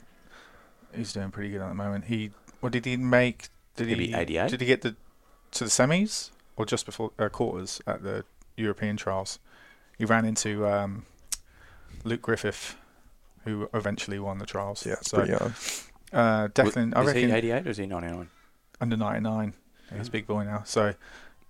he's 0.94 1.12
doing 1.12 1.30
pretty 1.30 1.50
good 1.50 1.60
at 1.62 1.68
the 1.68 1.74
moment. 1.74 2.04
He 2.06 2.30
what 2.60 2.72
did 2.72 2.84
he 2.84 2.96
make? 2.96 3.48
Did 3.76 3.88
Maybe 3.88 4.06
he 4.08 4.14
88? 4.14 4.50
Did 4.50 4.60
he 4.60 4.66
get 4.66 4.82
the 4.82 4.96
to 5.52 5.64
the 5.64 5.70
semis 5.70 6.30
or 6.56 6.64
just 6.66 6.86
before 6.86 7.10
uh, 7.18 7.28
quarters 7.28 7.80
at 7.86 8.02
the 8.02 8.24
European 8.56 8.96
trials? 8.96 9.38
He 9.98 10.04
ran 10.04 10.24
into 10.26 10.66
um, 10.66 11.06
Luke 12.06 12.22
Griffith, 12.22 12.76
who 13.44 13.68
eventually 13.74 14.18
won 14.18 14.38
the 14.38 14.46
trials. 14.46 14.86
Yeah, 14.86 14.96
so 15.02 15.18
pretty 15.18 15.32
young. 15.32 15.54
uh, 16.12 16.48
Declan, 16.48 16.94
I 16.96 17.00
is 17.02 17.06
reckon 17.08 17.28
he 17.28 17.34
88 17.34 17.66
or 17.66 17.70
is 17.70 17.76
he 17.76 17.86
99? 17.86 18.28
under 18.80 18.96
99. 18.96 19.54
Yeah. 19.90 19.98
He's 19.98 20.08
a 20.08 20.10
big 20.10 20.26
boy 20.26 20.44
now. 20.44 20.62
So, 20.64 20.94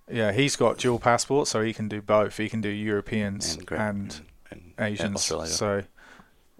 yeah, 0.09 0.31
he's 0.31 0.55
got 0.55 0.77
dual 0.77 0.99
passport, 0.99 1.47
so 1.47 1.61
he 1.61 1.73
can 1.73 1.87
do 1.87 2.01
both. 2.01 2.37
He 2.37 2.49
can 2.49 2.61
do 2.61 2.69
Europeans 2.69 3.55
And, 3.55 3.71
and, 3.71 4.21
and, 4.51 4.61
and 4.77 4.87
Asians. 4.93 5.15
Australia. 5.15 5.47
So, 5.47 5.83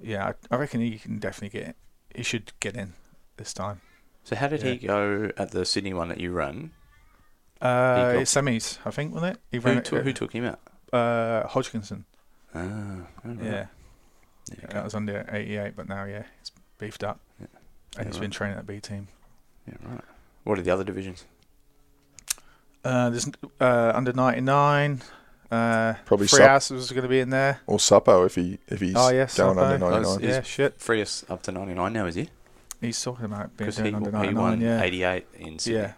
yeah, 0.01 0.33
I, 0.51 0.55
I 0.55 0.57
reckon 0.59 0.81
he 0.81 0.97
can 0.99 1.19
definitely 1.19 1.59
get. 1.59 1.75
He 2.13 2.23
should 2.23 2.51
get 2.59 2.75
in 2.75 2.93
this 3.37 3.53
time. 3.53 3.81
So 4.23 4.35
how 4.35 4.47
did 4.47 4.61
Yeah. 4.63 4.71
he 4.73 4.87
go 4.87 5.31
at 5.37 5.51
the 5.51 5.63
Sydney 5.65 5.93
one 5.93 6.09
that 6.09 6.19
you 6.19 6.31
ran? 6.31 6.71
Uh, 7.61 8.13
got- 8.13 8.15
it's 8.17 8.33
semis, 8.35 8.77
I 8.85 8.91
think, 8.91 9.13
wasn't 9.13 9.35
it? 9.37 9.41
He 9.51 9.57
Who, 9.57 9.63
ran 9.67 9.77
it- 9.77 9.85
took, 9.85 10.03
who 10.03 10.13
took 10.13 10.33
him 10.33 10.43
out? 10.45 10.59
Uh, 10.91 11.47
Hodgkinson. 11.47 12.05
Ah, 12.53 12.59
all 13.25 13.31
right. 13.33 13.67
Yeah, 14.51 14.67
that 14.73 14.83
was 14.83 14.93
under 14.95 15.25
88, 15.31 15.75
but 15.75 15.87
now 15.89 16.05
yeah, 16.05 16.23
it's 16.39 16.51
beefed 16.79 17.03
up, 17.03 17.19
Yeah. 17.39 17.47
and 17.47 17.59
Yeah, 17.97 18.03
he's 18.05 18.13
right. 18.15 18.21
been 18.21 18.31
training 18.31 18.57
at 18.57 18.65
B 18.67 18.79
team. 18.79 19.07
Yeah, 19.67 19.75
right. 19.83 20.03
What 20.43 20.57
are 20.59 20.61
the 20.61 20.71
other 20.71 20.83
divisions? 20.83 21.25
Uh, 22.83 23.09
there's 23.09 23.27
uh, 23.59 23.91
under 23.93 24.13
99. 24.13 25.01
Uh, 25.51 25.93
Probably 26.05 26.27
Free 26.27 26.39
Sup- 26.39 26.71
was 26.71 26.91
going 26.91 27.03
to 27.03 27.09
be 27.09 27.19
in 27.19 27.29
there. 27.29 27.61
Or 27.67 27.77
Suppo 27.77 28.25
if 28.25 28.35
he 28.35 28.59
if 28.67 28.79
he's 28.81 28.95
Oh, 28.95 29.09
yeah, 29.09 29.27
going 29.35 29.55
Suppo. 29.57 29.71
under 29.73 29.85
Oh, 29.85 29.89
99. 29.89 30.21
is- 30.21 30.21
Yeah, 30.35 30.41
shit. 30.41 30.79
Frias 30.79 31.25
up 31.29 31.41
to 31.43 31.51
99 31.51 31.93
now, 31.93 32.05
is 32.05 32.15
he? 32.15 32.29
He's 32.81 33.01
talking 33.01 33.25
about 33.25 33.55
being 33.57 33.67
Because 33.69 33.77
doing 33.77 33.89
he, 33.89 33.95
under 33.95 34.09
he 34.11 34.15
99. 34.17 34.35
won 34.43 34.61
yeah. 34.61 34.81
88 34.81 35.25
in 35.35 35.59
Sydney. 35.59 35.79
Yeah, 35.81 35.93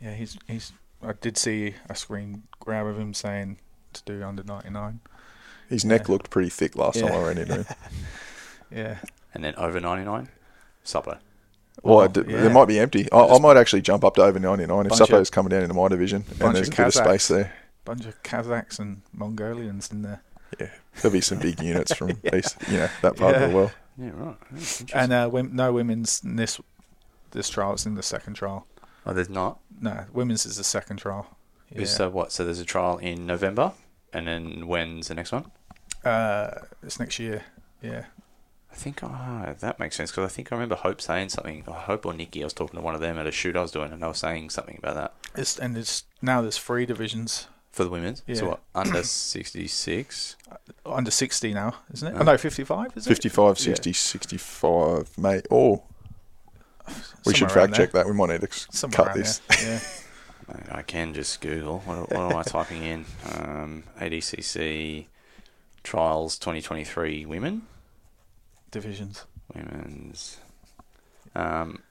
yeah. 0.00 0.14
He's 0.14 0.38
he's. 0.46 0.72
I 1.02 1.12
did 1.14 1.36
see 1.36 1.74
a 1.88 1.94
screen 1.96 2.44
grab 2.60 2.86
of 2.86 2.96
him 2.98 3.12
saying 3.14 3.58
to 3.94 4.02
do 4.04 4.22
under 4.22 4.44
ninety 4.44 4.70
nine. 4.70 5.00
His 5.68 5.84
neck 5.84 6.02
Yeah. 6.08 6.12
looked 6.12 6.30
pretty 6.30 6.50
thick 6.50 6.76
last 6.76 6.98
time 7.00 7.12
I 7.12 7.22
ran 7.26 7.38
into 7.38 7.54
him. 7.54 7.66
Yeah. 8.70 8.98
And 9.34 9.42
then 9.44 9.54
over 9.56 9.80
99, 9.80 10.28
Suppo. 10.84 11.18
Well, 11.82 11.96
Well, 11.96 12.00
it 12.02 12.12
d- 12.12 12.22
yeah. 12.28 12.44
it 12.46 12.52
might 12.52 12.66
be 12.66 12.78
empty. 12.78 13.10
I, 13.10 13.18
I 13.18 13.38
might 13.38 13.56
actually 13.56 13.80
jump 13.82 14.04
up 14.04 14.14
to 14.16 14.22
over 14.22 14.38
99 14.38 14.86
if 14.86 14.88
Bunch 14.90 15.00
of- 15.00 15.08
Suppo's 15.08 15.30
coming 15.30 15.50
down 15.50 15.62
into 15.62 15.74
my 15.74 15.88
division 15.88 16.24
and 16.40 16.54
there's 16.54 16.68
a 16.68 16.70
of 16.72 16.76
bit 16.76 16.86
of 16.86 16.94
space 16.94 17.26
Kazakhs. 17.26 17.28
there. 17.28 17.52
Bunch 17.84 18.06
of 18.06 18.22
Kazakhs 18.22 18.78
and 18.78 19.02
Mongolians 19.12 19.90
in 19.90 20.02
there, 20.02 20.22
Yeah, 20.60 20.68
There'll 21.00 21.12
be 21.12 21.20
some 21.20 21.38
big 21.38 21.60
units 21.62 21.94
from 21.94 22.10
east, 22.32 22.56
you 22.68 22.76
know, 22.78 22.88
that 23.00 23.16
part 23.16 23.34
Yeah. 23.36 23.42
of 23.44 23.50
the 23.50 23.56
world. 23.56 23.72
Yeah, 23.98 24.10
right. 24.14 24.84
And 24.94 25.12
uh, 25.12 25.28
wom- 25.32 25.54
no 25.56 25.72
women's 25.72 26.22
in 26.24 26.36
this 26.36 26.60
this 27.32 27.48
trial. 27.48 27.72
It's 27.72 27.86
in 27.86 27.94
the 27.94 28.02
second 28.02 28.34
trial. 28.34 28.66
oh, 29.06 29.12
there's 29.14 29.28
not. 29.30 29.58
No, 29.80 30.04
women's 30.12 30.44
is 30.46 30.56
the 30.58 30.64
second 30.64 30.98
trial. 30.98 31.26
Yeah. 31.74 31.86
So 31.86 32.08
what? 32.10 32.30
So 32.32 32.44
there's 32.44 32.60
a 32.60 32.64
trial 32.64 32.98
in 32.98 33.26
November, 33.26 33.72
and 34.12 34.26
then 34.26 34.66
when's 34.66 35.08
the 35.08 35.14
next 35.14 35.32
one? 35.32 35.50
uh, 36.04 36.50
it's 36.82 36.98
next 36.98 37.18
year. 37.18 37.44
Yeah. 37.80 38.04
I 38.70 38.74
think 38.74 39.00
ah, 39.02 39.54
that 39.60 39.78
makes 39.78 39.96
sense 39.96 40.10
because 40.10 40.24
I 40.24 40.34
think 40.34 40.50
I 40.50 40.54
remember 40.56 40.76
Hope 40.76 41.00
saying 41.02 41.28
something. 41.28 41.62
Oh, 41.68 41.72
Hope 41.72 42.06
or 42.06 42.14
Nikki, 42.14 42.40
I 42.42 42.44
was 42.44 42.54
talking 42.54 42.78
to 42.78 42.82
one 42.82 42.94
of 42.94 43.02
them 43.02 43.18
at 43.18 43.26
a 43.26 43.30
shoot 43.30 43.54
I 43.54 43.60
was 43.60 43.70
doing, 43.70 43.92
and 43.92 44.02
they 44.02 44.06
were 44.06 44.14
saying 44.14 44.48
something 44.50 44.78
about 44.78 44.94
that 44.94 45.12
It's 45.38 45.58
and 45.58 45.76
it's 45.76 46.04
now 46.22 46.40
there's 46.40 46.56
three 46.56 46.86
divisions 46.86 47.48
for 47.70 47.84
the 47.84 47.90
women's. 47.90 48.22
Yeah. 48.26 48.34
So 48.36 48.48
what? 48.48 48.60
Under 48.74 49.02
66. 49.02 50.36
under 50.86 51.10
sixty 51.10 51.52
now, 51.52 51.74
isn't 51.92 52.08
it? 52.08 52.16
Uh, 52.16 52.20
oh 52.20 52.24
no, 52.24 52.38
fifty 52.38 52.64
five. 52.64 52.96
Is 52.96 53.06
it? 53.06 53.10
55, 53.10 53.58
Yeah. 53.58 53.64
60, 53.74 53.92
65, 53.92 55.18
mate. 55.18 55.46
Oh, 55.50 55.82
we 57.26 57.34
should 57.34 57.50
Somewhere 57.50 57.58
around 57.58 57.68
fact 57.68 57.76
check 57.76 57.92
that. 57.92 58.06
We 58.06 58.14
might 58.14 58.30
need 58.30 58.40
to 58.40 58.48
Somewhere 58.50 59.04
cut 59.04 59.14
this. 59.14 59.40
Yeah. 59.62 59.80
I 60.52 60.78
I 60.78 60.82
can 60.82 61.14
just 61.14 61.40
Google. 61.40 61.80
What, 61.80 62.10
what 62.10 62.32
am 62.32 62.36
I 62.36 62.42
typing 62.42 62.82
in? 62.82 63.04
Um, 63.34 63.84
ADCC 64.00 65.06
trials 65.82 66.38
2023 66.38 67.24
women. 67.26 67.62
Divisions. 68.70 69.24
Women's. 69.54 70.38
Um, 71.34 71.82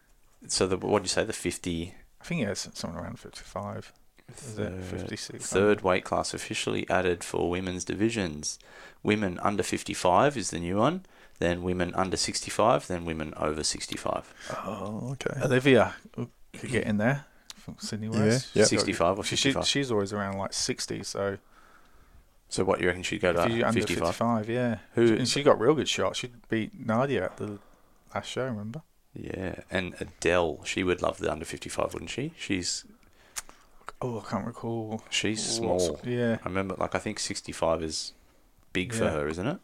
so 0.47 0.67
the 0.67 0.77
what 0.77 0.99
do 0.99 1.05
you 1.05 1.09
say? 1.09 1.23
The 1.23 1.33
50 1.33 1.93
I 2.21 2.23
think 2.23 2.41
yeah, 2.41 2.51
it's 2.51 2.67
somewhere 2.73 3.03
around 3.03 3.19
fifty 3.19 3.41
five. 3.41 3.91
Is 4.37 4.57
it 4.59 4.71
third, 4.71 4.99
56? 5.01 5.45
third 5.45 5.81
weight 5.81 6.03
class 6.03 6.33
officially 6.33 6.89
added 6.89 7.23
for 7.23 7.49
women's 7.49 7.83
divisions. 7.83 8.59
Women 9.03 9.39
under 9.43 9.63
55 9.63 10.37
is 10.37 10.51
the 10.51 10.59
new 10.59 10.77
one. 10.77 11.05
Then 11.39 11.63
women 11.63 11.93
under 11.95 12.15
65. 12.15 12.87
Then 12.87 13.03
women 13.03 13.33
over 13.35 13.61
65. 13.63 14.33
Oh, 14.65 15.09
okay. 15.13 15.41
Olivia 15.41 15.95
could 16.15 16.69
get 16.69 16.85
in 16.85 16.97
there 16.97 17.25
from 17.25 17.30
Sydney 17.79 18.07
Yeah, 18.11 18.19
West. 18.25 18.49
yeah. 18.55 18.63
65 18.65 19.19
or 19.19 19.23
She, 19.23 19.35
55. 19.35 19.65
she, 19.65 19.79
she's 19.79 19.91
always 19.91 20.13
around 20.13 20.37
like 20.37 20.53
60, 20.53 21.03
so 21.03 21.37
so 22.49 22.63
what 22.65 22.81
you 22.81 22.87
reckon 22.87 23.03
she'd 23.03 23.21
go 23.21 23.31
to? 23.33 23.39
if 23.43 23.63
under 23.63 23.79
55. 23.79 24.07
55, 24.07 24.49
yeah. 24.49 24.79
Who- 24.95 25.15
And 25.15 25.27
she 25.27 25.41
got 25.43 25.59
real 25.59 25.73
good 25.73 25.87
shots. 25.87 26.19
She 26.19 26.29
beat 26.49 26.85
Nadia 26.85 27.25
at 27.25 27.37
the 27.37 27.59
last 28.13 28.29
show, 28.29 28.45
remember? 28.45 28.81
Yeah, 29.13 29.55
and 29.69 29.93
Adele, 29.99 30.63
she 30.65 30.83
would 30.83 31.01
love 31.01 31.17
the 31.17 31.31
under 31.31 31.45
55, 31.45 31.93
wouldn't 31.93 32.11
she? 32.11 32.33
She's 32.37 32.85
Oh, 34.01 34.19
I 34.25 34.29
can't 34.29 34.45
recall. 34.47 35.03
she's 35.09 35.59
what's- 35.59 35.85
small. 35.85 35.99
Yeah. 36.03 36.37
I 36.43 36.47
remember, 36.49 36.75
like, 36.77 36.95
I 36.95 36.99
think 36.99 37.19
65 37.19 37.83
is 37.83 38.13
big 38.73 38.93
for 38.93 39.09
her, 39.09 39.27
isn't 39.27 39.45
it? 39.47 39.59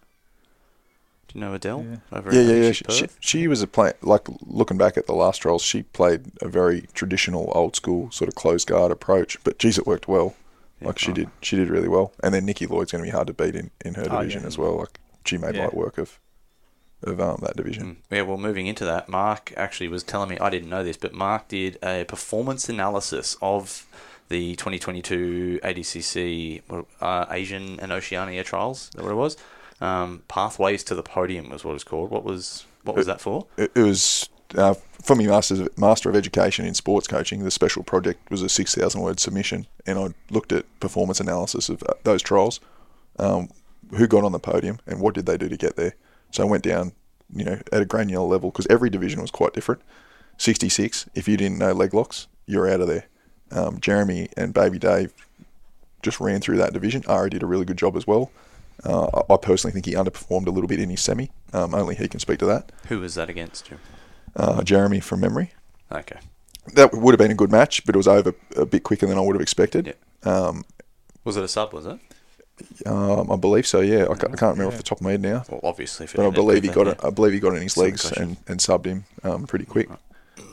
Do 1.37 1.41
you 1.41 1.49
know 1.49 1.53
Adele? 1.53 1.85
Yeah. 1.87 2.17
Over 2.17 2.33
Yeah, 2.33 2.41
yeah, 2.41 2.63
yeah. 2.63 2.71
She, 2.71 2.85
she, 2.89 3.07
she 3.19 3.47
was 3.47 3.61
a 3.61 3.67
play 3.67 3.93
like 4.01 4.27
looking 4.47 4.75
back 4.75 4.97
at 4.97 5.05
the 5.05 5.13
last 5.13 5.37
trials. 5.43 5.61
She 5.61 5.83
played 5.83 6.31
a 6.41 6.47
very 6.47 6.87
traditional, 6.95 7.51
old 7.53 7.75
school 7.75 8.09
sort 8.09 8.27
of 8.27 8.33
closed 8.33 8.67
guard 8.67 8.91
approach. 8.91 9.37
But 9.43 9.59
geez, 9.59 9.77
it 9.77 9.85
worked 9.85 10.07
well. 10.07 10.33
Yeah, 10.81 10.87
like 10.87 10.97
she 10.97 11.09
right. 11.09 11.15
did, 11.15 11.29
she 11.43 11.55
did 11.55 11.69
really 11.69 11.89
well. 11.89 12.11
And 12.23 12.33
then 12.33 12.43
Nikki 12.43 12.65
Lloyd's 12.65 12.91
going 12.91 13.03
to 13.03 13.07
be 13.07 13.11
hard 13.11 13.27
to 13.27 13.33
beat 13.33 13.55
in, 13.55 13.69
in 13.85 13.93
her 13.93 14.07
Oh, 14.09 14.17
division 14.17 14.41
yeah. 14.41 14.47
as 14.47 14.57
well. 14.57 14.77
Like 14.77 14.99
she 15.25 15.37
made 15.37 15.53
Yeah. 15.53 15.65
light 15.65 15.75
work 15.75 15.99
of 15.99 16.19
of 17.03 17.21
um, 17.21 17.37
that 17.43 17.55
division. 17.55 17.85
Mm. 17.85 18.15
Yeah, 18.15 18.21
well, 18.23 18.37
moving 18.37 18.65
into 18.65 18.83
that, 18.85 19.07
Marc 19.07 19.53
actually 19.55 19.89
was 19.89 20.01
telling 20.01 20.29
me, 20.29 20.39
I 20.39 20.49
didn't 20.49 20.69
know 20.69 20.83
this, 20.83 20.97
but 20.97 21.13
Marc 21.13 21.49
did 21.49 21.77
a 21.83 22.03
performance 22.05 22.67
analysis 22.67 23.37
of 23.43 23.85
the 24.29 24.55
2022 24.55 25.59
ADCC 25.63 26.63
uh, 26.99 27.25
Asian 27.29 27.79
and 27.79 27.91
Oceania 27.91 28.43
trials. 28.43 28.85
Is 28.85 28.89
that 28.95 29.03
what 29.03 29.11
it 29.11 29.15
was? 29.15 29.37
Um, 29.79 30.23
Pathways 30.27 30.83
to 30.85 30.95
the 30.95 31.03
Podium 31.03 31.49
was 31.49 31.63
what 31.63 31.75
it's 31.75 31.83
called. 31.83 32.09
What 32.09 32.23
was 32.23 32.65
What 32.83 32.95
was 32.95 33.05
that 33.05 33.21
for? 33.21 33.45
It, 33.57 33.71
it 33.75 33.81
was 33.81 34.29
uh, 34.55 34.73
for 35.03 35.15
me, 35.15 35.27
Masters 35.27 35.67
Master 35.77 36.09
of 36.09 36.15
Education 36.15 36.65
in 36.65 36.73
Sports 36.73 37.07
Coaching. 37.07 37.43
The 37.43 37.51
special 37.51 37.83
project 37.83 38.29
was 38.31 38.41
a 38.41 38.49
six 38.49 38.73
thousand 38.75 39.01
word 39.01 39.19
submission, 39.19 39.67
and 39.85 39.99
I 39.99 40.07
looked 40.31 40.51
at 40.51 40.65
performance 40.79 41.19
analysis 41.19 41.69
of 41.69 41.83
uh, 41.83 41.93
those 42.03 42.21
trials, 42.21 42.59
um, 43.19 43.49
who 43.91 44.07
got 44.07 44.23
on 44.23 44.31
the 44.31 44.39
podium, 44.39 44.79
and 44.87 44.99
what 44.99 45.13
did 45.13 45.25
they 45.25 45.37
do 45.37 45.49
to 45.49 45.57
get 45.57 45.75
there. 45.75 45.95
So 46.31 46.43
I 46.43 46.49
went 46.49 46.63
down, 46.63 46.93
you 47.33 47.43
know, 47.43 47.59
at 47.71 47.81
a 47.81 47.85
granular 47.85 48.27
level 48.27 48.51
because 48.51 48.67
every 48.69 48.89
division 48.89 49.21
was 49.21 49.31
quite 49.31 49.53
different. 49.53 49.81
Sixty 50.37 50.69
six. 50.69 51.09
If 51.13 51.27
you 51.27 51.37
didn't 51.37 51.57
know 51.57 51.73
leg 51.73 51.93
locks, 51.93 52.27
you're 52.45 52.69
out 52.69 52.81
of 52.81 52.87
there. 52.87 53.05
Um, 53.51 53.79
Jeremy 53.79 54.29
and 54.35 54.53
Baby 54.53 54.79
Dave 54.79 55.13
just 56.01 56.19
ran 56.19 56.41
through 56.41 56.57
that 56.57 56.73
division. 56.73 57.03
Ari 57.07 57.29
did 57.29 57.43
a 57.43 57.47
really 57.47 57.65
good 57.65 57.77
job 57.77 57.95
as 57.95 58.05
well. 58.05 58.31
Uh, 58.83 59.23
I 59.29 59.37
personally 59.37 59.71
think 59.73 59.85
he 59.85 59.93
underperformed 59.93 60.47
a 60.47 60.51
little 60.51 60.67
bit 60.67 60.79
in 60.79 60.89
his 60.89 61.01
semi. 61.01 61.31
Um, 61.53 61.73
only 61.73 61.95
he 61.95 62.07
can 62.07 62.19
speak 62.19 62.39
to 62.39 62.45
that. 62.45 62.71
Who 62.87 62.99
was 62.99 63.15
that 63.15 63.29
against 63.29 63.69
you? 63.71 63.77
Uh, 64.35 64.61
Jeremy 64.63 64.99
from 64.99 65.19
memory. 65.21 65.51
Okay. 65.91 66.19
That 66.73 66.93
would 66.93 67.13
have 67.13 67.17
been 67.19 67.31
a 67.31 67.35
good 67.35 67.51
match, 67.51 67.85
but 67.85 67.95
it 67.95 67.97
was 67.97 68.07
over 68.07 68.33
a 68.55 68.65
bit 68.65 68.83
quicker 68.83 69.07
than 69.07 69.17
I 69.17 69.21
would 69.21 69.35
have 69.35 69.41
expected. 69.41 69.95
Um, 70.23 70.65
Was 71.23 71.37
it 71.37 71.43
a 71.43 71.47
sub? 71.47 71.73
Was 71.73 71.85
it? 71.85 71.99
um, 72.85 73.31
I 73.31 73.35
believe 73.35 73.67
so. 73.67 73.81
Yeah, 73.81 74.03
I, 74.09 74.15
ca- 74.15 74.27
I 74.31 74.35
can't 74.35 74.57
remember 74.57 74.67
off 74.67 74.77
the 74.77 74.83
top 74.83 74.97
of 74.99 75.03
my 75.03 75.11
head 75.11 75.21
now, 75.21 75.43
Well, 75.49 75.61
obviously. 75.63 76.05
If 76.05 76.15
but 76.15 76.25
I 76.27 76.29
believe 76.31 76.63
he 76.63 76.69
got 76.69 76.87
it. 76.87 76.99
I 77.03 77.09
believe 77.09 77.33
he 77.33 77.39
got 77.39 77.53
it 77.53 77.57
in 77.57 77.61
his 77.63 77.73
Some 77.73 77.83
legs 77.85 78.11
and, 78.11 78.37
and 78.47 78.59
subbed 78.59 78.85
him 78.85 79.05
um, 79.23 79.45
pretty 79.47 79.65
quick. 79.65 79.89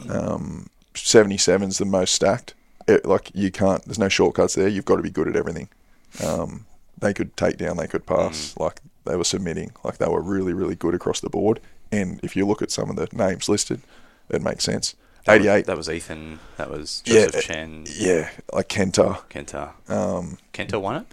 Um, 0.08 0.68
77's 0.94 1.78
the 1.78 1.84
most 1.84 2.14
stacked. 2.14 2.54
It, 2.86 3.06
like 3.06 3.30
you 3.34 3.50
can't. 3.50 3.82
There's 3.84 3.98
no 3.98 4.08
shortcuts 4.10 4.54
there. 4.54 4.68
You've 4.68 4.84
got 4.84 4.96
to 4.96 5.02
be 5.02 5.10
good 5.10 5.28
at 5.28 5.36
everything. 5.36 5.68
Um, 6.22 6.66
they 7.04 7.12
could 7.14 7.36
take 7.36 7.58
down. 7.58 7.76
They 7.76 7.86
could 7.86 8.06
pass. 8.06 8.56
Like 8.56 8.80
they 9.04 9.16
were 9.16 9.24
submitting. 9.24 9.70
Like 9.84 9.98
they 9.98 10.08
were 10.08 10.22
really, 10.22 10.52
really 10.54 10.74
good 10.74 10.94
across 10.94 11.20
the 11.20 11.28
board. 11.30 11.60
And 11.92 12.18
if 12.22 12.34
you 12.34 12.46
look 12.46 12.62
at 12.62 12.70
some 12.70 12.88
of 12.90 12.96
the 12.96 13.06
names 13.12 13.48
listed, 13.48 13.82
it 14.30 14.42
makes 14.42 14.64
sense. 14.64 14.94
That 15.26 15.38
was- 15.38 15.46
88. 15.46 15.66
That 15.66 15.76
was 15.76 15.88
Ethan. 15.90 16.40
That 16.56 16.70
was 16.70 17.02
Yeah, 17.06 17.26
Joseph 17.26 17.36
uh, 17.36 17.40
Chen. 17.54 17.84
Yeah, 17.94 18.30
like 18.52 18.68
Kenta. 18.68 19.20
Kenta. 19.30 19.72
Um, 19.90 20.38
Kenta 20.52 20.80
won 20.80 20.96
it. 20.96 21.06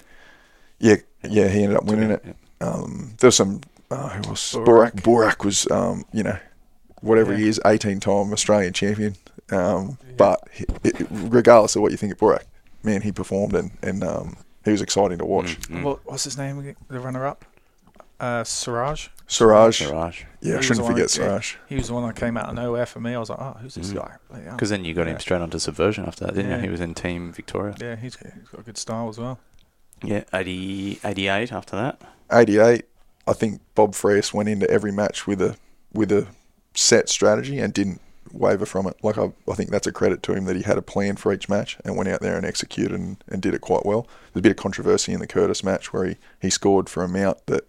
Yeah, 0.80 0.96
yeah, 1.30 1.48
he 1.50 1.64
ended 1.64 1.78
up 1.78 1.86
winning 1.86 2.12
it. 2.12 2.24
Yeah. 2.26 2.34
Um, 2.68 3.14
there 3.20 3.28
was 3.28 3.36
some. 3.36 3.62
Uh, 3.90 4.10
who 4.10 4.30
was. 4.32 4.40
Burak? 4.54 4.94
Burak 5.02 5.44
was, 5.46 5.70
um, 5.70 6.06
you 6.14 6.24
know, 6.24 6.38
whatever 7.02 7.36
he 7.36 7.48
is, 7.48 7.60
eighteen-time 7.66 8.32
Australian 8.34 8.74
champion. 8.74 9.16
Um, 9.52 9.98
But 10.18 10.40
he, 10.54 10.66
it, 10.84 10.96
regardless 11.12 11.76
of 11.76 11.82
what 11.82 11.92
you 11.92 11.98
think 11.98 12.14
of 12.14 12.20
Burak, 12.20 12.44
man, 12.84 13.02
he 13.02 13.12
performed 13.12 13.54
and 13.56 13.72
and 13.84 14.04
um, 14.04 14.38
he 14.66 14.72
was 14.72 14.82
exciting 14.82 15.18
to 15.20 15.26
watch. 15.26 15.60
Mm, 15.62 15.78
mm. 15.80 15.84
What, 15.84 16.00
what's 16.06 16.24
his 16.24 16.38
name? 16.38 16.60
again? 16.60 16.76
The 16.88 17.00
runner-up, 17.00 17.46
uh, 18.20 18.44
Siraj. 18.44 19.08
Siraj, 19.28 19.78
Siraj. 19.80 20.24
yeah, 20.42 20.50
He 20.50 20.54
I 20.54 20.58
was 20.58 20.66
shouldn't 20.66 20.84
one 20.86 20.94
forget 20.94 21.10
that- 21.10 21.18
yeah. 21.20 21.26
Siraj. 21.28 21.56
He 21.70 21.76
was 21.76 21.88
the 21.88 21.94
one 21.94 22.06
that 22.08 22.16
came 22.16 22.36
out 22.38 22.50
of 22.50 22.56
nowhere 22.56 22.86
for 22.86 23.00
me. 23.00 23.14
I 23.16 23.20
was 23.20 23.30
like, 23.30 23.40
oh, 23.40 23.58
who's 23.62 23.76
this 23.76 23.92
Mhm. 23.92 23.96
guy? 23.96 24.16
Like, 24.30 24.52
Because 24.52 24.70
then 24.70 24.84
you 24.86 24.94
got 24.94 25.08
him 25.08 25.20
straight 25.20 25.42
onto 25.42 25.58
Subversion 25.58 26.06
after 26.06 26.26
that, 26.26 26.36
didn't 26.36 26.52
Yeah. 26.52 26.58
you? 26.58 26.64
He 26.64 26.70
was 26.70 26.82
in 26.82 26.94
Team 26.94 27.32
Victoria. 27.32 27.76
yeah, 27.80 27.96
he's, 27.96 28.18
he's 28.18 28.50
got 28.52 28.60
a 28.62 28.64
good 28.64 28.78
style 28.78 29.08
as 29.10 29.18
well. 29.18 29.40
Yeah, 30.04 30.24
80, 30.34 31.00
88 31.06 31.52
after 31.52 31.76
that. 31.76 32.02
Eighty-eight. 32.34 32.86
I 33.28 33.34
think 33.34 33.62
Bob 33.76 33.94
Frias 33.94 34.34
went 34.34 34.50
into 34.50 34.68
every 34.70 34.92
match 34.92 35.28
with 35.28 35.42
a 35.42 35.56
with 35.94 36.12
a 36.12 36.26
set 36.74 37.08
strategy 37.10 37.60
and 37.60 37.72
didn't 37.74 38.02
waver 38.34 38.66
from 38.66 38.88
it. 38.88 38.96
Like 39.04 39.18
I, 39.18 39.32
I 39.50 39.54
think 39.56 39.70
that's 39.70 39.88
a 39.88 39.92
credit 39.92 40.24
to 40.24 40.34
him 40.34 40.46
that 40.46 40.56
he 40.56 40.64
had 40.64 40.78
a 40.78 40.82
plan 40.82 41.16
for 41.16 41.34
each 41.34 41.50
match 41.50 41.78
and 41.84 41.96
went 41.96 42.10
out 42.10 42.22
there 42.22 42.38
and 42.38 42.46
executed 42.46 42.92
and, 42.92 43.24
and 43.28 43.42
did 43.42 43.54
it 43.54 43.62
quite 43.62 43.86
well. 43.86 44.08
There's 44.34 44.42
a 44.42 44.44
bit 44.44 44.52
of 44.52 44.58
controversy 44.58 45.14
in 45.14 45.20
the 45.20 45.28
Curtis 45.28 45.64
match 45.64 45.94
where 45.94 46.06
he, 46.06 46.16
he 46.40 46.50
scored 46.50 46.90
for 46.90 47.04
a 47.04 47.08
mount 47.08 47.46
that, 47.48 47.68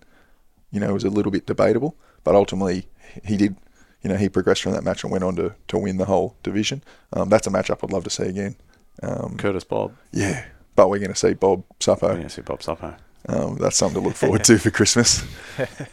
you 0.71 0.81
know, 0.81 0.93
was 0.93 1.05
a 1.05 1.11
little 1.11 1.33
bit 1.33 1.47
debatable, 1.47 1.97
but 2.25 2.35
ultimately 2.35 2.87
he 3.25 3.37
did, 3.37 3.57
you 4.03 4.11
know, 4.11 4.17
he 4.17 4.29
progressed 4.29 4.63
from 4.63 4.73
that 4.73 4.85
match 4.85 5.03
and 5.03 5.13
went 5.13 5.25
on 5.25 5.37
to, 5.37 5.55
to 5.69 5.79
win 5.79 5.97
the 5.97 6.07
whole 6.07 6.37
division. 6.43 6.83
Um, 7.13 7.29
that's 7.29 7.47
a 7.47 7.51
matchup 7.51 7.83
I'd 7.83 7.93
love 7.93 8.05
to 8.05 8.11
see 8.11 8.25
again. 8.25 8.57
Um, 9.03 9.37
Curtis 9.37 9.65
Bob. 9.65 9.95
yeah, 10.13 10.45
but 10.77 10.89
we're 10.91 10.99
going 10.99 11.13
to 11.13 11.17
see 11.17 11.35
Bob 11.35 11.65
Suppo. 11.81 12.03
We're 12.03 12.09
going 12.11 12.23
to 12.25 12.29
see 12.31 12.43
Bob 12.43 12.61
Suppo. 12.61 12.97
Um, 13.29 13.57
that's 13.57 13.77
something 13.77 14.03
to 14.03 14.09
look 14.09 14.17
forward 14.19 14.45
to 14.45 14.59
for 14.59 14.71
Christmas. 14.71 15.25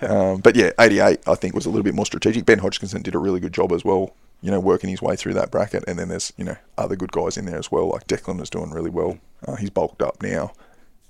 Um, 0.02 0.40
but 0.40 0.56
yeah, 0.56 0.72
88 0.80 1.20
I 1.28 1.36
think 1.36 1.54
was 1.54 1.66
a 1.66 1.70
little 1.70 1.84
bit 1.84 1.94
more 1.94 2.06
strategic. 2.06 2.46
Ben 2.46 2.60
Hodgkinson 2.60 3.02
did 3.02 3.16
a 3.16 3.20
really 3.20 3.42
good 3.42 3.54
job 3.54 3.74
as 3.74 3.84
well, 3.84 4.16
you 4.42 4.52
know, 4.52 4.60
working 4.60 4.90
his 4.90 5.02
way 5.02 5.16
through 5.16 5.34
that 5.36 5.52
bracket. 5.52 5.84
And 5.88 5.98
then 6.00 6.10
there's, 6.10 6.32
you 6.38 6.44
know, 6.46 6.56
other 6.78 6.96
good 6.96 7.12
guys 7.12 7.38
in 7.38 7.46
there 7.46 7.58
as 7.58 7.72
well. 7.72 7.88
Like 7.90 8.08
Declan 8.08 8.42
is 8.42 8.50
doing 8.50 8.72
really 8.72 8.90
well. 8.90 9.18
Uh, 9.48 9.56
he's 9.56 9.70
bulked 9.70 10.02
up 10.02 10.22
now. 10.22 10.54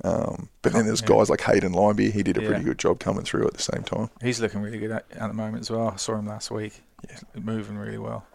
Um, 0.04 0.48
but 0.62 0.72
then 0.74 0.86
there's 0.86 1.02
Yeah. 1.02 1.08
guys 1.08 1.30
like 1.30 1.42
Hayden 1.42 1.74
Limeby. 1.74 2.12
He 2.14 2.24
did 2.24 2.38
a 2.38 2.42
pretty 2.42 2.64
good 2.64 2.80
job 2.80 3.00
coming 3.00 3.26
through 3.26 3.46
at 3.48 3.54
the 3.54 3.62
same 3.62 3.84
time. 3.84 4.10
He's 4.22 4.40
looking 4.40 4.62
really 4.62 4.80
good 4.80 4.92
at, 4.92 5.06
at 5.12 5.28
the 5.28 5.34
moment 5.34 5.62
as 5.62 5.70
well. 5.72 5.90
I 5.90 5.98
saw 5.98 6.16
him 6.16 6.26
last 6.28 6.50
week. 6.52 6.82
Yeah. 7.08 7.18
He's 7.34 7.44
moving 7.44 7.78
really 7.78 7.98
well. 7.98 8.26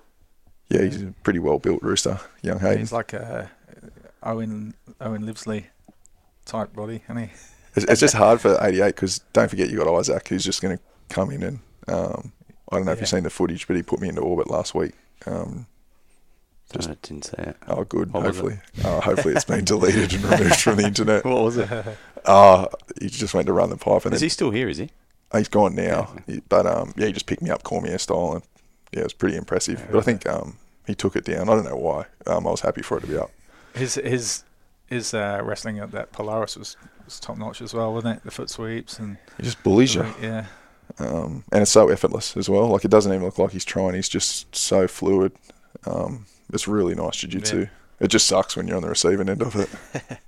Yeah, 0.68 0.82
he's 0.82 1.02
a 1.02 1.14
pretty 1.22 1.38
well 1.38 1.58
built 1.58 1.82
rooster, 1.82 2.20
young 2.42 2.58
Hayden. 2.60 2.78
He's 2.78 2.92
like 2.92 3.12
a 3.12 3.50
Owen 4.22 4.74
Owen 5.00 5.24
Livesley 5.26 5.66
type 6.44 6.72
body, 6.74 7.02
and 7.08 7.18
he 7.18 7.30
It's, 7.76 7.84
it's 7.86 8.00
just 8.00 8.14
hard 8.14 8.40
for 8.40 8.56
88 8.60 8.86
because 8.94 9.18
don't 9.32 9.48
forget 9.48 9.68
you 9.68 9.76
got 9.78 9.94
Isaac 9.98 10.28
who's 10.28 10.44
just 10.44 10.62
going 10.62 10.76
to 10.78 10.82
come 11.08 11.30
in 11.30 11.42
and 11.42 11.58
um, 11.88 12.32
I 12.72 12.76
don't 12.76 12.86
know 12.86 12.92
if 12.92 13.00
you've 13.00 13.08
seen 13.08 13.22
the 13.24 13.30
footage, 13.30 13.66
but 13.66 13.76
he 13.76 13.82
put 13.82 14.00
me 14.00 14.08
into 14.08 14.20
orbit 14.22 14.48
last 14.50 14.74
week. 14.74 14.92
Um, 15.26 15.66
Just, 16.72 16.88
I 16.90 16.96
didn't 17.02 17.24
say 17.26 17.36
it. 17.38 17.56
Oh, 17.68 17.84
good. 17.84 18.12
What 18.12 18.24
was 18.24 18.38
it? 18.38 18.40
hopefully, 18.40 18.60
uh, 18.84 19.00
hopefully 19.00 19.34
it's 19.34 19.44
been 19.44 19.64
deleted 19.64 20.12
and 20.14 20.24
removed 20.24 20.56
from 20.60 20.76
the 20.76 20.84
internet. 20.86 21.24
What 21.24 21.42
was 21.42 21.56
it? 21.58 21.68
Uh, 22.24 22.66
he 23.00 23.08
just 23.08 23.34
went 23.34 23.46
to 23.46 23.52
run 23.52 23.70
the 23.70 23.76
pipe, 23.76 24.04
and 24.06 24.14
Is 24.14 24.20
then, 24.20 24.26
he 24.26 24.30
still 24.30 24.50
here, 24.50 24.68
is 24.68 24.78
he? 24.78 24.90
he's 25.32 25.48
gone 25.48 25.74
now. 25.74 26.14
He- 26.26 26.40
but 26.48 26.66
um, 26.66 26.94
yeah, 26.96 27.06
he 27.06 27.12
just 27.12 27.26
picked 27.26 27.42
me 27.42 27.50
up 27.50 27.62
Cormier 27.64 27.98
style, 27.98 28.32
and 28.34 28.42
yeah, 28.92 29.00
it 29.00 29.04
was 29.04 29.12
pretty 29.12 29.36
impressive. 29.36 29.86
But 29.90 29.98
I 29.98 30.02
think 30.02 30.26
um, 30.28 30.56
he 30.86 30.94
took 30.94 31.16
it 31.16 31.24
down. 31.24 31.48
I 31.48 31.54
don't 31.54 31.64
know 31.64 31.76
why. 31.76 32.06
Um, 32.26 32.46
I 32.46 32.50
was 32.50 32.60
happy 32.62 32.82
for 32.82 32.96
it 32.98 33.02
to 33.02 33.06
be 33.08 33.16
up. 33.18 33.30
his 33.74 33.96
his 33.96 34.44
his 34.86 35.12
uh, 35.14 35.40
wrestling 35.44 35.78
at 35.80 35.90
that 35.92 36.12
Polaris 36.12 36.56
was, 36.56 36.76
was 37.04 37.18
top 37.20 37.36
notch 37.36 37.60
as 37.62 37.74
well, 37.74 37.92
wasn't 37.92 38.16
it? 38.18 38.24
The 38.24 38.30
foot 38.30 38.48
sweeps 38.50 38.98
and 38.98 39.16
He 39.36 39.42
just 39.42 39.62
bullies 39.62 39.94
you, 39.94 40.06
yeah, 40.22 40.46
um, 40.98 41.44
and 41.52 41.62
it's 41.62 41.70
so 41.70 41.88
effortless 41.88 42.36
as 42.36 42.48
well. 42.48 42.68
Like 42.68 42.84
it 42.84 42.90
doesn't 42.90 43.12
even 43.12 43.24
look 43.24 43.38
like 43.38 43.52
he's 43.52 43.64
trying. 43.64 43.94
He's 43.94 44.08
just 44.08 44.54
so 44.54 44.86
fluid. 44.86 45.32
Um, 45.86 46.26
it's 46.52 46.68
really 46.68 46.94
nice 46.94 47.16
jiu-jitsu. 47.16 47.60
Yeah. 47.60 47.66
It 48.00 48.08
just 48.08 48.26
sucks 48.26 48.56
when 48.56 48.66
you're 48.66 48.76
on 48.76 48.82
the 48.82 48.88
receiving 48.88 49.28
end 49.28 49.42
of 49.42 49.56
it. 49.56 49.68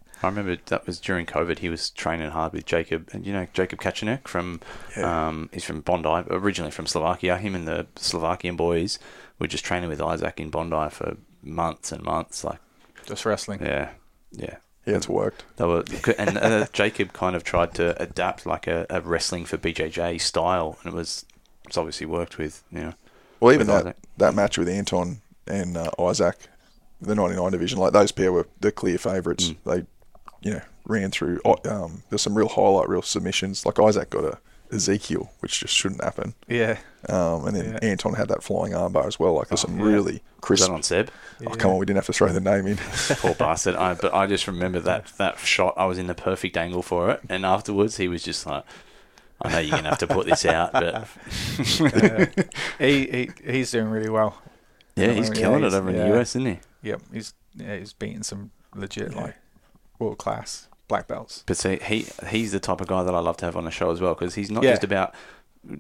I 0.22 0.28
remember 0.28 0.56
that 0.66 0.86
was 0.86 0.98
during 0.98 1.26
COVID. 1.26 1.58
He 1.58 1.68
was 1.68 1.90
training 1.90 2.30
hard 2.30 2.52
with 2.54 2.64
Jacob, 2.64 3.10
and 3.12 3.26
you 3.26 3.32
know 3.34 3.46
Jacob 3.52 3.80
Kachanek 3.80 4.26
from, 4.26 4.60
Yeah. 4.96 5.28
um, 5.28 5.50
he's 5.52 5.64
from 5.64 5.82
Bondi, 5.82 6.08
originally 6.30 6.70
from 6.70 6.86
Slovakia. 6.86 7.36
Him 7.36 7.54
and 7.54 7.68
the 7.68 7.86
Slovakian 7.96 8.56
boys 8.56 8.98
were 9.38 9.46
just 9.46 9.64
training 9.64 9.90
with 9.90 10.00
Isaac 10.00 10.40
in 10.40 10.48
Bondi 10.48 10.88
for 10.90 11.16
months 11.42 11.92
and 11.92 12.02
months. 12.02 12.44
Like, 12.44 12.58
just 13.04 13.26
wrestling. 13.26 13.60
yeah, 13.62 13.90
yeah. 14.32 14.56
Yeah, 14.86 14.96
it's 14.96 15.08
worked. 15.08 15.44
They 15.56 15.64
were, 15.64 15.84
and 16.16 16.38
uh, 16.38 16.66
Jacob 16.72 17.12
kind 17.12 17.34
of 17.34 17.42
tried 17.42 17.74
to 17.74 18.00
adapt 18.00 18.46
like 18.46 18.66
a, 18.66 18.86
a 18.88 19.00
wrestling 19.00 19.44
for 19.44 19.58
BJJ 19.58 20.20
style, 20.20 20.78
and 20.82 20.92
it 20.94 20.96
was, 20.96 21.26
it's 21.66 21.76
obviously 21.76 22.06
worked 22.06 22.38
with, 22.38 22.62
you 22.70 22.80
know. 22.80 22.92
Well, 23.40 23.52
even 23.52 23.66
that, 23.66 23.86
Isaac. 23.86 23.96
that 24.16 24.34
match 24.34 24.56
with 24.56 24.68
Anton 24.68 25.20
and 25.46 25.76
uh, 25.76 25.90
Isaac, 25.98 26.36
the 27.00 27.14
99 27.14 27.50
division, 27.52 27.78
like 27.78 27.92
those 27.92 28.12
pair 28.12 28.32
were 28.32 28.46
the 28.60 28.72
clear 28.72 28.96
favourites. 28.96 29.48
Mm. 29.48 29.56
They, 29.64 29.86
you 30.48 30.54
know, 30.54 30.62
ran 30.86 31.10
through. 31.10 31.40
oh, 31.44 31.56
Um, 31.68 32.02
there's 32.08 32.22
some 32.22 32.36
real 32.36 32.48
highlight, 32.48 32.88
real 32.88 33.02
submissions. 33.02 33.66
Like 33.66 33.78
Isaac 33.80 34.10
got 34.10 34.24
a 34.24 34.38
Ezekiel, 34.72 35.30
which 35.40 35.60
just 35.60 35.74
shouldn't 35.74 36.02
happen. 36.02 36.34
Yeah, 36.48 36.78
Um, 37.08 37.46
and 37.46 37.56
then 37.56 37.72
Yeah. 37.72 37.78
Anton 37.88 38.14
had 38.14 38.28
that 38.28 38.42
flying 38.42 38.72
armbar 38.72 39.06
as 39.06 39.18
well. 39.18 39.34
Like 39.34 39.48
there's 39.48 39.64
Oh, 39.64 39.68
some 39.68 39.78
yeah. 39.78 39.86
really 39.86 40.22
Was 40.48 40.60
that 40.60 40.70
on 40.70 40.82
Seb? 40.82 41.10
Oh, 41.46 41.50
come 41.50 41.72
on, 41.72 41.78
we 41.78 41.86
didn't 41.86 41.96
have 41.98 42.06
to 42.06 42.12
throw 42.12 42.28
the 42.32 42.40
name 42.40 42.66
in. 42.66 42.76
Poor 43.18 43.34
bastard. 43.34 43.74
I, 43.76 43.94
but 43.94 44.12
I 44.14 44.26
just 44.26 44.46
remember 44.46 44.80
that 44.80 45.06
that 45.18 45.38
shot. 45.38 45.74
I 45.76 45.84
was 45.86 45.98
in 45.98 46.06
the 46.06 46.14
perfect 46.14 46.56
angle 46.56 46.82
for 46.82 47.10
it, 47.10 47.20
and 47.28 47.44
afterwards 47.46 47.96
he 47.98 48.08
was 48.08 48.22
just 48.22 48.46
like, 48.46 48.64
"I 49.42 49.50
know 49.52 49.58
you're 49.58 49.76
gonna 49.76 49.88
have 49.90 49.98
to 49.98 50.06
put 50.06 50.26
this 50.26 50.44
out, 50.46 50.72
but 50.72 51.06
Yeah. 51.80 52.26
he, 52.78 53.06
he 53.06 53.30
he's 53.52 53.70
doing 53.70 53.88
really 53.90 54.08
well. 54.10 54.40
yeah, 54.96 55.06
Yeah, 55.08 55.12
he's 55.14 55.28
yeah, 55.28 55.34
killing 55.34 55.60
it 55.60 55.66
he's- 55.66 55.74
over 55.74 55.90
in 55.90 55.96
the 55.96 56.16
US, 56.18 56.30
isn't 56.36 56.46
he?" 56.46 56.58
Yep, 56.82 57.02
he's 57.12 57.34
yeah 57.54 57.76
he's 57.76 57.92
beating 57.92 58.22
some 58.22 58.50
legit 58.74 59.12
Yeah. 59.12 59.20
like 59.22 59.34
world 59.98 60.18
class 60.18 60.68
black 60.88 61.08
belts. 61.08 61.42
But 61.46 61.56
see, 61.56 61.76
he 61.82 62.06
he's 62.28 62.52
the 62.52 62.60
type 62.60 62.80
of 62.80 62.86
guy 62.86 63.02
that 63.02 63.14
I 63.14 63.18
love 63.18 63.36
to 63.38 63.44
have 63.46 63.56
on 63.56 63.64
the 63.64 63.70
show 63.70 63.90
as 63.90 64.00
well 64.00 64.14
because 64.14 64.34
he's 64.34 64.50
not 64.50 64.62
Yeah. 64.62 64.70
just 64.72 64.84
about 64.84 65.14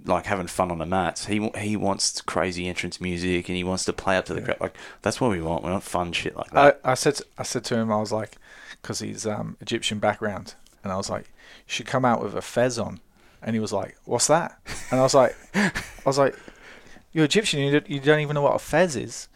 like 0.04 0.26
having 0.26 0.48
fun 0.48 0.70
on 0.72 0.78
the 0.78 0.86
mats. 0.86 1.26
He 1.26 1.48
he 1.58 1.76
wants 1.76 2.20
crazy 2.22 2.66
entrance 2.68 3.00
music 3.00 3.48
and 3.48 3.56
he 3.56 3.62
wants 3.64 3.84
to 3.84 3.92
play 3.92 4.16
up 4.16 4.24
to 4.26 4.34
the 4.34 4.40
Yeah. 4.40 4.46
crowd. 4.46 4.60
Like 4.60 4.76
that's 5.02 5.20
what 5.20 5.30
we 5.30 5.40
want. 5.40 5.62
We 5.64 5.70
want 5.70 5.82
fun 5.84 6.12
shit 6.12 6.36
like 6.36 6.50
that. 6.50 6.80
I, 6.84 6.92
I 6.92 6.94
said 6.94 7.20
I 7.38 7.42
said 7.44 7.64
to 7.64 7.76
him 7.76 7.92
I 7.92 7.98
was 7.98 8.10
like 8.12 8.36
because 8.82 8.98
he's 9.00 9.26
um, 9.26 9.56
Egyptian 9.60 9.98
background 9.98 10.54
and 10.82 10.92
I 10.92 10.96
was 10.96 11.08
like 11.08 11.24
you 11.28 11.72
should 11.72 11.86
come 11.86 12.04
out 12.04 12.22
with 12.22 12.34
a 12.34 12.42
fez 12.42 12.78
on 12.78 13.00
and 13.42 13.54
he 13.54 13.60
was 13.60 13.72
like 13.72 13.96
what's 14.04 14.26
that 14.26 14.58
and 14.90 14.98
I 15.00 15.02
was 15.02 15.14
like 15.14 15.36
I 15.54 15.72
was 16.04 16.18
like 16.18 16.36
you're 17.12 17.24
Egyptian 17.24 17.60
you 17.60 17.70
don't, 17.72 17.88
you 17.88 18.00
don't 18.00 18.20
even 18.20 18.34
know 18.34 18.42
what 18.42 18.54
a 18.56 18.58
fez 18.58 18.96
is 18.96 19.28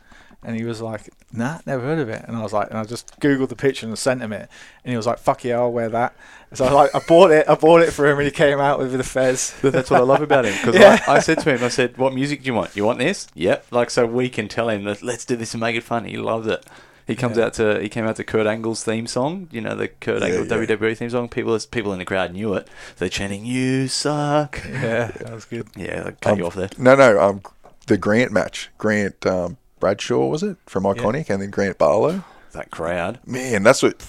And 0.42 0.56
he 0.56 0.64
was 0.64 0.80
like, 0.80 1.10
"Nah, 1.34 1.58
never 1.66 1.82
heard 1.82 1.98
of 1.98 2.08
it." 2.08 2.24
And 2.26 2.34
I 2.34 2.42
was 2.42 2.52
like, 2.54 2.70
and 2.70 2.78
I 2.78 2.84
just 2.84 3.20
googled 3.20 3.50
the 3.50 3.56
picture 3.56 3.86
and 3.86 3.98
sent 3.98 4.22
him 4.22 4.32
it, 4.32 4.48
and 4.84 4.90
he 4.90 4.96
was 4.96 5.06
like, 5.06 5.18
"Fuck 5.18 5.44
yeah, 5.44 5.56
I'll 5.58 5.70
wear 5.72 5.90
that." 5.90 6.14
So 6.54 6.64
I 6.64 6.70
like, 6.72 6.94
I 6.94 7.00
bought 7.06 7.30
it, 7.30 7.46
I 7.48 7.54
bought 7.56 7.82
it 7.82 7.92
for 7.92 8.06
him, 8.08 8.16
and 8.18 8.24
he 8.24 8.30
came 8.30 8.58
out 8.58 8.78
with 8.78 8.92
the 8.92 9.04
fez. 9.04 9.52
That's 9.62 9.90
what 9.90 10.00
I 10.00 10.04
love 10.04 10.22
about 10.22 10.46
him 10.46 10.54
because 10.54 10.74
Yeah. 10.80 10.98
I, 11.06 11.16
I 11.16 11.18
said 11.18 11.40
to 11.40 11.54
him, 11.54 11.62
I 11.62 11.68
said, 11.68 11.98
"What 11.98 12.14
music 12.14 12.40
do 12.40 12.46
you 12.46 12.54
want? 12.54 12.74
You 12.74 12.84
want 12.86 12.98
this? 12.98 13.26
Yep." 13.34 13.66
Like 13.70 13.90
so, 13.90 14.06
we 14.06 14.30
can 14.30 14.48
tell 14.48 14.70
him 14.70 14.84
that 14.84 15.02
let's 15.02 15.26
do 15.26 15.36
this 15.36 15.52
and 15.52 15.60
make 15.60 15.76
it 15.76 15.82
fun. 15.82 16.06
He 16.06 16.16
loves 16.16 16.46
it. 16.46 16.64
He 17.06 17.16
comes 17.16 17.36
Yeah. 17.36 17.46
out 17.46 17.54
to 17.54 17.78
he 17.80 17.88
came 17.90 18.06
out 18.06 18.16
to 18.16 18.24
Kurt 18.24 18.46
Angle's 18.46 18.82
theme 18.82 19.06
song. 19.08 19.48
You 19.50 19.60
know 19.60 19.74
the 19.74 19.88
Kurt 19.88 20.22
Yeah, 20.22 20.28
Angle 20.28 20.46
yeah. 20.46 20.66
WWE 20.76 20.96
theme 20.96 21.10
song. 21.10 21.28
People 21.28 21.58
people 21.70 21.92
in 21.92 21.98
the 21.98 22.04
crowd 22.06 22.32
knew 22.32 22.54
it. 22.54 22.66
They're 22.96 23.08
chanting, 23.10 23.44
"You 23.44 23.88
suck." 23.88 24.62
Yeah, 24.66 25.08
that 25.08 25.32
was 25.34 25.44
good. 25.44 25.68
Yeah, 25.76 26.04
I 26.06 26.10
cut 26.12 26.32
Um, 26.32 26.38
you 26.38 26.46
off 26.46 26.54
there. 26.54 26.70
No, 26.78 26.94
no. 26.96 27.20
Um, 27.20 27.42
the 27.88 27.98
Grant 27.98 28.32
match. 28.32 28.70
Grant 28.78 29.26
um, 29.26 29.56
Bradshaw 29.80 30.26
was 30.26 30.42
it 30.42 30.56
from 30.66 30.84
Iconic, 30.84 31.30
and 31.30 31.42
then 31.42 31.50
Grant 31.50 31.78
Barlow. 31.78 32.22
That 32.52 32.70
crowd. 32.70 33.18
Man, 33.26 33.62
that's 33.62 33.82
what. 33.82 34.04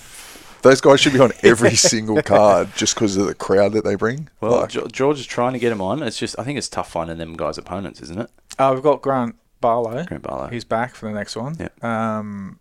Those 0.63 0.80
guys 0.80 0.99
should 0.99 1.13
be 1.13 1.19
on 1.19 1.32
every 1.43 1.76
single 1.76 2.22
card 2.22 2.69
just 2.76 2.93
because 2.93 3.17
of 3.17 3.26
the 3.26 3.34
crowd 3.34 3.74
that 3.74 3.84
they 3.84 3.95
bring. 3.95 4.30
Well, 4.41 4.59
Like, 4.61 4.91
George 4.91 5.19
is 5.19 5.26
trying 5.26 5.53
to 5.53 5.59
get 5.59 5.72
him 5.72 5.82
on. 5.82 6.03
It's 6.03 6.19
just 6.19 6.38
I 6.38 6.43
think 6.43 6.59
it's 6.59 6.69
tough 6.69 6.91
finding 6.91 7.17
them 7.17 7.34
guys' 7.36 7.57
opponents, 7.57 7.99
isn't 8.01 8.19
it? 8.19 8.30
Uh, 8.59 8.69
we've 8.74 8.84
got 8.84 9.01
Grant 9.01 9.36
Barlow. 9.59 10.03
Grant 10.05 10.22
Barlow. 10.22 10.47
He's 10.49 10.63
back 10.63 10.93
for 10.93 11.07
the 11.07 11.13
next 11.15 11.36
one. 11.36 11.57
Yeah. 11.59 11.69
Um, 12.19 12.59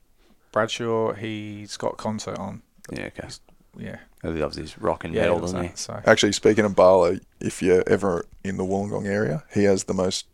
Bradshaw, 0.53 1.13
he's 1.13 1.77
got 1.77 1.99
concert 1.99 2.39
on. 2.39 2.63
Yeah, 2.91 3.07
okay. 3.07 3.29
Yeah. 3.77 3.99
He 4.23 4.29
loves 4.31 4.57
his 4.57 4.79
rock 4.79 5.05
and 5.05 5.15
Yeah, 5.15 5.23
metal, 5.23 5.41
does 5.41 5.53
doesn't 5.53 5.63
he? 5.63 5.69
that, 5.69 5.79
so. 5.79 6.01
actually, 6.07 6.33
speaking 6.33 6.65
of 6.65 6.75
Barlow, 6.75 7.19
if 7.41 7.63
you're 7.63 7.85
ever 7.87 8.25
in 8.43 8.57
the 8.57 8.65
Wollongong 8.65 9.07
area, 9.07 9.45
he 9.53 9.65
has 9.65 9.85
the 9.85 9.95
most 9.95 10.27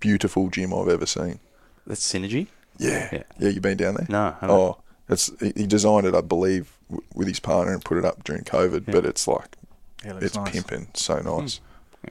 beautiful 0.00 0.48
gym 0.48 0.74
I've 0.74 0.88
ever 0.88 1.06
seen. 1.06 1.38
That's 1.86 2.00
synergy. 2.12 2.48
Yeah, 2.78 3.08
Yeah. 3.12 3.22
yeah. 3.38 3.48
you've 3.48 3.62
been 3.62 3.76
down 3.76 3.94
there. 3.94 4.06
No, 4.08 4.36
I. 4.40 4.46
Oh, 4.48 4.78
it's 5.08 5.30
he 5.40 5.52
he 5.56 5.66
designed 5.66 6.06
it, 6.06 6.14
I 6.14 6.20
believe, 6.20 6.76
w- 6.88 7.06
with 7.14 7.28
his 7.28 7.40
partner 7.40 7.72
and 7.72 7.84
put 7.84 7.98
it 7.98 8.04
up 8.04 8.24
during 8.24 8.42
COVID. 8.44 8.86
Yeah. 8.86 8.92
But 8.94 9.06
it's 9.06 9.26
like 9.28 9.56
He 10.02 10.10
looks 10.10 10.24
it's 10.24 10.36
nice. 10.36 10.52
pimping, 10.52 10.88
so 10.94 11.18
nice. 11.20 11.60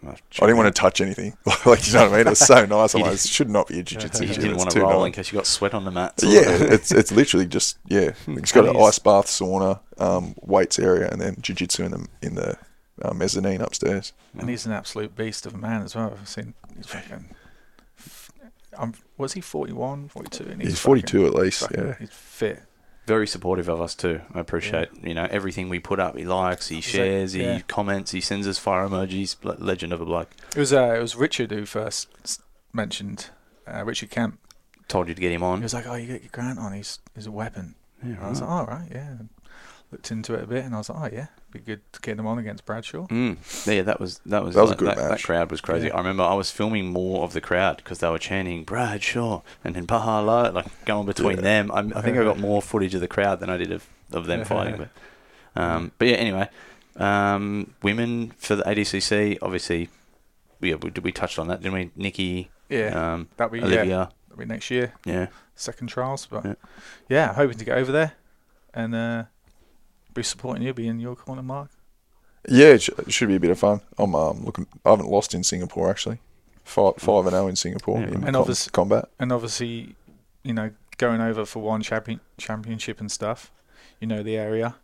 Yeah, 0.04 0.12
I 0.12 0.46
didn't 0.46 0.58
want 0.58 0.76
to 0.76 0.80
touch 0.80 1.02
anything. 1.02 1.36
like 1.66 1.88
you 1.88 1.94
know 1.94 2.04
what 2.04 2.14
I 2.14 2.18
mean? 2.18 2.28
It 2.28 2.30
was 2.30 2.40
so 2.40 2.64
nice. 2.68 2.94
I'm 2.94 3.00
You 3.00 3.06
like, 3.06 3.16
it 3.16 3.20
should 3.22 3.50
not 3.50 3.68
be 3.70 3.80
a 3.80 3.84
jiu-jitsu 3.84 4.24
You 4.26 4.34
gym. 4.34 4.42
didn't 4.44 4.52
it's 4.56 4.60
want 4.60 4.72
too 4.72 4.80
to 4.82 4.86
roll 4.86 5.00
nice. 5.00 5.08
in 5.08 5.14
case 5.14 5.32
you 5.32 5.38
got 5.40 5.48
sweat 5.48 5.74
on 5.74 5.86
the 5.86 5.92
mat. 5.92 6.14
Yeah, 6.22 6.42
it's 6.46 6.92
it's 6.92 7.12
literally 7.12 7.48
just 7.48 7.80
yeah. 7.88 8.12
It's 8.28 8.52
got 8.52 8.66
an 8.66 8.76
And 8.76 8.86
ice 8.86 9.00
bath, 9.00 9.26
sauna, 9.26 9.80
um, 9.98 10.36
weights 10.42 10.78
area, 10.78 11.10
and 11.10 11.20
then 11.20 11.38
jiu-jitsu 11.42 11.86
in 11.86 11.92
the 11.92 12.08
in 12.22 12.36
the 12.36 12.58
uh, 13.02 13.14
mezzanine 13.16 13.62
upstairs. 13.62 14.14
And 14.38 14.48
he's 14.50 14.68
an 14.68 14.74
absolute 14.74 15.16
beast 15.16 15.48
of 15.48 15.56
a 15.56 15.58
man 15.58 15.82
as 15.82 15.96
well. 15.96 16.16
I've 16.22 16.28
seen. 16.30 16.54
He's 16.78 16.86
fucking. 16.86 17.30
Um, 18.80 18.94
was 19.18 19.34
he 19.34 19.42
41, 19.42 20.08
42? 20.10 20.44
And 20.46 20.62
He's 20.62 20.80
fucking- 20.80 21.02
42 21.04 21.26
at 21.28 21.34
least. 21.36 21.60
fucking- 21.62 21.86
Yeah, 21.88 21.96
He's 22.00 22.10
fit. 22.12 22.64
very 23.06 23.28
supportive 23.28 23.68
of 23.68 23.82
us 23.82 23.94
too. 23.96 24.22
I 24.34 24.40
appreciate 24.40 24.90
you 25.04 25.14
know 25.14 25.28
everything 25.32 25.68
we 25.68 25.80
put 25.80 26.00
up. 26.00 26.16
He 26.16 26.24
likes, 26.26 26.68
he 26.68 26.80
shares, 26.80 27.34
he 27.34 27.42
yeah. 27.44 27.60
comments, 27.68 28.12
he 28.12 28.22
sends 28.22 28.48
us 28.48 28.58
fire 28.60 28.88
emojis. 28.88 29.36
Legend 29.44 29.92
of 29.94 30.00
a 30.02 30.06
bloke. 30.06 30.30
It 30.56 30.60
was 30.60 30.72
uh, 30.72 30.94
it 30.98 31.02
was 31.02 31.16
Richard 31.16 31.52
who 31.52 31.66
first 31.66 32.08
mentioned 32.74 33.30
uh, 33.68 33.84
Richard 33.84 34.10
Kemp. 34.12 34.40
Told 34.88 35.08
you 35.08 35.14
to 35.16 35.22
get 35.22 35.32
him 35.32 35.44
on. 35.44 35.58
He 35.60 35.64
was 35.64 35.74
like, 35.74 35.86
"Oh, 35.88 35.96
you 35.96 36.08
get 36.08 36.22
your 36.22 36.30
Grant 36.32 36.58
on. 36.60 36.74
He's 36.74 37.00
he's 37.16 37.28
a 37.28 37.32
weapon." 37.32 37.76
Yeah, 38.04 38.12
And 38.14 38.20
I 38.24 38.30
was 38.30 38.42
like, 38.42 38.50
"Oh, 38.50 38.54
all 38.54 38.66
right, 38.66 38.88
yeah." 38.92 39.18
And 39.92 39.98
looked 39.98 40.12
into 40.12 40.34
it 40.36 40.44
a 40.44 40.48
bit, 40.48 40.66
and 40.66 40.76
I 40.76 40.78
was 40.78 40.90
like, 40.90 41.12
"Oh, 41.12 41.16
yeah, 41.16 41.28
be 41.52 41.60
good 41.60 41.82
to 41.94 42.00
get 42.02 42.18
them 42.18 42.28
on 42.28 42.38
against 42.38 42.66
Bradshaw." 42.66 43.08
Mm. 43.08 43.38
Yeah, 43.68 43.82
that 43.84 44.00
was 44.00 44.20
that 44.26 44.44
was 44.44 44.56
That 44.56 44.62
was 44.62 44.72
a 44.72 44.76
good 44.76 44.90
that, 44.90 44.98
that 44.98 45.24
crowd 45.24 45.50
was 45.52 45.62
crazy. 45.62 45.88
Yeah. 45.88 45.96
I 45.96 45.98
remember 45.98 46.24
I 46.24 46.34
was 46.36 46.52
filming 46.52 46.88
more 46.92 47.24
of 47.24 47.34
the 47.34 47.42
crowd 47.42 47.78
because 47.78 48.00
they 48.00 48.10
were 48.10 48.20
chanting 48.20 48.64
Bradshaw 48.64 49.42
and 49.64 49.76
then 49.76 49.86
Barlow, 49.86 50.52
like 50.52 50.86
going 50.86 51.06
between 51.06 51.38
Yeah. 51.38 51.42
them. 51.42 51.72
I, 51.72 51.80
I 51.96 52.02
think 52.02 52.18
I 52.18 52.24
got 52.24 52.38
more 52.40 52.62
footage 52.62 52.94
of 52.96 53.02
the 53.02 53.08
crowd 53.08 53.40
than 53.40 53.50
I 53.50 53.58
did 53.58 53.72
of, 53.72 53.88
of 54.12 54.26
them 54.28 54.46
fighting. 54.46 54.78
But 54.78 54.90
um, 55.62 55.92
but 55.98 56.08
yeah, 56.08 56.16
anyway, 56.18 56.50
um, 56.98 57.74
women 57.82 58.32
for 58.38 58.56
the 58.56 58.64
ADCC, 58.64 59.40
obviously, 59.42 59.90
yeah, 60.62 60.76
we, 60.76 60.92
we 61.02 61.12
touched 61.12 61.40
on 61.40 61.48
that, 61.48 61.62
didn't 61.62 61.74
we? 61.74 61.92
Nikki, 61.96 62.50
Yeah, 62.70 63.14
um, 63.14 63.30
that'll 63.38 63.52
be 63.52 63.60
yeah, 63.60 63.66
Olivia, 63.66 64.10
that'll 64.28 64.40
be 64.40 64.46
next 64.46 64.70
year, 64.70 64.94
yeah. 65.06 65.28
second 65.56 65.88
trials. 65.88 66.26
But 66.28 66.46
Yeah. 66.46 66.54
yeah, 67.10 67.34
hoping 67.34 67.58
to 67.58 67.66
get 67.66 67.78
over 67.78 67.92
there 67.92 68.14
and 68.74 68.94
uh, 68.94 69.24
be 70.20 70.24
supporting 70.24 70.64
you, 70.64 70.74
be 70.74 70.88
in 70.88 71.00
your 71.00 71.16
corner, 71.16 71.42
Marc. 71.42 71.70
yeah. 72.48 72.68
It, 72.68 72.82
sh- 72.84 72.90
it 72.98 73.14
should 73.14 73.30
be 73.30 73.36
a 73.36 73.40
bit 73.40 73.52
of 73.52 73.60
fun. 73.60 73.82
I'm 73.98 74.14
um, 74.16 74.44
looking. 74.44 74.68
I 74.86 74.92
haven't 74.92 75.10
lost 75.10 75.34
in 75.34 75.44
Singapore 75.44 75.90
actually. 75.90 76.20
Five 76.64 76.96
five 76.98 77.26
and 77.26 77.32
zero 77.32 77.48
in 77.48 77.56
Singapore 77.56 78.00
Yeah, 78.00 78.08
in. 78.08 78.14
And 78.16 78.24
com- 78.26 78.36
obvious- 78.36 78.70
combat. 78.70 79.10
And 79.20 79.32
obviously, 79.32 79.96
you 80.44 80.54
know, 80.54 80.72
going 80.98 81.22
over 81.22 81.46
for 81.46 81.62
one 81.62 81.82
champion 81.82 82.20
championship 82.38 83.00
and 83.00 83.12
stuff. 83.12 83.52
You 84.00 84.08
know 84.08 84.22
the 84.24 84.38
area. 84.38 84.76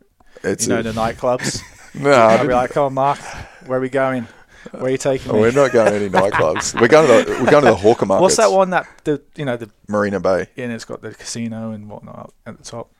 It's 0.43 0.67
you 0.67 0.73
know 0.73 0.79
a- 0.79 0.83
the 0.83 0.91
nightclubs. 0.91 1.61
no. 1.93 2.11
I 2.11 2.37
I'll 2.37 2.47
be 2.47 2.53
like, 2.53 2.71
"Come 2.71 2.85
on, 2.85 2.93
Marc, 2.93 3.19
where 3.65 3.77
are 3.77 3.81
we 3.81 3.89
going? 3.89 4.27
Where 4.71 4.85
are 4.85 4.89
you 4.89 4.97
taking 4.97 5.31
oh, 5.31 5.35
me?" 5.35 5.41
we're 5.41 5.51
not 5.51 5.71
going 5.71 5.91
to 5.91 5.95
any 5.95 6.09
nightclubs. 6.09 6.79
We're 6.79 6.87
going 6.87 7.07
to 7.07 7.31
the 7.31 7.39
we're 7.43 7.51
going 7.51 7.63
to 7.65 7.71
the 7.71 7.75
hawker 7.75 8.05
market. 8.05 8.23
What's 8.23 8.37
that 8.37 8.51
one 8.51 8.71
that 8.71 8.87
the 9.03 9.21
you 9.35 9.45
know 9.45 9.57
the 9.57 9.69
Marina 9.87 10.19
Bay. 10.19 10.47
Yeah, 10.55 10.65
and 10.65 10.73
it's 10.73 10.85
got 10.85 11.01
the 11.01 11.13
casino 11.13 11.71
and 11.71 11.87
whatnot 11.89 12.33
at 12.47 12.57
the 12.57 12.63
top. 12.63 12.91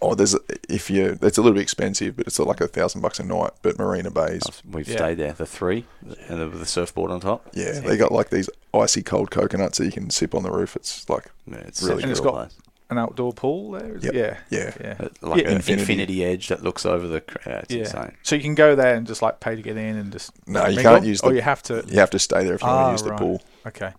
Oh, 0.00 0.14
there's 0.14 0.34
a- 0.34 0.40
if 0.68 0.90
you 0.90 1.18
it's 1.22 1.38
a 1.38 1.42
little 1.42 1.54
bit 1.54 1.62
expensive, 1.62 2.16
but 2.16 2.26
it's 2.26 2.38
like 2.38 2.60
a 2.60 2.68
thousand 2.68 3.00
bucks 3.00 3.18
a 3.20 3.24
night. 3.24 3.50
But 3.62 3.78
Marina 3.78 4.10
Bay's 4.10 4.42
We've 4.70 4.88
Yeah. 4.88 4.96
stayed 4.96 5.14
there, 5.18 5.32
the 5.32 5.46
three, 5.46 5.84
and 6.28 6.40
the, 6.40 6.48
with 6.48 6.60
the 6.60 6.66
surfboard 6.66 7.10
on 7.10 7.20
top. 7.20 7.48
yeah, 7.52 7.74
Yeah. 7.74 7.80
they 7.80 7.96
got 7.96 8.12
like 8.12 8.30
these 8.30 8.48
icy 8.72 9.02
cold 9.02 9.30
coconuts 9.30 9.78
that 9.78 9.84
you 9.86 9.92
can 9.92 10.10
sip 10.10 10.34
on 10.34 10.42
the 10.44 10.50
roof. 10.50 10.76
It's 10.76 11.08
like 11.08 11.30
Yeah, 11.46 11.56
it's 11.58 11.82
Really 11.82 11.96
such 11.96 12.00
a 12.00 12.02
And 12.04 12.10
it's 12.12 12.20
cool 12.20 12.32
got- 12.32 12.38
place. 12.50 12.54
An 12.90 12.96
outdoor 12.96 13.34
pool 13.34 13.72
there. 13.72 13.96
Is 13.96 14.04
Yep. 14.04 14.14
it? 14.14 14.36
Yeah, 14.50 14.58
yeah, 14.58 14.74
yeah. 14.80 15.08
Like 15.20 15.42
Yeah. 15.42 15.48
an 15.50 15.56
Infinity. 15.56 15.72
infinity. 15.92 16.24
edge 16.24 16.48
that 16.48 16.62
looks 16.62 16.86
over 16.86 17.06
the 17.06 17.20
crowd. 17.20 17.64
It's 17.64 17.74
yeah. 17.74 17.80
insane. 17.80 18.12
So 18.22 18.34
you 18.34 18.40
can 18.40 18.54
go 18.54 18.74
there 18.74 18.94
and 18.94 19.06
just 19.06 19.20
like 19.20 19.40
pay 19.40 19.54
to 19.56 19.60
get 19.60 19.76
in 19.76 19.96
and 19.98 20.10
just 20.10 20.30
No, 20.48 20.66
you 20.68 20.80
can't 20.80 21.04
use 21.04 21.20
Or 21.20 21.28
the- 21.28 21.36
you 21.36 21.42
have 21.42 21.62
to. 21.64 21.84
you 21.86 21.98
have 21.98 22.08
to 22.10 22.18
stay 22.18 22.44
there 22.44 22.54
if 22.54 22.62
you 22.62 22.68
Ah, 22.68 22.84
want 22.84 22.88
to 22.88 22.92
use 22.92 23.02
the 23.02 23.10
right. 23.10 23.18
pool. 23.20 23.42
Okay, 23.66 23.92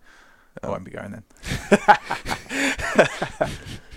I 0.63 0.67
won't 0.69 0.83
be 0.85 0.89
going 0.91 1.11
then. 1.11 1.23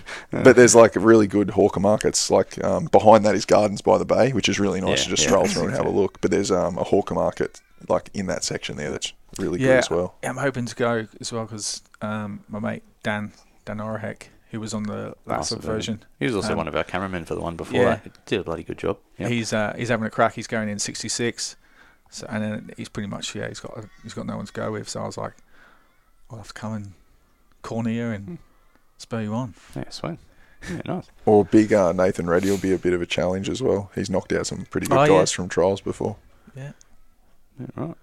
But 0.43 0.55
there's 0.55 0.73
like 0.75 0.95
a 0.95 0.99
really 0.99 1.27
good 1.27 1.51
hawker 1.51 1.79
markets. 1.79 2.31
Like 2.31 2.61
um, 2.63 2.85
behind 2.85 3.25
that 3.25 3.35
is 3.35 3.45
Gardens 3.45 3.81
by 3.81 3.97
the 3.97 4.05
Bay, 4.05 4.31
which 4.33 4.49
is 4.49 4.59
really 4.59 4.81
nice 4.81 4.99
Yeah, 4.99 5.03
to 5.03 5.09
just 5.11 5.23
yeah. 5.23 5.29
stroll 5.29 5.45
through 5.47 5.67
and 5.67 5.75
have 5.75 5.85
a 5.85 5.89
look. 5.91 6.19
But 6.21 6.31
there's 6.31 6.49
um, 6.51 6.77
a 6.77 6.83
hawker 6.83 7.13
market 7.15 7.61
like 7.89 8.09
in 8.13 8.27
that 8.27 8.43
section 8.43 8.77
there 8.77 8.89
that's 8.91 9.11
really 9.37 9.59
good 9.59 9.69
as 9.79 9.89
well. 9.89 10.15
Yeah, 10.23 10.29
I'm 10.29 10.37
hoping 10.37 10.65
to 10.65 10.75
go 10.75 11.07
as 11.19 11.31
well 11.33 11.43
because 11.45 11.81
um, 12.01 12.43
my 12.49 12.59
mate 12.59 12.83
Dan 13.03 13.33
Dan 13.65 13.77
Orehek, 13.77 14.23
who 14.51 14.59
was 14.59 14.73
on 14.73 14.83
the 14.83 15.15
last 15.25 15.51
Awesome. 15.51 15.59
version, 15.61 16.05
He 16.19 16.25
was 16.25 16.35
also 16.35 16.51
Um, 16.53 16.57
one 16.57 16.67
of 16.67 16.75
our 16.75 16.83
cameramen 16.83 17.25
for 17.25 17.35
the 17.35 17.41
one 17.41 17.55
before 17.55 17.81
yeah. 17.81 17.95
that. 18.03 18.25
Did 18.25 18.39
a 18.39 18.43
bloody 18.43 18.63
good 18.63 18.77
job. 18.77 18.97
Yeah. 19.17 19.27
he's 19.27 19.51
uh, 19.53 19.73
he's 19.77 19.89
having 19.89 20.05
a 20.05 20.09
crack. 20.09 20.33
He's 20.33 20.47
going 20.47 20.69
in 20.69 20.79
66. 20.79 21.55
So 22.09 22.27
and 22.29 22.43
then 22.43 22.69
he's 22.77 22.89
pretty 22.89 23.07
much 23.09 23.33
yeah 23.35 23.47
he's 23.47 23.59
got 23.59 23.85
he's 24.03 24.13
got 24.13 24.25
no 24.25 24.37
one 24.37 24.45
to 24.45 24.53
go 24.53 24.71
with. 24.71 24.87
So 24.89 25.01
I 25.01 25.05
was 25.05 25.17
like, 25.17 25.33
I'll 26.31 26.37
have 26.37 26.47
to 26.47 26.53
come 26.53 26.73
and 26.73 26.93
corner 27.63 27.89
you 27.89 28.05
Hmm. 28.07 28.13
and 28.13 28.37
spur 29.03 29.21
you 29.21 29.33
on. 29.33 29.53
yeah, 29.75 29.89
sweet. 29.89 30.17
Yeah, 30.69 30.81
nice. 30.85 31.07
Or 31.25 31.43
big 31.45 31.73
uh, 31.73 31.91
Nathan 31.91 32.27
Reddy 32.29 32.49
will 32.49 32.57
be 32.57 32.73
a 32.73 32.77
bit 32.77 32.93
of 32.93 33.01
a 33.01 33.05
challenge 33.05 33.49
as 33.49 33.61
well. 33.61 33.91
He's 33.95 34.09
knocked 34.09 34.31
out 34.33 34.47
some 34.47 34.65
pretty 34.65 34.87
good 34.87 34.97
Oh, 34.97 35.07
guys 35.07 35.31
yeah. 35.31 35.35
from 35.35 35.49
trials 35.49 35.81
before. 35.81 36.15
Yeah. 36.55 36.71
Yeah, 37.59 37.67
right. 37.75 37.95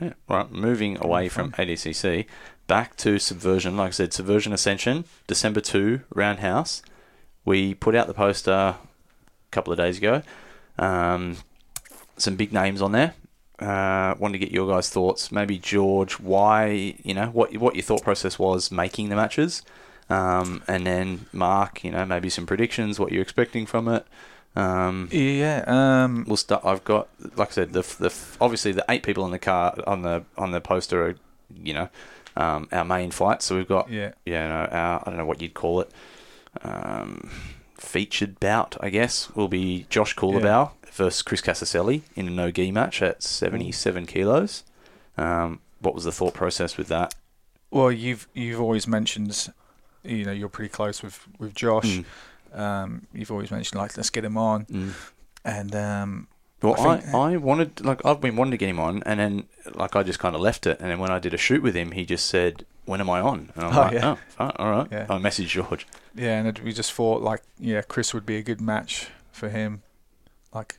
Yeah. 0.00 0.12
Right. 0.28 0.50
Moving 0.50 0.98
away 1.02 1.28
from 1.28 1.52
ADCC, 1.52 2.26
back 2.66 2.96
to 2.98 3.18
Subversion. 3.18 3.76
Like 3.76 3.88
I 3.88 3.90
said, 3.92 4.12
Subversion 4.12 4.52
Ascension, 4.52 5.04
December 5.26 5.60
2, 5.60 6.00
Roundhouse. 6.14 6.82
We 7.44 7.74
put 7.74 7.94
out 7.94 8.06
the 8.06 8.14
poster 8.14 8.50
a 8.50 8.76
couple 9.50 9.72
of 9.72 9.78
days 9.78 9.98
ago. 9.98 10.22
Um, 10.78 11.36
some 12.16 12.36
big 12.36 12.52
names 12.52 12.82
on 12.82 12.92
there. 12.92 13.14
Uh, 13.58 14.14
wanted 14.18 14.32
to 14.32 14.38
get 14.38 14.52
your 14.52 14.68
guys' 14.68 14.90
thoughts. 14.90 15.30
Maybe 15.32 15.58
George, 15.58 16.14
why 16.20 16.94
you 17.02 17.14
know 17.14 17.26
what 17.28 17.56
what 17.56 17.74
your 17.74 17.82
thought 17.84 18.02
process 18.02 18.38
was 18.38 18.70
making 18.70 19.08
the 19.08 19.16
matches, 19.16 19.62
um, 20.10 20.62
and 20.68 20.86
then 20.86 21.26
Marc, 21.32 21.82
you 21.84 21.90
know 21.90 22.04
maybe 22.04 22.28
some 22.30 22.46
predictions, 22.46 22.98
what 23.00 23.12
you're 23.12 23.22
expecting 23.22 23.66
from 23.66 23.88
it. 23.88 24.06
Um, 24.54 25.08
Yeah. 25.12 25.64
Um. 25.66 26.24
we'll 26.26 26.36
start. 26.38 26.64
I've 26.64 26.82
got, 26.84 27.08
like 27.36 27.48
I 27.50 27.52
said, 27.52 27.72
the 27.72 27.82
the 27.82 28.14
obviously 28.40 28.72
the 28.72 28.84
eight 28.88 29.02
people 29.02 29.24
in 29.26 29.30
the 29.30 29.38
car 29.38 29.74
on 29.86 30.02
the 30.02 30.24
on 30.38 30.50
the 30.52 30.60
poster 30.62 31.04
are, 31.06 31.14
you 31.62 31.74
know, 31.74 31.88
um, 32.36 32.68
our 32.72 32.84
main 32.84 33.10
fight. 33.10 33.42
So 33.42 33.56
we've 33.56 33.68
got, 33.68 33.90
Yeah. 33.90 34.12
you 34.24 34.32
know, 34.32 34.68
our 34.70 35.00
I 35.00 35.10
don't 35.10 35.18
know 35.18 35.26
what 35.26 35.42
you'd 35.42 35.52
call 35.54 35.80
it, 35.82 35.90
um, 36.62 37.28
featured 37.76 38.40
bout. 38.40 38.76
I 38.80 38.88
guess 38.90 39.30
will 39.34 39.48
be 39.48 39.86
Josh 39.90 40.14
Culibao 40.16 40.70
versus 40.92 41.20
Chris 41.22 41.42
Casaselli 41.42 42.02
in 42.14 42.26
a 42.28 42.30
no 42.30 42.50
gi 42.50 42.70
match 42.72 43.02
at 43.02 43.22
seventy 43.22 43.72
seven 43.72 44.06
kilos. 44.06 44.64
Um, 45.18 45.60
what 45.80 45.94
was 45.94 46.04
the 46.04 46.12
thought 46.12 46.34
process 46.34 46.76
with 46.78 46.88
that? 46.88 47.14
Well, 47.70 47.92
you've 47.92 48.26
you've 48.32 48.60
always 48.60 48.86
mentioned, 48.86 49.50
you 50.06 50.24
know, 50.24 50.32
you're 50.32 50.48
pretty 50.48 50.70
close 50.70 51.02
with 51.02 51.26
with 51.38 51.54
Josh. 51.54 51.84
Mm. 51.98 52.04
Um, 52.58 53.06
you've 53.12 53.30
always 53.30 53.50
mentioned 53.50 53.80
like 53.80 53.96
let's 53.96 54.10
get 54.10 54.24
him 54.24 54.38
on, 54.38 54.64
Mm. 54.66 54.92
and 55.44 55.74
um, 55.76 56.28
Well, 56.62 56.74
I 56.78 56.94
I, 56.94 56.96
think- 57.00 57.14
I, 57.14 57.36
wanted 57.36 57.84
like 57.84 58.04
I've 58.06 58.20
been 58.20 58.36
wanting 58.36 58.52
to 58.52 58.56
get 58.56 58.68
him 58.68 58.78
on, 58.80 59.02
and 59.04 59.20
then 59.20 59.44
like 59.74 59.94
I 59.96 60.02
just 60.02 60.18
kind 60.18 60.34
of 60.34 60.40
left 60.40 60.66
it, 60.66 60.80
and 60.80 60.90
then 60.90 60.98
when 60.98 61.10
I 61.10 61.18
did 61.18 61.34
a 61.34 61.36
shoot 61.38 61.62
with 61.62 61.74
him, 61.74 61.92
he 61.92 62.06
just 62.06 62.26
said, 62.26 62.64
when 62.86 63.00
am 63.00 63.10
I 63.10 63.20
on? 63.20 63.50
And 63.56 63.64
I'm 63.64 63.72
Oh, 63.76 63.80
like, 63.80 63.92
yeah. 63.94 64.12
oh, 64.12 64.18
fine, 64.28 64.52
all 64.56 64.70
right. 64.70 64.88
Yeah. 64.90 65.06
I 65.10 65.18
messaged 65.18 65.48
George. 65.48 65.86
Yeah, 66.14 66.38
and 66.38 66.48
it, 66.48 66.62
we 66.62 66.72
just 66.72 66.92
thought 66.92 67.20
like, 67.20 67.42
yeah, 67.58 67.82
Chris 67.82 68.14
would 68.14 68.24
be 68.24 68.36
a 68.36 68.42
good 68.42 68.60
match 68.60 69.08
for 69.32 69.48
him. 69.50 69.82
Like, 70.54 70.76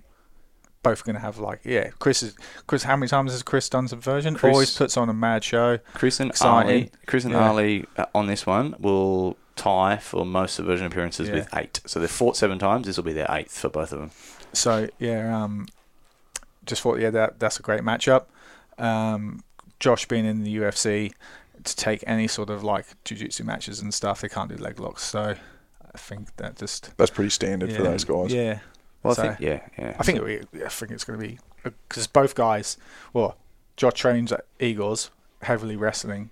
both 0.89 1.03
going 1.03 1.15
to 1.15 1.21
have 1.21 1.37
like, 1.39 1.61
yeah, 1.63 1.89
Chris 1.99 2.23
is 2.23 2.35
Chris. 2.67 2.83
How 2.83 2.95
many 2.95 3.09
times 3.09 3.31
has 3.31 3.43
Chris 3.43 3.67
done 3.69 3.87
Subversion? 3.87 4.35
Chris- 4.35 4.53
Always 4.53 4.77
puts 4.77 4.95
on 4.97 5.09
a 5.09 5.13
mad 5.13 5.43
show. 5.43 5.79
Chris 5.93 6.19
and 6.19 6.29
Exciting. 6.31 6.71
Ali, 6.71 6.91
Chris 7.05 7.23
and 7.25 7.33
Yeah. 7.33 7.49
Ali 7.49 7.85
uh, 7.97 8.05
on 8.15 8.27
this 8.27 8.45
one 8.45 8.75
will 8.79 9.37
tie 9.55 9.97
for 9.97 10.25
most 10.25 10.55
subversion 10.55 10.85
appearances 10.85 11.27
Yeah. 11.27 11.35
with 11.35 11.49
eight. 11.55 11.81
So 11.85 11.99
they've 11.99 12.09
fought 12.09 12.37
seven 12.37 12.59
times. 12.59 12.87
This 12.87 12.95
will 12.97 13.03
be 13.03 13.13
their 13.13 13.27
eighth 13.29 13.57
for 13.57 13.69
both 13.69 13.91
of 13.91 13.99
them. 13.99 14.11
So 14.53 14.87
yeah, 14.99 15.43
um, 15.43 15.67
just 16.65 16.81
thought 16.81 16.99
yeah 16.99 17.09
that 17.11 17.39
that's 17.39 17.59
a 17.59 17.63
great 17.63 17.81
matchup. 17.81 18.25
Um, 18.77 19.43
Josh 19.79 20.07
being 20.07 20.25
in 20.25 20.43
the 20.43 20.55
UFC 20.57 21.11
to 21.63 21.75
take 21.75 22.03
any 22.07 22.27
sort 22.27 22.49
of 22.49 22.63
like 22.63 22.85
jiu-jitsu 23.03 23.43
matches 23.43 23.79
and 23.81 23.93
stuff, 23.93 24.21
they 24.21 24.29
can't 24.29 24.49
do 24.49 24.55
leg 24.55 24.79
locks. 24.79 25.03
So 25.03 25.35
I 25.93 25.97
think 25.97 26.35
that 26.37 26.55
just 26.57 26.95
That's 26.97 27.11
pretty 27.11 27.29
standard 27.31 27.73
for 27.73 27.83
those 27.83 28.03
guys. 28.03 28.31
Yeah, 28.33 28.59
Well, 29.07 29.15
So- 29.15 29.23
I 29.23 29.27
think 29.35 29.39
yeah, 29.39 29.59
yeah. 29.77 29.95
I 29.99 30.03
think 30.03 30.19
it, 30.19 30.47
I 30.65 30.69
think 30.69 30.91
it's 30.91 31.03
going 31.03 31.19
to 31.19 31.25
be 31.27 31.39
because 31.63 32.07
both 32.07 32.35
guys. 32.35 32.77
Well, 33.13 33.35
Josh 33.75 33.93
trains 33.99 34.31
at 34.31 34.45
Eagles, 34.59 35.11
heavily 35.41 35.75
wrestling 35.75 36.29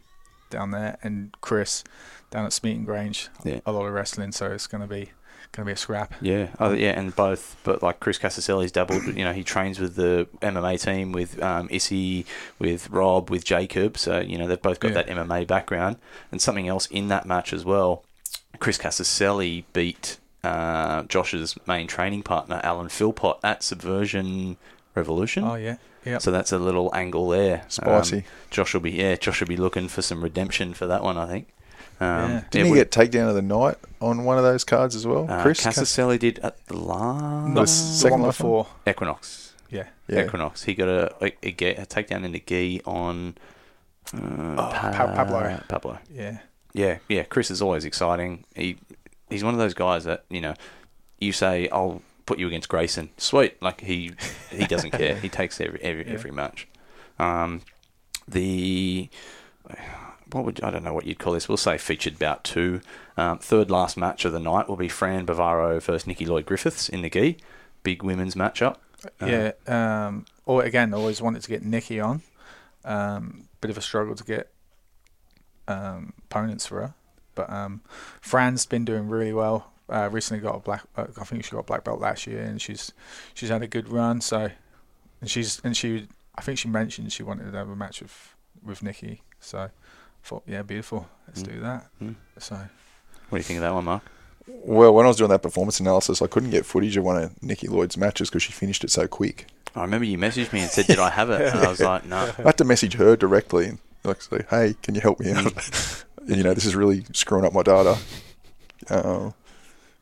down 0.50 0.72
there, 0.72 0.98
and 1.04 1.36
Chris 1.42 1.84
down 2.32 2.46
at 2.46 2.54
Smeaton 2.54 2.86
Grange, 2.86 3.30
Yeah. 3.44 3.60
a 3.66 3.72
lot 3.72 3.86
of 3.86 3.94
wrestling. 3.94 4.32
So 4.32 4.52
it's 4.52 4.68
going 4.68 4.82
to 4.82 4.88
be 4.88 5.12
going 5.52 5.66
to 5.66 5.70
be 5.70 5.74
a 5.74 5.78
scrap. 5.78 6.14
Yeah, 6.22 6.50
oh, 6.60 6.74
yeah, 6.74 7.00
and 7.00 7.16
both, 7.16 7.56
but 7.64 7.82
like 7.82 8.00
Chris 8.02 8.18
Casaselli's 8.18 8.72
dabbled. 8.74 9.06
You 9.06 9.24
know, 9.24 9.32
he 9.32 9.44
trains 9.44 9.80
with 9.80 9.96
the 9.96 10.28
MMA 10.42 10.82
team 10.84 11.12
with 11.14 11.42
um, 11.42 11.70
Issy, 11.70 12.26
with 12.60 12.90
Rob, 12.90 13.30
with 13.30 13.46
Jacob. 13.46 13.98
So 13.98 14.20
you 14.20 14.38
know 14.38 14.48
they've 14.48 14.62
both 14.62 14.80
got 14.80 14.90
Yeah. 14.90 15.04
that 15.04 15.08
MMA 15.08 15.46
background. 15.48 15.98
And 16.32 16.42
something 16.42 16.68
else 16.68 16.88
in 16.88 17.08
that 17.10 17.26
match 17.26 17.54
as 17.54 17.64
well. 17.64 18.04
Chris 18.60 18.78
Casaselli 18.78 19.66
beat 19.74 20.18
uh, 20.46 21.04
Josh's 21.04 21.56
main 21.68 21.88
training 21.88 22.24
partner 22.24 22.60
Alan 22.64 22.90
Philpott 22.90 23.38
at 23.44 23.64
Subversion 23.64 24.58
Revolution. 24.96 25.44
Oh 25.44 25.56
yeah, 25.56 25.78
yeah. 26.06 26.20
So 26.20 26.32
that's 26.32 26.52
a 26.52 26.58
little 26.60 26.90
angle 26.94 27.28
there. 27.30 27.66
Spicy. 27.68 28.18
Um, 28.18 28.24
Josh 28.52 28.74
will 28.74 28.82
be 28.82 28.92
yeah, 28.92 29.16
Josh 29.16 29.40
will 29.42 29.48
be 29.48 29.58
looking 29.58 29.88
for 29.88 30.02
some 30.02 30.24
redemption 30.24 30.74
for 30.74 30.86
that 30.88 31.04
one, 31.04 31.18
I 31.18 31.28
think. 31.28 31.48
Um, 32.00 32.08
Yeah. 32.32 32.44
Didn't 32.52 32.68
he 32.68 32.74
get 32.76 32.92
takedown 32.92 33.30
of 33.30 33.36
the 33.36 33.42
night 33.42 33.76
on 34.02 34.24
one 34.26 34.38
of 34.38 34.44
those 34.44 34.64
cards 34.64 34.96
as 34.96 35.06
well? 35.08 35.30
uh, 35.30 35.42
Chris 35.42 35.62
Casaselli 35.66 36.18
did 36.20 36.40
at 36.40 36.66
the 36.68 36.78
last 36.78 37.48
No, 37.50 37.54
the 37.56 37.62
the 37.62 37.68
second 37.68 38.22
one? 38.22 38.30
before. 38.30 38.68
Equinox. 38.88 39.54
Yeah. 39.70 39.88
yeah. 40.08 40.26
Equinox. 40.26 40.64
He 40.64 40.74
got 40.76 40.88
a, 40.90 41.16
a, 41.22 41.26
a, 41.44 41.50
a 41.82 41.86
takedown 41.86 42.24
in 42.26 42.32
the 42.34 42.44
gi 42.46 42.82
on 42.86 43.36
uh, 44.14 44.18
Oh, 44.58 44.70
Pa- 44.74 44.92
Pablo. 45.16 45.60
Pablo. 45.68 45.98
Yeah. 46.14 46.40
Yeah, 46.74 46.98
yeah. 47.08 47.24
Chris 47.24 47.50
is 47.50 47.62
always 47.62 47.86
exciting. 47.86 48.44
He 48.54 48.78
he's 49.30 49.44
one 49.44 49.54
of 49.54 49.60
those 49.60 49.74
guys 49.74 50.04
that 50.06 50.26
you 50.30 50.42
know, 50.42 50.54
you 51.20 51.32
say 51.32 51.68
I'll 51.70 52.02
put 52.26 52.40
you 52.40 52.48
against 52.48 52.70
Grayson. 52.70 53.10
Sweet. 53.18 53.62
Like 53.62 53.82
he 53.82 54.12
he 54.52 54.66
doesn't 54.66 54.92
care. 55.02 55.16
He 55.16 55.30
takes 55.30 55.60
every 55.62 55.82
every, 55.82 56.06
Yeah. 56.08 56.14
every 56.14 56.32
match. 56.32 56.68
Um, 57.20 57.62
the 58.28 59.10
what 60.32 60.44
would 60.44 60.62
I 60.64 60.72
don't 60.72 60.84
know 60.84 60.94
what 60.94 61.06
you'd 61.06 61.20
call 61.20 61.34
this. 61.34 61.48
We'll 61.48 61.58
say 61.58 61.78
featured 61.78 62.18
bout 62.20 62.44
two. 62.44 62.82
Um, 63.18 63.38
third 63.40 63.70
last 63.72 63.96
match 63.96 64.26
of 64.26 64.34
the 64.34 64.40
night 64.40 64.68
will 64.68 64.76
be 64.76 64.90
Fran 64.90 65.26
Bavaro 65.26 65.82
versus 65.82 66.08
Nikki 66.08 66.26
Lloyd 66.26 66.46
Griffiths 66.46 66.90
in 66.90 67.02
the 67.02 67.10
gi. 67.10 67.38
Big 67.84 68.04
women's 68.04 68.36
matchup. 68.36 68.78
Uh, 69.22 69.26
yeah. 69.28 69.52
Um, 70.08 70.26
or 70.46 70.64
again, 70.64 70.94
always 70.94 71.22
wanted 71.22 71.44
to 71.44 71.50
get 71.50 71.64
Nikki 71.64 72.00
on. 72.00 72.22
Um, 72.84 73.48
bit 73.62 73.70
of 73.72 73.78
a 73.78 73.82
struggle 73.82 74.16
to 74.16 74.24
get 74.24 74.52
um, 75.68 76.14
opponents 76.30 76.66
for 76.68 76.82
her, 76.82 76.94
but 77.36 77.50
um, 77.50 77.82
Fran's 78.22 78.66
been 78.66 78.86
doing 78.86 79.08
really 79.10 79.34
well. 79.34 79.72
Uh, 79.88 80.10
recently 80.12 80.42
got 80.42 80.56
a 80.56 80.60
black. 80.60 80.84
Uh, 80.98 81.06
I 81.20 81.24
think 81.26 81.44
she 81.46 81.52
got 81.52 81.60
a 81.60 81.64
black 81.64 81.84
belt 81.84 82.00
last 82.00 82.26
year, 82.26 82.42
and 82.42 82.60
she's 82.62 82.92
she's 83.36 83.50
had 83.50 83.62
a 83.62 83.68
good 83.68 83.88
run. 83.90 84.20
So, 84.22 84.50
and 85.22 85.30
she's 85.30 85.62
and 85.64 85.78
she. 85.78 86.08
I 86.38 86.42
think 86.42 86.58
she 86.60 86.68
mentioned 86.68 87.14
she 87.14 87.24
wanted 87.24 87.52
to 87.52 87.58
have 87.58 87.70
a 87.70 87.76
match 87.76 88.02
with 88.02 88.36
with 88.64 88.82
Nikki. 88.82 89.22
So, 89.40 89.60
I 89.60 89.70
thought 90.24 90.44
yeah, 90.48 90.64
beautiful. 90.64 91.08
Let's 91.28 91.44
Mm. 91.44 91.54
do 91.54 91.60
that. 91.62 91.88
Mm. 92.02 92.16
So 92.40 92.56
What 92.56 92.68
do 93.30 93.38
you 93.38 93.44
think 93.44 93.58
of 93.58 93.62
that 93.62 93.74
one, 93.74 93.86
Marc? 93.86 94.02
Well, 94.48 94.94
when 94.94 95.06
I 95.06 95.08
was 95.10 95.18
doing 95.18 95.30
that 95.32 95.42
performance 95.42 95.80
analysis, 95.80 96.22
I 96.22 96.28
couldn't 96.28 96.50
get 96.52 96.66
footage 96.66 96.98
of 96.98 97.04
one 97.04 97.18
of 97.22 97.44
Nikki 97.44 97.68
Lloyd's 97.68 97.98
matches 97.98 98.30
because 98.30 98.44
she 98.44 98.52
finished 98.52 98.84
it 98.84 98.92
so 98.92 99.08
quick. 99.08 99.48
I 99.76 99.82
remember 99.82 100.06
you 100.06 100.18
messaged 100.18 100.52
me 100.54 100.62
and 100.62 100.70
said, 100.70 100.88
"Did 100.88 101.00
I 101.00 101.10
have 101.10 101.30
it?" 101.30 101.42
And 101.42 101.60
I 101.60 101.68
was 101.70 101.80
like, 101.92 102.06
"No." 102.06 102.18
I 102.18 102.42
had 102.42 102.58
to 102.58 102.64
message 102.66 102.94
her 102.96 103.16
directly 103.16 103.68
and 103.68 103.80
like 104.04 104.22
say, 104.22 104.46
"Hey, 104.50 104.76
can 104.82 104.96
you 104.96 105.02
help 105.02 105.20
me 105.20 105.32
out? 105.32 105.54
and, 106.28 106.38
you 106.38 106.44
know, 106.44 106.54
this 106.54 106.66
is 106.66 106.76
really 106.76 107.06
screwing 107.14 107.46
up 107.46 107.54
my 107.54 107.64
data." 107.64 107.98
Uh, 108.90 109.32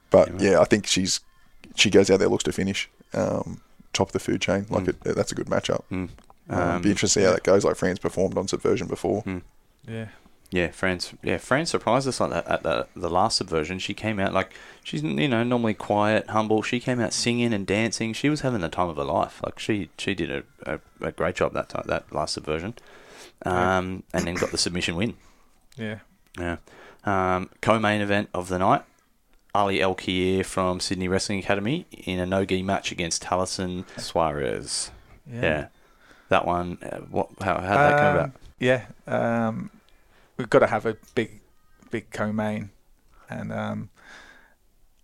but 0.10 0.40
Yeah. 0.42 0.52
yeah, 0.52 0.60
I 0.60 0.66
think 0.66 0.88
she's 0.88 1.20
she 1.76 1.90
goes 1.90 2.10
out 2.12 2.20
there, 2.20 2.30
looks 2.30 2.44
to 2.44 2.52
finish 2.52 2.90
um, 3.14 3.62
top 3.94 4.10
of 4.10 4.14
the 4.14 4.20
food 4.20 4.42
chain. 4.42 4.66
Like 4.70 4.84
Mm. 4.86 4.90
it, 4.90 5.16
that's 5.16 5.32
a 5.32 5.36
good 5.36 5.48
matchup. 5.48 5.84
Mm. 5.92 6.10
Um, 6.50 6.60
Um, 6.60 6.82
be 6.82 6.90
interesting 6.90 7.22
to 7.22 7.26
see 7.26 7.26
how 7.26 7.34
that 7.34 7.44
goes. 7.44 7.64
Like 7.64 7.76
Fran's 7.78 8.00
performed 8.00 8.38
on 8.38 8.48
Subversion 8.48 8.88
before. 8.88 9.24
Mm. 9.24 9.42
yeah, 9.88 10.08
Yeah, 10.52 10.70
Fran's. 10.72 11.14
Yeah, 11.24 11.38
Fran's 11.38 11.70
surprised 11.72 12.08
us 12.08 12.20
like 12.20 12.30
that 12.32 12.48
at 12.48 12.64
the 12.64 12.88
the 12.96 13.10
last 13.10 13.38
subversion. 13.38 13.80
She 13.80 13.94
came 13.94 14.20
out 14.20 14.34
like 14.34 14.54
she's 14.84 15.02
you 15.02 15.28
know 15.28 15.44
normally 15.44 15.74
quiet, 15.74 16.30
humble. 16.30 16.62
She 16.62 16.80
came 16.80 17.00
out 17.00 17.14
singing 17.14 17.54
and 17.54 17.66
dancing. 17.66 18.14
She 18.14 18.30
was 18.30 18.42
having 18.42 18.62
the 18.62 18.70
time 18.70 18.90
of 18.90 18.98
her 18.98 19.04
life. 19.06 19.42
Like 19.44 19.58
she 19.58 19.90
she 19.98 20.14
did 20.14 20.30
a, 20.30 20.44
a, 20.66 20.80
a 21.02 21.12
great 21.12 21.36
job 21.36 21.54
that 21.54 21.70
time, 21.70 21.86
that 21.88 22.12
last 22.14 22.34
subversion, 22.36 22.76
um, 23.46 24.04
and 24.14 24.26
then 24.28 24.36
got 24.36 24.52
the 24.52 24.58
submission 24.60 24.96
win. 24.96 25.16
yeah. 25.78 26.00
Yeah. 26.40 26.58
Um, 27.06 27.50
co-main 27.62 28.02
event 28.02 28.30
of 28.34 28.48
the 28.50 28.60
night. 28.60 28.84
Ali 29.56 29.82
El 29.82 29.94
Kier 29.96 30.44
from 30.44 30.80
Sydney 30.80 31.08
Wrestling 31.08 31.38
Academy 31.40 31.86
in 31.92 32.20
a 32.20 32.26
no-gi 32.26 32.64
match 32.64 32.92
against 32.92 33.24
Thalison 33.24 33.86
Soares. 33.98 34.90
Yeah. 35.32 35.68
That 36.30 36.48
one, 36.48 36.80
uh, 36.82 36.98
what? 37.12 37.30
How 37.42 37.60
how 37.60 37.62
did 37.62 37.70
that 37.70 38.00
come 38.00 38.16
about? 38.16 38.26
Um, 38.26 38.34
Yeah, 38.60 38.86
um, 39.06 39.70
we've 40.38 40.50
got 40.50 40.60
to 40.60 40.68
have 40.68 40.86
a 40.88 40.98
big, 41.14 41.42
big 41.92 42.10
co-main, 42.10 42.72
and 43.30 43.52
um, 43.54 43.90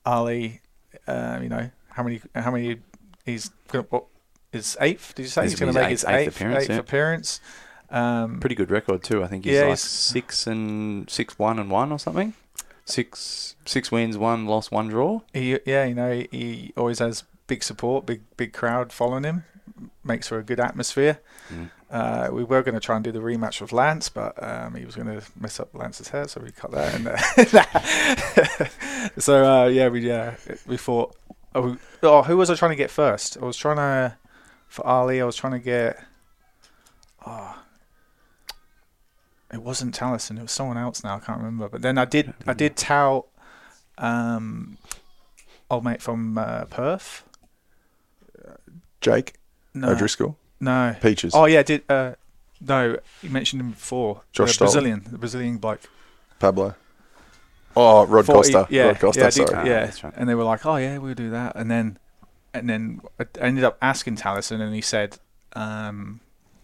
Ali, 0.06 0.62
uh, 1.08 1.40
you 1.44 1.50
know, 1.50 1.70
how 1.90 2.02
many, 2.04 2.22
how 2.34 2.50
many? 2.50 2.78
He's 3.26 3.52
gonna, 3.68 3.86
what 3.90 4.06
is 4.52 4.76
eighth? 4.82 5.14
Did 5.14 5.24
you 5.24 5.30
say 5.30 5.44
This 5.44 5.52
he's 5.52 5.60
going 5.60 5.74
to 5.74 5.80
make 5.80 5.90
eighth- 5.92 6.02
his 6.02 6.06
eighth 6.06 6.28
eighth, 6.30 6.36
appearance, 6.38 6.64
eighth 6.64 6.70
yeah. 6.72 6.78
appearance? 6.78 7.42
Um, 7.92 8.40
Pretty 8.40 8.56
good 8.56 8.70
record 8.72 9.04
too. 9.04 9.24
I 9.24 9.28
think 9.28 9.46
he's 9.46 9.54
Yeah, 9.56 9.62
like 9.62 9.68
he's- 9.70 9.82
six 9.82 10.46
and 10.48 11.10
six 11.10 11.40
one 11.40 11.58
and 11.60 11.70
one 11.72 11.92
or 11.92 12.00
something. 12.00 12.34
Six 12.86 13.56
six 13.66 13.92
wins, 13.92 14.18
one 14.18 14.46
loss, 14.48 14.72
one 14.72 14.88
draw. 14.90 15.22
he, 15.34 15.60
yeah, 15.66 15.86
you 15.86 15.94
know, 15.96 16.12
he, 16.12 16.28
he 16.32 16.74
always 16.76 17.00
has 17.00 17.24
big 17.48 17.62
support, 17.64 18.06
big, 18.06 18.22
big 18.38 18.52
crowd 18.54 18.92
following 18.92 19.24
him. 19.24 19.44
Makes 20.04 20.28
for 20.28 20.40
a 20.40 20.44
good 20.44 20.60
atmosphere. 20.60 21.20
Mm. 21.54 21.70
Uh, 21.92 22.30
we 22.32 22.44
were 22.44 22.62
going 22.64 22.74
to 22.76 22.80
try 22.80 22.96
and 22.96 23.04
do 23.04 23.12
the 23.12 23.20
rematch 23.20 23.62
with 23.62 23.72
Lance, 23.72 24.10
but 24.10 24.34
um, 24.44 24.76
he 24.76 24.86
was 24.86 24.96
going 24.96 25.08
to 25.08 25.22
mess 25.40 25.60
up 25.60 25.70
Lance's 25.74 26.10
hair, 26.10 26.28
so 26.28 26.42
we 26.42 26.52
cut 26.52 26.72
that. 26.72 26.96
And 26.96 27.08
uh, 27.58 28.66
so 29.20 29.46
uh, 29.46 29.68
yeah, 29.68 29.88
we 29.90 30.02
yeah 30.02 30.36
we 30.68 30.78
thought. 30.78 31.16
Oh, 31.56 31.78
oh, 32.04 32.24
who 32.24 32.38
was 32.38 32.50
I 32.50 32.56
trying 32.56 32.72
to 32.72 32.76
get 32.76 32.92
first? 32.92 33.38
I 33.42 33.46
was 33.46 33.58
trying 33.58 33.78
to 33.78 34.16
for 34.68 34.86
Ali. 34.86 35.22
I 35.22 35.26
was 35.26 35.36
trying 35.36 35.54
to 35.54 35.60
get. 35.60 36.04
Oh, 37.26 37.59
it 39.54 39.62
wasn't 39.62 39.98
Thalison. 39.98 40.38
It 40.38 40.44
was 40.44 40.52
someone 40.52 40.78
else. 40.78 41.04
Now 41.04 41.16
I 41.16 41.20
can't 41.20 41.38
remember. 41.40 41.70
But 41.70 41.82
then 41.82 41.98
I 41.98 42.06
did. 42.06 42.34
I 42.48 42.54
did 42.54 42.76
tout. 42.76 43.26
Um, 43.98 44.78
old 45.70 45.84
mate 45.84 46.02
from 46.02 46.38
uh, 46.38 46.66
Perth. 46.66 47.24
Jake 49.02 49.36
No, 49.74 49.90
O'Driscoll, 49.92 50.38
no. 50.60 50.96
Peaches, 51.02 51.34
Oh 51.34 51.46
yeah, 51.46 51.64
did 51.64 51.84
uh, 51.90 52.14
no? 52.62 52.98
You 53.22 53.30
mentioned 53.30 53.62
him 53.62 53.72
before. 53.72 54.22
Josh 54.34 54.58
the 54.58 54.66
Brazilian, 54.66 55.06
the 55.10 55.18
Brazilian 55.18 55.58
bloke. 55.58 55.82
Pablo. 56.40 56.76
Oh, 57.76 58.06
Rod 58.06 58.26
Thought 58.26 58.48
he- 58.48 58.54
Costa. 58.54 58.68
yeah, 58.74 58.86
Rod 58.88 59.00
Costa. 59.00 59.20
yeah, 59.22 59.26
did- 59.30 59.34
sorry. 59.34 59.54
Ah, 59.56 59.64
yeah. 59.64 59.86
that's 59.86 60.04
right. 60.04 60.14
And 60.18 60.28
they 60.28 60.36
were 60.36 60.44
like, 60.44 60.66
"Oh 60.66 60.76
yeah, 60.76 60.98
we'll 60.98 61.14
do 61.14 61.30
that." 61.30 61.56
And 61.56 61.70
then, 61.72 61.98
and 62.54 62.70
then 62.70 63.02
I 63.20 63.26
ended 63.40 63.64
up 63.64 63.78
asking 63.82 64.18
Thalison, 64.18 64.60
and 64.60 64.74
he 64.76 64.82
said 64.82 65.18
um, 65.54 66.20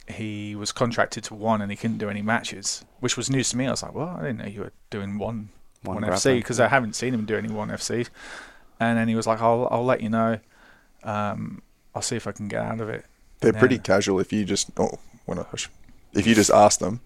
he 0.07 0.55
was 0.55 0.71
contracted 0.71 1.23
to 1.25 1.33
one, 1.33 1.61
and 1.61 1.71
he 1.71 1.77
couldn't 1.77 1.97
do 1.97 2.09
any 2.09 2.21
matches, 2.21 2.85
which 2.99 3.17
was 3.17 3.29
news 3.29 3.49
to 3.49 3.57
me. 3.57 3.67
I 3.67 3.71
was 3.71 3.83
like, 3.83 3.93
"Well, 3.95 4.09
I 4.09 4.21
didn't 4.21 4.37
know 4.39 4.45
you 4.45 4.61
were 4.61 4.71
doing 4.89 5.17
one 5.17 5.49
One 5.83 6.01
one, 6.01 6.03
FC 6.11 6.35
because 6.37 6.59
I 6.59 6.67
haven't 6.67 6.95
seen 6.95 7.13
him 7.13 7.25
do 7.25 7.35
any 7.37 7.49
one 7.49 7.69
FC." 7.69 8.07
And 8.79 8.97
then 8.97 9.07
he 9.07 9.15
was 9.15 9.25
like, 9.27 9.41
"I'll 9.41 9.67
I'll 9.71 9.85
let 9.85 10.01
you 10.01 10.09
know. 10.09 10.39
Um, 11.03 11.61
I'll 11.93 12.01
see 12.01 12.15
if 12.15 12.27
I 12.27 12.31
can 12.31 12.47
get 12.47 12.61
out 12.61 12.81
of 12.81 12.89
it." 12.89 13.05
They're 13.39 13.53
Yeah. 13.53 13.59
pretty 13.59 13.79
casual. 13.79 14.19
If 14.19 14.31
you 14.33 14.45
just 14.45 14.69
oh, 14.77 14.99
when 15.25 15.39
I, 15.39 15.45
if 16.13 16.27
you 16.27 16.35
just 16.35 16.51
ask 16.51 16.79
them, 16.79 17.01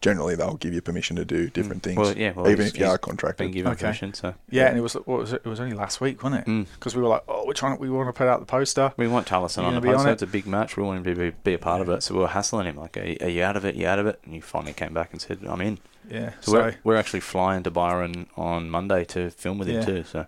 generally 0.00 0.34
they'll 0.34 0.54
give 0.56 0.72
you 0.72 0.80
permission 0.80 1.16
to 1.16 1.24
do 1.24 1.50
different 1.50 1.82
things, 1.82 1.96
Mm. 1.98 2.02
Well, 2.02 2.16
yeah, 2.16 2.32
well, 2.34 2.48
even 2.48 2.66
if 2.66 2.74
you 2.78 2.84
he's 2.84 2.88
are 2.92 2.96
Been 2.98 3.02
contracted. 3.02 3.52
given 3.52 3.72
Okay. 3.72 3.80
permission, 3.82 4.14
so 4.14 4.34
Yeah, 4.48 4.66
and 4.68 4.78
it 4.78 4.80
was 4.80 4.94
what 4.94 5.06
was 5.06 5.32
it? 5.32 5.42
It 5.44 5.48
was 5.48 5.60
only 5.60 5.74
last 5.76 6.00
week, 6.00 6.22
wasn't 6.22 6.46
it? 6.46 6.50
Mm. 6.50 6.66
Because 6.74 6.96
we 6.96 7.02
were 7.02 7.08
like, 7.08 7.22
oh, 7.28 7.44
we're 7.46 7.52
trying. 7.52 7.78
We 7.78 7.90
want 7.90 8.08
to 8.08 8.12
put 8.12 8.26
out 8.28 8.40
the 8.40 8.46
poster. 8.46 8.92
We 8.96 9.08
want 9.08 9.26
Thalison 9.28 9.58
You 9.62 9.68
on 9.68 9.74
the 9.74 9.80
be 9.80 9.88
on 9.88 9.94
poster. 9.96 10.08
it? 10.10 10.12
It's 10.14 10.22
a 10.22 10.26
big 10.26 10.46
match. 10.46 10.76
We 10.76 10.82
want 10.82 10.98
him 11.06 11.14
to 11.14 11.20
be, 11.20 11.36
be 11.44 11.54
a 11.54 11.58
part 11.58 11.80
of 11.82 11.88
it. 11.90 12.02
So 12.02 12.14
we 12.14 12.20
were 12.20 12.28
hassling 12.28 12.66
him, 12.66 12.76
like, 12.76 12.96
are, 12.96 13.04
you- 13.04 13.18
are 13.20 13.28
you 13.28 13.42
out 13.42 13.56
of 13.56 13.64
it? 13.64 13.74
you 13.74 13.86
out 13.86 13.98
of 13.98 14.06
it? 14.06 14.20
And 14.24 14.34
he 14.34 14.40
finally 14.40 14.72
came 14.72 14.94
back 14.94 15.10
and 15.12 15.20
said, 15.20 15.38
I'm 15.46 15.60
in. 15.60 15.78
Yeah. 16.10 16.30
So, 16.40 16.52
So, 16.52 16.58
we're, 16.62 16.74
we're 16.84 16.96
actually 16.96 17.20
flying 17.20 17.62
to 17.64 17.70
Byron 17.70 18.26
on 18.36 18.70
Monday 18.70 19.04
to 19.06 19.30
film 19.30 19.58
with 19.58 19.68
him 19.68 19.84
too. 19.84 20.04
So 20.04 20.26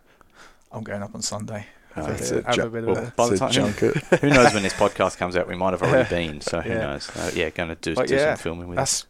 I'm 0.71 0.83
going 0.85 1.03
up 1.03 1.15
on 1.15 1.23
Sunday. 1.23 1.67
Oh, 1.97 2.07
It's 2.11 2.31
a- 2.31 2.39
a 2.47 2.53
ju- 2.53 2.63
a 2.63 2.71
bit 2.71 2.85
of 2.85 2.97
well, 2.97 3.13
by 3.17 3.29
the 3.29 3.37
time 3.39 3.51
junket. 3.53 3.97
who 4.21 4.31
knows 4.31 4.55
when 4.55 4.63
this 4.63 4.73
podcast 4.73 5.19
comes 5.19 5.37
out? 5.37 5.47
We 5.49 5.57
might 5.57 5.73
have 5.73 5.83
already 5.83 6.09
been. 6.15 6.41
So 6.41 6.61
who 6.61 6.71
Yeah. 6.71 6.79
knows? 6.79 7.11
Uh, 7.17 7.31
yeah, 7.35 7.51
going 7.51 7.69
to 7.69 7.75
do, 7.75 7.95
do 7.95 8.15
yeah, 8.15 8.35
some 8.35 8.43
filming 8.43 8.69
with 8.69 8.77
him. 8.79 8.81
That's 8.81 9.05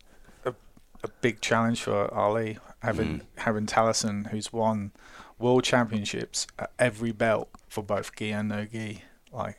a, 1.04 1.08
big 1.20 1.40
challenge 1.40 1.82
for 1.82 2.12
Ali 2.14 2.58
having 2.82 3.20
Mm. 3.20 3.22
having 3.38 3.66
Thalison, 3.66 4.28
who's 4.30 4.52
won 4.52 4.92
world 5.38 5.64
championships 5.64 6.46
at 6.58 6.70
every 6.78 7.12
belt 7.12 7.48
for 7.68 7.82
both 7.82 8.14
gi 8.16 8.30
and 8.32 8.48
no 8.48 8.64
gi. 8.64 9.02
Like 9.32 9.56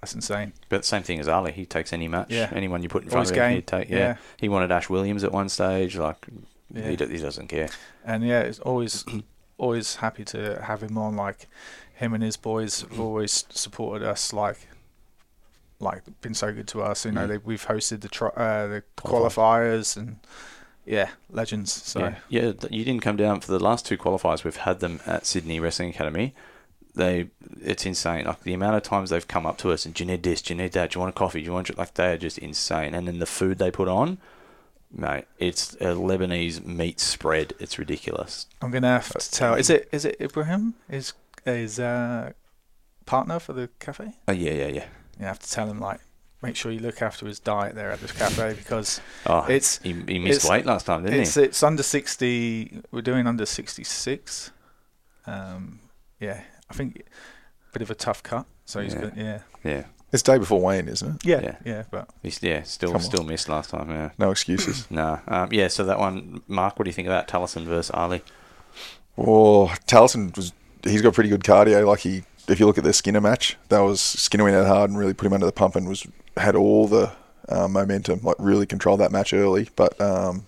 that's 0.00 0.14
insane. 0.14 0.52
But 0.68 0.84
same 0.84 1.02
thing 1.02 1.18
as 1.20 1.28
Ali. 1.28 1.52
He 1.52 1.64
takes 1.66 1.92
any 1.92 2.08
match, 2.08 2.30
Yeah. 2.30 2.50
anyone 2.54 2.82
you 2.82 2.88
put 2.88 3.02
in 3.04 3.08
front 3.10 3.26
Always 3.26 3.30
of 3.30 3.36
him, 3.36 3.42
game. 3.48 3.54
he'd 3.56 3.66
take. 3.66 3.88
Yeah. 3.90 3.98
Yeah. 3.98 4.16
he 4.38 4.48
wanted 4.48 4.70
Ash 4.72 4.88
Williams 4.90 5.24
at 5.24 5.32
one 5.32 5.48
stage. 5.48 5.96
Like 5.96 6.26
Yeah. 6.72 6.88
he, 6.88 6.96
do, 6.96 7.06
he 7.06 7.18
doesn't 7.18 7.48
care. 7.48 7.68
And 8.04 8.24
yeah, 8.26 8.40
it's 8.40 8.58
always 8.60 9.04
always 9.58 9.96
happy 9.96 10.24
to 10.26 10.60
have 10.62 10.82
him 10.82 10.96
on. 10.98 11.16
Like 11.16 11.48
him 11.94 12.12
and 12.14 12.22
his 12.22 12.36
boys 12.36 12.80
have 12.82 12.98
always 13.00 13.44
supported 13.50 14.06
us. 14.06 14.32
Like 14.32 14.68
like 15.80 16.02
been 16.20 16.34
so 16.34 16.52
good 16.52 16.68
to 16.68 16.82
us. 16.82 17.04
You 17.04 17.12
know, 17.12 17.22
Mm. 17.26 17.28
they, 17.28 17.38
we've 17.38 17.66
hosted 17.66 18.00
the 18.00 18.08
tri- 18.08 18.28
uh, 18.36 18.66
the 18.68 18.82
qualifiers 18.96 19.96
and 19.96 20.16
yeah, 20.84 21.10
legends. 21.30 21.72
So 21.72 22.00
Yeah, 22.00 22.16
yeah. 22.28 22.52
You 22.70 22.84
didn't 22.84 23.02
come 23.02 23.16
down 23.16 23.40
for 23.40 23.50
the 23.52 23.58
last 23.58 23.86
two 23.86 23.96
qualifiers. 23.96 24.44
We've 24.44 24.56
had 24.56 24.80
them 24.80 25.00
at 25.06 25.26
Sydney 25.26 25.60
Wrestling 25.60 25.90
Academy. 25.90 26.34
They, 26.94 27.30
it's 27.60 27.84
insane. 27.84 28.26
Like 28.26 28.42
the 28.42 28.54
amount 28.54 28.76
of 28.76 28.82
times 28.82 29.10
they've 29.10 29.26
come 29.26 29.46
up 29.46 29.58
to 29.58 29.72
us 29.72 29.84
and 29.84 29.94
do 29.94 30.04
you 30.04 30.10
need 30.10 30.22
this? 30.22 30.42
Do 30.42 30.54
you 30.54 30.62
need 30.62 30.72
that? 30.72 30.90
Do 30.90 30.96
you 30.96 31.00
want 31.00 31.14
a 31.14 31.18
coffee? 31.18 31.40
Do 31.40 31.46
you 31.46 31.52
want 31.52 31.66
dr-" 31.66 31.78
like 31.78 31.94
they 31.94 32.12
are 32.12 32.16
just 32.16 32.38
insane. 32.38 32.94
And 32.94 33.08
then 33.08 33.18
the 33.18 33.26
food 33.26 33.58
they 33.58 33.70
put 33.70 33.88
on, 33.88 34.18
mate, 34.92 35.24
it's 35.38 35.74
a 35.74 35.94
Lebanese 35.94 36.64
meat 36.64 37.00
spread. 37.00 37.52
It's 37.58 37.78
ridiculous. 37.78 38.46
I'm 38.62 38.70
gonna 38.70 38.88
have 38.88 39.08
to 39.08 39.30
tell. 39.30 39.54
Is 39.54 39.70
it 39.70 39.88
is 39.90 40.04
it 40.04 40.16
Ibrahim? 40.20 40.74
Is 40.88 41.14
is 41.44 41.80
uh, 41.80 42.32
partner 43.06 43.40
for 43.40 43.54
the 43.54 43.68
cafe? 43.80 44.12
Oh 44.28 44.32
yeah, 44.32 44.52
yeah, 44.52 44.68
yeah. 44.68 44.86
You 45.18 45.26
have 45.26 45.40
to 45.40 45.50
tell 45.50 45.68
him 45.68 45.80
like 45.80 46.00
make 46.44 46.56
sure 46.56 46.70
you 46.70 46.80
look 46.80 47.00
after 47.02 47.26
his 47.26 47.40
diet 47.40 47.74
there 47.74 47.90
at 47.90 48.00
this 48.00 48.12
cafe 48.12 48.54
because 48.54 49.00
Oh, 49.26 49.44
It's- 49.44 49.80
he, 49.82 49.92
he 49.92 50.18
missed 50.18 50.40
it's- 50.44 50.48
weight 50.50 50.66
last 50.66 50.86
time, 50.86 51.02
didn't 51.04 51.20
it's 51.20 51.34
he? 51.34 51.42
it's 51.42 51.62
under 51.62 51.82
sixty. 51.82 52.80
We're 52.92 53.02
doing 53.02 53.26
under 53.26 53.46
sixty 53.46 53.84
six. 53.84 54.50
Um, 55.26 55.80
yeah, 56.20 56.42
I 56.70 56.74
think 56.74 56.98
a 57.00 57.72
bit 57.72 57.82
of 57.82 57.90
a 57.90 57.94
tough 57.94 58.22
cut. 58.22 58.46
So 58.66 58.80
he's 58.80 58.94
Yeah. 58.94 59.00
good. 59.00 59.12
Yeah, 59.16 59.38
Yeah, 59.62 59.84
It's 60.12 60.22
day 60.22 60.38
before 60.38 60.60
Wayne, 60.60 60.88
isn't 60.88 61.16
it? 61.16 61.26
yeah, 61.26 61.40
Yeah. 61.42 61.56
yeah. 61.64 61.82
But 61.90 62.08
he's 62.22 62.42
yeah 62.42 62.62
still 62.62 62.98
still 63.00 63.24
missed 63.24 63.48
last 63.48 63.70
time. 63.70 63.90
Yeah. 63.90 64.10
No 64.18 64.30
excuses. 64.30 64.86
No. 64.90 65.20
Um, 65.28 65.48
yeah. 65.52 65.68
So 65.68 65.84
that 65.84 65.98
one, 65.98 66.42
Marc. 66.48 66.78
What 66.78 66.84
do 66.84 66.88
you 66.88 66.94
think 66.94 67.08
about 67.08 67.26
Thalison 67.28 67.64
versus 67.64 67.90
Ali? 67.92 68.22
Oh, 69.18 69.66
Thalison 69.86 70.34
was 70.36 70.52
he's 70.82 71.02
got 71.02 71.14
pretty 71.14 71.30
good 71.30 71.42
cardio. 71.44 71.86
Like 71.86 72.00
he, 72.00 72.22
if 72.48 72.60
you 72.60 72.66
look 72.66 72.78
at 72.78 72.84
the 72.84 72.92
Skinner 72.92 73.20
match, 73.20 73.56
that 73.68 73.80
was 73.80 74.00
Skinner 74.00 74.44
went 74.44 74.56
out 74.56 74.66
hard 74.66 74.90
and 74.90 74.98
really 74.98 75.14
put 75.14 75.26
him 75.26 75.32
under 75.32 75.46
the 75.46 75.52
pump 75.52 75.76
and 75.76 75.88
was 75.88 76.06
had 76.36 76.54
all 76.56 76.86
the 76.88 77.12
uh, 77.48 77.68
momentum. 77.68 78.20
Like 78.22 78.36
really 78.38 78.66
controlled 78.66 79.00
that 79.00 79.12
match 79.12 79.32
early, 79.32 79.68
but 79.76 79.98
um, 80.00 80.46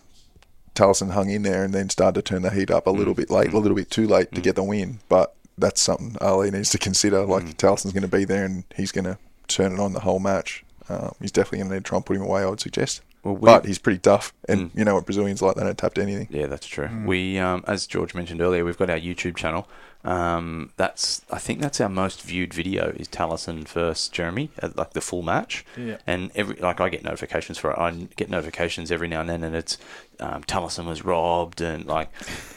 Thalison 0.75 1.13
hung 1.13 1.31
in 1.31 1.43
there 1.43 1.65
and 1.65 1.73
then 1.73 1.89
started 1.89 2.23
to 2.25 2.29
turn 2.35 2.43
the 2.43 2.51
heat 2.51 2.71
up 2.71 2.87
a 2.87 2.91
little 2.91 3.15
Mm. 3.15 3.19
bit 3.19 3.31
late, 3.31 3.51
Mm. 3.51 3.55
a 3.55 3.59
little 3.59 3.77
bit 3.77 3.91
too 3.91 4.07
late 4.07 4.31
to 4.33 4.41
Mm. 4.41 4.45
get 4.45 4.57
the 4.57 4.63
win. 4.63 4.99
But 5.09 5.35
that's 5.59 5.81
something 5.81 6.17
Ali 6.21 6.51
needs 6.51 6.71
to 6.71 6.79
consider. 6.79 7.25
Like 7.25 7.45
Mm. 7.45 7.57
Thalison's 7.57 7.93
going 7.93 8.03
to 8.03 8.09
be 8.09 8.25
there 8.25 8.45
and 8.45 8.65
he's 8.77 8.93
going 8.93 9.05
to 9.07 9.17
turn 9.49 9.73
it 9.73 9.81
on 9.81 9.93
the 9.95 10.01
whole 10.01 10.19
match. 10.19 10.65
Um, 10.89 11.15
he's 11.21 11.33
definitely 11.33 11.59
going 11.61 11.69
to 11.71 11.75
need 11.77 11.85
to 11.85 11.89
try 11.89 11.97
and 11.97 12.05
put 12.07 12.17
him 12.17 12.23
away. 12.23 12.43
I 12.43 12.47
would 12.47 12.61
suggest, 12.61 13.01
Well, 13.25 13.35
we, 13.35 13.47
but 13.47 13.65
he's 13.65 13.79
pretty 13.79 13.99
tough, 13.99 14.33
and 14.49 14.71
Mm. 14.73 14.79
you 14.79 14.85
know 14.85 14.95
what 14.95 15.07
Brazilians 15.07 15.41
like. 15.43 15.57
They 15.57 15.65
don't 15.65 15.77
tap 15.79 15.95
to 15.95 16.03
anything. 16.03 16.29
Yeah, 16.31 16.47
that's 16.47 16.67
true. 16.67 16.87
Mm. 16.87 17.07
We, 17.07 17.39
um, 17.39 17.65
as 17.67 17.87
George 17.87 18.15
mentioned 18.15 18.41
earlier, 18.41 18.65
we've 18.65 18.79
got 18.79 18.91
our 18.91 18.99
YouTube 18.99 19.35
channel. 19.37 19.67
Um, 20.07 20.71
that's 20.77 21.23
I 21.31 21.39
think 21.39 21.61
that's 21.61 21.81
our 21.81 21.89
most 21.89 22.23
viewed 22.23 22.55
video 22.55 22.91
is 22.97 23.09
Thalison 23.09 23.67
versus 23.67 24.09
Jeremy, 24.09 24.51
at, 24.61 24.77
like 24.77 24.93
the 24.93 25.01
full 25.01 25.23
match. 25.23 25.65
yeah, 25.77 25.97
And 26.07 26.31
every 26.37 26.55
like 26.57 26.81
I 26.81 26.89
get 26.89 27.03
notifications 27.03 27.59
for 27.59 27.73
it. 27.73 27.79
I 27.79 27.91
get 28.17 28.31
notifications 28.31 28.93
every 28.93 29.09
now 29.09 29.21
and 29.21 29.29
then, 29.29 29.43
and 29.43 29.57
it's 29.57 29.79
um, 30.21 30.43
Thalison 30.45 30.87
was 30.87 31.05
robbed, 31.05 31.61
and 31.61 31.87
like 31.87 32.09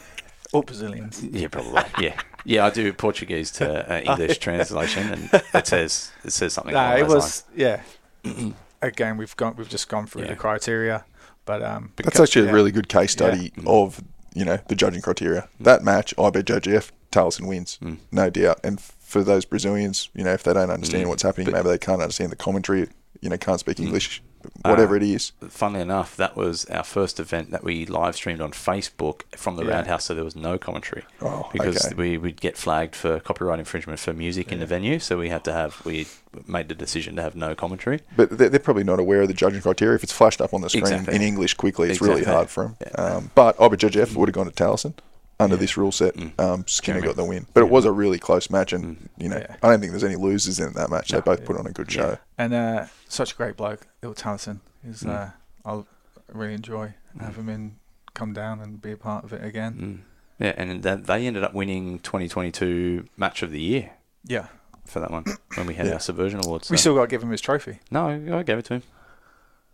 all 0.52 0.62
Brazilians. 0.62 1.22
yeah, 1.24 1.48
probably 1.48 1.82
yeah, 2.06 2.20
yeah. 2.44 2.66
I 2.66 2.70
do 2.70 2.92
Portuguese 2.92 3.50
to 3.52 3.92
uh, 3.92 4.00
English 4.12 4.38
translation, 4.38 5.10
and 5.12 5.42
it 5.52 5.66
says 5.66 6.12
it 6.24 6.32
says 6.32 6.52
something. 6.52 6.72
Nah, 6.74 6.94
it 6.94 7.00
those 7.08 7.14
was 7.14 7.44
yeah. 7.56 7.80
Again, 8.82 9.16
we've 9.18 9.36
gone. 9.36 9.56
We've 9.56 9.68
just 9.68 9.88
gone 9.88 10.06
through 10.06 10.22
Yeah. 10.22 10.28
the 10.28 10.36
criteria, 10.36 11.04
but 11.44 11.62
um, 11.62 11.92
That's 11.96 12.18
actually 12.20 12.46
yeah. 12.46 12.52
a 12.52 12.54
really 12.54 12.70
good 12.70 12.88
case 12.88 13.12
study 13.12 13.52
Yeah. 13.56 13.64
of 13.66 14.00
you 14.34 14.44
know 14.44 14.58
the 14.68 14.74
judging 14.74 15.02
criteria. 15.02 15.48
That 15.58 15.82
match, 15.82 16.14
I 16.18 16.30
bet 16.30 16.44
JGF 16.46 16.90
Thalison 17.12 17.46
wins, 17.48 17.78
Mm. 17.82 17.98
no 18.12 18.30
doubt. 18.30 18.60
And 18.62 18.80
for 18.80 19.22
those 19.24 19.44
Brazilians, 19.44 20.08
you 20.14 20.22
know, 20.24 20.32
if 20.32 20.42
they 20.44 20.52
don't 20.52 20.70
understand 20.70 21.04
Mm. 21.06 21.08
what's 21.08 21.22
happening, 21.22 21.46
But- 21.46 21.54
maybe 21.54 21.68
they 21.68 21.78
can't 21.78 22.00
understand 22.00 22.30
the 22.30 22.36
commentary, 22.36 22.88
you 23.20 23.28
know, 23.30 23.36
can't 23.36 23.58
speak 23.60 23.78
Mm. 23.78 23.86
English, 23.86 24.22
whatever 24.62 24.94
Uh, 24.94 24.98
it 24.98 25.02
is. 25.02 25.32
funnily 25.48 25.80
enough, 25.80 26.16
that 26.16 26.36
was 26.36 26.64
our 26.66 26.84
first 26.84 27.18
event 27.20 27.50
that 27.50 27.62
we 27.64 27.86
live 27.86 28.16
streamed 28.16 28.40
on 28.40 28.52
Facebook 28.52 29.22
from 29.36 29.56
the 29.56 29.64
Yeah. 29.64 29.72
Roundhouse, 29.76 30.04
so 30.06 30.14
there 30.14 30.24
was 30.24 30.36
no 30.36 30.58
commentary. 30.58 31.04
Oh, 31.20 31.48
because 31.52 31.86
okay. 31.86 31.94
we 31.94 32.18
would 32.18 32.40
get 32.40 32.56
flagged 32.56 32.94
for 32.96 33.20
copyright 33.20 33.58
infringement 33.58 33.98
for 34.00 34.12
music 34.12 34.52
in 34.52 34.60
the 34.60 34.66
venue, 34.66 34.98
so 34.98 35.18
we 35.18 35.28
had 35.28 35.44
to 35.44 35.52
have 35.52 35.84
we 35.84 36.06
made 36.46 36.68
the 36.68 36.74
decision 36.74 37.16
to 37.16 37.22
have 37.22 37.34
no 37.34 37.54
commentary. 37.54 38.00
But 38.16 38.36
they're, 38.38 38.48
they're 38.48 38.60
probably 38.60 38.84
not 38.84 39.00
aware 39.00 39.22
of 39.22 39.28
the 39.28 39.34
judging 39.34 39.60
criteria. 39.62 39.94
If 39.96 40.02
it's 40.04 40.12
flashed 40.12 40.40
up 40.40 40.54
on 40.54 40.60
the 40.60 40.68
screen 40.70 40.84
Exactly. 40.84 41.14
in 41.16 41.22
English 41.22 41.54
quickly, 41.54 41.90
it's 41.90 42.00
really 42.00 42.24
hard 42.24 42.48
for 42.48 42.64
them. 42.64 42.76
Yeah. 42.80 43.02
Um, 43.02 43.30
but 43.34 43.60
I 43.60 43.68
bet 43.68 43.80
JGF 43.80 44.14
would 44.14 44.28
have 44.28 44.34
gone 44.34 44.46
to 44.50 44.52
Thalison 44.52 44.94
under 45.40 45.56
Yeah. 45.56 45.60
this 45.60 45.76
rule 45.76 45.90
set. 45.92 46.14
Mm. 46.16 46.38
Um, 46.40 46.64
Skinner 46.68 47.00
got 47.00 47.16
the 47.16 47.24
win, 47.24 47.46
but 47.54 47.62
it 47.62 47.70
was 47.70 47.84
a 47.84 47.92
really 47.92 48.18
close 48.18 48.50
match, 48.50 48.72
and 48.72 48.96
Mm. 48.96 49.08
you 49.18 49.28
know, 49.28 49.38
Yeah. 49.38 49.56
I 49.62 49.68
don't 49.70 49.80
think 49.80 49.92
there's 49.92 50.04
any 50.04 50.16
losers 50.16 50.58
in 50.60 50.72
that 50.74 50.90
match. 50.90 51.12
No. 51.12 51.18
they 51.18 51.24
both 51.24 51.40
Yeah. 51.40 51.46
put 51.46 51.56
on 51.56 51.66
a 51.66 51.72
good 51.72 51.92
Yeah. 51.94 52.00
show. 52.02 52.18
and 52.38 52.54
uh, 52.54 52.86
such 53.08 53.32
a 53.32 53.34
great 53.36 53.56
bloke, 53.56 53.86
Bill 54.00 54.14
Thalison. 54.14 54.60
Is 54.86 55.02
Mm. 55.02 55.10
uh, 55.10 55.30
I'll 55.64 55.86
really 56.32 56.54
enjoy 56.54 56.94
Mm. 57.16 57.22
have 57.24 57.36
him 57.36 57.48
in, 57.48 57.76
come 58.14 58.32
down 58.32 58.60
and 58.60 58.80
be 58.80 58.92
a 58.92 58.96
part 58.96 59.24
of 59.24 59.32
it 59.32 59.42
again. 59.44 60.04
Mm. 60.40 60.44
Yeah, 60.44 60.54
and 60.56 60.82
they 60.82 61.26
ended 61.26 61.42
up 61.44 61.52
winning 61.54 61.98
2022 62.00 63.06
Match 63.16 63.42
of 63.42 63.50
the 63.50 63.60
Year 63.60 63.90
Yeah, 64.24 64.46
for 64.86 65.00
that 65.00 65.10
one 65.10 65.24
when 65.56 65.66
we 65.66 65.74
had 65.74 65.86
Yeah. 65.86 65.94
our 65.94 66.00
Subversion 66.00 66.40
Awards. 66.44 66.70
we 66.70 66.76
still 66.78 66.94
got 66.94 67.02
to 67.02 67.06
give 67.08 67.22
him 67.22 67.30
his 67.30 67.40
trophy. 67.40 67.80
no, 67.90 68.06
I 68.08 68.42
gave 68.42 68.58
it 68.58 68.64
to 68.66 68.74
him. 68.74 68.82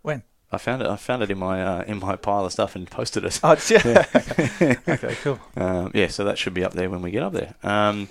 When? 0.01 0.23
I 0.51 0.57
found 0.57 0.81
it. 0.81 0.87
I 0.87 0.95
found 0.95 1.23
it 1.23 1.31
in 1.31 1.37
my 1.37 1.61
uh, 1.61 1.83
in 1.83 1.99
my 1.99 2.15
pile 2.15 2.45
of 2.45 2.51
stuff 2.51 2.75
and 2.75 2.89
posted 2.89 3.25
it. 3.25 3.39
Oh 3.43 3.57
yeah. 3.69 4.05
okay, 4.87 5.15
cool. 5.21 5.39
Um, 5.55 5.91
yeah, 5.93 6.07
so 6.07 6.23
that 6.23 6.37
should 6.37 6.53
be 6.53 6.63
up 6.63 6.73
there 6.73 6.89
when 6.89 7.01
we 7.01 7.11
get 7.11 7.23
up 7.23 7.33
there. 7.33 7.55
Um, 7.63 8.09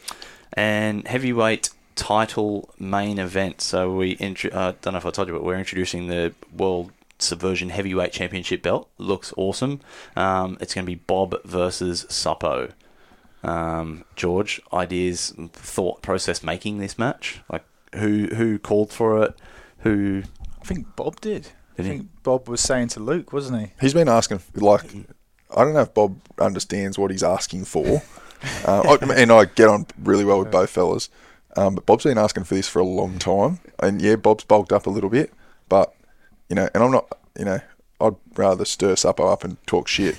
and 0.53 1.07
heavyweight 1.07 1.71
title 1.95 2.69
main 2.79 3.19
event. 3.19 3.61
So 3.61 3.95
we 3.95 4.13
intro- 4.13 4.51
uh, 4.51 4.75
don't 4.83 4.93
know 4.93 4.99
if 4.99 5.07
I 5.07 5.11
told 5.11 5.29
you, 5.29 5.35
but 5.35 5.45
we're 5.45 5.59
introducing 5.59 6.09
the 6.09 6.35
World 6.55 6.93
Subversion 7.19 7.71
Heavyweight 7.71 8.13
Championship 8.13 8.63
belt. 8.63 8.89
Looks 8.99 9.33
awesome. 9.37 9.81
Um, 10.15 10.59
it's 10.61 10.75
going 10.75 10.85
to 10.85 10.91
be 10.91 10.97
Bob 10.97 11.43
versus 11.45 12.05
Suppo. 12.11 12.73
Um, 13.43 14.05
George, 14.15 14.61
ideas, 14.73 15.33
thought 15.53 16.03
process 16.03 16.43
making 16.43 16.79
this 16.79 16.99
match. 16.99 17.41
Like 17.51 17.65
who 17.95 18.27
who 18.35 18.59
called 18.59 18.93
for 18.93 19.23
it? 19.23 19.35
Who 19.79 20.25
I 20.61 20.65
think 20.65 20.95
Bob 20.97 21.21
did. 21.21 21.49
Did 21.77 21.87
I 21.87 21.89
he? 21.89 21.99
think 21.99 22.09
Bob 22.23 22.49
was 22.49 22.61
saying 22.61 22.89
to 22.89 23.01
Luke, 23.01 23.33
wasn't 23.33 23.61
he? 23.61 23.73
He's 23.81 23.95
been 23.95 24.09
asking, 24.09 24.41
like, 24.55 24.85
I 25.55 25.65
don't 25.65 25.75
know 25.75 25.81
if 25.81 25.95
Bob 25.95 26.19
understands 26.39 26.99
what 26.99 27.11
he's 27.11 27.23
asking 27.23 27.65
for. 27.65 28.03
uh, 28.67 28.97
I, 29.01 29.15
and 29.15 29.33
I 29.33 29.45
get 29.45 29.69
on 29.69 29.87
really 30.03 30.25
well 30.25 30.39
with 30.39 30.51
both 30.51 30.71
fellas. 30.71 31.09
Um, 31.57 31.75
but 31.75 31.87
Bob's 31.87 32.05
been 32.05 32.19
asking 32.19 32.45
for 32.45 32.55
this 32.55 32.69
for 32.69 32.81
a 32.81 32.85
long 32.85 33.19
time. 33.19 33.61
And 33.79 34.01
yeah, 34.03 34.17
Bob's 34.17 34.45
bulked 34.45 34.73
up 34.73 34.87
a 34.87 34.91
little 34.91 35.11
bit. 35.11 35.33
But, 35.69 35.95
you 36.49 36.57
know, 36.57 36.69
and 36.75 36.83
I'm 36.83 36.91
not, 36.91 37.07
you 37.39 37.45
know, 37.45 37.61
I'd 38.01 38.17
rather 38.35 38.65
stir 38.65 38.95
Suppo 38.95 39.33
up 39.33 39.45
and 39.45 39.65
talk 39.67 39.89
shit. 39.89 40.17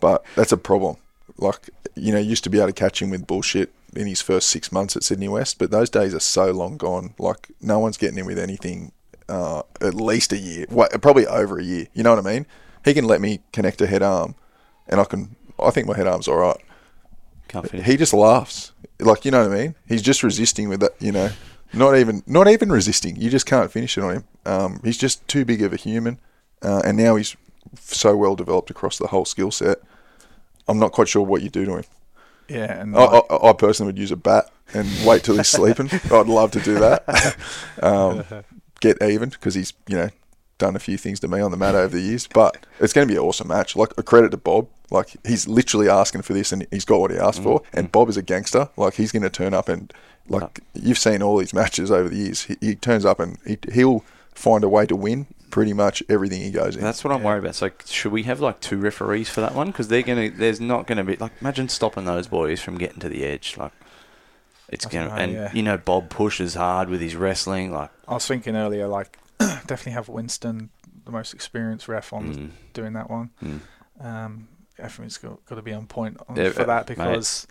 But 0.00 0.24
that's 0.34 0.52
a 0.52 0.58
problem. 0.58 0.96
Like, 1.38 1.70
you 1.94 2.12
know, 2.12 2.18
used 2.18 2.44
to 2.44 2.50
be 2.50 2.58
able 2.58 2.68
to 2.68 2.72
catch 2.72 3.00
him 3.00 3.10
with 3.10 3.26
bullshit 3.26 3.72
in 3.94 4.06
his 4.06 4.20
first 4.20 4.48
six 4.48 4.70
months 4.70 4.96
at 4.96 5.02
Sydney 5.02 5.28
West. 5.28 5.58
But 5.58 5.70
those 5.70 5.88
days 5.88 6.14
are 6.14 6.20
so 6.20 6.50
long 6.52 6.76
gone. 6.76 7.14
Like, 7.18 7.50
no 7.60 7.78
one's 7.78 7.96
getting 7.96 8.18
him 8.18 8.26
with 8.26 8.38
anything 8.38 8.92
uh, 9.28 9.62
at 9.80 9.94
least 9.94 10.32
a 10.32 10.38
year, 10.38 10.66
Wa- 10.70 10.88
probably 11.00 11.26
over 11.26 11.58
a 11.58 11.62
year. 11.64 11.86
You 11.94 12.02
know 12.02 12.14
what 12.14 12.24
I 12.26 12.30
mean? 12.32 12.46
He 12.84 12.94
can 12.94 13.04
let 13.06 13.20
me 13.20 13.40
connect 13.52 13.80
a 13.80 13.86
head 13.86 14.02
arm, 14.02 14.34
and 14.88 15.00
I 15.00 15.04
can. 15.04 15.34
I 15.58 15.70
think 15.70 15.86
my 15.86 15.96
head 15.96 16.06
arm's 16.06 16.28
all 16.28 16.36
right. 16.36 16.56
can't 17.48 17.68
finish? 17.68 17.86
He 17.86 17.96
just 17.96 18.12
laughs, 18.12 18.72
like 19.00 19.24
you 19.24 19.30
know 19.30 19.48
what 19.48 19.56
I 19.56 19.60
mean. 19.62 19.74
He's 19.86 20.02
just 20.02 20.22
resisting 20.22 20.68
with 20.68 20.80
that. 20.80 20.92
You 21.00 21.12
know, 21.12 21.30
not 21.72 21.96
even 21.96 22.22
not 22.26 22.46
even 22.48 22.70
resisting. 22.70 23.16
You 23.16 23.30
just 23.30 23.46
can't 23.46 23.70
finish 23.72 23.96
it 23.98 24.04
on 24.04 24.14
him. 24.14 24.24
Um, 24.44 24.80
he's 24.84 24.98
just 24.98 25.26
too 25.26 25.44
big 25.44 25.62
of 25.62 25.72
a 25.72 25.76
human, 25.76 26.20
uh, 26.62 26.82
and 26.84 26.96
now 26.96 27.16
he's 27.16 27.36
so 27.80 28.16
well 28.16 28.36
developed 28.36 28.70
across 28.70 28.98
the 28.98 29.08
whole 29.08 29.24
skill 29.24 29.50
set. 29.50 29.78
I'm 30.68 30.78
not 30.78 30.92
quite 30.92 31.08
sure 31.08 31.22
what 31.22 31.42
you 31.42 31.48
do 31.50 31.64
to 31.64 31.76
him. 31.78 31.84
Yeah, 32.48 32.80
and 32.80 32.96
I, 32.96 33.04
like- 33.04 33.24
I, 33.30 33.36
I 33.48 33.52
personally 33.54 33.88
would 33.92 33.98
use 33.98 34.12
a 34.12 34.16
bat 34.16 34.50
and 34.72 34.88
wait 35.04 35.24
till 35.24 35.36
he's 35.36 35.48
sleeping. 35.58 35.90
I'd 36.12 36.26
love 36.28 36.52
to 36.52 36.60
do 36.60 36.74
that. 36.78 37.36
um, 37.82 38.24
get 38.80 39.02
even 39.02 39.30
because 39.30 39.54
he's 39.54 39.72
you 39.86 39.96
know 39.96 40.10
done 40.58 40.76
a 40.76 40.78
few 40.78 40.96
things 40.96 41.20
to 41.20 41.28
me 41.28 41.40
on 41.40 41.50
the 41.50 41.56
mat 41.56 41.74
over 41.74 41.94
the 41.96 42.02
years. 42.02 42.26
But 42.26 42.66
it's 42.80 42.92
going 42.92 43.06
to 43.06 43.12
be 43.12 43.18
an 43.18 43.24
awesome 43.24 43.48
match. 43.48 43.76
Like 43.76 43.92
a 43.98 44.02
credit 44.02 44.30
to 44.30 44.36
Bob. 44.36 44.68
Like 44.90 45.16
he's 45.26 45.48
literally 45.48 45.88
asking 45.88 46.22
for 46.22 46.32
this 46.32 46.52
and 46.52 46.66
he's 46.70 46.84
got 46.84 47.00
what 47.00 47.10
he 47.10 47.18
asked 47.18 47.40
mm-hmm. 47.40 47.56
for. 47.56 47.62
And 47.72 47.86
mm-hmm. 47.86 47.92
Bob 47.92 48.08
is 48.08 48.16
a 48.16 48.22
gangster. 48.22 48.68
Like 48.76 48.94
he's 48.94 49.12
going 49.12 49.22
to 49.22 49.30
turn 49.30 49.54
up 49.54 49.68
and 49.68 49.92
like 50.28 50.60
you've 50.74 50.98
seen 50.98 51.22
all 51.22 51.38
these 51.38 51.54
matches 51.54 51.90
over 51.90 52.08
the 52.08 52.16
years. 52.16 52.42
He, 52.44 52.56
he 52.60 52.74
turns 52.74 53.04
up 53.04 53.20
and 53.20 53.38
he, 53.46 53.58
he'll 53.72 54.04
find 54.34 54.64
a 54.64 54.68
way 54.68 54.86
to 54.86 54.96
win 54.96 55.26
pretty 55.50 55.72
much 55.72 56.02
everything 56.08 56.42
he 56.42 56.50
goes 56.50 56.76
in. 56.76 56.82
That's 56.82 57.02
what 57.04 57.12
I'm 57.12 57.22
worried 57.22 57.40
about. 57.40 57.54
So 57.54 57.70
should 57.86 58.12
we 58.12 58.24
have 58.24 58.40
like 58.40 58.60
two 58.60 58.78
referees 58.78 59.28
for 59.28 59.40
that 59.40 59.54
one? 59.54 59.68
Because 59.68 59.88
they're 59.88 60.02
gonna. 60.02 60.30
There's 60.30 60.60
not 60.60 60.86
gonna 60.86 61.04
be 61.04 61.16
like 61.16 61.32
imagine 61.40 61.68
stopping 61.68 62.04
those 62.04 62.26
boys 62.26 62.60
from 62.60 62.76
getting 62.78 63.00
to 63.00 63.08
the 63.08 63.24
edge. 63.24 63.56
Like 63.56 63.72
it's 64.68 64.86
I 64.86 64.90
gonna. 64.90 65.08
don't 65.08 65.18
and 65.18 65.32
yeah. 65.32 65.52
you 65.52 65.62
know 65.62 65.78
Bob 65.78 66.10
pushes 66.10 66.54
hard 66.54 66.88
with 66.88 67.00
his 67.00 67.16
wrestling. 67.16 67.72
Like 67.72 67.90
I 68.08 68.14
was 68.14 68.26
thinking 68.26 68.56
earlier, 68.56 68.86
like 68.86 69.18
definitely 69.38 69.92
have 69.92 70.08
Winston, 70.08 70.70
the 71.04 71.10
most 71.10 71.34
experienced 71.34 71.88
ref, 71.88 72.12
on 72.12 72.34
mm, 72.34 72.50
doing 72.72 72.92
that 72.94 73.10
one. 73.10 73.30
mm. 73.42 73.60
Um, 74.00 74.48
everything's 74.78 75.18
got, 75.18 75.44
got 75.46 75.54
to 75.54 75.62
be 75.62 75.72
on 75.72 75.86
point 75.86 76.18
on, 76.28 76.36
Yeah, 76.36 76.50
for 76.50 76.64
that 76.64 76.86
because 76.86 77.46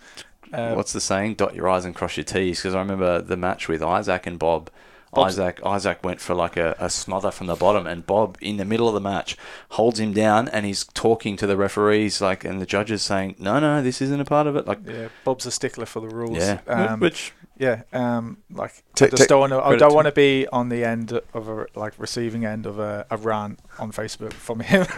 uh, 0.54 0.74
what's 0.74 0.94
the 0.94 1.02
saying? 1.02 1.36
Dot 1.36 1.56
your 1.56 1.68
I's 1.68 1.86
and 1.86 1.96
cross 1.96 2.18
your 2.18 2.24
T's. 2.24 2.60
Because 2.60 2.76
I 2.76 2.80
remember 2.80 3.22
the 3.22 3.38
match 3.38 3.68
with 3.68 3.82
Isaac 3.82 4.28
and 4.28 4.38
Bob. 4.40 4.70
Bob's- 5.14 5.40
Isaac 5.40 5.62
Isaac 5.66 6.04
went 6.04 6.20
for 6.20 6.36
like 6.36 6.58
a, 6.58 6.76
a 6.78 6.90
smother 6.90 7.32
from 7.32 7.48
the 7.48 7.56
bottom, 7.56 7.88
and 7.88 8.06
Bob 8.06 8.38
in 8.42 8.58
the 8.58 8.66
middle 8.66 8.88
of 8.88 8.94
the 8.94 9.00
match 9.02 9.38
holds 9.70 10.00
him 10.00 10.14
down, 10.14 10.50
and 10.50 10.66
he's 10.66 10.84
talking 10.84 11.38
to 11.38 11.48
the 11.48 11.56
referees, 11.56 12.20
like, 12.20 12.44
and 12.44 12.62
the 12.62 12.66
judges 12.66 13.02
saying, 13.02 13.36
"No, 13.40 13.60
no, 13.60 13.82
this 13.82 14.02
isn't 14.02 14.20
a 14.20 14.26
part 14.26 14.46
of 14.46 14.56
it." 14.58 14.68
Like, 14.68 14.80
yeah, 14.86 15.08
Bob's 15.24 15.46
a 15.46 15.52
stickler 15.52 15.86
for 15.86 16.02
the 16.02 16.10
rules. 16.10 16.38
yeah, 16.38 16.60
um, 16.68 17.00
which 17.00 17.34
yeah, 17.58 17.84
um, 17.94 18.38
like 18.52 18.84
Ta- 18.96 19.06
I 19.06 19.10
just 19.10 19.30
don't 19.30 19.40
want 19.40 19.52
to. 19.54 19.62
I 19.62 19.76
don't 19.78 19.94
want 19.94 20.08
to 20.08 20.12
be 20.12 20.46
on 20.52 20.70
the 20.70 20.84
end 20.84 21.12
of 21.34 21.48
a 21.48 21.66
like 21.76 21.94
receiving 21.98 22.44
end 22.46 22.66
of 22.66 22.80
a, 22.80 23.06
a 23.10 23.18
rant 23.18 23.60
on 23.80 23.92
Facebook 23.92 24.34
from 24.34 24.60
him 24.60 24.86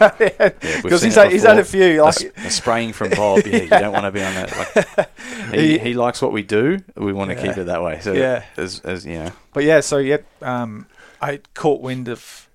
because 0.82 1.00
seen 1.00 1.08
he's 1.08 1.14
had, 1.14 1.30
he's 1.32 1.42
had 1.44 1.58
a 1.58 1.64
few 1.64 2.02
like 2.02 2.14
spraying 2.50 2.92
from 2.92 3.10
Bob. 3.10 3.46
Yeah, 3.46 3.56
you 3.62 3.68
don't 3.68 3.92
want 3.92 4.04
to 4.04 4.10
be 4.10 4.22
on 4.22 4.34
that. 4.34 4.56
Like, 4.76 5.08
he, 5.54 5.72
He- 5.72 5.78
he 5.78 5.94
likes 5.94 6.20
what 6.20 6.32
we 6.32 6.42
do. 6.42 6.78
We 6.96 7.12
want 7.12 7.30
to 7.30 7.36
Yeah. 7.36 7.46
keep 7.46 7.58
it 7.58 7.64
that 7.66 7.82
way. 7.82 8.00
So 8.00 8.12
Yeah. 8.12 8.44
as 8.56 8.80
as 8.80 9.06
you 9.06 9.14
know, 9.18 9.32
But 9.52 9.64
yeah, 9.64 9.80
so 9.80 9.98
yeah, 9.98 10.18
um, 10.42 10.86
I 11.22 11.40
caught 11.54 11.80
wind 11.80 12.08
of 12.08 12.48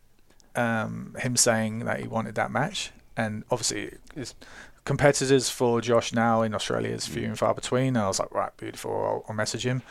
um, 0.56 1.16
him 1.20 1.36
saying 1.36 1.80
that 1.86 2.00
he 2.02 2.08
wanted 2.08 2.36
that 2.36 2.52
match, 2.52 2.92
and 3.18 3.44
obviously, 3.50 3.96
his 4.16 4.36
competitors 4.86 5.50
for 5.50 5.82
Josh 5.82 6.14
now 6.14 6.42
in 6.42 6.54
Australia 6.54 6.90
is 6.94 7.08
few 7.08 7.24
and 7.26 7.38
far 7.40 7.54
between. 7.54 7.90
And 7.96 8.00
I 8.00 8.08
was 8.08 8.20
like, 8.20 8.34
right, 8.34 8.56
beautiful. 8.58 8.92
I'll, 8.92 9.26
I'll 9.30 9.36
message 9.36 9.66
him. 9.66 9.82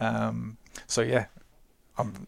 Um, 0.00 0.56
so 0.86 1.02
yeah, 1.02 1.26
um, 1.98 2.26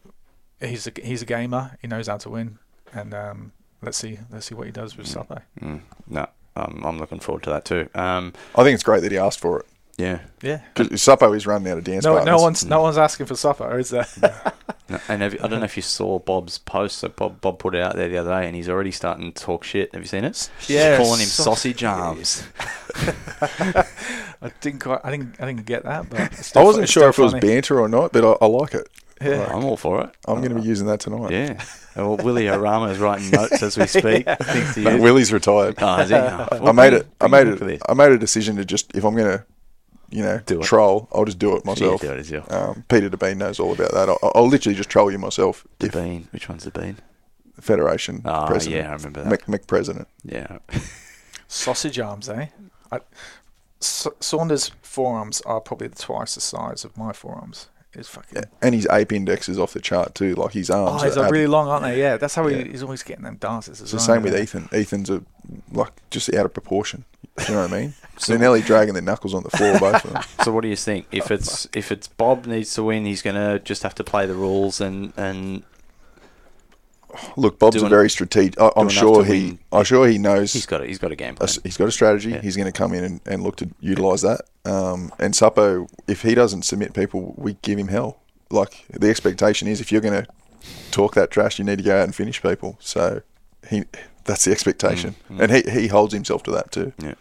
he's 0.59 0.87
a 0.87 0.91
he's 1.01 1.21
a 1.21 1.25
gamer. 1.25 1.77
He 1.81 1.87
knows 1.87 2.07
how 2.07 2.17
to 2.17 2.29
win, 2.29 2.59
and 2.93 3.13
um, 3.13 3.51
let's 3.81 3.97
see 3.97 4.19
let's 4.31 4.45
see 4.45 4.55
what 4.55 4.67
he 4.67 4.71
does 4.71 4.95
with 4.97 5.07
Mm. 5.07 5.25
Suppo. 5.27 5.41
mm, 5.61 5.81
no, 6.07 6.27
um, 6.55 6.81
I'm 6.85 6.99
looking 6.99 7.19
forward 7.19 7.43
to 7.43 7.49
that 7.49 7.65
too. 7.65 7.89
Um, 7.95 8.33
I 8.55 8.63
think 8.63 8.75
it's 8.75 8.83
great 8.83 9.01
that 9.01 9.11
he 9.11 9.17
asked 9.17 9.39
for 9.39 9.61
it. 9.61 9.65
yeah, 9.97 10.19
Yeah. 10.41 10.61
Because 10.73 10.89
Suppo 11.01 11.35
is 11.35 11.47
running 11.47 11.71
out 11.71 11.77
of 11.79 11.83
dance 11.83 12.03
No, 12.05 12.13
partners. 12.13 12.31
no 12.37 12.41
one's 12.43 12.65
no 12.65 12.81
one's 12.81 12.97
asking 12.97 13.25
for 13.25 13.33
Suppo, 13.35 13.79
is 13.79 13.89
there? 13.89 14.05
No, 14.89 14.99
and 15.07 15.21
have, 15.21 15.33
you- 15.33 15.39
I 15.41 15.47
don't 15.47 15.59
know 15.59 15.65
if 15.65 15.75
you 15.77 15.81
saw 15.81 16.19
Bob's 16.19 16.57
post. 16.57 16.97
So 16.99 17.07
Bob 17.09 17.39
Bob 17.41 17.59
put 17.59 17.73
it 17.75 17.81
out 17.81 17.95
there 17.95 18.09
the 18.09 18.17
other 18.17 18.31
day, 18.31 18.47
and 18.47 18.55
he's 18.55 18.67
already 18.69 18.91
starting 18.91 19.31
to 19.31 19.43
talk 19.43 19.63
shit. 19.63 19.93
Have 19.93 20.01
you 20.03 20.07
seen 20.07 20.23
it? 20.25 20.49
Yeah, 20.67 20.97
calling 20.97 21.21
him 21.21 21.27
so- 21.27 21.43
sausage 21.43 21.83
arms. 21.83 22.43
I 23.41 24.51
didn't 24.61 24.79
quite, 24.81 24.99
I 25.03 25.11
didn't 25.11 25.35
I 25.39 25.45
didn't 25.45 25.65
get 25.65 25.83
that, 25.83 26.09
but 26.09 26.19
it's 26.33 26.55
I 26.55 26.63
wasn't 26.63 26.89
sure 26.89 27.07
if 27.09 27.15
still 27.15 27.29
it 27.29 27.33
was 27.33 27.41
banter 27.41 27.79
or 27.79 27.87
not, 27.87 28.11
but 28.11 28.23
I, 28.25 28.45
I 28.45 28.47
like 28.47 28.73
it. 28.73 28.87
Yeah. 29.21 29.47
I'm 29.53 29.63
all 29.63 29.77
for 29.77 30.03
it. 30.03 30.09
I'm 30.27 30.37
going 30.37 30.49
to 30.49 30.55
be 30.55 30.61
uh, 30.61 30.65
using 30.65 30.87
that 30.87 30.99
tonight. 30.99 31.31
Yeah. 31.31 31.63
Well, 31.95 32.17
Willie 32.17 32.45
Orama 32.45 32.91
is 32.91 32.99
writing 32.99 33.29
notes 33.31 33.63
as 33.63 33.77
we 33.77 33.87
speak. 33.87 34.25
Thanks 34.41 34.75
to 34.75 34.97
Willie's 34.99 35.31
retired. 35.31 35.75
Oh, 35.77 35.99
is 36.01 36.09
he? 36.09 36.15
Oh, 36.17 36.47
I 36.67 36.71
made 36.73 36.93
it. 36.93 37.07
I 37.21 37.27
made 37.27 37.47
it. 37.47 37.81
I 37.87 37.93
made 37.93 38.11
a 38.11 38.17
decision 38.17 38.57
to 38.57 38.65
just 38.65 38.93
if 38.95 39.05
I'm 39.05 39.15
going 39.15 39.37
to, 39.37 39.45
you 40.13 40.21
know, 40.23 40.39
Do 40.45 40.61
troll, 40.61 41.07
I'll 41.11 41.25
just 41.25 41.39
do 41.39 41.55
it 41.57 41.65
myself. 41.65 42.03
Yeah, 42.03 42.09
do 42.09 42.15
it 42.15 42.19
as 42.19 42.31
you. 42.31 42.43
Um, 42.49 42.83
Peter 42.87 43.09
DeBean 43.09 43.37
knows 43.37 43.59
all 43.59 43.73
about 43.73 43.91
that. 43.91 44.09
I'll, 44.09 44.31
I'll 44.35 44.47
literally 44.47 44.75
just 44.75 44.89
troll 44.89 45.11
you 45.11 45.17
myself. 45.17 45.65
The 45.79 45.89
If. 45.89 46.27
Which 46.31 46.47
one's 46.47 46.63
the 46.63 46.71
bean? 46.71 46.97
Federation 47.59 48.21
Oh, 48.25 48.45
president, 48.47 48.83
yeah, 48.83 48.89
I 48.91 48.93
remember 48.95 49.23
that. 49.23 49.29
Mc, 49.29 49.47
Mc 49.47 49.67
president. 49.67 50.07
Yeah. 50.23 50.57
Sausage 51.47 51.99
arms, 51.99 52.29
eh? 52.29 52.47
I, 52.91 52.99
Sa- 53.79 54.11
Saunders' 54.19 54.71
forearms 54.81 55.41
are 55.41 55.59
probably 55.61 55.89
twice 55.89 56.35
the 56.35 56.41
size 56.41 56.83
of 56.85 56.97
my 56.97 57.11
forearms. 57.13 57.67
It's 57.93 58.09
fucking. 58.09 58.35
Yeah, 58.37 58.45
and 58.61 58.73
his 58.73 58.87
ape 58.91 59.11
index 59.11 59.47
is 59.47 59.59
off 59.59 59.73
the 59.73 59.79
chart 59.81 60.15
too. 60.15 60.33
Like 60.33 60.53
his 60.53 60.71
Oh, 60.71 60.87
arms. 60.87 61.03
he's 61.03 61.15
are 61.17 61.21
are 61.21 61.25
ab- 61.27 61.31
really 61.31 61.45
long, 61.47 61.67
aren't 61.67 61.83
they? 61.83 61.99
Yeah, 61.99 62.17
that's 62.17 62.33
how 62.33 62.47
Yeah. 62.47 62.63
he, 62.63 62.71
he's 62.71 62.81
always 62.81 63.03
getting 63.03 63.23
them 63.23 63.35
dances. 63.37 63.81
it's 63.81 63.91
the 63.91 63.99
same 63.99 64.23
with 64.23 64.35
Ethan. 64.35 64.67
Ethan's 64.71 65.09
a 65.11 65.21
like 65.71 65.91
just 66.09 66.33
out 66.33 66.45
of 66.45 66.53
proportion. 66.53 67.05
Do 67.37 67.45
you 67.47 67.53
know 67.55 67.61
what 67.63 67.73
I 67.73 67.81
mean? 67.81 67.93
So- 68.17 68.31
They're 68.33 68.39
nearly 68.39 68.61
dragging 68.61 68.93
their 68.93 69.03
knuckles 69.03 69.33
on 69.33 69.43
the 69.43 69.49
floor, 69.49 69.79
both 69.79 70.05
of 70.05 70.13
them. 70.13 70.23
So 70.43 70.51
what 70.51 70.61
do 70.61 70.67
you 70.67 70.75
think? 70.75 71.07
If 71.11 71.31
it's 71.31 71.67
if 71.73 71.91
it's 71.91 72.07
Bob 72.07 72.45
needs 72.45 72.73
to 72.75 72.83
win, 72.83 73.05
he's 73.05 73.21
gonna 73.21 73.59
just 73.59 73.81
have 73.83 73.95
to 73.95 74.03
play 74.03 74.25
the 74.25 74.35
rules 74.35 74.79
and 74.81 75.13
and 75.17 75.63
Look, 77.37 77.59
Bob's 77.59 77.81
a 77.81 77.87
very 77.87 78.09
strategic. 78.09 78.59
I, 78.59 78.71
I'm 78.75 78.89
sure 78.89 79.23
he. 79.23 79.45
win. 79.49 79.59
I'm 79.71 79.83
sure 79.83 80.07
he 80.07 80.17
knows. 80.17 80.51
he's 80.51 80.65
got 80.65 80.81
a, 80.81 80.85
he's 80.87 80.97
got 80.97 81.11
a 81.11 81.15
game 81.15 81.35
plan. 81.35 81.47
s- 81.47 81.59
he's 81.63 81.77
got 81.77 81.87
a 81.87 81.91
strategy. 81.91 82.31
Yeah. 82.31 82.41
He's 82.41 82.55
going 82.57 82.65
to 82.71 82.75
come 82.75 82.91
in 82.91 83.03
and, 83.03 83.21
and 83.27 83.43
look 83.43 83.55
to 83.57 83.69
utilise 83.81 84.21
that. 84.21 84.41
Um, 84.65 85.13
and 85.19 85.35
Suppo, 85.35 85.87
if 86.07 86.23
he 86.23 86.33
doesn't 86.33 86.63
submit 86.63 86.95
people, 86.95 87.35
we 87.37 87.53
give 87.61 87.77
him 87.77 87.89
hell. 87.89 88.19
Like 88.49 88.85
the 88.89 89.11
expectation 89.11 89.67
is, 89.67 89.79
if 89.79 89.91
you're 89.91 90.01
going 90.01 90.23
to 90.23 90.27
talk 90.89 91.13
that 91.13 91.29
trash, 91.29 91.59
you 91.59 91.65
need 91.65 91.77
to 91.77 91.83
go 91.83 91.95
out 91.95 92.03
and 92.05 92.15
finish 92.15 92.41
people. 92.41 92.77
So 92.79 93.21
he, 93.69 93.83
that's 94.25 94.45
the 94.45 94.51
expectation, 94.51 95.15
Mm, 95.29 95.37
mm. 95.37 95.41
and 95.41 95.51
he 95.51 95.81
he 95.81 95.87
holds 95.87 96.13
himself 96.13 96.43
to 96.43 96.51
that 96.51 96.71
too. 96.71 96.93
Yeah. 97.01 97.15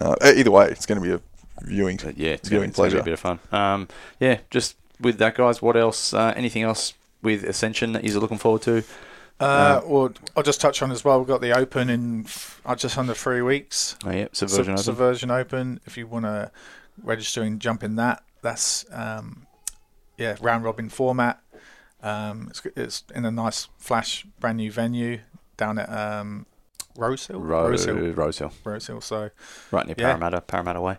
Uh, 0.00 0.14
either 0.22 0.50
way, 0.50 0.66
it's 0.68 0.86
going 0.86 1.00
to 1.00 1.06
be 1.06 1.12
a 1.12 1.20
viewing. 1.62 1.98
But 2.02 2.16
yeah, 2.18 2.30
it's 2.30 2.48
viewing 2.48 2.70
gonna, 2.70 2.70
it's 2.70 2.76
gonna 2.78 2.88
be 2.90 2.92
pleasure. 2.94 3.00
a 3.00 3.04
bit 3.04 3.12
of 3.14 3.20
fun. 3.20 3.38
Um, 3.50 3.88
yeah, 4.20 4.38
just 4.50 4.76
with 5.00 5.18
that, 5.18 5.34
guys. 5.34 5.60
What 5.62 5.76
else? 5.76 6.14
Uh, 6.14 6.32
anything 6.36 6.62
else 6.62 6.94
with 7.22 7.42
Ascension 7.44 7.92
that 7.92 8.04
you're 8.04 8.20
looking 8.20 8.38
forward 8.38 8.62
to? 8.62 8.84
Uh, 9.40 9.80
well, 9.86 10.12
I'll 10.36 10.42
just 10.42 10.60
touch 10.60 10.82
on 10.82 10.90
as 10.90 11.04
well. 11.04 11.18
We've 11.18 11.28
got 11.28 11.40
the 11.40 11.52
Open 11.56 11.88
in 11.90 12.24
f- 12.24 12.60
uh, 12.66 12.74
just 12.74 12.98
under 12.98 13.14
three 13.14 13.40
weeks. 13.42 13.96
Oh 14.04 14.10
yeah, 14.10 14.26
Sub- 14.32 14.48
Subversion 14.50 14.72
Open. 14.74 14.82
Subversion 14.84 15.30
Open. 15.30 15.80
If 15.86 15.96
you 15.96 16.06
want 16.08 16.24
to 16.24 16.50
register 17.02 17.42
and 17.42 17.60
jump 17.60 17.82
in 17.84 17.94
that, 17.96 18.22
that's 18.42 18.84
um, 18.92 19.46
yeah, 20.16 20.36
round 20.40 20.64
robin 20.64 20.88
format. 20.88 21.40
Um, 22.02 22.46
it's, 22.50 22.62
it's 22.76 23.04
in 23.14 23.24
a 23.24 23.30
nice 23.30 23.68
flash, 23.78 24.24
brand 24.40 24.56
new 24.58 24.70
venue 24.72 25.20
down 25.58 25.78
at 25.78 25.90
um, 25.90 26.46
Rosehill. 26.96 27.40
Ro- 27.40 27.68
Rosehill. 27.68 28.12
Rosehill, 28.14 28.52
Rosehill. 28.64 29.00
So 29.02 29.28
right 29.70 29.86
near 29.86 29.94
Yeah. 29.98 30.06
Parramatta, 30.06 30.40
Parramatta 30.40 30.80
Way. 30.80 30.96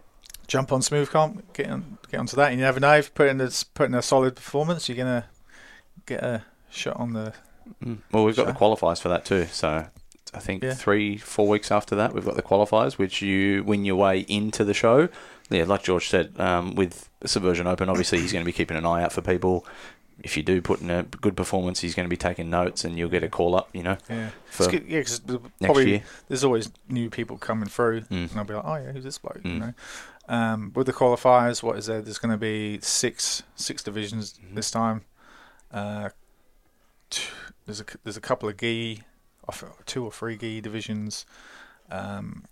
jump 0.47 0.71
on 0.71 0.81
Smoothcomp, 0.81 1.41
get 1.53 1.67
on, 1.71 1.97
get 2.11 2.19
onto 2.19 2.35
that. 2.35 2.51
And 2.51 2.59
you 2.59 2.65
never 2.65 2.79
know 2.79 2.95
if 2.97 3.05
you 3.05 3.11
put 3.15 3.29
in 3.29 3.41
a, 3.41 3.49
put 3.73 3.87
in 3.89 3.95
a 3.95 4.01
solid 4.03 4.35
performance, 4.35 4.87
you're 4.87 4.97
gonna 4.97 5.25
get 6.05 6.23
a 6.23 6.43
shot 6.69 6.97
on 6.97 7.13
the. 7.13 7.33
Mm. 7.83 7.97
Well, 8.11 8.25
we've 8.25 8.35
got 8.35 8.45
the 8.47 8.53
qualifiers 8.53 9.01
for 9.01 9.09
that 9.09 9.25
too. 9.25 9.45
So 9.51 9.85
I 10.33 10.39
think 10.39 10.63
Yeah. 10.63 10.73
three, 10.73 11.17
four 11.17 11.47
weeks 11.47 11.71
after 11.71 11.95
that, 11.95 12.13
we've 12.13 12.25
got 12.25 12.35
the 12.35 12.41
qualifiers, 12.43 12.93
which 12.99 13.21
you 13.21 13.63
win 13.63 13.83
your 13.85 13.95
way 13.95 14.19
into 14.27 14.63
the 14.63 14.73
show. 14.73 15.09
Yeah, 15.51 15.63
like 15.63 15.81
George 15.81 16.07
said, 16.09 16.33
um, 16.39 16.75
with 16.75 17.09
Subversion 17.25 17.65
Open, 17.65 17.89
obviously 17.89 18.19
he's 18.19 18.31
going 18.31 18.43
to 18.43 18.45
be 18.45 18.51
keeping 18.53 18.77
an 18.77 18.85
eye 18.85 19.01
out 19.03 19.11
for 19.11 19.21
people. 19.21 19.65
If 20.23 20.35
you 20.35 20.43
do 20.43 20.61
put 20.61 20.81
in 20.81 20.89
a 20.89 21.03
good 21.03 21.37
performance, 21.37 21.79
he's 21.79 21.95
going 21.95 22.05
to 22.05 22.09
be 22.09 22.17
taking 22.17 22.49
notes, 22.49 22.83
and 22.83 22.97
you'll 22.97 23.09
get 23.09 23.23
a 23.23 23.29
call 23.29 23.55
up. 23.55 23.69
You 23.73 23.83
know, 23.83 23.97
Yeah, 24.09 24.29
for 24.49 24.69
good- 24.69 24.85
yeah, 24.87 25.01
'cause 25.01 25.21
probably 25.61 25.89
year. 25.89 26.03
there's 26.27 26.43
always 26.43 26.69
new 26.89 27.09
people 27.09 27.37
coming 27.37 27.69
through, 27.69 28.01
Mm. 28.01 28.29
and 28.31 28.37
I'll 28.37 28.43
be 28.43 28.53
like, 28.53 28.65
oh 28.65 28.75
yeah, 28.75 28.91
who's 28.91 29.03
this 29.05 29.17
bloke? 29.17 29.39
You 29.43 29.51
Mm. 29.51 29.59
know, 29.59 29.73
um, 30.27 30.71
with 30.75 30.87
the 30.87 30.93
qualifiers, 30.93 31.63
what 31.63 31.77
is 31.77 31.85
there? 31.85 32.01
There's 32.01 32.17
going 32.19 32.31
to 32.31 32.37
be 32.37 32.79
six 32.81 33.43
six 33.55 33.81
divisions 33.83 34.33
Mhm. 34.43 34.55
this 34.55 34.69
time. 34.71 35.03
Uh, 35.71 36.09
there's 37.65 37.79
a 37.81 37.85
there's 38.03 38.17
a 38.17 38.21
couple 38.21 38.49
of 38.49 38.57
gi, 38.57 39.03
two 39.85 40.03
or 40.05 40.11
three 40.11 40.37
gi 40.37 40.61
divisions, 40.61 41.25
um, 41.89 42.43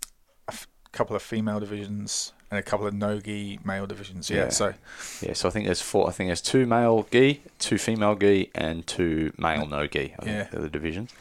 a 0.48 0.52
f- 0.54 0.68
couple 0.92 1.16
of 1.16 1.22
female 1.22 1.60
divisions, 1.60 2.34
and 2.50 2.58
a 2.58 2.64
couple 2.64 2.88
of 2.88 2.94
no 2.94 3.20
gi 3.20 3.60
male 3.64 3.86
divisions. 3.88 4.30
Yeah, 4.30 4.38
Yeah. 4.44 4.50
so 4.50 4.74
Yeah, 5.22 5.34
so 5.34 5.48
I 5.50 5.52
think 5.52 5.66
there's 5.66 5.82
four. 5.82 6.08
I 6.08 6.12
think 6.12 6.28
there's 6.30 6.42
two 6.42 6.66
male 6.66 7.08
gi, 7.12 7.42
two 7.60 7.78
female 7.78 8.16
gi, 8.16 8.50
and 8.56 8.86
two 8.88 9.34
male 9.38 9.66
no 9.68 9.88
gi. 9.88 10.14
I 10.20 10.26
Yeah. 10.26 10.44
they're 10.52 10.62
the 10.62 10.70
divisions. 10.70 11.12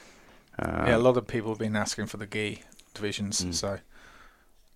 Um, 0.59 0.86
yeah, 0.86 0.97
a 0.97 0.98
lot 0.98 1.16
of 1.16 1.27
people 1.27 1.51
have 1.51 1.59
been 1.59 1.77
asking 1.77 2.07
for 2.07 2.16
the 2.16 2.27
gi 2.27 2.62
divisions. 2.94 3.43
Mm. 3.44 3.53
So 3.55 3.78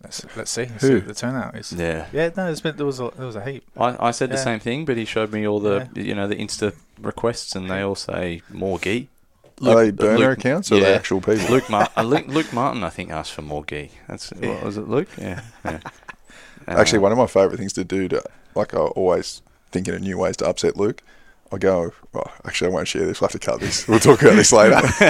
let's 0.02 0.24
let's 0.36 0.50
see, 0.50 0.66
let's 0.66 0.82
Who? 0.82 0.88
see 0.88 0.94
what 0.96 1.06
the 1.06 1.14
turnout 1.14 1.56
is. 1.56 1.72
yeah. 1.72 2.06
Yeah, 2.12 2.26
no, 2.36 2.44
there's 2.46 2.60
been 2.60 2.76
there 2.76 2.86
was 2.86 3.00
a 3.00 3.10
there 3.16 3.26
was 3.26 3.36
a 3.36 3.44
heap. 3.44 3.64
I, 3.76 4.08
I 4.08 4.10
said 4.10 4.30
the 4.30 4.36
same 4.38 4.60
thing, 4.60 4.84
but 4.84 4.96
he 4.96 5.04
showed 5.04 5.32
me 5.32 5.46
all 5.46 5.60
the 5.60 5.88
you 5.94 6.14
know 6.14 6.26
the 6.26 6.36
Insta 6.36 6.74
requests, 7.00 7.54
and 7.56 7.70
they 7.70 7.80
all 7.80 7.94
say 7.94 8.42
more 8.50 8.78
gi. 8.78 9.08
Luke- 9.62 9.76
are 9.76 9.84
they 9.84 9.90
burner 9.90 10.18
Luke- 10.30 10.38
accounts 10.38 10.72
or 10.72 10.76
are 10.76 10.78
yeah. 10.78 10.84
they 10.84 10.94
actual 10.94 11.20
people? 11.20 11.46
Luke, 11.54 11.68
Mar- 11.68 11.90
uh, 11.94 12.02
Luke, 12.12 12.26
Luke 12.28 12.50
Martin, 12.52 12.82
I 12.82 12.88
think, 12.88 13.10
asked 13.10 13.32
for 13.34 13.42
more 13.42 13.62
gi. 13.64 13.90
That's 14.08 14.30
what 14.32 14.64
was 14.64 14.78
it, 14.78 14.88
Luke? 14.88 15.08
Yeah. 15.18 15.42
yeah. 15.64 15.80
Actually, 16.68 16.98
Uh, 16.98 17.02
one 17.02 17.12
of 17.12 17.18
my 17.18 17.26
favourite 17.26 17.58
things 17.58 17.72
to 17.74 17.84
do 17.84 18.08
to, 18.08 18.22
like, 18.54 18.74
I 18.74 18.78
always 18.78 19.42
thinking 19.72 19.94
of 19.94 20.00
new 20.02 20.18
ways 20.18 20.36
to 20.38 20.48
upset 20.48 20.76
Luke. 20.76 21.02
I 21.52 21.58
go, 21.58 21.92
well, 22.12 22.30
actually, 22.44 22.70
I 22.70 22.74
won't 22.74 22.86
share 22.86 23.04
this. 23.06 23.20
We'll 23.20 23.26
have 23.28 23.40
to 23.40 23.44
cut 23.44 23.58
this. 23.58 23.88
We'll 23.88 23.98
talk 23.98 24.22
about 24.22 24.36
this 24.36 24.52
later. 24.52 24.76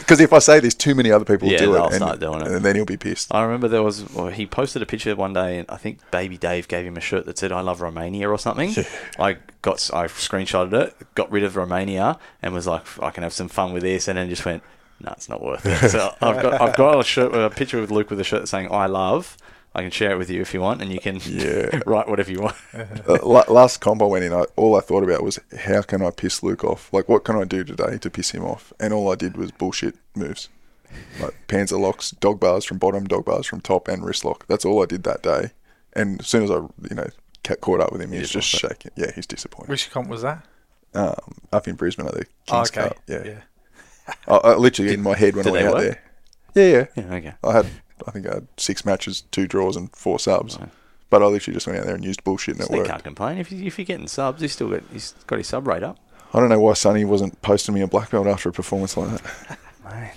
Because 0.00 0.20
if 0.20 0.32
I 0.32 0.38
say 0.40 0.58
this, 0.60 0.74
too 0.74 0.94
many 0.96 1.10
other 1.12 1.24
people 1.24 1.46
will 1.46 1.52
Yeah, 1.52 1.60
do 1.60 1.74
it, 1.76 1.82
and, 1.86 1.94
start 1.94 2.18
doing 2.20 2.40
it. 2.40 2.48
and 2.48 2.64
then 2.64 2.74
he'll 2.76 2.84
be 2.84 2.96
pissed. 2.96 3.32
I 3.32 3.42
remember 3.42 3.68
there 3.68 3.82
was 3.84 4.08
well, 4.12 4.28
he 4.28 4.46
posted 4.46 4.82
a 4.82 4.86
picture 4.86 5.14
one 5.14 5.32
day, 5.32 5.58
and 5.58 5.70
I 5.70 5.76
think 5.76 5.98
Baby 6.10 6.36
Dave 6.38 6.66
gave 6.68 6.84
him 6.84 6.96
a 6.96 7.00
shirt 7.00 7.24
that 7.26 7.38
said 7.38 7.52
"I 7.52 7.60
love 7.60 7.80
Romania" 7.80 8.28
or 8.28 8.38
something. 8.38 8.74
I 9.18 9.36
got 9.62 9.88
I 9.94 10.06
screenshotted 10.08 10.72
it, 10.72 10.96
got 11.14 11.30
rid 11.30 11.44
of 11.44 11.54
Romania, 11.56 12.18
and 12.42 12.52
was 12.52 12.66
like, 12.66 12.84
I 13.00 13.10
can 13.10 13.22
have 13.22 13.32
some 13.32 13.48
fun 13.48 13.72
with 13.72 13.82
this, 13.82 14.08
and 14.08 14.18
then 14.18 14.28
just 14.28 14.44
went, 14.44 14.62
No, 15.00 15.12
it's 15.12 15.28
not 15.28 15.40
worth 15.42 15.64
it. 15.66 15.90
So 15.90 16.14
I've 16.20 16.42
got 16.42 16.60
I've 16.60 16.76
got 16.76 16.98
a 17.00 17.04
shirt 17.04 17.32
a 17.34 17.48
picture 17.50 17.80
with 17.80 17.90
Luke 17.92 18.10
with 18.10 18.18
a 18.20 18.24
shirt 18.24 18.48
saying 18.48 18.68
"I 18.72 18.86
love." 18.86 19.36
I 19.74 19.82
can 19.82 19.90
share 19.92 20.10
it 20.12 20.18
with 20.18 20.28
you 20.30 20.40
if 20.40 20.52
you 20.52 20.60
want, 20.60 20.82
and 20.82 20.92
you 20.92 20.98
can 20.98 21.20
Yeah. 21.26 21.80
write 21.86 22.08
whatever 22.08 22.30
you 22.32 22.40
want. 22.40 22.56
Uh, 23.08 23.18
last 23.48 23.80
comp 23.80 24.02
I 24.02 24.06
went 24.06 24.24
in, 24.24 24.32
I, 24.32 24.44
all 24.56 24.76
I 24.76 24.80
thought 24.80 25.04
about 25.04 25.22
was 25.22 25.38
how 25.60 25.82
can 25.82 26.02
I 26.02 26.10
piss 26.10 26.42
Luke 26.42 26.64
off? 26.64 26.92
Like, 26.92 27.08
what 27.08 27.24
can 27.24 27.36
I 27.36 27.44
do 27.44 27.62
today 27.62 27.96
to 27.98 28.10
piss 28.10 28.30
him 28.32 28.44
off? 28.44 28.72
And 28.80 28.92
all 28.92 29.12
I 29.12 29.14
did 29.14 29.36
was 29.36 29.52
bullshit 29.52 29.94
moves, 30.16 30.48
like 31.20 31.34
panzer 31.46 31.78
locks, 31.78 32.10
dog 32.10 32.40
bars 32.40 32.64
from 32.64 32.78
bottom, 32.78 33.04
dog 33.06 33.24
bars 33.24 33.46
from 33.46 33.60
top, 33.60 33.86
and 33.86 34.04
wrist 34.04 34.24
lock. 34.24 34.44
That's 34.48 34.64
all 34.64 34.82
I 34.82 34.86
did 34.86 35.04
that 35.04 35.22
day. 35.22 35.50
And 35.92 36.20
as 36.20 36.26
soon 36.26 36.42
as 36.44 36.50
I, 36.50 36.54
you 36.56 36.96
know, 36.96 37.06
ca- 37.44 37.56
caught 37.56 37.80
up 37.80 37.92
with 37.92 38.00
him, 38.00 38.10
he 38.10 38.16
He 38.16 38.22
just 38.22 38.32
just 38.32 38.48
shaking. 38.48 38.90
Yeah, 38.96 39.12
he's 39.14 39.26
disappointed. 39.26 39.68
Which 39.70 39.88
comp 39.90 40.08
was 40.08 40.22
that? 40.22 40.44
Um, 40.94 41.14
up 41.52 41.68
in 41.68 41.76
Brisbane 41.76 42.06
at 42.08 42.14
the 42.14 42.26
Oh, 42.48 42.54
Kings 42.64 42.70
okay. 42.70 42.88
Cup. 42.88 42.98
Yeah, 43.06 43.40
I, 44.26 44.34
I 44.34 44.54
literally 44.56 44.94
in 44.94 45.02
my 45.02 45.14
head 45.14 45.36
when 45.36 45.46
I 45.46 45.50
did 45.50 45.52
went 45.52 45.66
out 45.68 45.74
work? 45.74 46.00
there. 46.54 46.70
Yeah, 46.72 46.86
yeah. 46.96 47.04
Yeah, 47.04 47.14
okay. 47.14 47.34
I 47.44 47.52
had, 47.52 47.66
I 48.06 48.10
think 48.10 48.26
I 48.28 48.34
had 48.34 48.48
six 48.56 48.84
matches, 48.84 49.22
two 49.30 49.46
draws, 49.46 49.76
and 49.76 49.94
four 49.94 50.18
subs. 50.18 50.58
Right. 50.58 50.68
But 51.10 51.22
I 51.22 51.26
literally 51.26 51.54
just 51.54 51.66
went 51.66 51.78
out 51.80 51.86
there 51.86 51.94
and 51.96 52.04
used 52.04 52.22
bullshit 52.22 52.54
and 52.54 52.62
it 52.64 52.66
So 52.68 52.72
you 52.74 52.78
worked. 52.80 52.90
can't 52.90 53.02
complain 53.04 53.38
if 53.38 53.50
you, 53.50 53.64
if 53.66 53.78
you're 53.78 53.84
getting 53.84 54.06
subs. 54.06 54.40
He's 54.42 54.52
still 54.52 54.70
got 54.70 54.82
he's 54.92 55.12
got 55.26 55.38
his 55.38 55.48
sub 55.48 55.66
rate 55.66 55.82
up. 55.82 55.98
I 56.32 56.38
don't 56.38 56.48
know 56.48 56.60
why 56.60 56.74
Sonny 56.74 57.04
wasn't 57.04 57.40
posting 57.42 57.74
me 57.74 57.80
a 57.80 57.88
black 57.88 58.10
belt 58.10 58.28
after 58.28 58.48
a 58.48 58.52
performance 58.52 58.96
like 58.96 59.10
that. 59.20 59.58
Mate. 59.84 60.12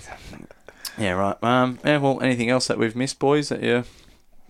Yeah, 0.96 1.12
right. 1.12 1.36
Um, 1.42 1.80
yeah, 1.84 1.98
well, 1.98 2.20
anything 2.22 2.50
else 2.50 2.68
that 2.68 2.78
we've 2.78 2.94
missed, 2.94 3.18
boys, 3.18 3.48
that 3.48 3.60
you 3.62 3.82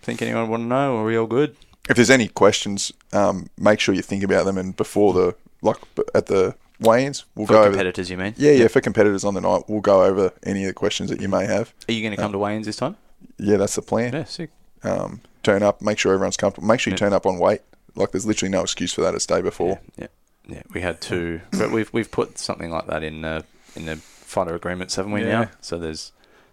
think 0.02 0.20
anyone 0.20 0.50
want 0.50 0.64
to 0.64 0.66
know? 0.66 0.98
Are 0.98 1.04
we 1.04 1.16
all 1.16 1.26
good? 1.26 1.56
If 1.88 1.96
there's 1.96 2.10
any 2.10 2.28
questions, 2.28 2.92
um, 3.14 3.48
make 3.58 3.80
sure 3.80 3.94
you 3.94 4.02
think 4.02 4.22
about 4.22 4.44
them. 4.44 4.58
And 4.58 4.76
before 4.76 5.14
the 5.14 5.34
like 5.62 5.76
at 6.14 6.26
the 6.26 6.54
weigh-ins, 6.80 7.24
we'll 7.34 7.46
For 7.46 7.54
go 7.54 7.60
over. 7.60 7.70
competitors, 7.70 8.10
you 8.10 8.18
mean? 8.18 8.34
Yeah, 8.36 8.52
yeah. 8.52 8.68
For 8.68 8.82
competitors 8.82 9.24
on 9.24 9.32
the 9.32 9.40
night, 9.40 9.62
we'll 9.68 9.80
go 9.80 10.04
over 10.04 10.32
any 10.42 10.64
of 10.64 10.68
the 10.68 10.74
questions 10.74 11.08
that 11.08 11.22
you 11.22 11.28
may 11.28 11.46
have. 11.46 11.72
Are 11.88 11.92
you 11.92 12.02
going 12.02 12.14
to 12.14 12.20
come 12.20 12.32
to 12.32 12.38
weigh-ins 12.38 12.66
this 12.66 12.76
time? 12.76 12.96
Yeah, 13.38 13.56
that's 13.56 13.74
the 13.76 13.82
plan. 13.82 14.12
Yeah, 14.12 14.24
sick. 14.24 14.50
Um, 14.82 15.20
turn 15.42 15.62
up, 15.62 15.80
make 15.82 15.98
sure 15.98 16.12
everyone's 16.12 16.36
comfortable. 16.36 16.66
Make 16.68 16.80
sure 16.80 16.90
you 16.90 16.94
Yeah. 16.94 16.98
turn 16.98 17.12
up 17.12 17.26
on 17.26 17.38
weight. 17.38 17.60
Like 17.94 18.10
there's 18.12 18.26
literally 18.26 18.50
no 18.50 18.62
excuse 18.62 18.92
for 18.92 19.00
that 19.02 19.14
as 19.14 19.24
day 19.26 19.40
before. 19.40 19.80
Yeah, 19.96 20.06
yeah, 20.48 20.56
yeah. 20.56 20.62
We 20.72 20.80
had 20.80 21.00
two, 21.00 21.40
but 21.52 21.70
we've 21.70 21.92
we've 21.92 22.10
put 22.10 22.38
something 22.38 22.70
like 22.70 22.86
that 22.88 23.02
in 23.02 23.22
the 23.22 23.44
in 23.76 23.86
the 23.86 23.96
fighter 23.96 24.54
agreements, 24.54 24.96
haven't 24.96 25.12
we? 25.12 25.22
Yeah. 25.22 25.40
Now, 25.42 25.50
so 25.60 25.78
there's 25.78 26.12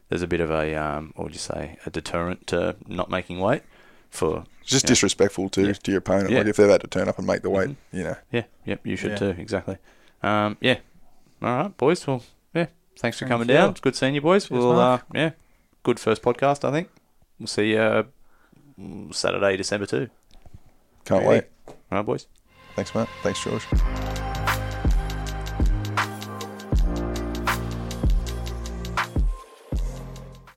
there's 0.09 0.21
a 0.21 0.27
bit 0.27 0.39
of 0.41 0.51
a 0.51 0.75
um, 0.75 1.13
what 1.15 1.25
would 1.25 1.33
you 1.33 1.39
say, 1.39 1.77
a 1.85 1.89
deterrent 1.89 2.47
to 2.47 2.75
not 2.87 3.09
making 3.09 3.39
weight 3.39 3.63
for 4.09 4.43
It's 4.61 4.69
just 4.71 4.85
Yeah. 4.85 4.89
disrespectful 4.89 5.49
to 5.49 5.67
Yeah. 5.67 5.73
to 5.73 5.91
your 5.91 5.99
opponent. 5.99 6.29
Yeah. 6.29 6.39
Like 6.39 6.47
if 6.47 6.57
they're 6.57 6.69
had 6.69 6.81
to 6.81 6.87
turn 6.87 7.09
up 7.09 7.17
and 7.17 7.25
make 7.25 7.41
the 7.41 7.49
weight, 7.49 7.69
Mhm. 7.69 7.75
you 7.91 8.03
know. 8.03 8.15
yeah, 8.31 8.43
yep. 8.65 8.85
You 8.85 8.95
should 8.95 9.11
Yeah. 9.11 9.17
too, 9.17 9.29
exactly. 9.39 9.77
Um, 10.21 10.57
yeah. 10.61 10.77
All 11.41 11.57
right, 11.63 11.75
boys. 11.77 12.05
Well, 12.05 12.21
yeah. 12.53 12.67
Thanks 12.99 13.17
for 13.17 13.25
Thank 13.25 13.31
coming 13.31 13.49
you. 13.49 13.55
down. 13.55 13.71
It's 13.71 13.79
good 13.79 13.95
seeing 13.95 14.13
you, 14.13 14.21
boys. 14.21 14.47
Cheers, 14.47 14.59
we'll 14.59 14.79
uh, 14.79 14.99
yeah, 15.15 15.31
good 15.83 15.99
first 15.99 16.21
podcast. 16.21 16.67
I 16.67 16.71
think 16.71 16.89
we'll 17.39 17.47
see 17.47 17.71
you 17.71 17.79
uh, 17.79 18.03
Saturday, 19.11 19.57
December 19.57 19.85
two. 19.85 20.09
Can't 21.05 21.23
Really? 21.23 21.35
wait. 21.35 21.43
All 21.67 21.75
right, 21.91 22.05
boys. 22.05 22.27
Thanks, 22.75 22.93
Mat. 22.95 23.09
Thanks, 23.23 23.43
George. 23.43 24.20